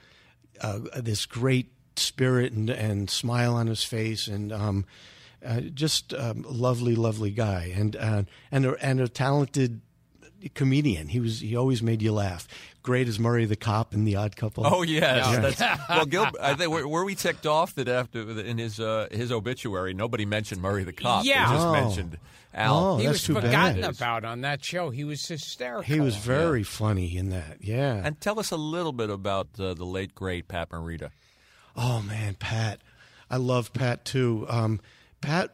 a 0.63 1.01
this 1.01 1.25
great 1.25 1.71
spirit 1.95 2.53
and, 2.53 2.69
and 2.69 3.09
smile 3.09 3.55
on 3.55 3.67
his 3.67 3.83
face, 3.83 4.27
and 4.27 4.51
um, 4.51 4.85
uh, 5.45 5.61
just 5.61 6.13
um, 6.13 6.45
lovely, 6.47 6.95
lovely 6.95 7.31
guy, 7.31 7.73
and 7.75 7.95
uh, 7.95 8.23
and 8.51 8.65
a, 8.65 8.85
and 8.85 8.99
a 8.99 9.07
talented 9.07 9.81
comedian. 10.49 11.07
He 11.07 11.19
was 11.19 11.39
he 11.39 11.55
always 11.55 11.81
made 11.81 12.01
you 12.01 12.11
laugh. 12.13 12.47
Great 12.83 13.07
as 13.07 13.19
Murray 13.19 13.45
the 13.45 13.55
cop 13.55 13.93
in 13.93 14.05
The 14.05 14.15
Odd 14.15 14.35
Couple. 14.35 14.65
Oh 14.65 14.81
yes, 14.81 15.57
that's, 15.57 15.79
well, 15.89 16.05
Gil, 16.05 16.27
I 16.41 16.55
think 16.55 16.71
were, 16.71 16.87
were 16.87 17.05
we 17.05 17.13
ticked 17.15 17.45
off 17.45 17.75
that 17.75 17.87
after 17.87 18.21
in 18.41 18.57
his 18.57 18.79
uh, 18.79 19.07
his 19.11 19.31
obituary 19.31 19.93
nobody 19.93 20.25
mentioned 20.25 20.61
Murray 20.61 20.83
the 20.83 20.93
cop? 20.93 21.23
Yeah. 21.25 21.47
they 21.47 21.53
just 21.55 21.67
Oh. 21.67 21.71
mentioned 21.73 22.17
Al. 22.53 22.75
Oh, 22.83 22.97
he 22.97 23.03
that's 23.05 23.13
was 23.13 23.23
too 23.23 23.33
forgotten 23.35 23.81
bad. 23.81 23.95
about 23.95 24.25
on 24.25 24.41
that 24.41 24.63
show. 24.65 24.89
He 24.89 25.03
was 25.03 25.25
hysterical. 25.27 25.83
he 25.83 25.99
was 26.01 26.15
very 26.17 26.63
funny 26.63 27.15
in 27.15 27.29
that. 27.29 27.57
Yeah. 27.61 28.01
And 28.03 28.19
tell 28.19 28.39
us 28.39 28.51
a 28.51 28.57
little 28.57 28.91
bit 28.93 29.09
about 29.09 29.47
uh, 29.59 29.73
the 29.75 29.85
late 29.85 30.15
great 30.15 30.47
Pat 30.47 30.69
Morita. 30.69 31.11
Oh 31.75 32.01
man, 32.01 32.33
Pat, 32.35 32.81
I 33.29 33.37
love 33.37 33.71
Pat 33.73 34.03
too. 34.05 34.45
Um, 34.49 34.81
Pat, 35.21 35.53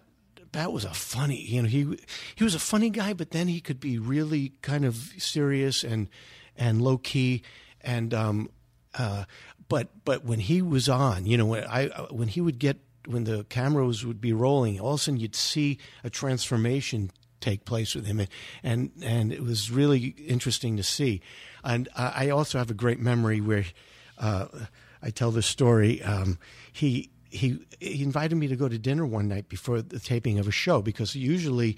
Pat 0.51 0.71
was 0.71 0.85
a 0.85 0.93
funny. 0.93 1.41
You 1.41 1.63
know, 1.63 1.67
he 1.67 1.97
he 2.35 2.43
was 2.43 2.55
a 2.55 2.59
funny 2.59 2.89
guy, 2.89 3.13
but 3.13 3.31
then 3.31 3.47
he 3.47 3.59
could 3.59 3.79
be 3.79 3.97
really 3.97 4.53
kind 4.61 4.85
of 4.85 4.95
serious 5.17 5.83
and 5.83 6.07
and 6.55 6.81
low 6.81 6.97
key. 6.97 7.43
And 7.81 8.13
um, 8.13 8.49
uh, 8.97 9.25
but 9.69 9.89
but 10.05 10.23
when 10.23 10.39
he 10.39 10.61
was 10.61 10.89
on, 10.89 11.25
you 11.25 11.37
know, 11.37 11.45
when 11.45 11.63
I 11.65 11.87
when 12.09 12.27
he 12.27 12.41
would 12.41 12.59
get 12.59 12.77
when 13.05 13.23
the 13.23 13.45
cameras 13.45 14.05
would 14.05 14.21
be 14.21 14.33
rolling, 14.33 14.79
all 14.79 14.93
of 14.93 14.99
a 14.99 15.03
sudden 15.03 15.19
you'd 15.19 15.35
see 15.35 15.77
a 16.03 16.09
transformation 16.09 17.11
take 17.39 17.65
place 17.65 17.95
with 17.95 18.05
him, 18.05 18.19
and 18.19 18.29
and, 18.63 18.91
and 19.01 19.31
it 19.31 19.43
was 19.43 19.71
really 19.71 20.15
interesting 20.27 20.77
to 20.77 20.83
see. 20.83 21.21
And 21.63 21.89
I 21.95 22.27
I 22.27 22.29
also 22.29 22.57
have 22.57 22.71
a 22.71 22.75
great 22.75 22.99
memory 22.99 23.41
where 23.41 23.65
uh, 24.17 24.47
I 25.01 25.09
tell 25.09 25.31
this 25.31 25.47
story. 25.47 26.01
Um, 26.01 26.39
he 26.71 27.11
he 27.37 27.59
he 27.79 28.03
invited 28.03 28.35
me 28.35 28.47
to 28.47 28.55
go 28.55 28.67
to 28.67 28.77
dinner 28.77 29.05
one 29.05 29.27
night 29.27 29.49
before 29.49 29.81
the 29.81 29.99
taping 29.99 30.39
of 30.39 30.47
a 30.47 30.51
show 30.51 30.81
because 30.81 31.15
usually 31.15 31.77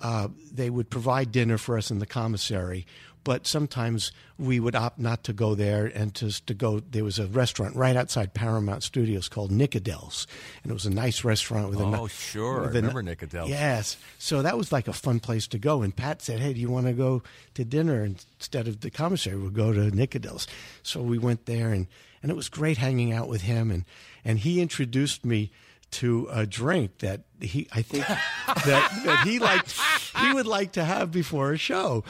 uh, 0.00 0.28
they 0.52 0.70
would 0.70 0.90
provide 0.90 1.32
dinner 1.32 1.58
for 1.58 1.76
us 1.76 1.90
in 1.90 1.98
the 1.98 2.06
commissary. 2.06 2.86
But 3.24 3.46
sometimes 3.46 4.10
we 4.36 4.58
would 4.58 4.74
opt 4.74 4.98
not 4.98 5.22
to 5.24 5.32
go 5.32 5.54
there 5.54 5.86
and 5.86 6.12
just 6.12 6.48
to 6.48 6.54
go. 6.54 6.80
There 6.80 7.04
was 7.04 7.20
a 7.20 7.28
restaurant 7.28 7.76
right 7.76 7.94
outside 7.94 8.34
Paramount 8.34 8.82
Studios 8.82 9.28
called 9.28 9.52
Nicodels, 9.52 10.26
and 10.62 10.72
it 10.72 10.74
was 10.74 10.86
a 10.86 10.90
nice 10.90 11.22
restaurant 11.22 11.70
with 11.70 11.78
a. 11.78 11.84
Oh, 11.84 12.08
sure. 12.08 12.62
I 12.62 12.66
with 12.66 12.76
a 12.76 12.82
ni- 12.82 12.88
remember 12.88 13.02
Nickodell's. 13.14 13.48
Yes, 13.48 13.96
so 14.18 14.42
that 14.42 14.58
was 14.58 14.72
like 14.72 14.88
a 14.88 14.92
fun 14.92 15.20
place 15.20 15.46
to 15.48 15.58
go. 15.60 15.82
And 15.82 15.94
Pat 15.94 16.20
said, 16.20 16.40
"Hey, 16.40 16.52
do 16.52 16.60
you 16.60 16.68
want 16.68 16.86
to 16.88 16.92
go 16.94 17.22
to 17.54 17.64
dinner 17.64 18.04
instead 18.04 18.66
of 18.66 18.80
the 18.80 18.90
commissary? 18.90 19.36
We'll 19.36 19.50
go 19.50 19.72
to 19.72 19.92
Nicodels." 19.92 20.48
So 20.82 21.00
we 21.00 21.18
went 21.18 21.46
there, 21.46 21.72
and 21.72 21.86
and 22.22 22.30
it 22.32 22.34
was 22.34 22.48
great 22.48 22.78
hanging 22.78 23.12
out 23.12 23.28
with 23.28 23.42
him. 23.42 23.70
And 23.70 23.84
and 24.24 24.38
he 24.38 24.60
introduced 24.60 25.24
me 25.24 25.50
to 25.92 26.26
a 26.32 26.46
drink 26.46 26.98
that 26.98 27.20
he 27.40 27.68
I 27.72 27.82
think 27.82 28.06
that 28.66 29.02
that 29.04 29.26
he 29.26 29.38
liked 29.38 29.74
he 30.18 30.32
would 30.32 30.46
like 30.46 30.72
to 30.72 30.84
have 30.84 31.10
before 31.12 31.52
a 31.52 31.58
show, 31.58 32.04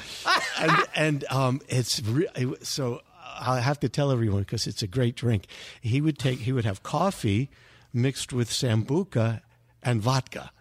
and 0.59 0.73
and 0.95 1.25
um 1.31 1.61
it's 1.69 2.01
re- 2.03 2.55
so 2.63 3.01
I 3.41 3.61
have 3.61 3.81
to 3.81 3.89
tell 3.89 4.11
everyone 4.13 4.43
because 4.43 4.67
it's 4.67 4.83
a 4.83 4.87
great 4.87 5.17
drink. 5.17 5.47
He 5.81 6.01
would 6.01 6.19
take 6.19 6.41
he 6.41 6.53
would 6.53 6.65
have 6.65 6.83
coffee 6.83 7.51
mixed 7.93 8.33
with 8.33 8.51
sambuca 8.51 9.43
and 9.83 10.01
vodka. 10.01 10.53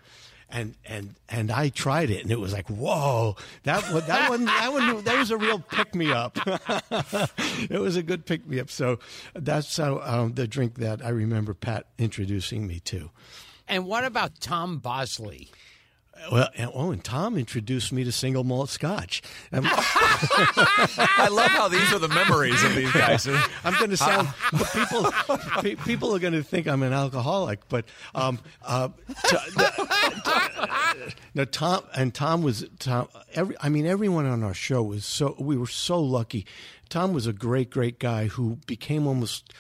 And 0.52 0.76
and 0.86 1.16
and 1.30 1.50
I 1.50 1.70
tried 1.70 2.10
it, 2.10 2.24
and 2.24 2.32
it 2.32 2.40
was 2.40 2.52
like, 2.52 2.70
whoa! 2.70 3.38
That 3.64 3.84
that 4.08 4.30
one, 4.30 4.46
that 4.46 4.74
one, 4.74 5.04
that 5.04 5.18
was 5.18 5.32
a 5.32 5.38
real 5.38 5.60
pick 5.60 5.96
me 5.96 6.12
up. 6.12 6.38
it 7.70 7.80
was 7.80 7.96
a 7.96 8.04
good 8.04 8.26
pick 8.26 8.46
me 8.46 8.60
up. 8.60 8.70
So 8.70 9.00
that's 9.34 9.78
how 9.78 10.02
um, 10.04 10.34
the 10.34 10.48
drink 10.48 10.76
that 10.76 11.04
I 11.06 11.10
remember 11.10 11.54
Pat 11.54 11.86
introducing 11.98 12.68
me 12.68 12.80
to. 12.82 13.12
And 13.68 13.86
what 13.86 14.04
about 14.04 14.42
Tom 14.42 14.80
Bosley? 14.80 15.50
Well, 16.30 16.50
and, 16.56 16.70
oh, 16.74 16.92
and 16.92 17.04
Tom 17.04 17.38
introduced 17.38 17.92
me 17.92 18.04
to 18.04 18.12
single 18.12 18.44
malt 18.44 18.70
scotch. 18.70 19.22
Um, 19.52 19.64
I 19.68 21.30
love 21.32 21.52
how 21.52 21.68
these 21.68 21.92
are 21.94 22.00
the 22.00 22.08
memories 22.08 22.62
of 22.64 22.76
these 22.76 22.92
guys. 22.92 23.28
I'm 23.64 23.74
going 23.78 23.90
to 23.90 23.98
sound 23.98 24.30
people. 24.74 25.12
People 25.86 26.16
are 26.16 26.20
going 26.20 26.34
to 26.34 26.44
think 26.44 26.68
I'm 26.68 26.84
an 26.84 26.94
alcoholic, 26.94 27.68
but 27.70 27.86
um, 28.14 28.40
uh, 28.62 28.90
t- 29.26 29.38
no, 31.34 31.46
Tom 31.46 31.84
and 31.96 32.14
Tom 32.14 32.44
was 32.44 32.66
Tom. 32.80 33.08
Every, 33.34 33.56
I 33.60 33.70
mean, 33.70 33.86
everyone 33.86 34.26
on 34.26 34.44
our 34.44 34.54
show 34.54 34.84
was 34.84 35.06
so. 35.06 35.36
We 35.40 35.58
were 35.58 35.68
so 35.68 36.00
lucky. 36.00 36.46
Tom 36.90 37.14
was 37.14 37.26
a 37.26 37.34
great, 37.34 37.70
great 37.70 38.00
guy 38.00 38.28
who 38.28 38.58
became 38.68 39.08
almost 39.08 39.54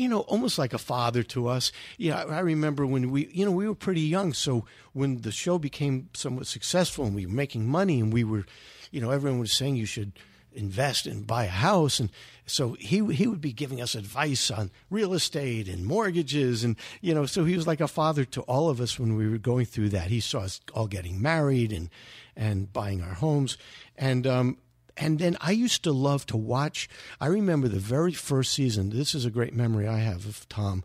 you 0.00 0.08
know, 0.08 0.20
almost 0.20 0.58
like 0.58 0.72
a 0.72 0.78
father 0.78 1.22
to 1.24 1.46
us. 1.46 1.72
Yeah, 1.98 2.24
I 2.24 2.40
remember 2.40 2.86
when 2.86 3.10
we, 3.10 3.28
you 3.32 3.44
know, 3.44 3.50
we 3.50 3.68
were 3.68 3.74
pretty 3.74 4.00
young. 4.00 4.32
So 4.32 4.64
when 4.92 5.20
the 5.20 5.30
show 5.30 5.58
became 5.58 6.08
somewhat 6.14 6.46
successful 6.46 7.04
and 7.04 7.14
we 7.14 7.26
were 7.26 7.32
making 7.32 7.68
money 7.68 8.00
and 8.00 8.12
we 8.12 8.24
were, 8.24 8.46
you 8.90 9.00
know, 9.00 9.10
everyone 9.10 9.40
was 9.40 9.52
saying 9.52 9.76
you 9.76 9.86
should 9.86 10.12
invest 10.52 11.06
and 11.06 11.26
buy 11.26 11.44
a 11.44 11.48
house 11.48 12.00
and 12.00 12.10
so 12.44 12.72
he 12.80 13.04
he 13.14 13.28
would 13.28 13.40
be 13.40 13.52
giving 13.52 13.80
us 13.80 13.94
advice 13.94 14.50
on 14.50 14.68
real 14.90 15.14
estate 15.14 15.68
and 15.68 15.86
mortgages 15.86 16.64
and 16.64 16.74
you 17.00 17.14
know 17.14 17.24
so 17.24 17.44
he 17.44 17.54
was 17.54 17.68
like 17.68 17.80
a 17.80 17.86
father 17.86 18.24
to 18.24 18.40
all 18.42 18.68
of 18.68 18.80
us 18.80 18.98
when 18.98 19.14
we 19.14 19.28
were 19.28 19.38
going 19.38 19.64
through 19.64 19.88
that 19.88 20.08
he 20.08 20.18
saw 20.18 20.40
us 20.40 20.60
all 20.74 20.88
getting 20.88 21.22
married 21.22 21.70
and 21.70 21.88
and 22.34 22.72
buying 22.72 23.00
our 23.00 23.14
homes 23.14 23.56
and 23.96 24.26
um 24.26 24.56
and 24.96 25.18
then 25.18 25.36
I 25.40 25.52
used 25.52 25.84
to 25.84 25.92
love 25.92 26.26
to 26.26 26.36
watch. 26.36 26.88
I 27.20 27.26
remember 27.26 27.68
the 27.68 27.78
very 27.78 28.12
first 28.12 28.52
season. 28.52 28.90
This 28.90 29.14
is 29.14 29.24
a 29.24 29.30
great 29.30 29.54
memory 29.54 29.86
I 29.86 29.98
have 29.98 30.26
of 30.26 30.48
Tom, 30.48 30.84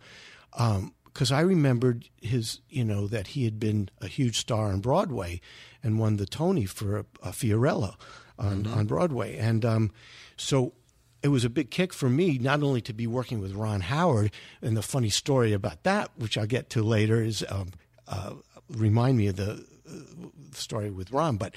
because 0.51 1.31
um, 1.31 1.37
I 1.37 1.41
remembered 1.41 2.09
his, 2.21 2.59
you 2.69 2.83
know, 2.83 3.07
that 3.07 3.27
he 3.27 3.45
had 3.45 3.59
been 3.59 3.89
a 4.01 4.07
huge 4.07 4.37
star 4.37 4.71
on 4.71 4.79
Broadway 4.79 5.41
and 5.83 5.99
won 5.99 6.17
the 6.17 6.25
Tony 6.25 6.65
for 6.65 6.97
a, 6.97 7.05
a 7.23 7.29
Fiorello 7.31 7.95
on, 8.37 8.63
mm-hmm. 8.63 8.73
on 8.73 8.85
Broadway. 8.85 9.37
And 9.37 9.63
um, 9.63 9.91
so 10.37 10.73
it 11.21 11.29
was 11.29 11.45
a 11.45 11.49
big 11.49 11.71
kick 11.71 11.93
for 11.93 12.09
me 12.09 12.37
not 12.37 12.61
only 12.61 12.81
to 12.81 12.93
be 12.93 13.07
working 13.07 13.39
with 13.39 13.53
Ron 13.53 13.81
Howard, 13.81 14.31
and 14.61 14.77
the 14.77 14.81
funny 14.81 15.09
story 15.09 15.53
about 15.53 15.83
that, 15.83 16.11
which 16.17 16.37
I'll 16.37 16.45
get 16.45 16.69
to 16.71 16.83
later, 16.83 17.21
is 17.21 17.43
um, 17.49 17.71
uh, 18.07 18.33
remind 18.69 19.17
me 19.17 19.27
of 19.27 19.35
the, 19.35 19.65
uh, 19.89 20.27
story 20.51 20.89
with 20.89 21.11
Ron, 21.11 21.37
but 21.37 21.55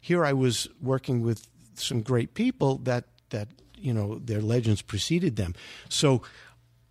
here 0.00 0.24
I 0.24 0.32
was 0.32 0.68
working 0.80 1.22
with 1.22 1.46
some 1.74 2.02
great 2.02 2.34
people 2.34 2.78
that 2.78 3.04
that 3.30 3.48
you 3.76 3.92
know 3.92 4.18
their 4.18 4.40
legends 4.40 4.82
preceded 4.82 5.36
them. 5.36 5.54
So 5.88 6.22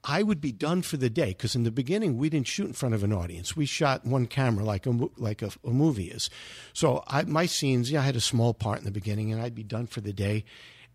I 0.04 0.24
would 0.24 0.40
be 0.40 0.52
done 0.52 0.82
for 0.82 0.98
the 0.98 1.10
day 1.10 1.30
because 1.30 1.56
in 1.56 1.64
the 1.64 1.72
beginning 1.72 2.18
we 2.18 2.30
didn't 2.30 2.48
shoot 2.48 2.68
in 2.68 2.74
front 2.74 2.96
of 2.96 3.04
an 3.04 3.14
audience. 3.14 3.56
We 3.56 3.66
shot 3.66 4.06
one 4.06 4.28
camera 4.28 4.64
like 4.64 4.86
a 4.86 4.92
like 5.18 5.42
a, 5.42 5.52
a 5.64 5.70
movie 5.70 6.10
is. 6.12 6.30
So 6.74 7.04
I, 7.08 7.24
my 7.24 7.46
scenes, 7.46 7.92
yeah, 7.92 8.02
I 8.02 8.06
had 8.06 8.16
a 8.16 8.22
small 8.22 8.54
part 8.54 8.80
in 8.80 8.86
the 8.86 8.92
beginning, 8.92 9.32
and 9.32 9.42
I'd 9.42 9.56
be 9.56 9.64
done 9.64 9.88
for 9.88 10.02
the 10.02 10.14
day. 10.14 10.46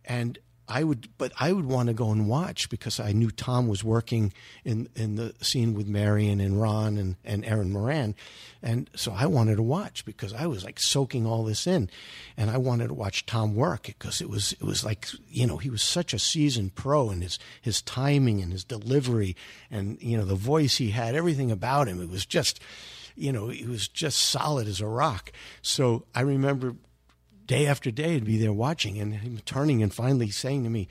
And 0.05 0.39
I 0.69 0.83
would, 0.83 1.09
but 1.19 1.33
I 1.39 1.53
would 1.53 1.67
want 1.67 1.89
to 1.89 1.95
go 1.95 2.11
and 2.11 2.29
watch 2.29 2.71
because 2.71 2.99
I 2.99 3.13
knew 3.13 3.31
Tom 3.31 3.69
was 3.69 3.85
working 3.85 4.33
in 4.65 4.89
in 4.97 5.17
the 5.17 5.35
scene 5.43 5.75
with 5.75 5.87
Marion 5.87 6.41
and 6.41 6.61
Ron 6.61 6.97
and 6.97 7.17
and 7.25 7.45
Erin 7.45 7.71
Moran, 7.71 8.15
and 8.63 8.89
so 8.97 9.13
I 9.13 9.27
wanted 9.27 9.57
to 9.57 9.63
watch 9.63 10.05
because 10.05 10.33
I 10.33 10.47
was 10.47 10.65
like 10.65 10.81
soaking 10.81 11.27
all 11.27 11.45
this 11.45 11.67
in, 11.67 11.91
and 12.37 12.51
I 12.51 12.57
wanted 12.57 12.89
to 12.89 12.95
watch 12.95 13.27
Tom 13.27 13.55
work 13.55 13.85
because 13.85 14.23
it 14.23 14.31
was 14.31 14.53
it 14.53 14.63
was 14.63 14.85
like 14.85 15.09
you 15.29 15.47
know 15.47 15.59
he 15.59 15.69
was 15.69 15.83
such 15.83 16.15
a 16.15 16.19
seasoned 16.19 16.75
pro 16.75 17.11
and 17.11 17.23
his 17.23 17.39
his 17.61 17.83
timing 17.83 18.41
and 18.41 18.51
his 18.51 18.65
delivery 18.65 19.37
and 19.71 20.01
you 20.01 20.17
know 20.17 20.25
the 20.25 20.35
voice 20.35 20.77
he 20.77 20.91
had 20.91 21.15
everything 21.15 21.51
about 21.51 21.89
him 21.89 22.01
it 22.01 22.09
was 22.09 22.25
just 22.25 22.59
you 23.17 23.33
know 23.33 23.49
he 23.49 23.67
was 23.67 23.87
just 23.87 24.19
solid 24.19 24.67
as 24.67 24.81
a 24.81 24.87
rock. 24.87 25.31
So 25.63 26.07
I 26.15 26.23
remember 26.23 26.75
day 27.47 27.67
after 27.67 27.91
day 27.91 28.17
I'd 28.17 28.25
be 28.25 28.39
there 28.39 28.53
watching 28.53 28.99
and 28.99 29.15
him 29.15 29.41
turning 29.45 29.83
and 29.83 29.93
finally 29.93 30.31
saying 30.31 30.65
to 30.65 30.71
me, 30.71 30.89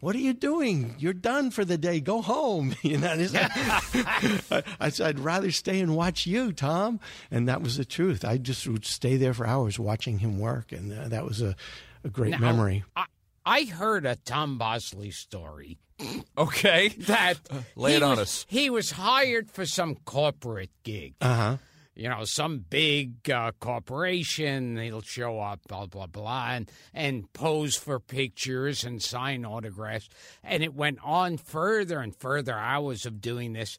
what 0.00 0.16
are 0.16 0.20
you 0.20 0.32
doing? 0.32 0.94
You're 0.98 1.12
done 1.12 1.50
for 1.50 1.64
the 1.64 1.76
day. 1.76 2.00
Go 2.00 2.22
home. 2.22 2.74
You 2.82 2.96
know, 2.96 3.12
I, 3.12 4.62
I 4.80 4.88
said, 4.88 5.06
I'd 5.06 5.20
rather 5.20 5.50
stay 5.50 5.80
and 5.80 5.94
watch 5.94 6.26
you, 6.26 6.52
Tom. 6.52 6.98
And 7.30 7.46
that 7.48 7.62
was 7.62 7.76
the 7.76 7.84
truth. 7.84 8.24
I 8.24 8.38
just 8.38 8.66
would 8.66 8.86
stay 8.86 9.16
there 9.16 9.34
for 9.34 9.46
hours 9.46 9.78
watching 9.78 10.18
him 10.18 10.38
work. 10.38 10.72
And 10.72 10.92
uh, 10.92 11.08
that 11.08 11.24
was 11.24 11.42
a, 11.42 11.54
a 12.02 12.08
great 12.08 12.32
now, 12.32 12.38
memory. 12.38 12.84
I, 12.96 13.04
I 13.44 13.64
heard 13.64 14.06
a 14.06 14.16
Tom 14.16 14.58
Bosley 14.58 15.10
story. 15.10 15.78
Okay. 16.38 16.88
That 16.88 17.38
uh, 17.50 17.58
lay 17.76 17.96
it 17.96 18.00
was, 18.00 18.10
on 18.10 18.18
us. 18.18 18.46
He 18.48 18.70
was 18.70 18.90
hired 18.92 19.50
for 19.50 19.66
some 19.66 19.96
corporate 20.06 20.70
gig. 20.82 21.12
Uh 21.20 21.34
huh 21.34 21.56
you 21.94 22.08
know, 22.08 22.24
some 22.24 22.64
big 22.70 23.30
uh, 23.30 23.52
corporation. 23.60 24.76
He'll 24.76 25.02
show 25.02 25.40
up, 25.40 25.60
blah 25.68 25.86
blah 25.86 26.06
blah, 26.06 26.50
and 26.50 26.70
and 26.94 27.32
pose 27.32 27.76
for 27.76 27.98
pictures 27.98 28.84
and 28.84 29.02
sign 29.02 29.44
autographs. 29.44 30.08
And 30.42 30.62
it 30.62 30.74
went 30.74 30.98
on 31.02 31.36
further 31.36 32.00
and 32.00 32.14
further 32.14 32.54
hours 32.54 33.06
of 33.06 33.20
doing 33.20 33.52
this. 33.52 33.78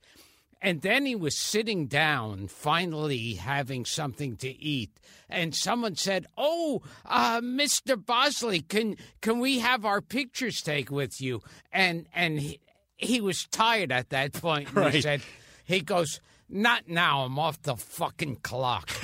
And 0.64 0.82
then 0.82 1.08
he 1.08 1.16
was 1.16 1.36
sitting 1.36 1.88
down, 1.88 2.48
finally 2.48 3.34
having 3.34 3.84
something 3.84 4.38
to 4.38 4.50
eat, 4.50 4.92
and 5.28 5.56
someone 5.56 5.96
said, 5.96 6.28
"Oh, 6.38 6.84
uh, 7.06 7.42
Mr. 7.42 8.04
Bosley, 8.04 8.62
can 8.62 8.98
can 9.22 9.40
we 9.40 9.60
have 9.60 9.86
our 9.86 10.02
pictures 10.02 10.62
taken 10.62 10.96
with 10.96 11.20
you?" 11.20 11.42
And 11.72 12.06
and 12.14 12.40
he, 12.40 12.60
he 12.98 13.22
was 13.22 13.48
tired 13.48 13.92
at 13.92 14.10
that 14.10 14.34
point. 14.34 14.68
And 14.68 14.78
right. 14.78 14.94
He 14.94 15.02
said, 15.02 15.22
"He 15.64 15.82
goes." 15.82 16.20
Not 16.54 16.88
now. 16.90 17.22
I'm 17.24 17.40
off 17.40 17.62
the 17.62 17.76
fucking 17.78 18.38
clock. 18.44 18.90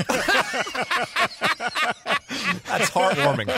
That's 2.68 2.90
heartwarming. 2.92 3.50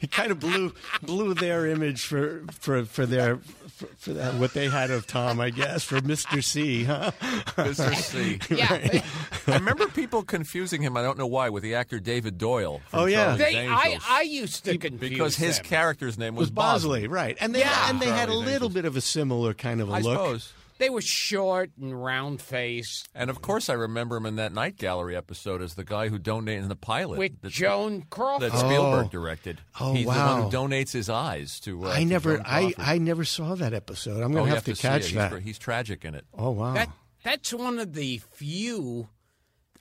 he 0.00 0.06
kind 0.08 0.30
of 0.32 0.40
blew 0.40 0.72
blew 1.02 1.34
their 1.34 1.66
image 1.66 2.04
for 2.04 2.42
for 2.52 2.84
for 2.84 3.06
their 3.06 3.36
for, 3.36 3.86
for 3.98 4.12
that, 4.14 4.34
what 4.34 4.52
they 4.54 4.68
had 4.68 4.90
of 4.90 5.06
Tom, 5.06 5.40
I 5.40 5.50
guess, 5.50 5.84
for 5.84 6.00
Mr. 6.00 6.42
C, 6.42 6.84
huh? 6.84 7.12
Mr. 7.56 7.94
C. 7.94 8.38
yeah. 8.54 9.00
I 9.46 9.54
remember 9.58 9.86
people 9.88 10.22
confusing 10.22 10.82
him. 10.82 10.96
I 10.96 11.02
don't 11.02 11.18
know 11.18 11.26
why 11.26 11.48
with 11.50 11.62
the 11.62 11.74
actor 11.76 12.00
David 12.00 12.38
Doyle. 12.38 12.80
oh 12.92 13.06
yeah, 13.06 13.36
they, 13.36 13.66
I 13.68 13.98
I 14.08 14.22
used 14.22 14.64
to 14.64 14.76
confuse 14.78 15.10
because 15.10 15.36
his 15.36 15.56
them. 15.58 15.66
character's 15.66 16.18
name 16.18 16.34
was, 16.34 16.48
was 16.48 16.50
Bosley, 16.50 17.06
right? 17.06 17.36
And 17.40 17.54
they 17.54 17.60
Yeah. 17.60 17.88
and 17.90 18.00
they 18.00 18.08
had 18.08 18.28
a 18.28 18.34
little 18.34 18.52
Angels. 18.68 18.74
bit 18.74 18.84
of 18.84 18.96
a 18.96 19.00
similar 19.00 19.54
kind 19.54 19.80
of 19.80 19.90
a 19.90 19.92
I 19.92 20.00
look. 20.00 20.14
suppose. 20.14 20.52
They 20.78 20.90
were 20.90 21.00
short 21.00 21.70
and 21.80 22.02
round 22.02 22.40
faced 22.42 23.08
And 23.14 23.30
of 23.30 23.40
course, 23.40 23.68
I 23.68 23.74
remember 23.74 24.16
him 24.16 24.26
in 24.26 24.36
that 24.36 24.52
Night 24.52 24.76
Gallery 24.76 25.14
episode 25.16 25.62
as 25.62 25.74
the 25.74 25.84
guy 25.84 26.08
who 26.08 26.18
donated 26.18 26.64
in 26.64 26.68
the 26.68 26.74
pilot 26.76 27.18
with 27.18 27.40
that, 27.42 27.50
Joan 27.52 28.02
Crawford. 28.10 28.50
that 28.52 28.58
Spielberg 28.58 29.06
Oh. 29.06 29.08
directed. 29.08 29.60
Oh, 29.80 29.94
He's 29.94 30.04
wow. 30.06 30.14
the 30.14 30.42
one 30.42 30.50
who 30.50 30.56
donates 30.56 30.92
his 30.92 31.08
eyes 31.08 31.60
to. 31.60 31.84
Uh, 31.84 31.90
I 31.90 32.00
to 32.00 32.04
never, 32.06 32.36
Joan 32.38 32.46
I, 32.46 32.74
I 32.78 32.98
never 32.98 33.24
saw 33.24 33.54
that 33.54 33.72
episode. 33.72 34.20
I'm 34.22 34.32
Oh, 34.32 34.40
gonna 34.40 34.54
have, 34.54 34.64
to, 34.64 34.74
catch 34.74 35.02
it. 35.02 35.04
He's, 35.06 35.14
that. 35.14 35.42
he's 35.42 35.58
tragic 35.58 36.04
in 36.04 36.14
it. 36.16 36.24
oh 36.36 36.50
wow! 36.50 36.74
That 36.74 36.90
that's 37.22 37.52
one 37.54 37.78
of 37.78 37.92
the 37.94 38.20
few. 38.32 39.08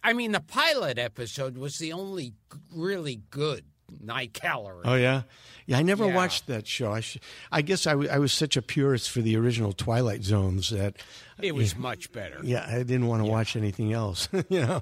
I 0.04 0.14
mean, 0.14 0.32
the 0.34 0.42
pilot 0.42 0.98
episode 1.00 1.58
was 1.58 1.78
the 1.80 1.92
only 1.94 2.34
really 2.74 3.22
good 3.32 3.66
Night 4.02 4.34
Gallery. 4.34 4.82
oh 4.86 4.96
yeah, 4.96 5.24
yeah. 5.66 5.78
I 5.78 5.82
never 5.84 6.08
Yeah. 6.08 6.16
watched 6.16 6.48
that 6.48 6.68
show. 6.68 6.92
I, 6.92 7.00
sh- 7.02 7.20
I 7.52 7.62
guess 7.62 7.86
I, 7.88 7.92
w- 7.92 8.10
I 8.10 8.18
was 8.20 8.34
such 8.34 8.58
a 8.58 8.62
purist 8.62 9.10
for 9.12 9.22
the 9.22 9.36
original 9.38 9.72
Twilight 9.74 10.24
Zones 10.24 10.70
that 10.72 10.96
it 11.42 11.54
was 11.56 11.76
much 11.78 12.12
better. 12.12 12.40
yeah, 12.44 12.66
I 12.68 12.78
didn't 12.80 13.08
want 13.08 13.24
to 13.24 13.30
watch 13.30 13.56
anything 13.56 13.94
else. 13.94 14.28
you 14.50 14.62
know. 14.62 14.82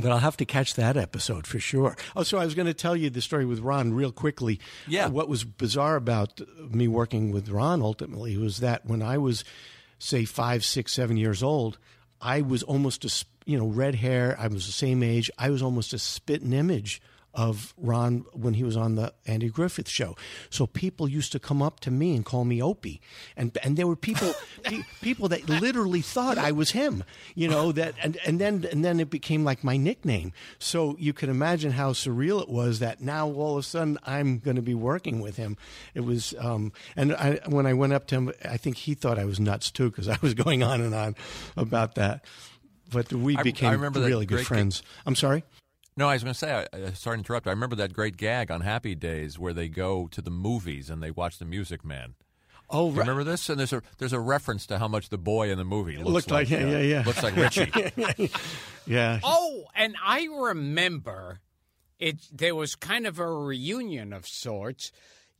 But 0.00 0.12
I'll 0.12 0.18
have 0.18 0.36
to 0.36 0.44
catch 0.44 0.74
that 0.74 0.96
episode 0.96 1.48
for 1.48 1.58
sure. 1.58 1.96
Oh, 2.14 2.22
so 2.22 2.38
I 2.38 2.44
was 2.44 2.54
going 2.54 2.68
to 2.68 2.74
tell 2.74 2.94
you 2.94 3.10
the 3.10 3.20
story 3.20 3.44
with 3.44 3.58
Ron 3.58 3.92
real 3.92 4.12
quickly. 4.12 4.60
Yeah. 4.86 5.08
What 5.08 5.28
was 5.28 5.42
bizarre 5.42 5.96
about 5.96 6.40
me 6.70 6.86
working 6.86 7.32
with 7.32 7.48
Ron 7.48 7.82
ultimately 7.82 8.36
was 8.36 8.58
that 8.58 8.86
when 8.86 9.02
I 9.02 9.18
was, 9.18 9.42
say, 9.98 10.24
five, 10.24 10.64
six, 10.64 10.92
seven 10.92 11.16
years 11.16 11.42
old, 11.42 11.76
I 12.20 12.40
was 12.40 12.62
almost 12.62 13.04
a, 13.04 13.08
sp- 13.10 13.34
you 13.46 13.58
know, 13.58 13.66
red 13.66 13.96
hair. 13.96 14.36
I 14.38 14.46
was 14.46 14.66
the 14.66 14.72
same 14.72 15.02
age. 15.02 15.28
I 15.36 15.50
was 15.50 15.60
almost 15.60 15.92
a 15.92 15.98
spitting 15.98 16.52
image 16.52 17.02
of 17.34 17.72
Ron 17.76 18.24
when 18.32 18.54
he 18.54 18.64
was 18.64 18.76
on 18.76 18.96
the 18.96 19.12
Andy 19.26 19.48
Griffith 19.48 19.88
show. 19.88 20.16
So 20.50 20.66
people 20.66 21.08
used 21.08 21.30
to 21.32 21.38
come 21.38 21.62
up 21.62 21.78
to 21.80 21.90
me 21.90 22.16
and 22.16 22.24
call 22.24 22.44
me 22.44 22.60
Opie, 22.60 23.00
and 23.36 23.56
and 23.62 23.76
there 23.76 23.86
were 23.86 23.96
people 23.96 24.34
pe- 24.64 24.82
people 25.00 25.28
that 25.28 25.48
literally 25.48 26.00
thought 26.00 26.38
I 26.38 26.52
was 26.52 26.72
him. 26.72 27.04
You 27.34 27.48
know 27.48 27.72
that, 27.72 27.94
and 28.02 28.16
and 28.26 28.40
then 28.40 28.66
and 28.70 28.84
then 28.84 28.98
it 29.00 29.10
became 29.10 29.44
like 29.44 29.62
my 29.62 29.76
nickname. 29.76 30.32
So 30.58 30.96
you 30.98 31.12
can 31.12 31.30
imagine 31.30 31.72
how 31.72 31.92
surreal 31.92 32.42
it 32.42 32.48
was 32.48 32.78
that 32.80 33.00
now 33.00 33.28
all 33.28 33.52
of 33.56 33.60
a 33.60 33.62
sudden 33.62 33.98
I'm 34.04 34.38
going 34.38 34.56
to 34.56 34.62
be 34.62 34.74
working 34.74 35.20
with 35.20 35.36
him. 35.36 35.56
It 35.94 36.00
was, 36.00 36.34
um, 36.38 36.72
and 36.96 37.14
I, 37.14 37.40
when 37.46 37.66
I 37.66 37.74
went 37.74 37.92
up 37.92 38.06
to 38.08 38.14
him, 38.16 38.32
I 38.44 38.56
think 38.56 38.76
he 38.76 38.94
thought 38.94 39.18
I 39.18 39.24
was 39.24 39.38
nuts 39.38 39.70
too 39.70 39.90
because 39.90 40.08
I 40.08 40.18
was 40.20 40.34
going 40.44 40.62
on 40.62 40.80
and 40.80 40.94
on 40.94 41.14
about 41.56 41.94
that. 41.94 42.24
But 42.90 43.12
we 43.12 43.36
I- 43.36 43.40
I 43.40 43.42
became 43.44 43.80
really 43.80 44.26
good 44.26 44.38
friends. 44.46 44.82
I'm 45.06 45.14
sorry. 45.14 45.44
No, 45.96 46.08
I 46.08 46.14
was 46.14 46.22
going 46.22 46.32
to 46.32 46.38
say, 46.38 46.52
I, 46.52 46.66
I, 46.76 46.90
sorry 46.92 47.16
to 47.16 47.20
interrupt. 47.20 47.46
I 47.46 47.50
remember 47.50 47.76
that 47.76 47.92
great 47.92 48.16
gag 48.16 48.50
on 48.50 48.62
Happy 48.62 48.94
Days 48.94 49.38
where 49.38 49.52
they 49.52 49.68
go 49.68 50.06
to 50.08 50.22
the 50.22 50.30
movies 50.30 50.88
and 50.88 51.02
they 51.02 51.10
watch 51.10 51.38
The 51.38 51.44
Music 51.44 51.84
Man. 51.84 52.14
Oh, 52.72 52.90
You 52.92 53.00
Remember 53.00 53.24
this? 53.24 53.48
And 53.48 53.58
there's 53.58 53.72
a 53.72 53.82
there's 53.98 54.12
a 54.12 54.20
reference 54.20 54.64
to 54.66 54.78
how 54.78 54.86
much 54.86 55.08
the 55.08 55.18
boy 55.18 55.50
in 55.50 55.58
the 55.58 55.64
movie 55.64 55.96
looks 55.96 56.10
looked 56.10 56.30
like- 56.30 56.48
yeah, 56.50 56.58
uh, 56.58 56.66
yeah, 56.68 56.78
yeah. 56.78 57.02
looks 57.04 57.22
like 57.22 57.34
Richie. 57.36 58.30
Yeah. 58.86 59.20
Oh, 59.22 59.64
and 59.74 59.94
I 60.04 60.26
remember 60.32 61.40
it. 61.98 62.16
There 62.32 62.54
was 62.54 62.74
kind 62.76 63.06
of 63.06 63.18
a 63.18 63.26
reunion 63.32 64.12
of 64.12 64.26
sorts. 64.26 64.90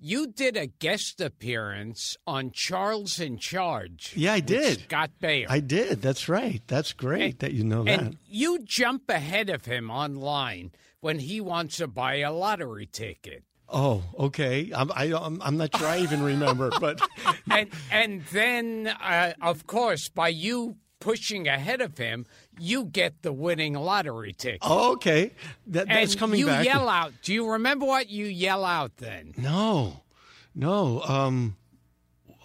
You 0.02 0.28
did 0.28 0.56
a 0.56 0.66
guest 0.66 1.20
appearance 1.20 2.16
on 2.26 2.52
Charles 2.52 3.20
in 3.20 3.36
Charge. 3.36 4.14
Yeah, 4.16 4.32
I 4.32 4.36
with 4.36 4.46
did. 4.46 4.80
Scott 4.84 5.10
Baio. 5.22 5.46
I 5.48 5.60
did. 5.60 6.00
That's 6.00 6.28
right. 6.28 6.62
That's 6.66 6.92
great 6.94 7.32
And- 7.32 7.38
that 7.40 7.52
you 7.52 7.64
know 7.64 7.84
that. 7.84 8.00
And 8.00 8.16
you 8.26 8.60
jump 8.64 9.10
ahead 9.10 9.50
of 9.50 9.66
him 9.66 9.90
online 9.90 10.72
when 11.00 11.18
he 11.18 11.40
wants 11.40 11.76
to 11.78 11.86
buy 11.86 12.16
a 12.16 12.32
lottery 12.32 12.86
ticket. 12.86 13.44
Oh, 13.68 14.02
okay. 14.18 14.72
I'm 14.74 14.90
I, 14.92 15.12
I'm, 15.14 15.40
I'm 15.42 15.56
not 15.56 15.76
sure 15.76 15.86
I 15.86 15.98
even 16.00 16.22
remember, 16.22 16.70
but 16.80 17.00
and 17.50 17.68
and 17.92 18.22
then 18.32 18.88
uh, 18.88 19.34
of 19.42 19.66
course 19.66 20.08
by 20.08 20.28
you 20.28 20.76
pushing 20.98 21.46
ahead 21.46 21.80
of 21.80 21.96
him, 21.96 22.26
you 22.60 22.84
get 22.84 23.22
the 23.22 23.32
winning 23.32 23.74
lottery 23.74 24.32
ticket. 24.32 24.60
oh, 24.62 24.92
okay. 24.92 25.32
That, 25.68 25.88
that's 25.88 26.12
and 26.12 26.20
coming 26.20 26.40
you 26.40 26.46
back. 26.46 26.64
yell 26.64 26.88
out. 26.88 27.12
Do 27.22 27.32
you 27.32 27.50
remember 27.52 27.86
what 27.86 28.08
you 28.08 28.26
yell 28.26 28.64
out 28.64 28.96
then? 28.98 29.32
No, 29.36 30.02
no. 30.54 31.00
Um, 31.02 31.56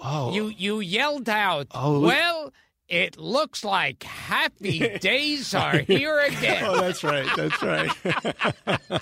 oh, 0.04 0.34
You 0.34 0.48
you 0.48 0.80
yelled 0.80 1.30
out. 1.30 1.68
Oh. 1.72 2.00
well, 2.00 2.54
it 2.88 3.18
looks 3.18 3.64
like 3.66 4.04
happy 4.04 4.98
days 5.00 5.54
are 5.54 5.80
here 5.80 6.20
again. 6.20 6.64
oh, 6.66 6.80
that's 6.80 7.04
right. 7.04 7.28
That's 7.36 7.62
right. 7.62 9.02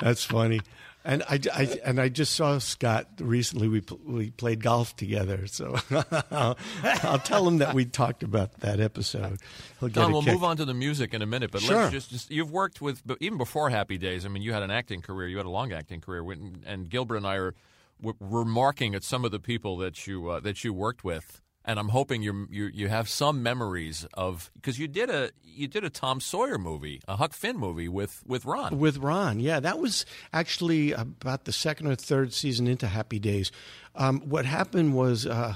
that's 0.00 0.24
funny. 0.24 0.60
And 1.06 1.22
I, 1.28 1.38
I- 1.52 1.78
and 1.84 2.00
I 2.00 2.08
just 2.08 2.34
saw 2.34 2.58
Scott 2.58 3.06
recently. 3.20 3.68
We 3.68 3.82
we 4.06 4.30
played 4.30 4.62
golf 4.62 4.96
together, 4.96 5.46
so 5.46 5.76
I'll 6.30 7.18
tell 7.18 7.46
him 7.46 7.58
that 7.58 7.74
we 7.74 7.84
talked 7.84 8.22
about 8.22 8.60
that 8.60 8.80
episode. 8.80 9.38
He'll 9.80 9.88
get 9.90 9.94
Don, 10.00 10.12
we'll 10.12 10.22
kick. 10.22 10.32
move 10.32 10.44
on 10.44 10.56
to 10.56 10.64
the 10.64 10.72
music 10.74 11.12
in 11.12 11.20
a 11.22 11.26
minute, 11.26 11.50
but 11.50 11.60
Sure. 11.60 11.76
let's 11.82 11.92
just, 11.92 12.10
just 12.10 12.30
you've 12.30 12.50
worked 12.50 12.80
with 12.80 13.02
even 13.20 13.36
before 13.38 13.68
Happy 13.70 13.98
Days. 13.98 14.24
I 14.24 14.28
mean, 14.28 14.42
you 14.42 14.52
had 14.54 14.62
an 14.62 14.70
acting 14.70 15.02
career, 15.02 15.28
you 15.28 15.36
had 15.36 15.46
a 15.46 15.50
long 15.50 15.72
acting 15.72 16.00
career, 16.00 16.24
and 16.66 16.88
Gilbert 16.88 17.16
and 17.16 17.26
I 17.26 17.36
are 17.36 17.54
were 18.00 18.14
remarking 18.20 18.94
at 18.94 19.04
some 19.04 19.24
of 19.24 19.30
the 19.30 19.38
people 19.38 19.76
that 19.78 20.06
you 20.06 20.28
uh, 20.30 20.40
that 20.40 20.64
you 20.64 20.72
worked 20.72 21.04
with, 21.04 21.42
and 21.64 21.78
I'm 21.78 21.88
hoping 21.88 22.22
you 22.22 22.46
you 22.50 22.66
you 22.66 22.88
have 22.88 23.08
some 23.08 23.42
memories 23.42 24.06
of 24.14 24.50
because 24.54 24.78
you 24.78 24.88
did 24.88 25.10
a 25.10 25.30
you 25.42 25.68
did 25.68 25.84
a 25.84 25.90
Tom 25.90 26.20
Sawyer 26.20 26.58
movie, 26.58 27.00
a 27.08 27.16
Huck 27.16 27.32
Finn 27.32 27.56
movie 27.56 27.88
with 27.88 28.22
with 28.26 28.44
Ron. 28.44 28.78
with 28.78 28.98
Ron. 28.98 29.40
Yeah, 29.40 29.60
that 29.60 29.78
was 29.78 30.04
actually 30.32 30.92
about 30.92 31.44
the 31.44 31.52
second 31.52 31.86
or 31.86 31.94
third 31.94 32.32
season 32.32 32.66
into 32.66 32.86
Happy 32.86 33.18
Days. 33.18 33.50
Um, 33.94 34.20
what 34.22 34.44
happened 34.44 34.94
was 34.94 35.26
uh, 35.26 35.54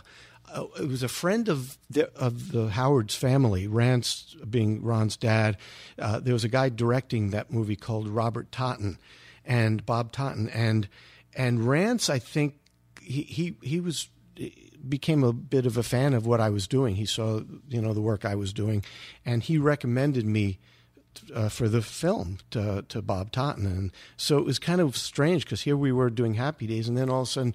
uh, 0.53 0.65
it 0.81 0.89
was 0.89 1.03
a 1.03 1.09
friend 1.09 1.49
of 1.49 1.77
the, 1.91 2.13
of 2.15 2.53
the 2.53 2.69
Howard's 2.69 3.15
family, 3.15 3.67
Rance 3.67 4.37
being 4.49 4.83
Ron's 4.83 5.17
dad. 5.17 5.57
Uh, 5.99 6.21
there 6.21 6.33
was 6.33 6.45
a 6.45 6.49
guy 6.49 6.69
directing 6.69 7.31
that 7.31 7.51
movie 7.53 7.77
called 7.77 8.09
Robert 8.09 8.51
Totten 8.53 8.99
and 9.45 9.85
Bob 9.85 10.13
Totten, 10.13 10.49
and 10.51 10.89
and 11.35 11.69
Rance, 11.69 12.09
I 12.09 12.19
think 12.19 12.55
he 13.01 13.23
he 13.23 13.57
he 13.63 13.81
was 13.81 14.09
became 14.87 15.25
a 15.25 15.33
bit 15.33 15.67
of 15.67 15.77
a 15.77 15.83
fan 15.83 16.15
of 16.15 16.27
what 16.27 16.41
I 16.41 16.51
was 16.51 16.67
doing. 16.67 16.97
He 16.97 17.07
saw, 17.07 17.41
you 17.69 17.81
know, 17.81 17.95
the 17.95 18.01
work 18.01 18.25
I 18.25 18.35
was 18.35 18.53
doing, 18.53 18.85
and 19.25 19.43
he 19.43 19.59
recommended 19.59 20.27
me 20.27 20.59
uh, 21.35 21.49
for 21.49 21.69
the 21.69 21.83
film 21.83 22.39
to, 22.51 22.85
to 22.89 23.03
Bob 23.03 23.33
Totten. 23.33 23.67
And 23.67 23.93
so 24.17 24.39
it 24.39 24.45
was 24.45 24.59
kind 24.59 24.81
of 24.81 24.97
strange 24.97 25.45
because 25.45 25.63
here 25.63 25.77
we 25.77 25.93
were 25.93 26.11
doing 26.11 26.35
Happy 26.35 26.67
Days, 26.67 26.89
and 26.89 26.97
then 26.97 27.11
all 27.11 27.23
of 27.23 27.29
a 27.29 27.31
sudden 27.31 27.55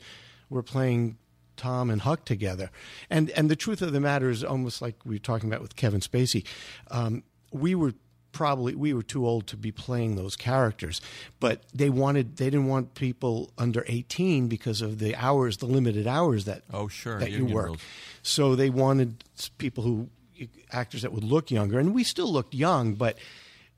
we're 0.50 0.64
playing 0.64 1.18
Tom 1.56 1.90
and 1.90 2.02
Huck 2.02 2.26
together. 2.26 2.72
And 3.10 3.30
and 3.32 3.50
the 3.50 3.56
truth 3.56 3.82
of 3.82 3.94
the 3.94 4.00
matter 4.00 4.30
is 4.30 4.44
almost 4.44 4.82
like 4.82 4.96
we 5.06 5.16
were 5.16 5.20
talking 5.20 5.50
about 5.50 5.62
with 5.62 5.76
Kevin 5.76 6.00
Spacey. 6.00 6.46
Um, 6.90 7.24
we 7.52 7.76
were 7.76 7.94
probably 8.34 8.76
we 8.76 8.94
were 8.94 9.02
too 9.04 9.26
old 9.26 9.48
to 9.48 9.56
be 9.56 9.72
playing 9.72 10.16
those 10.18 10.36
characters 10.36 11.00
but 11.40 11.62
they 11.74 11.90
wanted 11.90 12.36
they 12.36 12.46
didn't 12.46 12.68
want 12.68 12.94
people 12.96 13.50
under 13.58 13.86
18 13.88 14.48
because 14.50 14.82
of 14.82 15.00
the 15.00 15.16
hours 15.16 15.58
the 15.58 15.66
limited 15.66 16.06
hours 16.08 16.44
that 16.46 16.64
Oh, 16.74 16.90
sure, 16.90 17.20
that 17.20 17.32
you 17.32 17.46
work 17.46 17.68
rules. 17.68 17.80
so 18.24 18.56
they 18.56 18.70
wanted 18.70 19.24
people 19.58 19.84
who 19.84 20.10
actors 20.72 21.04
that 21.04 21.14
would 21.14 21.24
look 21.24 21.52
younger, 21.52 21.80
and 21.80 21.94
we 21.94 22.04
still 22.04 22.30
looked 22.30 22.54
young, 22.54 22.96
but 22.96 23.18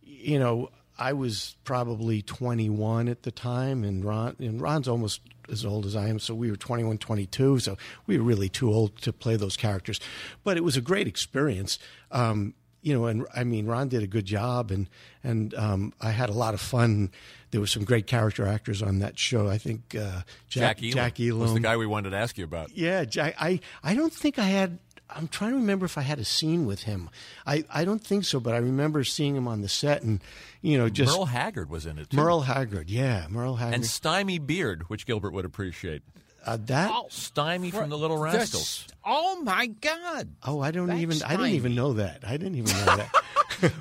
you 0.02 0.40
know, 0.40 0.70
I 0.98 1.12
was 1.14 1.56
probably 1.66 2.22
21 2.22 3.10
at 3.10 3.24
the 3.24 3.32
time, 3.32 3.84
and 3.84 4.04
Ron 4.04 4.36
and 4.40 4.62
Ron's 4.62 4.88
almost 4.88 5.22
as 5.52 5.66
old 5.66 5.86
as 5.86 5.96
I 5.96 6.08
am, 6.08 6.18
so 6.18 6.34
we 6.34 6.50
were 6.50 6.56
21, 6.56 6.98
22, 6.98 7.60
so 7.60 7.78
we 8.08 8.18
were 8.18 8.24
really 8.24 8.50
too 8.50 8.72
old 8.72 8.96
to 9.02 9.12
play 9.14 9.36
those 9.36 9.58
characters. 9.58 10.00
But 10.46 10.56
it 10.58 10.64
was 10.64 10.78
a 10.78 10.82
great 10.82 11.08
experience. 11.08 11.78
Um, 12.12 12.54
you 12.86 12.94
know, 12.94 13.08
and 13.08 13.26
I 13.36 13.44
mean, 13.44 13.66
Ron 13.66 13.88
did 13.90 14.04
a 14.04 14.08
good 14.08 14.26
job, 14.26 14.70
and 14.70 14.88
and 15.24 15.56
um, 15.56 15.92
I 16.00 16.12
had 16.12 16.30
a 16.30 16.34
lot 16.34 16.54
of 16.54 16.62
fun. 16.62 17.10
There 17.50 17.60
were 17.60 17.66
some 17.66 17.84
great 17.84 18.06
character 18.06 18.46
actors 18.46 18.84
on 18.84 19.00
that 19.00 19.18
show. 19.18 19.50
I 19.50 19.58
think 19.58 19.96
uh, 20.00 20.22
Jack, 20.48 20.78
Jack 20.78 20.84
Elam, 20.84 20.92
Jack 20.94 21.20
Elam 21.20 21.40
was 21.40 21.54
the 21.56 21.60
guy 21.62 21.78
we 21.78 21.88
wanted 21.88 22.12
to 22.12 22.18
ask 22.18 22.38
you 22.38 22.44
about. 22.44 22.78
yeah, 22.78 23.04
Jack. 23.04 23.34
I, 23.40 23.60
I 23.84 23.96
don't 23.96 24.14
think 24.14 24.38
I 24.38 24.44
had. 24.46 24.78
I'm 25.10 25.28
trying 25.28 25.52
to 25.52 25.58
remember 25.58 25.88
if 25.88 25.98
I 25.98 26.02
had 26.02 26.20
a 26.20 26.26
scene 26.26 26.68
with 26.68 26.84
him. 26.84 27.10
I, 27.48 27.64
I 27.72 27.86
don't 27.86 28.04
think 28.04 28.24
so, 28.24 28.40
but 28.40 28.54
I 28.54 28.58
remember 28.58 29.04
seeing 29.04 29.36
him 29.36 29.48
on 29.48 29.62
the 29.62 29.70
set 29.70 30.02
and, 30.02 30.20
you 30.62 30.78
know, 30.80 30.90
just 30.90 31.14
Merle 31.14 31.26
Haggard 31.28 31.70
was 31.70 31.86
in 31.86 31.98
it. 32.00 32.10
Too. 32.10 32.18
Merle 32.18 32.42
Haggard. 32.42 32.90
Yeah, 32.90 33.28
Merle 33.30 33.56
Haggard. 33.56 33.76
and 33.76 33.86
Stymie 33.86 34.40
Beard, 34.40 34.90
which 34.90 35.06
Gilbert 35.06 35.32
would 35.34 35.46
appreciate. 35.46 36.02
Uh, 36.46 36.58
that. 36.66 36.92
Oh, 36.94 37.08
Stymie 37.10 37.72
from 37.72 37.90
the 37.90 37.98
Little 37.98 38.18
The 38.18 38.24
Rascals. 38.24 38.86
s- 38.86 38.88
oh 39.06 39.42
my 39.42 39.68
God! 39.68 40.30
Oh, 40.46 40.60
I 40.62 40.72
don't 40.72 40.88
That's 40.88 41.00
even. 41.02 41.24
I 41.24 41.32
didn't 41.36 41.52
even 41.54 41.76
know 41.76 41.94
that. 41.94 42.24
I 42.26 42.38
didn't 42.38 42.56
even 42.56 42.72
know 42.86 42.98
that. 42.98 43.12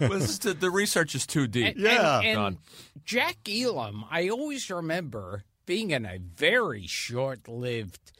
Well, 0.00 0.10
this 0.20 0.28
is- 0.30 0.38
the, 0.38 0.54
the 0.54 0.70
research 0.70 1.16
is 1.16 1.26
too 1.26 1.48
deep. 1.48 1.66
And, 1.74 1.76
Yeah. 1.78 2.20
and, 2.20 2.38
and 2.40 2.56
Jack 3.04 3.38
Elam, 3.48 4.04
I 4.08 4.28
always 4.28 4.70
remember 4.70 5.42
being 5.66 5.90
in 5.90 6.06
a 6.06 6.18
very 6.18 6.86
short-lived 6.86 8.12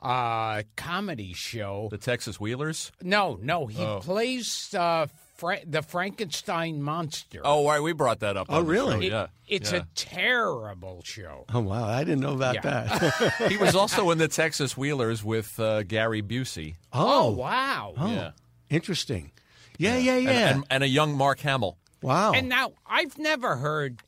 uh, 0.00 0.62
comedy 0.76 1.32
show. 1.34 1.88
The 1.90 1.98
Texas 1.98 2.40
Wheelers. 2.40 2.92
No, 3.02 3.38
no, 3.42 3.66
he 3.66 3.84
plays 4.00 4.74
uh, 4.74 5.06
Fra- 5.42 5.58
the 5.66 5.82
Frankenstein 5.82 6.80
monster. 6.80 7.40
Oh, 7.44 7.66
right, 7.66 7.80
we 7.82 7.92
brought 7.92 8.20
that 8.20 8.36
up. 8.36 8.46
Oh, 8.48 8.60
really? 8.62 9.06
It- 9.08 9.12
yeah, 9.12 9.26
it's 9.48 9.72
yeah. 9.72 9.78
a 9.80 9.86
terrible 9.96 11.02
show. 11.04 11.46
oh 11.52 11.58
wow, 11.58 11.84
I 11.84 12.04
didn't 12.04 12.20
know 12.20 12.34
about 12.34 12.54
Yeah. 12.54 12.60
that. 12.84 13.34
he 13.50 13.56
was 13.56 13.74
also 13.74 14.12
in 14.12 14.18
the 14.18 14.28
Texas 14.42 14.76
Wheelers 14.76 15.24
with 15.24 15.58
uh, 15.58 15.82
Gary 15.82 16.22
Busey. 16.22 16.76
Oh, 16.92 17.26
oh, 17.26 17.30
wow! 17.32 17.94
oh, 17.98 18.06
Yeah. 18.06 18.30
interesting. 18.70 19.32
Yeah, 19.78 19.96
yeah, 19.98 20.16
yeah. 20.16 20.30
And, 20.30 20.54
and, 20.58 20.64
and 20.70 20.84
a 20.84 20.88
young 20.88 21.16
Mark 21.16 21.40
Hamill. 21.40 21.76
wow. 22.02 22.30
And 22.32 22.48
now 22.48 22.74
I've 22.86 23.18
never 23.18 23.56
heard 23.56 24.00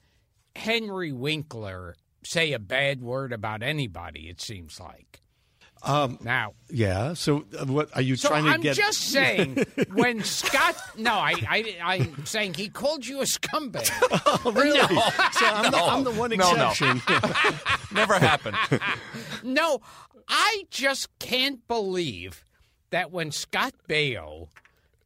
Henry 0.55 1.11
Winkler 1.11 1.97
say 2.23 2.53
a 2.53 2.61
bad 2.61 3.03
word 3.03 3.33
about 3.33 3.61
anybody. 3.65 4.29
It 4.29 4.41
seems 4.41 4.79
like. 4.79 5.21
Um, 5.85 6.19
now, 6.23 6.55
yeah. 6.71 7.13
So, 7.15 7.45
uh, 7.59 7.67
what 7.67 7.91
are 7.95 8.01
you 8.03 8.17
so 8.17 8.29
trying 8.29 8.45
to 8.45 8.59
get? 8.59 8.71
I'm 8.71 8.75
just 8.75 9.01
saying 9.01 9.65
when 9.93 10.23
Scott. 10.25 10.77
No, 10.97 11.13
I, 11.13 11.35
I, 11.49 11.75
I'm 11.83 12.25
saying 12.27 12.55
he 12.55 12.69
called 12.69 13.07
you 13.07 13.21
a 13.21 13.25
scumbag. 13.25 13.91
Oh, 14.47 14.53
really? 14.53 14.79
So 14.79 15.47
I'm, 15.47 15.71
the, 15.71 15.79
I'm 15.79 16.05
the 16.05 16.11
one 16.13 16.31
No, 16.37 16.53
no. 16.55 16.71
exception. 16.71 17.01
Never 17.95 18.19
happened. 18.19 18.57
No, 19.43 19.81
I 20.29 20.65
just 20.71 21.09
can't 21.19 21.67
believe 21.69 22.45
that 22.91 23.11
when 23.11 23.31
Scott 23.31 23.75
Baio 23.89 24.49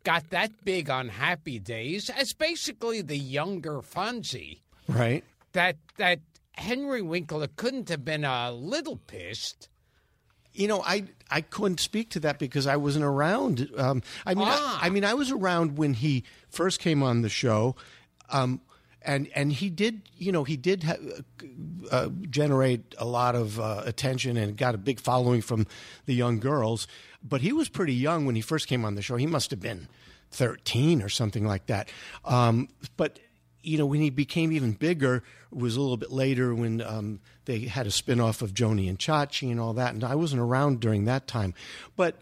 got 0.04 0.30
that 0.30 0.64
big 0.64 0.88
on 0.90 1.08
Happy 1.08 1.58
Days 1.58 2.10
as 2.10 2.32
basically 2.32 3.02
the 3.02 3.16
younger 3.18 3.80
Fonzie, 3.82 4.60
right. 4.88 5.24
that 5.52 5.76
that 5.96 6.20
Henry 6.52 7.02
Winkler 7.02 7.48
couldn't 7.56 7.88
have 7.88 8.04
been 8.04 8.24
a 8.24 8.50
little 8.52 8.96
pissed. 8.96 9.68
You 10.58 10.68
know, 10.68 10.82
I 10.82 11.04
I 11.30 11.40
couldn't 11.40 11.78
speak 11.80 12.10
to 12.10 12.20
that 12.20 12.38
because 12.38 12.66
I 12.66 12.76
wasn't 12.76 13.04
around. 13.04 13.70
Um, 13.76 14.02
I 14.26 14.34
mean, 14.34 14.48
Ah. 14.48 14.80
I, 14.82 14.86
I 14.86 14.90
mean, 14.90 15.04
I 15.04 15.14
was 15.14 15.30
around 15.30 15.76
when 15.78 15.94
he 15.94 16.24
first 16.48 16.80
came 16.80 17.02
on 17.02 17.22
the 17.22 17.28
show, 17.28 17.76
um, 18.30 18.60
and 19.02 19.28
and 19.34 19.52
he 19.52 19.70
did, 19.70 20.02
you 20.16 20.32
know, 20.32 20.44
he 20.44 20.56
did 20.56 20.82
ha- 20.84 20.96
uh, 21.90 22.08
generate 22.28 22.94
a 22.98 23.04
lot 23.04 23.34
of 23.36 23.60
uh, 23.60 23.82
attention 23.86 24.36
and 24.36 24.56
got 24.56 24.74
a 24.74 24.78
big 24.78 24.98
following 25.00 25.40
from 25.42 25.66
the 26.06 26.14
young 26.14 26.40
girls. 26.40 26.88
But 27.22 27.40
he 27.40 27.52
was 27.52 27.68
pretty 27.68 27.94
young 27.94 28.26
when 28.26 28.34
he 28.34 28.40
first 28.42 28.66
came 28.66 28.84
on 28.84 28.94
the 28.96 29.02
show. 29.02 29.16
He 29.16 29.26
must 29.26 29.50
have 29.52 29.60
been 29.60 29.86
thirteen 30.30 31.02
or 31.02 31.08
something 31.08 31.46
like 31.46 31.66
that. 31.66 31.88
Um, 32.24 32.68
but 32.96 33.18
you 33.62 33.76
know, 33.78 33.86
when 33.86 34.00
he 34.00 34.10
became 34.10 34.50
even 34.52 34.72
bigger 34.72 35.22
was 35.50 35.76
a 35.76 35.80
little 35.80 35.96
bit 35.96 36.10
later 36.12 36.54
when 36.54 36.80
um, 36.82 37.20
they 37.48 37.60
had 37.60 37.86
a 37.86 37.90
spin-off 37.90 38.42
of 38.42 38.52
Joanie 38.52 38.88
and 38.88 38.98
Chachi 38.98 39.50
and 39.50 39.58
all 39.58 39.72
that. 39.72 39.94
And 39.94 40.04
I 40.04 40.14
wasn't 40.14 40.42
around 40.42 40.80
during 40.80 41.06
that 41.06 41.26
time. 41.26 41.54
But 41.96 42.16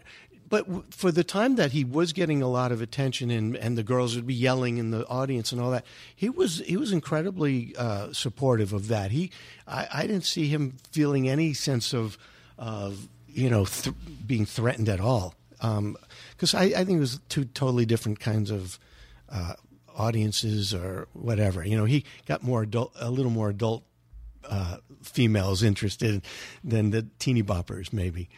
but 0.49 0.93
for 0.93 1.11
the 1.11 1.25
time 1.25 1.57
that 1.57 1.73
he 1.73 1.83
was 1.83 2.13
getting 2.13 2.41
a 2.41 2.47
lot 2.47 2.71
of 2.71 2.81
attention 2.81 3.29
and, 3.29 3.57
and 3.57 3.77
the 3.77 3.83
girls 3.83 4.15
would 4.15 4.25
be 4.25 4.33
yelling 4.33 4.77
in 4.77 4.91
the 4.91 5.05
audience 5.07 5.51
and 5.51 5.59
all 5.59 5.69
that, 5.71 5.85
he 6.15 6.29
was 6.29 6.59
he 6.59 6.77
was 6.77 6.93
incredibly 6.93 7.75
uh, 7.77 8.13
supportive 8.13 8.71
of 8.71 8.87
that. 8.87 9.11
He 9.11 9.29
I, 9.67 9.87
I 9.93 10.01
didn't 10.07 10.23
see 10.23 10.47
him 10.47 10.77
feeling 10.93 11.27
any 11.27 11.53
sense 11.53 11.93
of 11.93 12.17
of 12.57 13.09
you 13.27 13.49
know 13.49 13.65
th- 13.65 13.93
being 14.25 14.45
threatened 14.45 14.87
at 14.87 15.01
all 15.01 15.35
because 15.57 16.53
I, 16.53 16.63
I 16.63 16.85
think 16.85 16.91
it 16.91 16.99
was 16.99 17.19
two 17.27 17.43
totally 17.43 17.85
different 17.85 18.21
kinds 18.21 18.49
of 18.49 18.79
uh, 19.27 19.55
audiences 19.97 20.73
or 20.73 21.09
whatever. 21.11 21.65
You 21.65 21.75
know, 21.75 21.85
he 21.85 22.05
got 22.27 22.43
more 22.43 22.61
adult, 22.61 22.93
a 22.97 23.11
little 23.11 23.31
more 23.31 23.49
adult 23.49 23.83
uh, 24.49 24.77
females 25.03 25.63
interested 25.63 26.23
than 26.63 26.89
the 26.91 27.07
teeny 27.19 27.43
boppers, 27.43 27.91
maybe. 27.93 28.29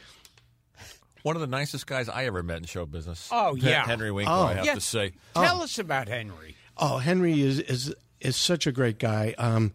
One 1.24 1.36
of 1.36 1.42
the 1.42 1.48
nicest 1.48 1.86
guys 1.86 2.08
I 2.08 2.26
ever 2.26 2.42
met 2.44 2.58
in 2.58 2.64
show 2.64 2.86
business. 2.86 3.28
Oh, 3.32 3.56
yeah. 3.56 3.86
Henry 3.86 4.12
Winkler, 4.12 4.34
Oh. 4.34 4.44
I 4.44 4.54
have 4.54 4.66
Yeah. 4.66 4.76
to 4.76 4.82
say. 4.82 5.12
Tell 5.36 5.62
us 5.62 5.78
about 5.78 6.08
Henry. 6.08 6.56
Oh, 6.78 6.98
Henry 6.98 7.42
is 7.42 7.60
is 7.60 7.94
is 8.22 8.38
such 8.38 8.66
a 8.68 8.72
great 8.72 9.00
guy. 9.00 9.36
Um, 9.38 9.74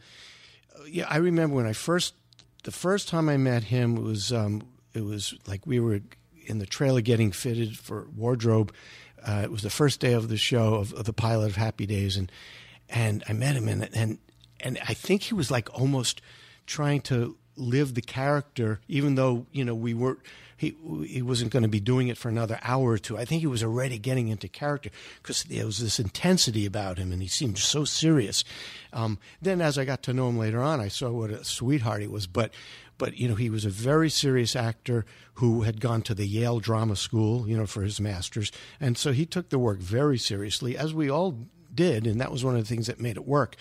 yeah, 0.88 1.06
I 1.08 1.18
remember 1.18 1.54
when 1.56 1.66
I 1.66 1.74
first 1.74 2.14
the 2.64 2.70
first 2.70 3.08
time 3.08 3.28
I 3.28 3.36
met 3.36 3.64
him, 3.64 3.96
it 3.98 4.02
was 4.02 4.32
um, 4.32 4.62
it 4.94 5.02
was 5.04 5.34
like 5.46 5.66
we 5.66 5.80
were 5.80 6.00
in 6.46 6.58
the 6.60 6.66
trailer 6.66 7.02
getting 7.02 7.30
fitted 7.30 7.76
for 7.78 8.06
wardrobe. 8.16 8.72
Uh, 9.22 9.40
it 9.44 9.50
was 9.50 9.62
the 9.62 9.70
first 9.70 10.00
day 10.00 10.12
of 10.14 10.28
the 10.28 10.36
show 10.36 10.74
of, 10.74 10.92
of, 10.94 11.04
the 11.04 11.12
pilot 11.14 11.46
of 11.46 11.56
Happy 11.56 11.86
Days, 11.86 12.16
and 12.16 12.32
and 12.88 13.22
I 13.28 13.34
met 13.34 13.54
him, 13.54 13.68
and 13.68 13.88
and 13.94 14.18
and 14.64 14.78
I 14.88 14.94
think 14.94 15.22
he 15.22 15.34
was 15.34 15.50
like 15.50 15.68
almost 15.78 16.20
trying 16.66 17.02
to 17.02 17.36
live 17.56 17.94
the 17.94 18.02
character, 18.02 18.80
even 18.88 19.14
though 19.14 19.46
you 19.52 19.64
know 19.64 19.74
we 19.74 19.94
were 19.94 20.18
he 20.56 20.74
he 21.06 21.22
wasn't 21.22 21.52
going 21.52 21.62
to 21.62 21.68
be 21.68 21.80
doing 21.80 22.08
it 22.08 22.18
for 22.18 22.28
another 22.28 22.58
hour 22.62 22.92
or 22.92 22.98
two. 22.98 23.18
I 23.18 23.24
think 23.24 23.40
he 23.40 23.46
was 23.46 23.62
already 23.62 23.98
getting 23.98 24.28
into 24.28 24.48
character 24.48 24.90
because 25.22 25.44
there 25.44 25.66
was 25.66 25.78
this 25.78 26.00
intensity 26.00 26.66
about 26.66 26.98
him, 26.98 27.12
and 27.12 27.20
he 27.20 27.28
seemed 27.28 27.58
so 27.58 27.84
serious. 27.84 28.42
Um, 28.92 29.18
then, 29.40 29.60
as 29.60 29.78
I 29.78 29.84
got 29.84 30.02
to 30.04 30.14
know 30.14 30.28
him 30.28 30.38
later 30.38 30.62
on, 30.62 30.80
I 30.80 30.88
saw 30.88 31.10
what 31.10 31.30
a 31.30 31.44
sweetheart 31.44 32.00
he 32.00 32.08
was. 32.08 32.26
But 32.26 32.52
but 32.96 33.16
you 33.16 33.28
know 33.28 33.34
he 33.34 33.50
was 33.50 33.64
a 33.64 33.70
very 33.70 34.08
serious 34.08 34.56
actor 34.56 35.04
who 35.34 35.62
had 35.62 35.80
gone 35.80 36.02
to 36.02 36.14
the 36.14 36.26
Yale 36.26 36.58
Drama 36.58 36.96
School, 36.96 37.48
you 37.48 37.56
know, 37.56 37.66
for 37.66 37.82
his 37.82 38.00
masters, 38.00 38.50
and 38.80 38.96
so 38.96 39.12
he 39.12 39.26
took 39.26 39.50
the 39.50 39.58
work 39.58 39.78
very 39.78 40.18
seriously, 40.18 40.76
as 40.76 40.94
we 40.94 41.10
all 41.10 41.46
did, 41.74 42.06
and 42.06 42.20
that 42.20 42.30
was 42.30 42.44
one 42.44 42.54
of 42.54 42.62
the 42.62 42.68
things 42.68 42.86
that 42.86 43.00
made 43.00 43.16
it 43.16 43.26
work. 43.26 43.56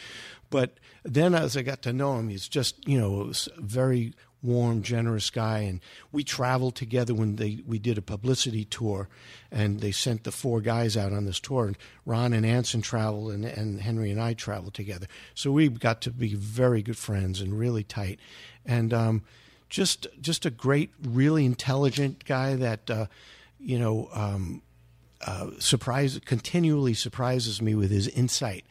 But 0.53 0.77
then, 1.01 1.33
as 1.33 1.57
I 1.57 1.63
got 1.63 1.81
to 1.81 1.91
know 1.91 2.19
him, 2.19 2.29
he's 2.29 2.47
just 2.47 2.87
you 2.87 2.99
know 2.99 3.31
a 3.31 3.59
very 3.59 4.13
warm, 4.43 4.83
generous 4.83 5.31
guy. 5.31 5.61
And 5.61 5.79
we 6.11 6.23
traveled 6.23 6.75
together 6.75 7.15
when 7.15 7.37
they 7.37 7.63
we 7.65 7.79
did 7.79 7.97
a 7.97 8.03
publicity 8.03 8.63
tour, 8.63 9.09
and 9.51 9.79
they 9.79 9.91
sent 9.91 10.25
the 10.25 10.31
four 10.31 10.61
guys 10.61 10.95
out 10.95 11.11
on 11.11 11.25
this 11.25 11.39
tour. 11.39 11.65
And 11.65 11.77
Ron 12.05 12.33
and 12.33 12.45
Anson 12.45 12.83
traveled, 12.83 13.31
and, 13.31 13.43
and 13.43 13.81
Henry 13.81 14.11
and 14.11 14.21
I 14.21 14.35
traveled 14.35 14.75
together. 14.75 15.07
So 15.33 15.51
we 15.51 15.69
got 15.69 16.01
to 16.01 16.11
be 16.11 16.35
very 16.35 16.83
good 16.83 16.97
friends 16.97 17.41
and 17.41 17.57
really 17.57 17.83
tight. 17.83 18.19
And 18.63 18.93
um, 18.93 19.23
just 19.71 20.05
just 20.21 20.45
a 20.45 20.51
great, 20.51 20.91
really 21.01 21.47
intelligent 21.47 22.25
guy 22.25 22.53
that 22.57 22.91
uh, 22.91 23.07
you 23.59 23.79
know 23.79 24.07
um, 24.13 24.61
uh, 25.25 25.47
surprise 25.57 26.19
continually 26.25 26.93
surprises 26.93 27.59
me 27.59 27.73
with 27.73 27.89
his 27.89 28.07
insight 28.07 28.65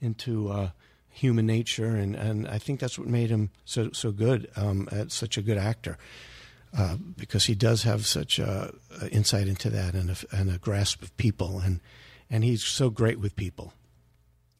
into. 0.00 0.48
Uh, 0.48 0.70
human 1.14 1.46
nature, 1.46 1.94
and, 1.94 2.16
and 2.16 2.48
I 2.48 2.58
think 2.58 2.80
that's 2.80 2.98
what 2.98 3.08
made 3.08 3.30
him 3.30 3.50
so 3.64 3.90
so 3.92 4.10
good, 4.12 4.50
um, 4.56 4.88
such 5.08 5.38
a 5.38 5.42
good 5.42 5.58
actor, 5.58 5.96
uh, 6.76 6.96
because 7.16 7.44
he 7.44 7.54
does 7.54 7.84
have 7.84 8.04
such 8.04 8.38
a, 8.38 8.74
a 9.00 9.08
insight 9.08 9.46
into 9.48 9.70
that 9.70 9.94
and 9.94 10.10
a, 10.10 10.16
and 10.36 10.50
a 10.50 10.58
grasp 10.58 11.02
of 11.02 11.16
people, 11.16 11.60
and 11.60 11.80
and 12.28 12.44
he's 12.44 12.64
so 12.64 12.90
great 12.90 13.20
with 13.20 13.36
people. 13.36 13.72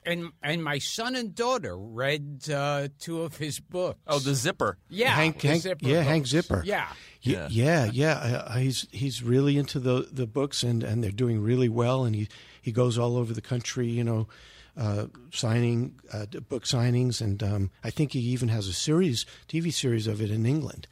And 0.06 0.32
and 0.42 0.62
my 0.62 0.78
son 0.78 1.16
and 1.16 1.34
daughter 1.34 1.76
read 1.76 2.48
uh, 2.50 2.88
two 2.98 3.22
of 3.22 3.38
his 3.38 3.58
books. 3.58 3.98
Oh, 4.06 4.18
the 4.18 4.32
Zipzer. 4.32 4.74
Yeah, 4.90 5.10
Hank, 5.10 5.40
Hank 5.40 5.62
Zipzer 5.62 5.76
yeah, 5.80 5.96
books. 5.96 6.08
Hank 6.08 6.26
Zipzer. 6.26 6.64
Yeah. 6.64 6.88
Yeah, 7.22 7.48
yeah, 7.50 7.90
yeah. 7.90 8.12
Uh, 8.12 8.58
he's 8.58 8.86
he's 8.92 9.22
really 9.22 9.56
into 9.56 9.80
the 9.80 10.06
the 10.12 10.26
books, 10.26 10.62
and, 10.62 10.84
and 10.84 11.02
they're 11.02 11.10
doing 11.10 11.42
really 11.42 11.70
well. 11.70 12.04
And 12.04 12.14
he 12.14 12.28
he 12.60 12.70
goes 12.70 12.98
all 12.98 13.16
over 13.16 13.32
the 13.32 13.40
country, 13.40 13.88
you 13.88 14.04
know, 14.04 14.28
uh, 14.76 15.06
signing 15.32 15.94
uh, 16.12 16.26
book 16.48 16.64
signings, 16.64 17.20
and 17.20 17.42
um, 17.42 17.70
I 17.82 17.90
think 17.90 18.12
he 18.12 18.20
even 18.20 18.48
has 18.48 18.68
a 18.68 18.72
series, 18.72 19.24
TV 19.48 19.72
series 19.72 20.06
of 20.06 20.20
it 20.20 20.30
in 20.30 20.46
England. 20.46 20.86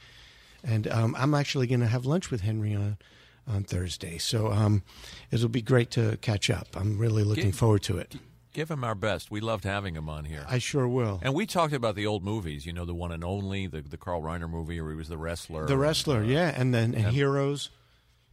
And 0.65 0.87
um, 0.89 1.17
I'm 1.19 1.35
actually 1.35 1.67
going 1.67 1.81
to 1.81 1.87
have 1.87 2.07
lunch 2.07 2.31
with 2.31 2.43
Henry 2.43 2.75
on 2.75 2.99
on 3.49 3.65
Thursday, 3.65 4.19
so 4.19 4.53
um, 4.53 4.85
it'll 5.33 5.49
be 5.49 5.63
great 5.63 5.91
to 5.93 6.17
catch 6.19 6.49
up. 6.49 6.69
I'm 6.77 6.97
really 6.97 7.25
looking 7.25 7.47
Give- 7.47 7.57
forward 7.57 7.83
to 7.85 7.99
it. 7.99 8.15
Give 8.53 8.71
him 8.71 8.85
our 8.85 8.95
best. 8.95 9.31
We 9.31 9.41
loved 9.41 9.65
having 9.65 9.97
him 9.97 10.11
on 10.11 10.27
here. 10.27 10.45
I 10.47 10.59
sure 10.59 10.87
will. 10.87 11.21
and 11.23 11.33
we 11.35 11.47
talked 11.47 11.73
about 11.73 11.95
the 11.97 12.07
old 12.07 12.23
movies, 12.23 12.67
you 12.67 12.73
know, 12.75 12.85
the 12.85 12.95
one 12.95 13.11
and 13.11 13.25
only, 13.25 13.67
the 13.67 13.81
the 13.81 13.97
Carl 13.97 14.23
Reiner 14.23 14.49
movie 14.49 14.81
where 14.81 14.91
he 14.91 14.97
was 14.97 15.09
the 15.09 15.17
wrestler. 15.17 15.67
The 15.67 15.79
wrestler, 15.79 16.23
yeah, 16.23 16.53
and 16.55 16.73
then 16.73 16.95
and 16.95 17.07
Heroes. 17.07 17.71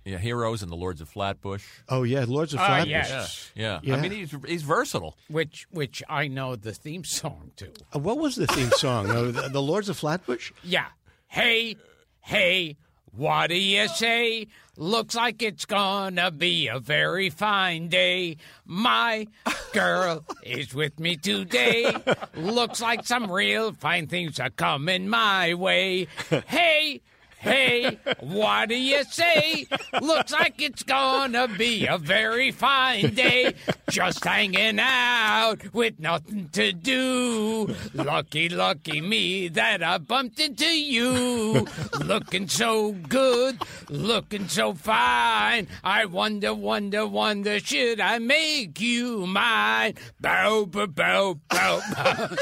Yeah, 0.06 0.18
Heroes 0.18 0.64
and 0.64 0.72
the 0.72 0.76
Lords 0.76 1.02
of 1.02 1.10
Flatbush. 1.10 1.64
Oh 1.90 2.04
yeah, 2.04 2.26
Lords 2.28 2.54
of 2.54 2.60
Ah, 2.62 2.66
Flatbush. 2.68 2.90
yes. 2.90 3.52
Yeah. 3.56 3.80
Yeah. 3.84 3.96
I 3.96 4.02
mean, 4.02 4.12
he's 4.12 4.34
he's 4.48 4.64
versatile. 4.64 5.16
Which 5.28 5.68
which 5.72 6.02
I 6.10 6.28
know 6.28 6.56
the 6.56 6.72
theme 6.74 7.04
song 7.04 7.52
to. 7.58 7.70
Uh, 7.94 8.00
what 8.00 8.18
was 8.18 8.36
the 8.36 8.48
theme 8.48 8.72
song? 8.72 9.10
Uh, 9.10 9.24
the, 9.24 9.50
the 9.50 9.62
Lords 9.62 9.90
of 9.90 9.98
Flatbush. 9.98 10.52
Yeah. 10.64 10.86
Hey, 11.28 11.76
hey, 12.22 12.78
what 13.12 13.48
do 13.48 13.56
you 13.56 13.88
say? 13.90 14.48
Looks 14.78 15.14
like 15.14 15.42
it's 15.44 15.66
gonna 15.66 16.32
be 16.32 16.70
a 16.70 16.80
very 16.80 17.30
fine 17.30 17.90
day. 17.90 18.38
My 18.66 19.28
girl 19.74 20.24
is 20.44 20.74
with 20.74 21.00
me 21.00 21.18
today. 21.18 21.94
Looks 22.36 22.82
like 22.82 23.06
some 23.06 23.30
real 23.30 23.74
fine 23.74 24.08
things 24.08 24.40
are 24.40 24.50
coming 24.50 25.10
my 25.10 25.54
way. 25.56 26.08
Hey, 26.48 27.02
hey, 27.40 27.98
what 28.20 28.70
do 28.70 28.76
you 28.76 29.04
say? 29.06 29.66
Looks 30.02 30.32
like 30.32 30.62
it's 30.62 30.84
gonna 30.84 31.48
be 31.48 31.88
a 31.88 31.98
very 31.98 32.52
fine 32.52 33.14
day. 33.14 33.54
Just 33.90 34.24
hanging 34.24 34.80
out 34.80 35.74
with 35.74 36.00
nothing 36.00 36.50
to 36.50 36.72
do. 36.74 37.76
Lucky, 37.94 38.50
lucky 38.50 39.02
me 39.02 39.48
that 39.50 39.82
I 39.82 39.98
bumped 39.98 40.40
into 40.40 40.66
you. 40.66 41.66
Looking 42.00 42.48
so 42.48 42.92
good, 42.92 43.58
looking 43.90 44.48
so 44.48 44.74
fine. 44.74 45.68
I 45.84 46.06
wonder, 46.06 46.54
wonder, 46.54 47.08
wonder, 47.08 47.60
should 47.60 48.00
I 48.00 48.20
make 48.20 48.80
you 48.80 49.26
mine? 49.26 49.96
Bow, 50.20 50.66
bow, 50.66 50.88
bow, 50.88 51.40
bow, 51.50 51.82
bow. 51.94 52.30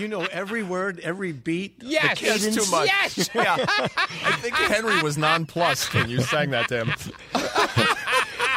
You 0.00 0.08
know 0.08 0.24
every 0.32 0.62
word, 0.62 0.98
every 1.00 1.32
beat. 1.32 1.76
Yes, 1.80 2.18
the 2.18 2.26
cadence. 2.26 2.56
too 2.56 2.70
much. 2.70 2.88
Yes. 2.88 3.28
Yeah. 3.58 3.66
I 4.24 4.32
think 4.40 4.54
Henry 4.54 5.00
was 5.02 5.16
nonplussed 5.18 5.92
when 5.94 6.08
you 6.10 6.20
sang 6.22 6.50
that 6.50 6.68
to 6.68 6.84
him. 6.84 6.94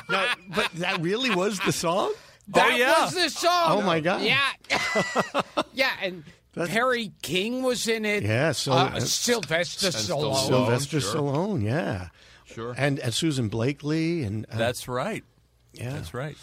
No, 0.10 0.28
but 0.56 0.70
that 0.76 1.02
really 1.02 1.34
was 1.34 1.60
the 1.60 1.72
song. 1.72 2.14
That 2.50 2.78
yeah. 2.78 3.06
was 3.06 3.14
the 3.14 3.30
song. 3.30 3.66
Oh, 3.68 3.82
my 3.82 4.00
God. 4.02 4.22
Yeah, 4.22 4.50
yeah, 5.74 5.92
and 6.02 6.24
Perry 6.54 7.12
King 7.22 7.64
was 7.64 7.88
in 7.88 8.04
it. 8.06 8.24
Yeah, 8.24 8.52
so- 8.52 8.74
uh, 8.74 9.00
Sylvester 9.00 9.88
Stallone. 9.88 10.36
Stallone. 10.36 10.48
Sylvester 10.48 11.00
sure. 11.00 11.16
Stallone, 11.16 11.64
yeah, 11.64 12.10
Sure. 12.46 12.76
and 12.78 13.00
and 13.00 13.14
Susan 13.14 13.48
Blakely, 13.48 14.24
and 14.24 14.46
uh, 14.52 14.58
That's 14.58 14.88
right. 14.88 15.24
yeah, 15.74 15.94
That's 15.94 16.14
right. 16.14 16.36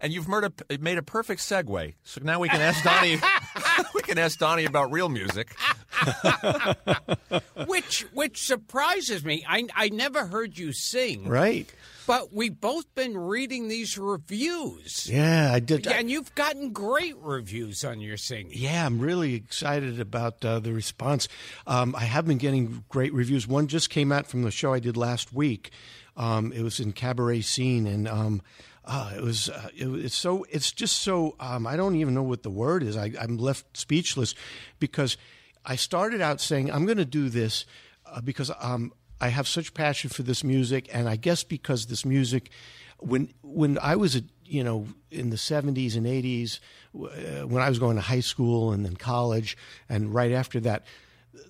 And 0.00 0.12
you've 0.12 0.28
made 0.28 0.44
a, 0.68 0.78
made 0.78 0.98
a 0.98 1.02
perfect 1.02 1.40
segue. 1.40 1.94
So 2.02 2.20
now 2.22 2.38
we 2.40 2.48
can 2.50 2.60
ask 2.60 2.84
Donny. 2.84 3.18
we 3.94 4.02
can 4.02 4.18
ask 4.18 4.38
Donny 4.38 4.66
about 4.66 4.92
real 4.92 5.08
music. 5.08 5.56
which 7.66 8.02
which 8.12 8.42
surprises 8.42 9.24
me. 9.24 9.44
I 9.48 9.66
I 9.74 9.88
never 9.88 10.26
heard 10.26 10.58
you 10.58 10.72
sing, 10.72 11.28
right. 11.28 11.72
but 12.06 12.32
we've 12.32 12.58
both 12.60 12.92
been 12.94 13.16
reading 13.16 13.68
these 13.68 13.98
reviews. 13.98 15.08
Yeah, 15.10 15.52
I 15.52 15.60
did. 15.60 15.86
Yeah, 15.86 15.92
and 15.92 16.10
you've 16.10 16.34
gotten 16.34 16.72
great 16.72 17.16
reviews 17.18 17.84
on 17.84 18.00
your 18.00 18.16
singing. 18.16 18.52
Yeah, 18.54 18.86
I'm 18.86 18.98
really 18.98 19.34
excited 19.34 20.00
about 20.00 20.44
uh, 20.44 20.60
the 20.60 20.72
response. 20.72 21.28
Um, 21.66 21.94
I 21.96 22.04
have 22.04 22.26
been 22.26 22.38
getting 22.38 22.84
great 22.88 23.12
reviews. 23.12 23.46
One 23.46 23.66
just 23.66 23.90
came 23.90 24.12
out 24.12 24.26
from 24.26 24.42
the 24.42 24.50
show 24.50 24.72
I 24.72 24.80
did 24.80 24.96
last 24.96 25.32
week. 25.32 25.70
Um, 26.16 26.52
it 26.52 26.62
was 26.62 26.80
in 26.80 26.92
Cabaret 26.92 27.40
Scene, 27.40 27.86
and 27.86 28.06
um, 28.06 28.42
uh, 28.84 29.12
it 29.16 29.22
was 29.22 29.48
uh, 29.48 29.68
it, 29.76 29.88
it's 29.88 30.14
so 30.14 30.46
it's 30.50 30.70
just 30.70 31.00
so 31.00 31.36
um, 31.40 31.66
I 31.66 31.76
don't 31.76 31.96
even 31.96 32.14
know 32.14 32.22
what 32.22 32.42
the 32.42 32.50
word 32.50 32.82
is. 32.82 32.96
I, 32.96 33.12
I'm 33.18 33.38
left 33.38 33.76
speechless 33.76 34.34
because 34.78 35.16
I 35.64 35.76
started 35.76 36.20
out 36.20 36.40
saying 36.40 36.70
I'm 36.70 36.84
going 36.84 36.98
to 36.98 37.04
do 37.04 37.28
this 37.28 37.64
uh, 38.06 38.20
because 38.20 38.50
um, 38.60 38.92
I 39.20 39.28
have 39.28 39.48
such 39.48 39.74
passion 39.74 40.10
for 40.10 40.22
this 40.22 40.44
music, 40.44 40.88
and 40.92 41.08
I 41.08 41.16
guess 41.16 41.44
because 41.44 41.86
this 41.86 42.04
music, 42.04 42.50
when 42.98 43.32
when 43.42 43.78
I 43.78 43.96
was 43.96 44.16
a 44.16 44.22
you 44.44 44.62
know 44.62 44.86
in 45.10 45.30
the 45.30 45.36
70s 45.36 45.96
and 45.96 46.06
80s, 46.06 46.58
uh, 46.94 47.46
when 47.46 47.62
I 47.62 47.68
was 47.68 47.78
going 47.78 47.96
to 47.96 48.02
high 48.02 48.20
school 48.20 48.72
and 48.72 48.84
then 48.84 48.96
college, 48.96 49.56
and 49.88 50.14
right 50.14 50.32
after 50.32 50.60
that, 50.60 50.84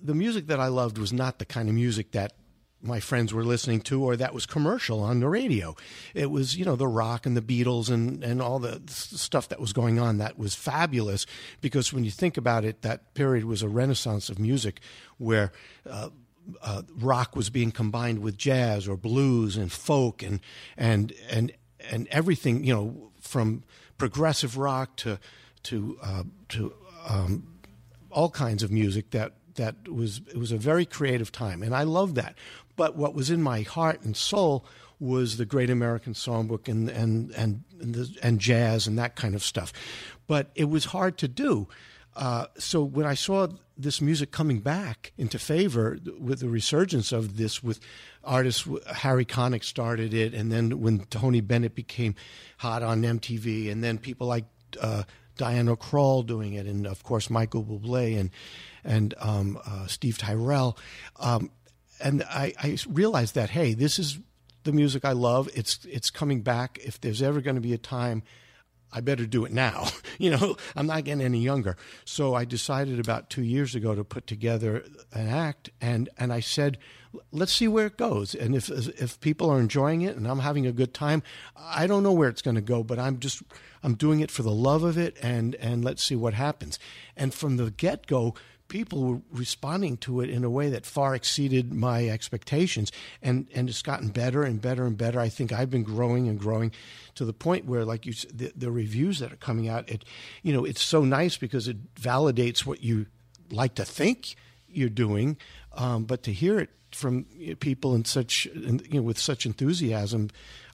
the 0.01 0.15
music 0.15 0.47
that 0.47 0.59
I 0.59 0.67
loved 0.67 0.97
was 0.97 1.11
not 1.11 1.39
the 1.39 1.45
kind 1.45 1.67
of 1.69 1.75
music 1.75 2.11
that 2.11 2.33
my 2.81 2.99
friends 2.99 3.33
were 3.33 3.43
listening 3.43 3.81
to 3.81 4.03
or 4.03 4.15
that 4.15 4.33
was 4.33 4.45
commercial 4.45 5.01
on 5.01 5.19
the 5.19 5.27
radio. 5.27 5.75
It 6.13 6.29
was, 6.29 6.55
you 6.55 6.65
know, 6.65 6.75
the 6.75 6.87
rock 6.87 7.25
and 7.25 7.35
the 7.35 7.41
Beatles 7.41 7.89
and, 7.89 8.23
and 8.23 8.41
all 8.41 8.59
the 8.59 8.81
stuff 8.87 9.49
that 9.49 9.59
was 9.59 9.73
going 9.73 9.99
on 9.99 10.17
that 10.19 10.37
was 10.37 10.55
fabulous 10.55 11.25
because 11.61 11.91
when 11.91 12.03
you 12.03 12.11
think 12.11 12.37
about 12.37 12.63
it, 12.63 12.81
that 12.83 13.13
period 13.13 13.45
was 13.45 13.61
a 13.61 13.69
renaissance 13.69 14.29
of 14.29 14.39
music 14.39 14.79
where 15.17 15.51
uh, 15.89 16.09
uh, 16.61 16.83
rock 16.97 17.35
was 17.35 17.49
being 17.49 17.71
combined 17.71 18.19
with 18.19 18.37
jazz 18.37 18.87
or 18.87 18.95
blues 18.95 19.57
and 19.57 19.71
folk 19.71 20.21
and, 20.21 20.39
and, 20.77 21.13
and, 21.29 21.51
and 21.89 22.07
everything, 22.09 22.63
you 22.63 22.73
know, 22.73 23.11
from 23.19 23.63
progressive 23.97 24.57
rock 24.57 24.95
to, 24.97 25.19
to, 25.63 25.97
uh, 26.03 26.23
to, 26.49 26.73
um, 27.07 27.47
all 28.11 28.29
kinds 28.29 28.63
of 28.63 28.71
music 28.71 29.11
that 29.11 29.33
that 29.55 29.87
was 29.87 30.21
it 30.29 30.37
was 30.37 30.51
a 30.51 30.57
very 30.57 30.85
creative 30.85 31.31
time 31.31 31.61
and 31.63 31.75
I 31.75 31.83
loved 31.83 32.15
that. 32.15 32.35
But 32.75 32.95
what 32.95 33.13
was 33.13 33.29
in 33.29 33.41
my 33.41 33.61
heart 33.61 34.01
and 34.03 34.15
soul 34.15 34.65
was 34.99 35.37
the 35.37 35.45
Great 35.45 35.69
American 35.69 36.13
Songbook 36.13 36.67
and 36.67 36.89
and 36.89 37.31
and 37.31 37.63
and, 37.81 37.95
the, 37.95 38.17
and 38.23 38.39
jazz 38.39 38.87
and 38.87 38.97
that 38.97 39.15
kind 39.15 39.35
of 39.35 39.43
stuff. 39.43 39.73
But 40.27 40.51
it 40.55 40.65
was 40.69 40.85
hard 40.85 41.17
to 41.19 41.27
do. 41.27 41.67
uh, 42.15 42.45
so 42.57 42.81
when 42.83 43.05
I 43.05 43.13
saw 43.13 43.47
this 43.77 43.99
music 44.01 44.31
coming 44.31 44.59
back 44.61 45.11
into 45.17 45.37
favor 45.37 45.99
with 46.17 46.39
the 46.39 46.47
resurgence 46.47 47.11
of 47.11 47.35
this, 47.35 47.61
with 47.61 47.79
artists, 48.23 48.65
Harry 48.87 49.25
Connick 49.25 49.65
started 49.65 50.13
it, 50.13 50.33
and 50.33 50.49
then 50.49 50.79
when 50.79 50.99
Tony 51.09 51.41
Bennett 51.41 51.75
became 51.75 52.15
hot 52.57 52.83
on 52.83 53.01
MTV, 53.01 53.69
and 53.69 53.83
then 53.83 53.97
people 53.97 54.27
like 54.27 54.45
uh, 54.79 55.03
Diana 55.37 55.75
Krall 55.75 56.25
doing 56.25 56.53
it, 56.53 56.65
and 56.65 56.87
of 56.87 57.03
course 57.03 57.29
Michael 57.29 57.63
Bublé 57.65 58.17
and 58.17 58.29
and 58.85 59.13
um, 59.19 59.59
uh, 59.65 59.87
Steve 59.87 60.17
Tyrell, 60.17 60.77
um, 61.19 61.51
and 62.01 62.23
I, 62.23 62.53
I 62.57 62.77
realized 62.89 63.35
that 63.35 63.49
hey, 63.49 63.73
this 63.73 63.99
is 63.99 64.19
the 64.63 64.71
music 64.71 65.03
I 65.03 65.11
love. 65.11 65.49
It's 65.53 65.83
it's 65.85 66.09
coming 66.09 66.41
back. 66.41 66.79
If 66.83 67.01
there's 67.01 67.21
ever 67.21 67.41
going 67.41 67.55
to 67.55 67.61
be 67.61 67.73
a 67.73 67.77
time 67.77 68.23
I 68.95 69.01
better 69.01 69.25
do 69.25 69.43
it 69.43 69.51
now. 69.51 69.89
you 70.17 70.31
know, 70.31 70.55
I'm 70.75 70.87
not 70.87 71.03
getting 71.03 71.23
any 71.23 71.39
younger. 71.39 71.75
So 72.05 72.33
I 72.33 72.45
decided 72.45 72.97
about 72.97 73.29
two 73.29 73.43
years 73.43 73.75
ago 73.75 73.93
to 73.93 74.05
put 74.05 74.25
together 74.25 74.85
an 75.11 75.27
act, 75.27 75.69
and 75.81 76.09
and 76.17 76.31
I 76.31 76.39
said, 76.39 76.77
let's 77.31 77.53
see 77.53 77.67
where 77.67 77.87
it 77.87 77.97
goes. 77.97 78.33
And 78.33 78.55
if 78.55 78.69
if 78.69 79.19
people 79.19 79.49
are 79.49 79.59
enjoying 79.59 80.01
it 80.01 80.15
and 80.15 80.25
I'm 80.25 80.39
having 80.39 80.65
a 80.65 80.71
good 80.71 80.93
time, 80.93 81.23
I 81.57 81.87
don't 81.87 82.03
know 82.03 82.13
where 82.13 82.29
it's 82.29 82.41
going 82.41 82.55
to 82.55 82.61
go, 82.61 82.83
but 82.83 82.97
I'm 82.97 83.19
just 83.19 83.43
I'm 83.83 83.95
doing 83.95 84.21
it 84.21 84.31
for 84.31 84.43
the 84.43 84.51
love 84.51 84.83
of 84.83 84.97
it, 84.97 85.17
and 85.21 85.55
and 85.55 85.83
let's 85.83 86.01
see 86.01 86.15
what 86.15 86.33
happens. 86.33 86.79
And 87.17 87.33
from 87.33 87.57
the 87.57 87.71
get 87.71 88.07
go 88.07 88.33
people 88.67 89.03
were 89.03 89.21
responding 89.31 89.97
to 89.97 90.21
it 90.21 90.29
in 90.29 90.43
a 90.43 90.49
way 90.49 90.69
that 90.69 90.85
far 90.85 91.15
exceeded 91.15 91.73
my 91.73 92.07
expectations. 92.07 92.91
And 93.21 93.47
and 93.53 93.69
it's 93.69 93.81
gotten 93.81 94.09
better 94.09 94.43
and 94.43 94.61
better 94.61 94.85
and 94.85 94.97
better. 94.97 95.19
I 95.19 95.29
think 95.29 95.51
i've 95.51 95.69
been 95.69 95.83
growing 95.83 96.27
and 96.27 96.39
growing 96.39 96.71
to 97.15 97.25
the 97.25 97.33
point 97.33 97.65
where 97.65 97.85
like 97.85 98.05
you 98.05 98.13
the, 98.33 98.51
the 98.55 98.71
reviews 98.71 99.19
that 99.19 99.31
are 99.31 99.37
coming 99.37 99.67
out 99.67 99.87
it 99.89 100.05
you 100.43 100.53
know 100.53 100.65
it's 100.65 100.81
so 100.81 101.03
nice 101.03 101.37
because 101.37 101.67
it 101.67 101.95
validates 101.95 102.65
what 102.65 102.83
you 102.83 103.05
like 103.51 103.75
to 103.75 103.85
think 103.85 104.35
you're 104.67 104.89
doing. 104.89 105.37
Um, 105.73 106.05
but 106.05 106.23
to 106.23 106.33
hear 106.33 106.59
it 106.59 106.69
from 106.91 107.25
people 107.59 107.93
in 107.93 108.05
such 108.05 108.45
you 108.45 108.79
know 108.91 109.01
with 109.01 109.19
such 109.19 109.45
enthusiasm 109.45 110.29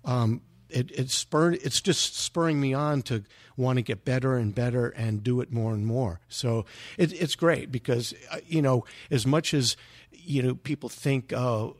um, 0.05 0.41
it, 0.71 0.91
it's 0.91 1.15
spurred 1.15 1.55
it's 1.61 1.81
just 1.81 2.15
spurring 2.17 2.59
me 2.59 2.73
on 2.73 3.01
to 3.01 3.23
want 3.57 3.77
to 3.77 3.81
get 3.81 4.05
better 4.05 4.37
and 4.37 4.55
better 4.55 4.89
and 4.89 5.23
do 5.23 5.41
it 5.41 5.51
more 5.51 5.73
and 5.73 5.85
more 5.85 6.19
so 6.27 6.65
it, 6.97 7.13
it's 7.13 7.35
great 7.35 7.71
because 7.71 8.13
uh, 8.31 8.37
you 8.47 8.61
know 8.61 8.85
as 9.09 9.25
much 9.25 9.53
as 9.53 9.75
you 10.11 10.41
know 10.41 10.55
people 10.55 10.89
think 10.89 11.33
oh 11.33 11.75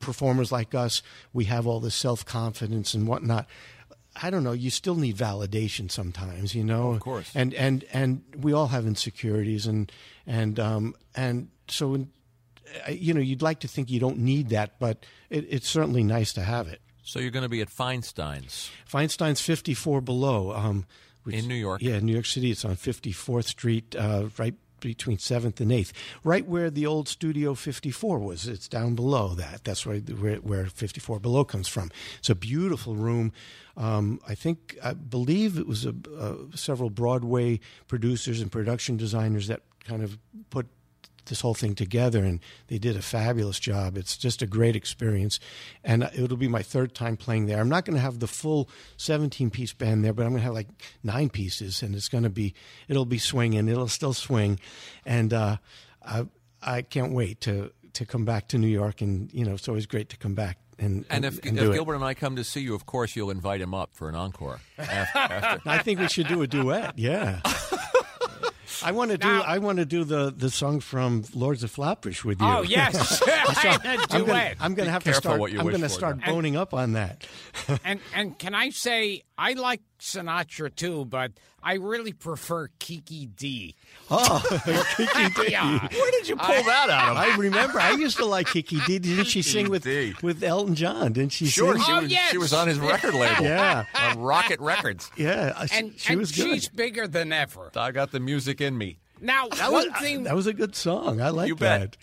performers 0.00 0.52
like 0.52 0.74
us 0.74 1.02
we 1.32 1.44
have 1.44 1.66
all 1.66 1.80
this 1.80 1.94
self-confidence 1.94 2.94
and 2.94 3.06
whatnot 3.06 3.46
I 4.14 4.30
don't 4.30 4.44
know. 4.44 4.52
You 4.52 4.70
still 4.70 4.94
need 4.94 5.16
validation 5.16 5.90
sometimes, 5.90 6.54
you 6.54 6.64
know. 6.64 6.92
Of 6.92 7.00
course. 7.00 7.30
And 7.34 7.54
and 7.54 7.84
and 7.92 8.22
we 8.38 8.52
all 8.52 8.68
have 8.68 8.86
insecurities, 8.86 9.66
and 9.66 9.90
and 10.26 10.60
um 10.60 10.94
and 11.14 11.48
so, 11.68 11.94
uh, 12.86 12.90
you 12.90 13.14
know, 13.14 13.20
you'd 13.20 13.42
like 13.42 13.60
to 13.60 13.68
think 13.68 13.90
you 13.90 14.00
don't 14.00 14.18
need 14.18 14.50
that, 14.50 14.78
but 14.78 15.06
it, 15.30 15.46
it's 15.48 15.68
certainly 15.68 16.04
nice 16.04 16.32
to 16.34 16.42
have 16.42 16.68
it. 16.68 16.80
So 17.02 17.18
you're 17.18 17.30
going 17.30 17.42
to 17.42 17.48
be 17.48 17.60
at 17.60 17.68
Feinstein's. 17.68 18.70
Feinstein's 18.86 19.40
54 19.40 20.00
below. 20.00 20.52
Um, 20.52 20.86
which, 21.24 21.36
in 21.36 21.48
New 21.48 21.54
York? 21.54 21.82
Yeah, 21.82 21.96
in 21.96 22.06
New 22.06 22.12
York 22.12 22.26
City. 22.26 22.50
It's 22.50 22.64
on 22.64 22.76
54th 22.76 23.44
Street, 23.44 23.94
uh, 23.96 24.28
right 24.38 24.54
between 24.80 25.16
7th 25.16 25.60
and 25.60 25.70
8th, 25.70 25.92
right 26.24 26.46
where 26.46 26.68
the 26.68 26.86
old 26.86 27.08
Studio 27.08 27.54
54 27.54 28.18
was. 28.18 28.48
It's 28.48 28.68
down 28.68 28.94
below 28.94 29.28
that. 29.34 29.62
That's 29.64 29.86
where, 29.86 29.98
where, 29.98 30.36
where 30.36 30.66
54 30.66 31.20
below 31.20 31.44
comes 31.44 31.68
from. 31.68 31.90
It's 32.18 32.30
a 32.30 32.34
beautiful 32.34 32.96
room. 32.96 33.32
Um, 33.76 34.20
I 34.26 34.34
think, 34.34 34.76
I 34.82 34.92
believe 34.92 35.56
it 35.56 35.66
was 35.66 35.86
a, 35.86 35.94
uh, 36.18 36.34
several 36.54 36.90
Broadway 36.90 37.60
producers 37.86 38.40
and 38.40 38.50
production 38.50 38.96
designers 38.96 39.46
that 39.46 39.62
kind 39.84 40.02
of 40.02 40.18
put 40.50 40.66
this 41.26 41.40
whole 41.40 41.54
thing 41.54 41.74
together, 41.74 42.24
and 42.24 42.40
they 42.68 42.78
did 42.78 42.96
a 42.96 43.02
fabulous 43.02 43.58
job. 43.58 43.96
It's 43.96 44.16
just 44.16 44.42
a 44.42 44.46
great 44.46 44.76
experience, 44.76 45.38
and 45.84 46.08
it'll 46.14 46.36
be 46.36 46.48
my 46.48 46.62
third 46.62 46.94
time 46.94 47.16
playing 47.16 47.46
there. 47.46 47.60
I'm 47.60 47.68
not 47.68 47.84
going 47.84 47.96
to 47.96 48.02
have 48.02 48.18
the 48.18 48.26
full 48.26 48.68
17 48.96 49.50
piece 49.50 49.72
band 49.72 50.04
there, 50.04 50.12
but 50.12 50.24
I'm 50.24 50.30
going 50.30 50.40
to 50.40 50.44
have 50.44 50.54
like 50.54 50.68
nine 51.02 51.30
pieces, 51.30 51.82
and 51.82 51.94
it's 51.94 52.08
going 52.08 52.24
to 52.24 52.30
be 52.30 52.54
it'll 52.88 53.04
be 53.04 53.18
swinging. 53.18 53.68
It'll 53.68 53.88
still 53.88 54.14
swing, 54.14 54.58
and 55.04 55.32
uh, 55.32 55.56
I 56.04 56.26
I 56.62 56.82
can't 56.82 57.12
wait 57.12 57.40
to 57.42 57.72
to 57.94 58.06
come 58.06 58.24
back 58.24 58.48
to 58.48 58.58
New 58.58 58.68
York, 58.68 59.00
and 59.00 59.32
you 59.32 59.44
know 59.44 59.54
it's 59.54 59.68
always 59.68 59.86
great 59.86 60.08
to 60.10 60.16
come 60.16 60.34
back. 60.34 60.58
And, 60.78 61.04
and, 61.10 61.24
if, 61.24 61.44
and 61.46 61.56
if 61.58 61.72
Gilbert 61.72 61.94
and 61.94 62.04
I 62.04 62.14
come 62.14 62.36
to 62.36 62.44
see 62.44 62.60
you, 62.60 62.74
of 62.74 62.86
course 62.86 63.14
you'll 63.14 63.30
invite 63.30 63.60
him 63.60 63.72
up 63.72 63.90
for 63.92 64.08
an 64.08 64.16
encore. 64.16 64.58
After, 64.78 65.18
after. 65.18 65.68
I 65.68 65.78
think 65.78 66.00
we 66.00 66.08
should 66.08 66.26
do 66.26 66.42
a 66.42 66.46
duet. 66.48 66.98
Yeah. 66.98 67.40
I 68.84 68.92
want 68.92 69.10
to 69.10 69.18
do. 69.18 69.28
Now, 69.28 69.42
I 69.42 69.58
want 69.58 69.78
to 69.78 69.84
do 69.84 70.04
the 70.04 70.32
the 70.36 70.50
song 70.50 70.80
from 70.80 71.24
Lords 71.34 71.62
of 71.62 71.70
Flatbush 71.70 72.24
with 72.24 72.40
you. 72.40 72.46
Oh 72.46 72.62
yes, 72.62 73.18
so 73.18 73.26
I'm 73.30 74.24
gonna, 74.26 74.54
I'm 74.60 74.74
gonna 74.74 74.90
have 74.90 75.04
to 75.04 75.14
start. 75.14 75.40
I'm 75.40 75.68
gonna 75.68 75.88
start 75.88 76.16
and, 76.16 76.24
boning 76.24 76.56
up 76.56 76.74
on 76.74 76.92
that. 76.92 77.26
and 77.84 78.00
and 78.14 78.38
can 78.38 78.54
I 78.54 78.70
say 78.70 79.22
I 79.38 79.54
like 79.54 79.80
Sinatra 80.02 80.74
too, 80.74 81.04
but 81.04 81.32
I 81.62 81.74
really 81.74 82.12
prefer 82.12 82.68
Kiki 82.80 83.26
Dee. 83.26 83.76
Oh, 84.10 84.42
Kiki 84.96 85.42
Dee. 85.42 85.52
yeah. 85.52 85.78
Where 85.78 86.10
did 86.10 86.28
you 86.28 86.34
pull 86.36 86.54
I, 86.54 86.62
that 86.62 86.90
out 86.90 87.12
of? 87.12 87.16
I 87.18 87.36
remember. 87.36 87.78
I 87.78 87.92
used 87.92 88.16
to 88.16 88.24
like 88.24 88.48
Kiki 88.48 88.80
Dee. 88.80 88.98
Didn't 88.98 89.26
she 89.26 89.42
sing 89.42 89.70
with 89.70 89.86
with 90.22 90.42
Elton 90.42 90.74
John? 90.74 91.12
Didn't 91.12 91.32
she? 91.32 91.46
Sure, 91.46 91.74
sing? 91.74 91.84
she, 91.84 91.92
oh, 91.92 92.00
was, 92.02 92.10
yes. 92.10 92.30
she 92.32 92.38
was 92.38 92.52
on 92.52 92.66
his 92.66 92.78
record 92.80 93.14
label. 93.14 93.44
yeah, 93.44 93.84
on 93.94 94.18
Rocket 94.18 94.58
Records. 94.58 95.08
Yeah, 95.16 95.52
uh, 95.56 95.66
and, 95.72 95.98
she 95.98 96.12
and 96.12 96.20
was 96.20 96.32
good. 96.32 96.48
She's 96.48 96.68
bigger 96.68 97.06
than 97.06 97.32
ever. 97.32 97.70
I 97.76 97.92
got 97.92 98.10
the 98.10 98.20
music 98.20 98.60
in 98.60 98.76
me. 98.76 98.98
Now, 99.20 99.46
that 99.56 99.70
one 99.70 99.92
was, 99.92 100.00
thing 100.00 100.20
uh, 100.22 100.30
that 100.30 100.34
was 100.34 100.48
a 100.48 100.52
good 100.52 100.74
song. 100.74 101.20
I 101.20 101.28
like 101.28 101.56
that. 101.58 101.92
Bet. 101.92 101.96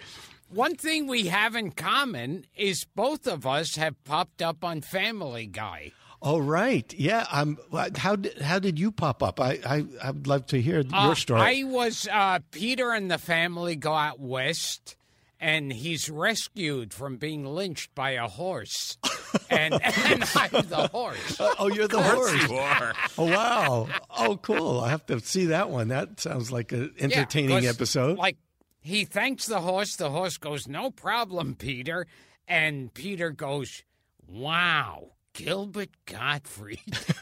One 0.52 0.76
thing 0.76 1.06
we 1.06 1.28
have 1.28 1.54
in 1.56 1.72
common 1.72 2.46
is 2.56 2.86
both 2.96 3.28
of 3.28 3.46
us 3.46 3.76
have 3.76 4.02
popped 4.06 4.42
up 4.42 4.64
on 4.64 4.82
Family 4.82 5.46
Guy. 5.46 5.92
Oh 6.22 6.40
right, 6.40 6.94
yeah. 6.98 7.26
Um, 7.32 7.58
how 7.96 8.18
did 8.18 8.42
how 8.42 8.60
did 8.60 8.78
you 8.78 8.92
pop 8.92 9.24
up? 9.24 9.40
I 9.40 9.60
I 9.66 9.86
I'd 10.04 10.28
love 10.28 10.48
to 10.48 10.62
hear 10.62 10.84
uh, 10.94 11.06
your 11.06 11.16
story. 11.16 11.40
I 11.40 11.64
was 11.64 12.08
uh, 12.12 12.40
Peter 12.52 12.92
and 12.92 13.10
the 13.10 13.18
family 13.18 13.78
go 13.78 13.94
out 13.94 14.20
west, 14.20 14.98
and 15.40 15.72
he's 15.72 16.10
rescued 16.10 16.94
from 16.94 17.16
being 17.16 17.46
lynched 17.46 17.96
by 17.96 18.12
a 18.12 18.28
horse, 18.28 18.98
and, 19.50 19.74
and 19.76 20.24
I'm 20.36 20.68
the 20.68 20.90
horse. 20.92 21.40
Uh, 21.40 21.54
oh, 21.58 21.68
you're 21.70 21.88
the 21.88 22.04
horse. 22.04 22.50
You 22.50 22.58
are. 22.58 22.94
Oh 23.18 23.26
wow. 23.26 23.88
Oh 24.18 24.36
cool. 24.38 24.82
I 24.82 24.90
have 24.90 25.06
to 25.06 25.22
see 25.22 25.46
that 25.46 25.70
one. 25.70 25.88
That 25.88 26.20
sounds 26.20 26.52
like 26.52 26.74
an 26.74 26.94
entertaining 27.00 27.64
yeah, 27.64 27.70
episode. 27.70 28.18
Like 28.18 28.38
he 28.82 29.06
thanks 29.06 29.46
the 29.46 29.62
horse. 29.62 29.96
The 29.96 30.10
horse 30.10 30.38
goes, 30.38 30.68
"No 30.68 30.92
problem, 30.92 31.56
Peter," 31.56 32.08
and 32.46 32.94
Peter 32.94 33.30
goes, 33.30 33.84
"Wow." 34.28 35.12
Gilbert 35.34 35.90
Gottfried. 36.06 36.80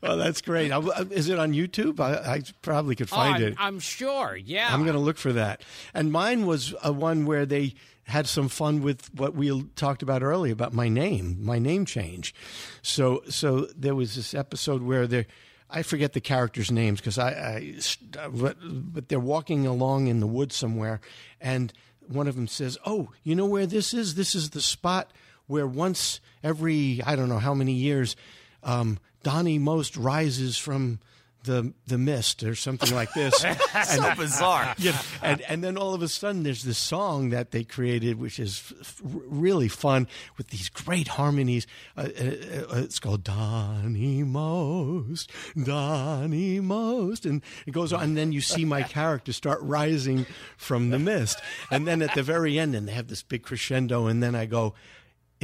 well, 0.00 0.16
that's 0.16 0.40
great. 0.40 0.70
Is 1.10 1.28
it 1.28 1.38
on 1.38 1.52
YouTube? 1.52 2.00
I, 2.00 2.34
I 2.34 2.42
probably 2.62 2.96
could 2.96 3.08
find 3.08 3.42
oh, 3.42 3.46
it. 3.48 3.54
I'm 3.58 3.80
sure. 3.80 4.36
Yeah, 4.36 4.72
I'm 4.72 4.82
going 4.82 4.94
to 4.94 5.00
look 5.00 5.18
for 5.18 5.32
that. 5.32 5.62
And 5.92 6.10
mine 6.12 6.46
was 6.46 6.74
a 6.82 6.92
one 6.92 7.26
where 7.26 7.46
they 7.46 7.74
had 8.04 8.26
some 8.26 8.48
fun 8.48 8.82
with 8.82 9.12
what 9.14 9.34
we 9.34 9.62
talked 9.76 10.02
about 10.02 10.22
earlier 10.22 10.52
about 10.52 10.72
my 10.74 10.88
name, 10.88 11.38
my 11.40 11.58
name 11.58 11.86
change. 11.86 12.34
So, 12.82 13.22
so 13.28 13.66
there 13.76 13.94
was 13.94 14.14
this 14.14 14.34
episode 14.34 14.82
where 14.82 15.06
they 15.06 15.26
I 15.70 15.82
forget 15.82 16.12
the 16.12 16.20
characters' 16.20 16.70
names 16.70 17.00
because 17.00 17.18
I, 17.18 17.30
I 17.30 17.74
uh, 18.18 18.28
but, 18.28 18.56
but 18.62 19.08
they're 19.08 19.18
walking 19.18 19.66
along 19.66 20.06
in 20.06 20.20
the 20.20 20.26
woods 20.26 20.54
somewhere, 20.54 21.00
and 21.40 21.72
one 22.06 22.28
of 22.28 22.36
them 22.36 22.46
says, 22.46 22.78
"Oh, 22.86 23.10
you 23.24 23.34
know 23.34 23.46
where 23.46 23.66
this 23.66 23.92
is? 23.92 24.14
This 24.14 24.34
is 24.34 24.50
the 24.50 24.60
spot." 24.60 25.10
Where 25.46 25.66
once 25.66 26.20
every 26.42 27.02
I 27.04 27.16
don't 27.16 27.28
know 27.28 27.38
how 27.38 27.54
many 27.54 27.72
years, 27.72 28.16
um, 28.62 28.98
Donny 29.22 29.58
Most 29.58 29.96
rises 29.96 30.56
from 30.56 31.00
the 31.44 31.72
the 31.86 31.98
mist 31.98 32.42
or 32.42 32.54
something 32.54 32.94
like 32.94 33.12
this. 33.12 33.44
and, 33.74 33.86
so 33.86 34.14
bizarre. 34.16 34.74
Yeah, 34.84 35.00
and 35.22 35.40
and 35.42 35.62
then 35.62 35.76
all 35.76 35.94
of 35.94 36.02
a 36.02 36.08
sudden 36.08 36.42
there's 36.42 36.64
this 36.64 36.78
song 36.78 37.30
that 37.30 37.52
they 37.52 37.64
created, 37.64 38.18
which 38.18 38.38
is 38.38 38.72
f- 38.80 39.00
really 39.04 39.68
fun 39.68 40.08
with 40.36 40.48
these 40.48 40.68
great 40.68 41.08
harmonies. 41.08 41.66
Uh, 41.96 42.00
uh, 42.00 42.04
uh, 42.04 42.82
it's 42.82 42.98
called 42.98 43.22
Donny 43.24 44.22
Most, 44.22 45.30
Donny 45.62 46.60
Most, 46.60 47.24
and 47.24 47.42
it 47.66 47.70
goes 47.70 47.92
on. 47.92 48.02
And 48.02 48.16
then 48.16 48.32
you 48.32 48.40
see 48.40 48.64
my 48.64 48.82
character 48.82 49.32
start 49.32 49.60
rising 49.62 50.26
from 50.56 50.90
the 50.90 50.98
mist, 50.98 51.40
and 51.70 51.86
then 51.86 52.02
at 52.02 52.14
the 52.14 52.22
very 52.22 52.58
end, 52.58 52.74
and 52.74 52.88
they 52.88 52.92
have 52.92 53.08
this 53.08 53.22
big 53.22 53.42
crescendo, 53.42 54.06
and 54.06 54.22
then 54.22 54.34
I 54.34 54.46
go 54.46 54.74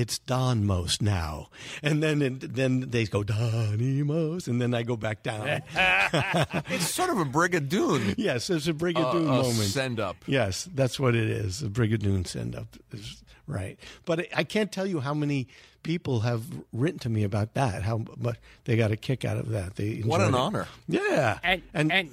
it's 0.01 0.18
Don 0.18 0.64
Most 0.66 1.03
now. 1.03 1.48
And 1.82 2.03
then 2.03 2.22
and 2.22 2.40
then 2.40 2.80
they 2.90 3.05
go 3.05 3.22
Donny 3.22 4.03
Most, 4.03 4.48
and 4.48 4.61
then 4.61 4.74
I 4.74 4.82
go 4.82 4.96
back 4.96 5.22
down. 5.22 5.46
it's 5.74 6.88
sort 6.88 7.11
of 7.11 7.18
a 7.18 7.24
Brigadoon. 7.24 8.14
Yes, 8.16 8.51
it's 8.51 8.66
a 8.66 8.72
Brigadoon 8.72 9.28
uh, 9.28 9.42
moment. 9.42 9.55
Send 9.68 10.01
up. 10.01 10.16
Yes, 10.26 10.68
that's 10.74 10.98
what 10.98 11.14
it 11.14 11.28
is. 11.28 11.62
A 11.62 11.68
Brigadoon 11.68 12.26
send 12.26 12.57
up. 12.57 12.68
It's 12.92 13.22
right. 13.46 13.78
But 14.05 14.26
I 14.34 14.44
can't 14.44 14.72
tell 14.72 14.86
you 14.86 15.01
how 15.01 15.14
many 15.14 15.48
people 15.82 16.20
have 16.20 16.44
written 16.72 16.98
to 17.01 17.09
me 17.09 17.22
about 17.24 17.55
that. 17.55 17.82
How 17.82 18.05
much 18.18 18.36
they 18.64 18.76
got 18.76 18.90
a 18.90 18.96
kick 18.96 19.24
out 19.24 19.36
of 19.38 19.51
that. 19.51 19.76
They 19.76 19.98
What 20.01 20.20
an 20.20 20.34
it. 20.34 20.34
honor. 20.34 20.66
Yeah, 20.88 21.38
And, 21.42 21.62
and 21.92 22.11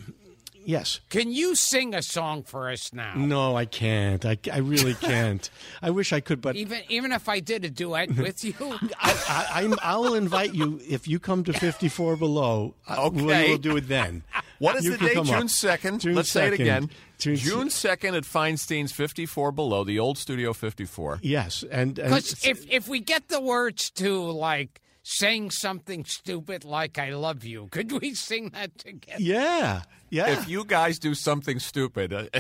yes. 0.68 1.00
can 1.10 1.32
you 1.32 1.56
sing 1.56 1.96
a 1.96 2.02
song 2.04 2.44
for 2.44 2.70
us 2.70 2.94
now? 2.94 3.14
No, 3.16 3.56
I 3.58 3.66
can't. 3.66 4.24
I, 4.26 4.38
I 4.54 4.60
really 4.60 4.94
can't. 5.02 5.50
I 5.82 5.90
wish 5.90 6.14
I 6.14 6.20
could, 6.20 6.42
but 6.42 6.56
Even 6.56 6.82
even 6.90 7.12
if 7.12 7.28
I 7.28 7.40
did 7.40 7.66
a 7.66 7.70
duet 7.72 8.16
with 8.26 8.44
you, 8.44 8.54
I, 9.00 9.48
I, 9.56 9.64
I'm, 9.64 9.74
I'll 9.82 10.14
invite 10.14 10.54
you 10.54 10.80
if 10.88 11.08
you 11.08 11.18
come 11.20 11.44
to 11.46 11.54
54 11.54 12.16
below. 12.18 12.76
Uh, 12.88 12.94
I- 12.94 13.04
Okay. 13.08 13.26
we'll, 13.26 13.48
we'll 13.50 13.58
do 13.58 13.78
it 13.78 13.88
then. 13.88 14.24
What 14.60 14.76
is 14.76 14.86
You 14.86 14.98
the 14.98 15.06
date? 15.14 15.24
June 15.24 15.48
second. 15.50 16.00
June 16.02 16.16
Let's 16.16 16.32
say 16.32 16.48
it 16.48 16.54
again. 16.54 16.90
June 17.20 17.36
June 17.36 17.70
second 17.70 18.16
at 18.16 18.24
Feinstein's 18.26 18.92
fifty 18.92 19.28
four 19.28 19.52
below, 19.52 19.84
the 19.84 20.00
old 20.00 20.18
studio 20.18 20.52
fifty 20.52 20.86
four. 20.86 21.20
Yes, 21.22 21.64
and, 21.70 22.00
and 22.00 22.10
because 22.10 22.44
if 22.44 22.66
if 22.68 22.88
we 22.88 23.00
get 23.00 23.28
the 23.28 23.40
words 23.40 23.92
to 23.92 24.20
like 24.32 24.82
saying 25.10 25.52
something 25.52 26.04
stupid 26.06 26.66
like 26.66 26.98
"I 27.00 27.12
love 27.16 27.44
you," 27.46 27.68
could 27.72 27.92
we 27.92 28.14
sing 28.14 28.50
that 28.50 28.78
together? 28.78 29.22
yeah, 29.22 29.82
yeah. 30.10 30.28
If 30.32 30.50
you 30.50 30.66
guys 30.66 31.00
do 31.00 31.16
something 31.16 31.60
stupid, 31.60 32.12
uh, 32.14 32.24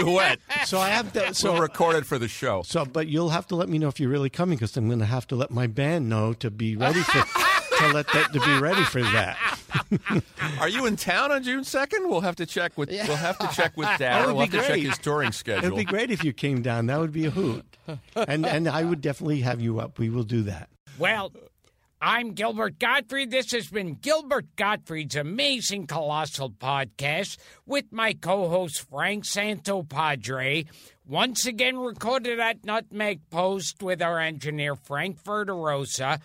duet. 0.00 0.40
so 0.64 0.78
I 0.78 0.88
have 0.88 1.12
to. 1.12 1.34
So 1.34 1.54
So 1.54 1.58
record 1.60 1.96
it 1.96 2.04
for 2.06 2.18
the 2.18 2.28
show. 2.28 2.62
So, 2.64 2.84
but 2.84 3.06
you'll 3.08 3.30
have 3.30 3.46
to 3.48 3.56
let 3.56 3.68
me 3.68 3.78
know 3.78 3.88
if 3.88 4.00
you're 4.00 4.10
really 4.10 4.30
coming 4.30 4.56
because 4.56 4.76
I'm 4.76 4.86
going 4.88 4.98
to 4.98 5.04
have 5.06 5.26
to 5.28 5.36
let 5.36 5.50
my 5.50 5.66
band 5.66 6.08
know 6.08 6.32
to 6.34 6.50
be 6.50 6.76
ready 6.76 7.00
for 7.00 7.22
to 7.78 7.92
let 7.92 8.06
that 8.12 8.32
to 8.32 8.40
be 8.40 8.58
ready 8.58 8.82
for 8.84 9.00
that. 9.02 9.38
Are 10.60 10.68
you 10.68 10.86
in 10.86 10.96
town 10.96 11.30
on 11.30 11.42
June 11.44 11.62
second? 11.62 12.08
We'll 12.08 12.22
have 12.22 12.36
to 12.36 12.46
check 12.46 12.76
with. 12.76 12.90
We'll 12.90 13.16
have 13.16 13.38
to 13.38 13.48
check 13.54 13.76
with 13.76 13.86
That 13.86 13.98
Dad. 13.98 14.26
would 14.26 14.34
We'll 14.36 14.46
be 14.48 14.56
have 14.56 14.66
to 14.66 14.72
check 14.74 14.80
his 14.84 14.98
touring 14.98 15.30
schedule. 15.32 15.64
It'd 15.66 15.76
be 15.76 15.84
great 15.84 16.10
if 16.10 16.24
you 16.24 16.32
came 16.32 16.60
down. 16.62 16.86
That 16.86 16.98
would 16.98 17.12
be 17.12 17.26
a 17.26 17.30
hoot. 17.30 17.64
And 18.16 18.44
and 18.46 18.68
I 18.68 18.82
would 18.84 19.00
definitely 19.00 19.40
have 19.42 19.60
you 19.60 19.78
up. 19.80 19.98
We 19.98 20.10
will 20.10 20.24
do 20.24 20.42
that. 20.44 20.68
Well, 20.98 21.32
I'm 22.00 22.34
Gilbert 22.34 22.78
Gottfried. 22.78 23.32
This 23.32 23.50
has 23.50 23.70
been 23.70 23.94
Gilbert 23.94 24.54
Gottfried's 24.54 25.16
amazing 25.16 25.88
colossal 25.88 26.48
podcast 26.48 27.38
with 27.66 27.86
my 27.90 28.12
co-host 28.12 28.88
Frank 28.88 29.24
Santopadre. 29.24 30.68
Once 31.08 31.44
again 31.44 31.76
recorded 31.76 32.38
at 32.38 32.64
Nutmeg 32.64 33.28
Post 33.30 33.82
with 33.82 34.00
our 34.00 34.20
engineer 34.20 34.76
Frank 34.76 35.20
Verderosa. 35.24 36.20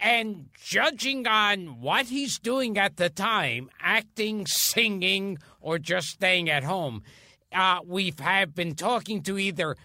And 0.00 0.46
judging 0.60 1.28
on 1.28 1.80
what 1.80 2.06
he's 2.06 2.40
doing 2.40 2.76
at 2.76 2.96
the 2.96 3.08
time, 3.08 3.70
acting, 3.80 4.44
singing, 4.44 5.38
or 5.60 5.78
just 5.78 6.08
staying 6.08 6.50
at 6.50 6.64
home, 6.64 7.04
uh, 7.52 7.78
we 7.86 8.12
have 8.18 8.56
been 8.56 8.74
talking 8.74 9.22
to 9.22 9.38
either 9.38 9.76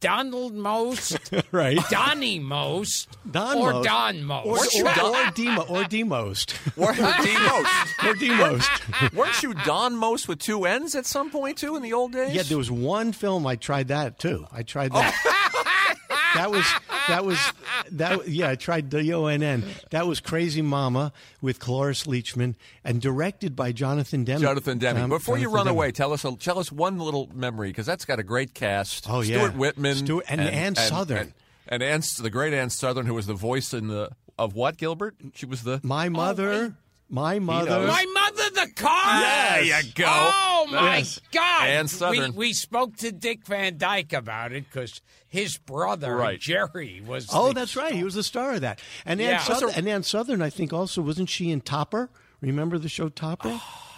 Donald 0.00 0.54
Most, 0.54 1.18
Right. 1.52 1.78
Donny 1.90 2.38
Most, 2.38 3.08
Don 3.30 3.58
or 3.58 3.72
Most. 3.72 3.84
Don 3.86 4.24
Most. 4.24 4.46
Or, 4.46 4.52
Weren't 4.52 4.72
you 4.74 4.86
or, 4.86 4.94
Don- 4.94 5.14
or, 5.28 5.30
demo, 5.32 5.62
or 5.62 5.82
demost. 5.84 6.54
Or 6.76 6.92
Demost. 6.94 8.06
or 8.08 8.14
demost. 8.14 9.12
Weren't 9.14 9.42
you 9.42 9.52
Don 9.66 9.96
Most 9.96 10.26
with 10.28 10.38
two 10.38 10.64
N's 10.64 10.94
at 10.94 11.04
some 11.06 11.30
point 11.30 11.58
too 11.58 11.76
in 11.76 11.82
the 11.82 11.92
old 11.92 12.12
days? 12.12 12.34
Yeah, 12.34 12.42
there 12.42 12.56
was 12.58 12.70
one 12.70 13.12
film 13.12 13.46
I 13.46 13.56
tried 13.56 13.88
that 13.88 14.18
too. 14.18 14.46
I 14.52 14.62
tried 14.62 14.92
that. 14.92 15.14
Oh. 15.24 15.30
That 16.34 16.50
was 16.50 16.64
that 17.08 17.24
was 17.24 17.38
that. 17.92 18.28
Yeah, 18.28 18.50
I 18.50 18.54
tried 18.54 18.88
D 18.88 19.12
O 19.12 19.26
N 19.26 19.42
N. 19.42 19.64
That 19.90 20.06
was 20.06 20.20
Crazy 20.20 20.62
Mama 20.62 21.12
with 21.40 21.58
Cloris 21.58 22.04
Leachman 22.04 22.54
and 22.84 23.00
directed 23.00 23.56
by 23.56 23.72
Jonathan 23.72 24.24
Demme. 24.24 24.40
Jonathan 24.40 24.78
Demme. 24.78 25.02
Um, 25.04 25.10
Before 25.10 25.38
you 25.38 25.50
run 25.50 25.66
Demme. 25.66 25.74
away, 25.76 25.92
tell 25.92 26.12
us 26.12 26.24
a, 26.24 26.36
tell 26.36 26.58
us 26.58 26.70
one 26.70 26.98
little 26.98 27.28
memory 27.34 27.68
because 27.70 27.86
that's 27.86 28.04
got 28.04 28.18
a 28.18 28.22
great 28.22 28.54
cast. 28.54 29.06
Oh, 29.08 29.20
yeah. 29.22 29.38
Stuart 29.38 29.56
Whitman, 29.56 29.96
Stuart- 29.96 30.24
and 30.28 30.40
Ann 30.40 30.74
Sothern. 30.74 31.18
and, 31.18 31.34
and 31.68 31.82
Ann, 31.82 32.02
the 32.20 32.30
great 32.30 32.52
Ann 32.54 32.68
Sothern, 32.68 33.06
who 33.06 33.14
was 33.14 33.26
the 33.26 33.34
voice 33.34 33.72
in 33.74 33.88
the 33.88 34.10
of 34.38 34.54
what 34.54 34.76
Gilbert? 34.78 35.16
She 35.34 35.46
was 35.46 35.62
the 35.64 35.80
My 35.82 36.08
mother. 36.08 36.74
My 37.12 37.40
mother. 37.40 37.86
My 37.88 38.04
mother, 38.14 38.50
the 38.66 38.70
car. 38.76 39.20
There 39.20 39.62
you 39.64 39.92
go. 39.96 40.04
Oh 40.06 40.66
my 40.70 40.98
Yes. 40.98 41.20
God! 41.32 41.68
And 41.68 41.88
we, 41.88 41.96
Sothern. 41.96 42.34
we 42.36 42.52
spoke 42.52 42.96
to 42.98 43.10
Dick 43.10 43.44
Van 43.46 43.76
Dyke 43.78 44.12
about 44.12 44.52
it 44.52 44.64
because 44.70 45.00
his 45.28 45.58
brother 45.58 46.14
Right. 46.14 46.38
Jerry 46.40 47.02
was. 47.04 47.28
Oh, 47.32 47.48
the- 47.48 47.54
that's 47.54 47.74
right. 47.74 47.92
He 47.94 48.04
was 48.04 48.14
the 48.14 48.22
star 48.22 48.54
of 48.54 48.60
that. 48.60 48.80
And 49.04 49.20
Ann, 49.20 49.30
Yeah. 49.30 49.38
Sothern, 49.40 49.70
and 49.76 49.88
Ann 49.88 50.02
Sothern, 50.04 50.40
I 50.40 50.50
think, 50.50 50.72
also 50.72 51.02
wasn't 51.02 51.28
she 51.30 51.50
in 51.50 51.60
Topper? 51.62 52.10
Remember 52.40 52.78
the 52.78 52.88
show 52.88 53.08
Topper? 53.08 53.50
Oh, 53.60 53.89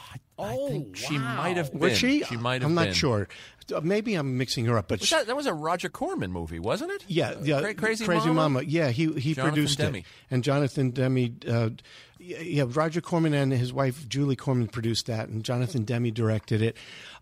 she 0.95 1.19
wow. 1.19 1.37
might 1.37 1.57
have 1.57 1.71
been. 1.71 1.81
Was 1.81 1.99
she? 1.99 2.23
She 2.25 2.37
might 2.37 2.63
have 2.63 2.71
I'm 2.71 2.77
been. 2.77 2.87
not 2.87 2.95
sure. 2.95 3.29
Uh, 3.75 3.81
Maybe 3.81 4.15
I'm 4.15 4.37
mixing 4.37 4.65
her 4.67 4.77
up, 4.77 4.89
but 4.89 5.01
Was 5.01 5.09
she- 5.09 5.15
that, 5.15 5.27
that 5.29 5.37
was 5.37 5.47
a 5.47 5.55
Roger 5.55 5.89
Corman 5.89 6.33
movie, 6.33 6.59
wasn't 6.59 6.91
it? 6.91 7.05
Yeah, 7.07 7.35
yeah, 7.43 7.61
Cra- 7.61 7.75
Crazy 7.75 8.07
Mama? 8.07 8.33
Mama. 8.35 8.63
Yeah, 8.63 8.89
he 8.91 9.07
he 9.13 9.35
Jonathan 9.35 9.45
produced 9.55 9.79
Demme. 9.79 9.95
it, 9.97 10.05
and 10.31 10.43
Jonathan 10.45 10.91
Demme. 10.91 11.37
Uh, 11.47 11.71
yeah, 12.19 12.39
yeah, 12.41 12.65
Roger 12.69 13.01
Corman 13.01 13.35
and 13.35 13.53
his 13.53 13.73
wife 13.73 14.09
Julie 14.09 14.37
Corman 14.37 14.69
produced 14.69 15.07
that, 15.07 15.29
and 15.29 15.45
Jonathan 15.45 15.85
Demme 15.85 16.11
directed 16.13 16.61
it. 16.63 16.77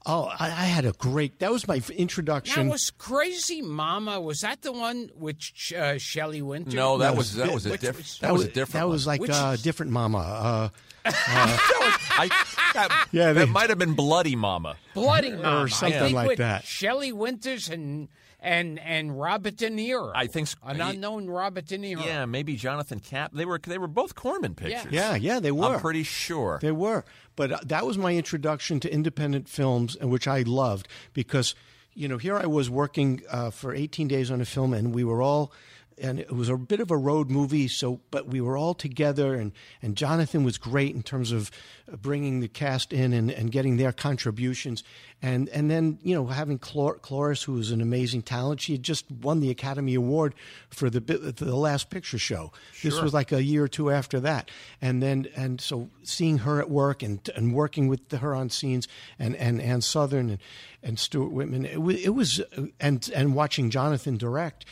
Oh, 0.07 0.25
I, 0.39 0.47
I 0.47 0.65
had 0.65 0.85
a 0.87 0.93
great. 0.93 1.39
That 1.41 1.53
was 1.53 1.69
my 1.69 1.77
f- 1.77 1.87
That 1.89 1.95
introduction. 1.97 2.69
was 2.69 2.91
Crazy 2.97 3.61
Mama. 3.63 4.19
Was 4.21 4.41
that 4.41 4.63
the 4.63 4.73
one 4.73 5.11
with 5.15 5.39
uh, 5.77 5.99
Shelley 5.99 6.41
Winter? 6.43 6.75
No, 6.77 6.97
that 6.99 7.13
No, 7.13 7.19
was 7.19 7.35
that 7.37 7.53
was 7.53 7.67
a 7.67 7.71
which 7.71 7.81
diff- 7.83 7.97
was- 7.99 8.19
that 8.21 8.33
was 8.33 8.45
a 8.45 8.49
different. 8.49 8.73
That 8.73 8.89
was 8.89 9.07
like 9.07 9.21
a 9.29 9.33
uh, 9.35 9.57
different 9.57 9.93
Mama. 9.93 10.19
Uh, 10.19 10.69
I, 11.05 12.29
that, 12.75 13.09
Yeah, 13.13 13.33
that 13.33 13.49
might 13.49 13.71
have 13.71 13.79
been 13.79 13.95
Bloody 13.95 14.37
Mama. 14.37 14.77
Bloody 14.95 15.33
Mama, 15.33 15.69
something 15.69 16.15
like 16.15 16.39
that. 16.39 16.65
Shelley 16.65 17.13
Winters 17.13 17.69
and 17.69 18.09
and 18.43 18.79
and 18.79 19.21
Robert 19.21 19.57
De 19.57 19.69
Niro. 19.71 20.13
I 20.15 20.27
think 20.27 20.49
s- 20.49 20.57
an 20.65 20.79
y- 20.79 20.91
unknown 20.91 21.29
Robert 21.29 21.67
De 21.67 21.77
Niro. 21.79 22.05
Yeah, 22.05 22.25
maybe 22.25 22.57
Jonathan 22.57 22.99
Cap. 23.01 23.33
They 23.35 23.45
were 23.45 23.61
they 23.63 23.79
were 23.79 23.87
both 23.89 24.15
Corman 24.15 24.55
pictures. 24.55 24.91
yeah, 24.93 25.15
yeah, 25.15 25.41
they 25.41 25.53
were. 25.53 25.75
I'm 25.75 25.81
pretty 25.81 26.03
sure. 26.05 26.59
They 26.63 26.73
were, 26.73 27.05
but 27.37 27.53
uh, 27.53 27.59
that 27.67 27.85
was 27.87 27.99
my 27.99 28.15
introduction 28.15 28.81
to 28.81 28.93
independent 28.93 29.49
films, 29.49 29.97
which 30.01 30.27
I 30.27 30.41
loved 30.43 30.89
because, 31.13 31.55
you 31.95 32.09
know, 32.09 32.17
here 32.17 32.37
I 32.37 32.47
was 32.47 32.71
working 32.71 33.21
uh, 33.31 33.51
for 33.51 33.75
18 33.75 34.09
days 34.09 34.31
on 34.31 34.41
a 34.41 34.47
film, 34.47 34.73
and 34.73 34.95
we 34.95 35.05
were 35.05 35.21
all, 35.21 35.53
and 36.01 36.19
it 36.19 36.33
was 36.33 36.49
a 36.49 36.57
bit 36.57 36.81
of 36.81 36.91
a 36.91 36.97
road 36.97 37.31
movie. 37.31 37.69
So, 37.69 38.01
but 38.11 38.27
we 38.27 38.41
were 38.41 38.57
all 38.57 38.75
together, 38.75 39.35
and 39.35 39.53
and 39.83 39.97
Jonathan 39.97 40.45
was 40.45 40.59
great 40.59 40.95
in 40.95 41.03
terms 41.03 41.33
of 41.33 41.51
uh, 41.91 41.97
bringing 41.97 42.41
the 42.41 42.49
cast 42.49 42.93
in 42.93 43.13
and, 43.13 43.31
and 43.31 43.51
getting 43.53 43.77
their 43.77 43.93
contributions, 43.93 44.83
and 45.23 45.49
and 45.51 45.71
then 45.71 45.99
you 46.03 46.15
know 46.15 46.27
having 46.27 46.59
Clor- 46.59 46.99
Cloris, 46.99 47.43
who 47.43 47.55
was 47.55 47.71
an 47.71 47.81
amazing 47.81 48.23
talent. 48.23 48.61
She 48.61 48.73
had 48.73 48.83
just 48.83 49.11
won 49.11 49.41
the 49.41 49.51
Academy 49.51 49.95
Award 49.95 50.35
for 50.71 50.91
the 50.91 51.01
the 51.01 51.57
Last 51.57 51.91
Picture 51.91 52.19
Show. 52.19 52.53
This 52.83 53.01
was 53.01 53.15
like 53.15 53.33
a 53.33 53.43
year 53.43 53.65
or 53.65 53.69
two 53.69 53.91
after 53.91 54.21
that, 54.21 54.51
and 54.81 55.03
then 55.03 55.29
and 55.37 55.61
so 55.61 55.91
seeing 56.03 56.39
her 56.39 56.61
at 56.61 56.71
work 56.71 57.03
and 57.03 57.29
and 57.37 57.55
working 57.55 57.89
with 57.89 58.11
her 58.13 58.35
on 58.35 58.51
scenes, 58.51 58.89
and 59.19 59.37
and 59.37 59.61
Ann 59.61 59.81
Sothern 59.81 60.31
and 60.31 60.39
and 60.83 60.99
Stuart 60.99 61.31
Whitman, 61.31 61.67
it, 61.67 61.79
it 61.79 62.15
was 62.15 62.41
and 62.81 63.11
and 63.15 63.35
watching 63.35 63.71
Jonathan 63.71 64.17
direct. 64.17 64.65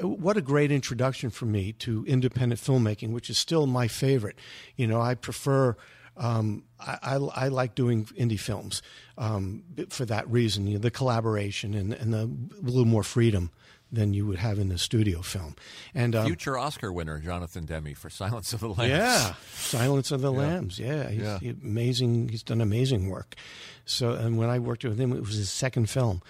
What 0.00 0.36
a 0.36 0.40
great 0.42 0.70
introduction 0.70 1.30
for 1.30 1.46
me 1.46 1.72
to 1.80 2.04
independent 2.06 2.60
filmmaking, 2.60 3.10
which 3.12 3.28
is 3.30 3.38
still 3.38 3.66
my 3.66 3.88
favorite. 3.88 4.38
You 4.76 4.86
know, 4.86 5.00
I 5.00 5.14
prefer. 5.14 5.76
Um, 6.16 6.64
I, 6.80 6.98
I, 7.02 7.14
I 7.14 7.48
like 7.48 7.76
doing 7.76 8.04
indie 8.18 8.40
films 8.40 8.82
um, 9.16 9.62
for 9.88 10.04
that 10.06 10.28
reason, 10.28 10.66
you 10.66 10.72
know, 10.74 10.80
the 10.80 10.90
collaboration 10.90 11.74
and, 11.74 11.92
and 11.94 12.12
the, 12.12 12.28
a 12.60 12.64
little 12.64 12.84
more 12.86 13.04
freedom 13.04 13.52
than 13.92 14.12
you 14.14 14.26
would 14.26 14.38
have 14.40 14.58
in 14.58 14.68
the 14.68 14.78
studio 14.78 15.22
film. 15.22 15.54
And 15.94 16.16
um, 16.16 16.26
Future 16.26 16.58
Oscar 16.58 16.92
winner 16.92 17.20
Jonathan 17.20 17.66
Demme 17.66 17.94
for 17.94 18.10
Silence 18.10 18.52
of 18.52 18.58
the 18.60 18.68
Lambs. 18.68 18.90
yeah, 18.90 19.34
Silence 19.54 20.10
of 20.10 20.20
the 20.20 20.32
Lambs. 20.32 20.80
Yeah, 20.80 21.08
he's 21.08 21.22
Yeah. 21.22 21.38
he- 21.38 21.50
amazing. 21.50 22.28
He's 22.30 22.42
done 22.42 22.60
amazing 22.60 23.08
work. 23.08 23.36
So, 23.84 24.10
and 24.12 24.36
when 24.36 24.50
I 24.50 24.58
worked 24.58 24.84
with 24.84 24.98
him, 25.00 25.12
it 25.12 25.20
was 25.20 25.34
his 25.36 25.50
second 25.50 25.88
film. 25.88 26.20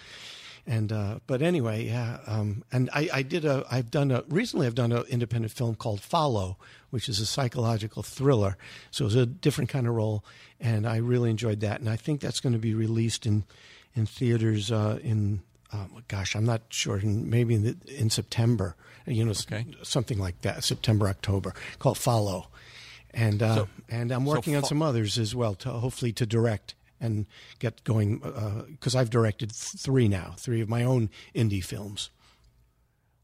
And 0.71 0.93
uh, 0.93 1.21
but 1.27 1.41
anyway, 1.41 1.87
yeah. 1.87 2.19
Um, 2.27 2.63
and 2.71 2.91
I, 2.93 3.09
I 3.11 3.23
did 3.23 3.47
a. 3.47 3.65
I've 3.71 3.91
done 3.91 4.11
a 4.11 4.23
recently. 4.29 4.67
I've 4.67 4.75
done 4.75 4.93
an 4.93 5.05
independent 5.09 5.51
film 5.51 5.75
called 5.77 6.01
Follow, 6.03 6.59
which 6.91 7.09
is 7.09 7.21
a 7.21 7.27
psychological 7.27 8.03
thriller. 8.03 8.59
So 8.91 9.05
it 9.05 9.07
was 9.07 9.15
a 9.15 9.25
different 9.25 9.71
kind 9.71 9.87
of 9.89 9.95
role, 9.95 10.23
and 10.61 10.87
I 10.87 10.99
really 10.99 11.31
enjoyed 11.31 11.61
that. 11.61 11.81
And 11.81 11.89
I 11.89 11.97
think 11.97 12.21
that's 12.21 12.41
going 12.41 12.53
to 12.53 12.59
be 12.59 12.75
released 12.75 13.25
in 13.25 13.45
in 13.97 14.05
theaters 14.05 14.71
uh, 14.71 14.99
in. 15.03 15.41
Um, 15.73 16.03
gosh, 16.07 16.37
I'm 16.37 16.45
not 16.45 16.61
sure. 16.69 16.99
In, 16.99 17.31
maybe 17.31 17.55
in, 17.55 17.63
the, 17.65 17.77
in 17.89 18.11
September. 18.11 18.77
You 19.07 19.25
know, 19.25 19.31
Okay. 19.31 19.65
something 19.83 20.19
like 20.19 20.43
that. 20.43 20.65
September, 20.65 21.09
October. 21.09 21.55
Called 21.79 21.97
Follow 21.97 22.49
and 23.15 23.43
uh, 23.43 23.55
So- 23.55 23.69
and 23.89 24.13
I'm 24.13 24.27
so 24.27 24.33
working 24.33 24.55
on 24.55 24.65
some 24.65 24.83
others 24.83 25.17
as 25.19 25.35
well 25.35 25.55
to 25.57 25.71
hopefully 25.71 26.13
to 26.13 26.27
direct 26.27 26.75
and 27.01 27.27
get 27.59 27.85
going 27.85 28.23
uh, 28.23 28.65
because 28.71 28.95
I've 28.95 29.11
directed 29.11 29.51
th- 29.51 29.81
three 29.83 30.09
now, 30.09 30.35
three 30.39 30.61
of 30.61 30.69
my 30.69 30.85
own 30.85 31.11
indie 31.35 31.65
films. 31.65 32.11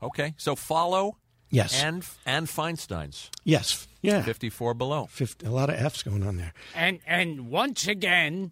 Okay, 0.02 0.34
so 0.36 0.54
follow. 0.54 1.16
Yes. 1.50 1.80
And 1.80 2.04
and 2.26 2.48
Feinstein's 2.48 3.30
Yes, 3.44 3.86
yeah, 4.02 4.22
54 4.22 4.74
below. 4.74 5.06
50, 5.06 5.46
a 5.46 5.50
lot 5.50 5.70
of 5.70 5.76
F's 5.76 6.02
going 6.02 6.26
on 6.26 6.36
there. 6.36 6.52
And 6.74 6.98
and 7.06 7.48
once 7.48 7.86
again, 7.86 8.50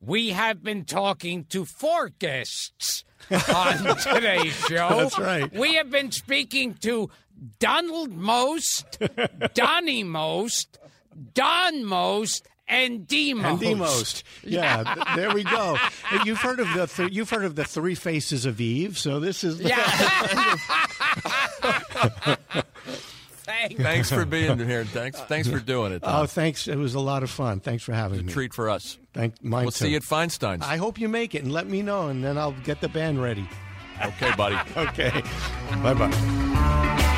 we 0.00 0.30
have 0.30 0.62
been 0.62 0.84
talking 0.84 1.44
to 1.46 1.64
four 1.64 2.10
guests 2.10 3.04
on 3.30 3.96
today's 4.02 4.54
show. 4.68 4.88
That's 4.90 5.18
right. 5.18 5.52
We 5.52 5.76
have 5.76 5.90
been 5.90 6.12
speaking 6.12 6.74
to 6.82 7.10
Donald 7.58 8.12
Most, 8.12 8.98
Donny 9.54 10.04
Most, 10.04 10.78
Don 11.32 11.84
Most, 11.84 12.46
and 12.74 13.06
Demos. 13.06 13.44
And 13.44 13.60
Demos. 13.60 14.24
Yeah, 14.42 14.82
th- 14.94 15.06
there 15.16 15.34
we 15.34 15.44
go. 15.44 15.76
You've 16.24 16.40
heard 16.40 16.60
of 16.60 16.72
the 16.74 16.86
th- 16.86 17.12
you've 17.12 17.30
heard 17.30 17.44
of 17.44 17.56
the 17.56 17.64
three 17.64 17.94
faces 17.94 18.46
of 18.46 18.60
Eve. 18.60 18.98
So 18.98 19.20
this 19.20 19.44
is 19.44 19.60
Yeah. 19.60 19.82
Thank 23.46 23.76
Thanks 23.78 24.10
for 24.10 24.24
being 24.24 24.58
here. 24.68 24.84
Thanks, 24.84 25.20
thanks 25.20 25.48
for 25.48 25.58
doing 25.58 25.92
it. 25.92 26.00
Oh, 26.02 26.06
Tom. 26.10 26.22
Oh, 26.22 26.26
thanks. 26.26 26.68
It 26.68 26.76
was 26.76 26.94
a 26.94 27.00
lot 27.00 27.22
of 27.22 27.30
fun. 27.30 27.60
Thanks 27.60 27.82
for 27.82 27.92
having 27.92 28.26
me. 28.26 28.32
treat 28.32 28.54
for 28.54 28.68
us. 28.70 28.98
Thank 29.12 29.42
mine 29.42 29.64
We'll 29.64 29.72
too. 29.72 29.84
see 29.84 29.90
you 29.90 29.96
at 29.96 30.02
Feinstein's. 30.02 30.62
I 30.64 30.76
hope 30.76 30.98
you 30.98 31.08
make 31.08 31.34
it 31.34 31.42
and 31.42 31.52
let 31.52 31.66
me 31.66 31.82
know, 31.82 32.08
and 32.08 32.24
then 32.24 32.38
I'll 32.38 32.52
get 32.64 32.80
the 32.80 32.88
band 32.88 33.22
ready. 33.22 33.48
Okay, 34.04 34.32
buddy. 34.36 34.56
Okay. 34.76 35.22
Bye 35.82 35.94
bye. 35.94 37.10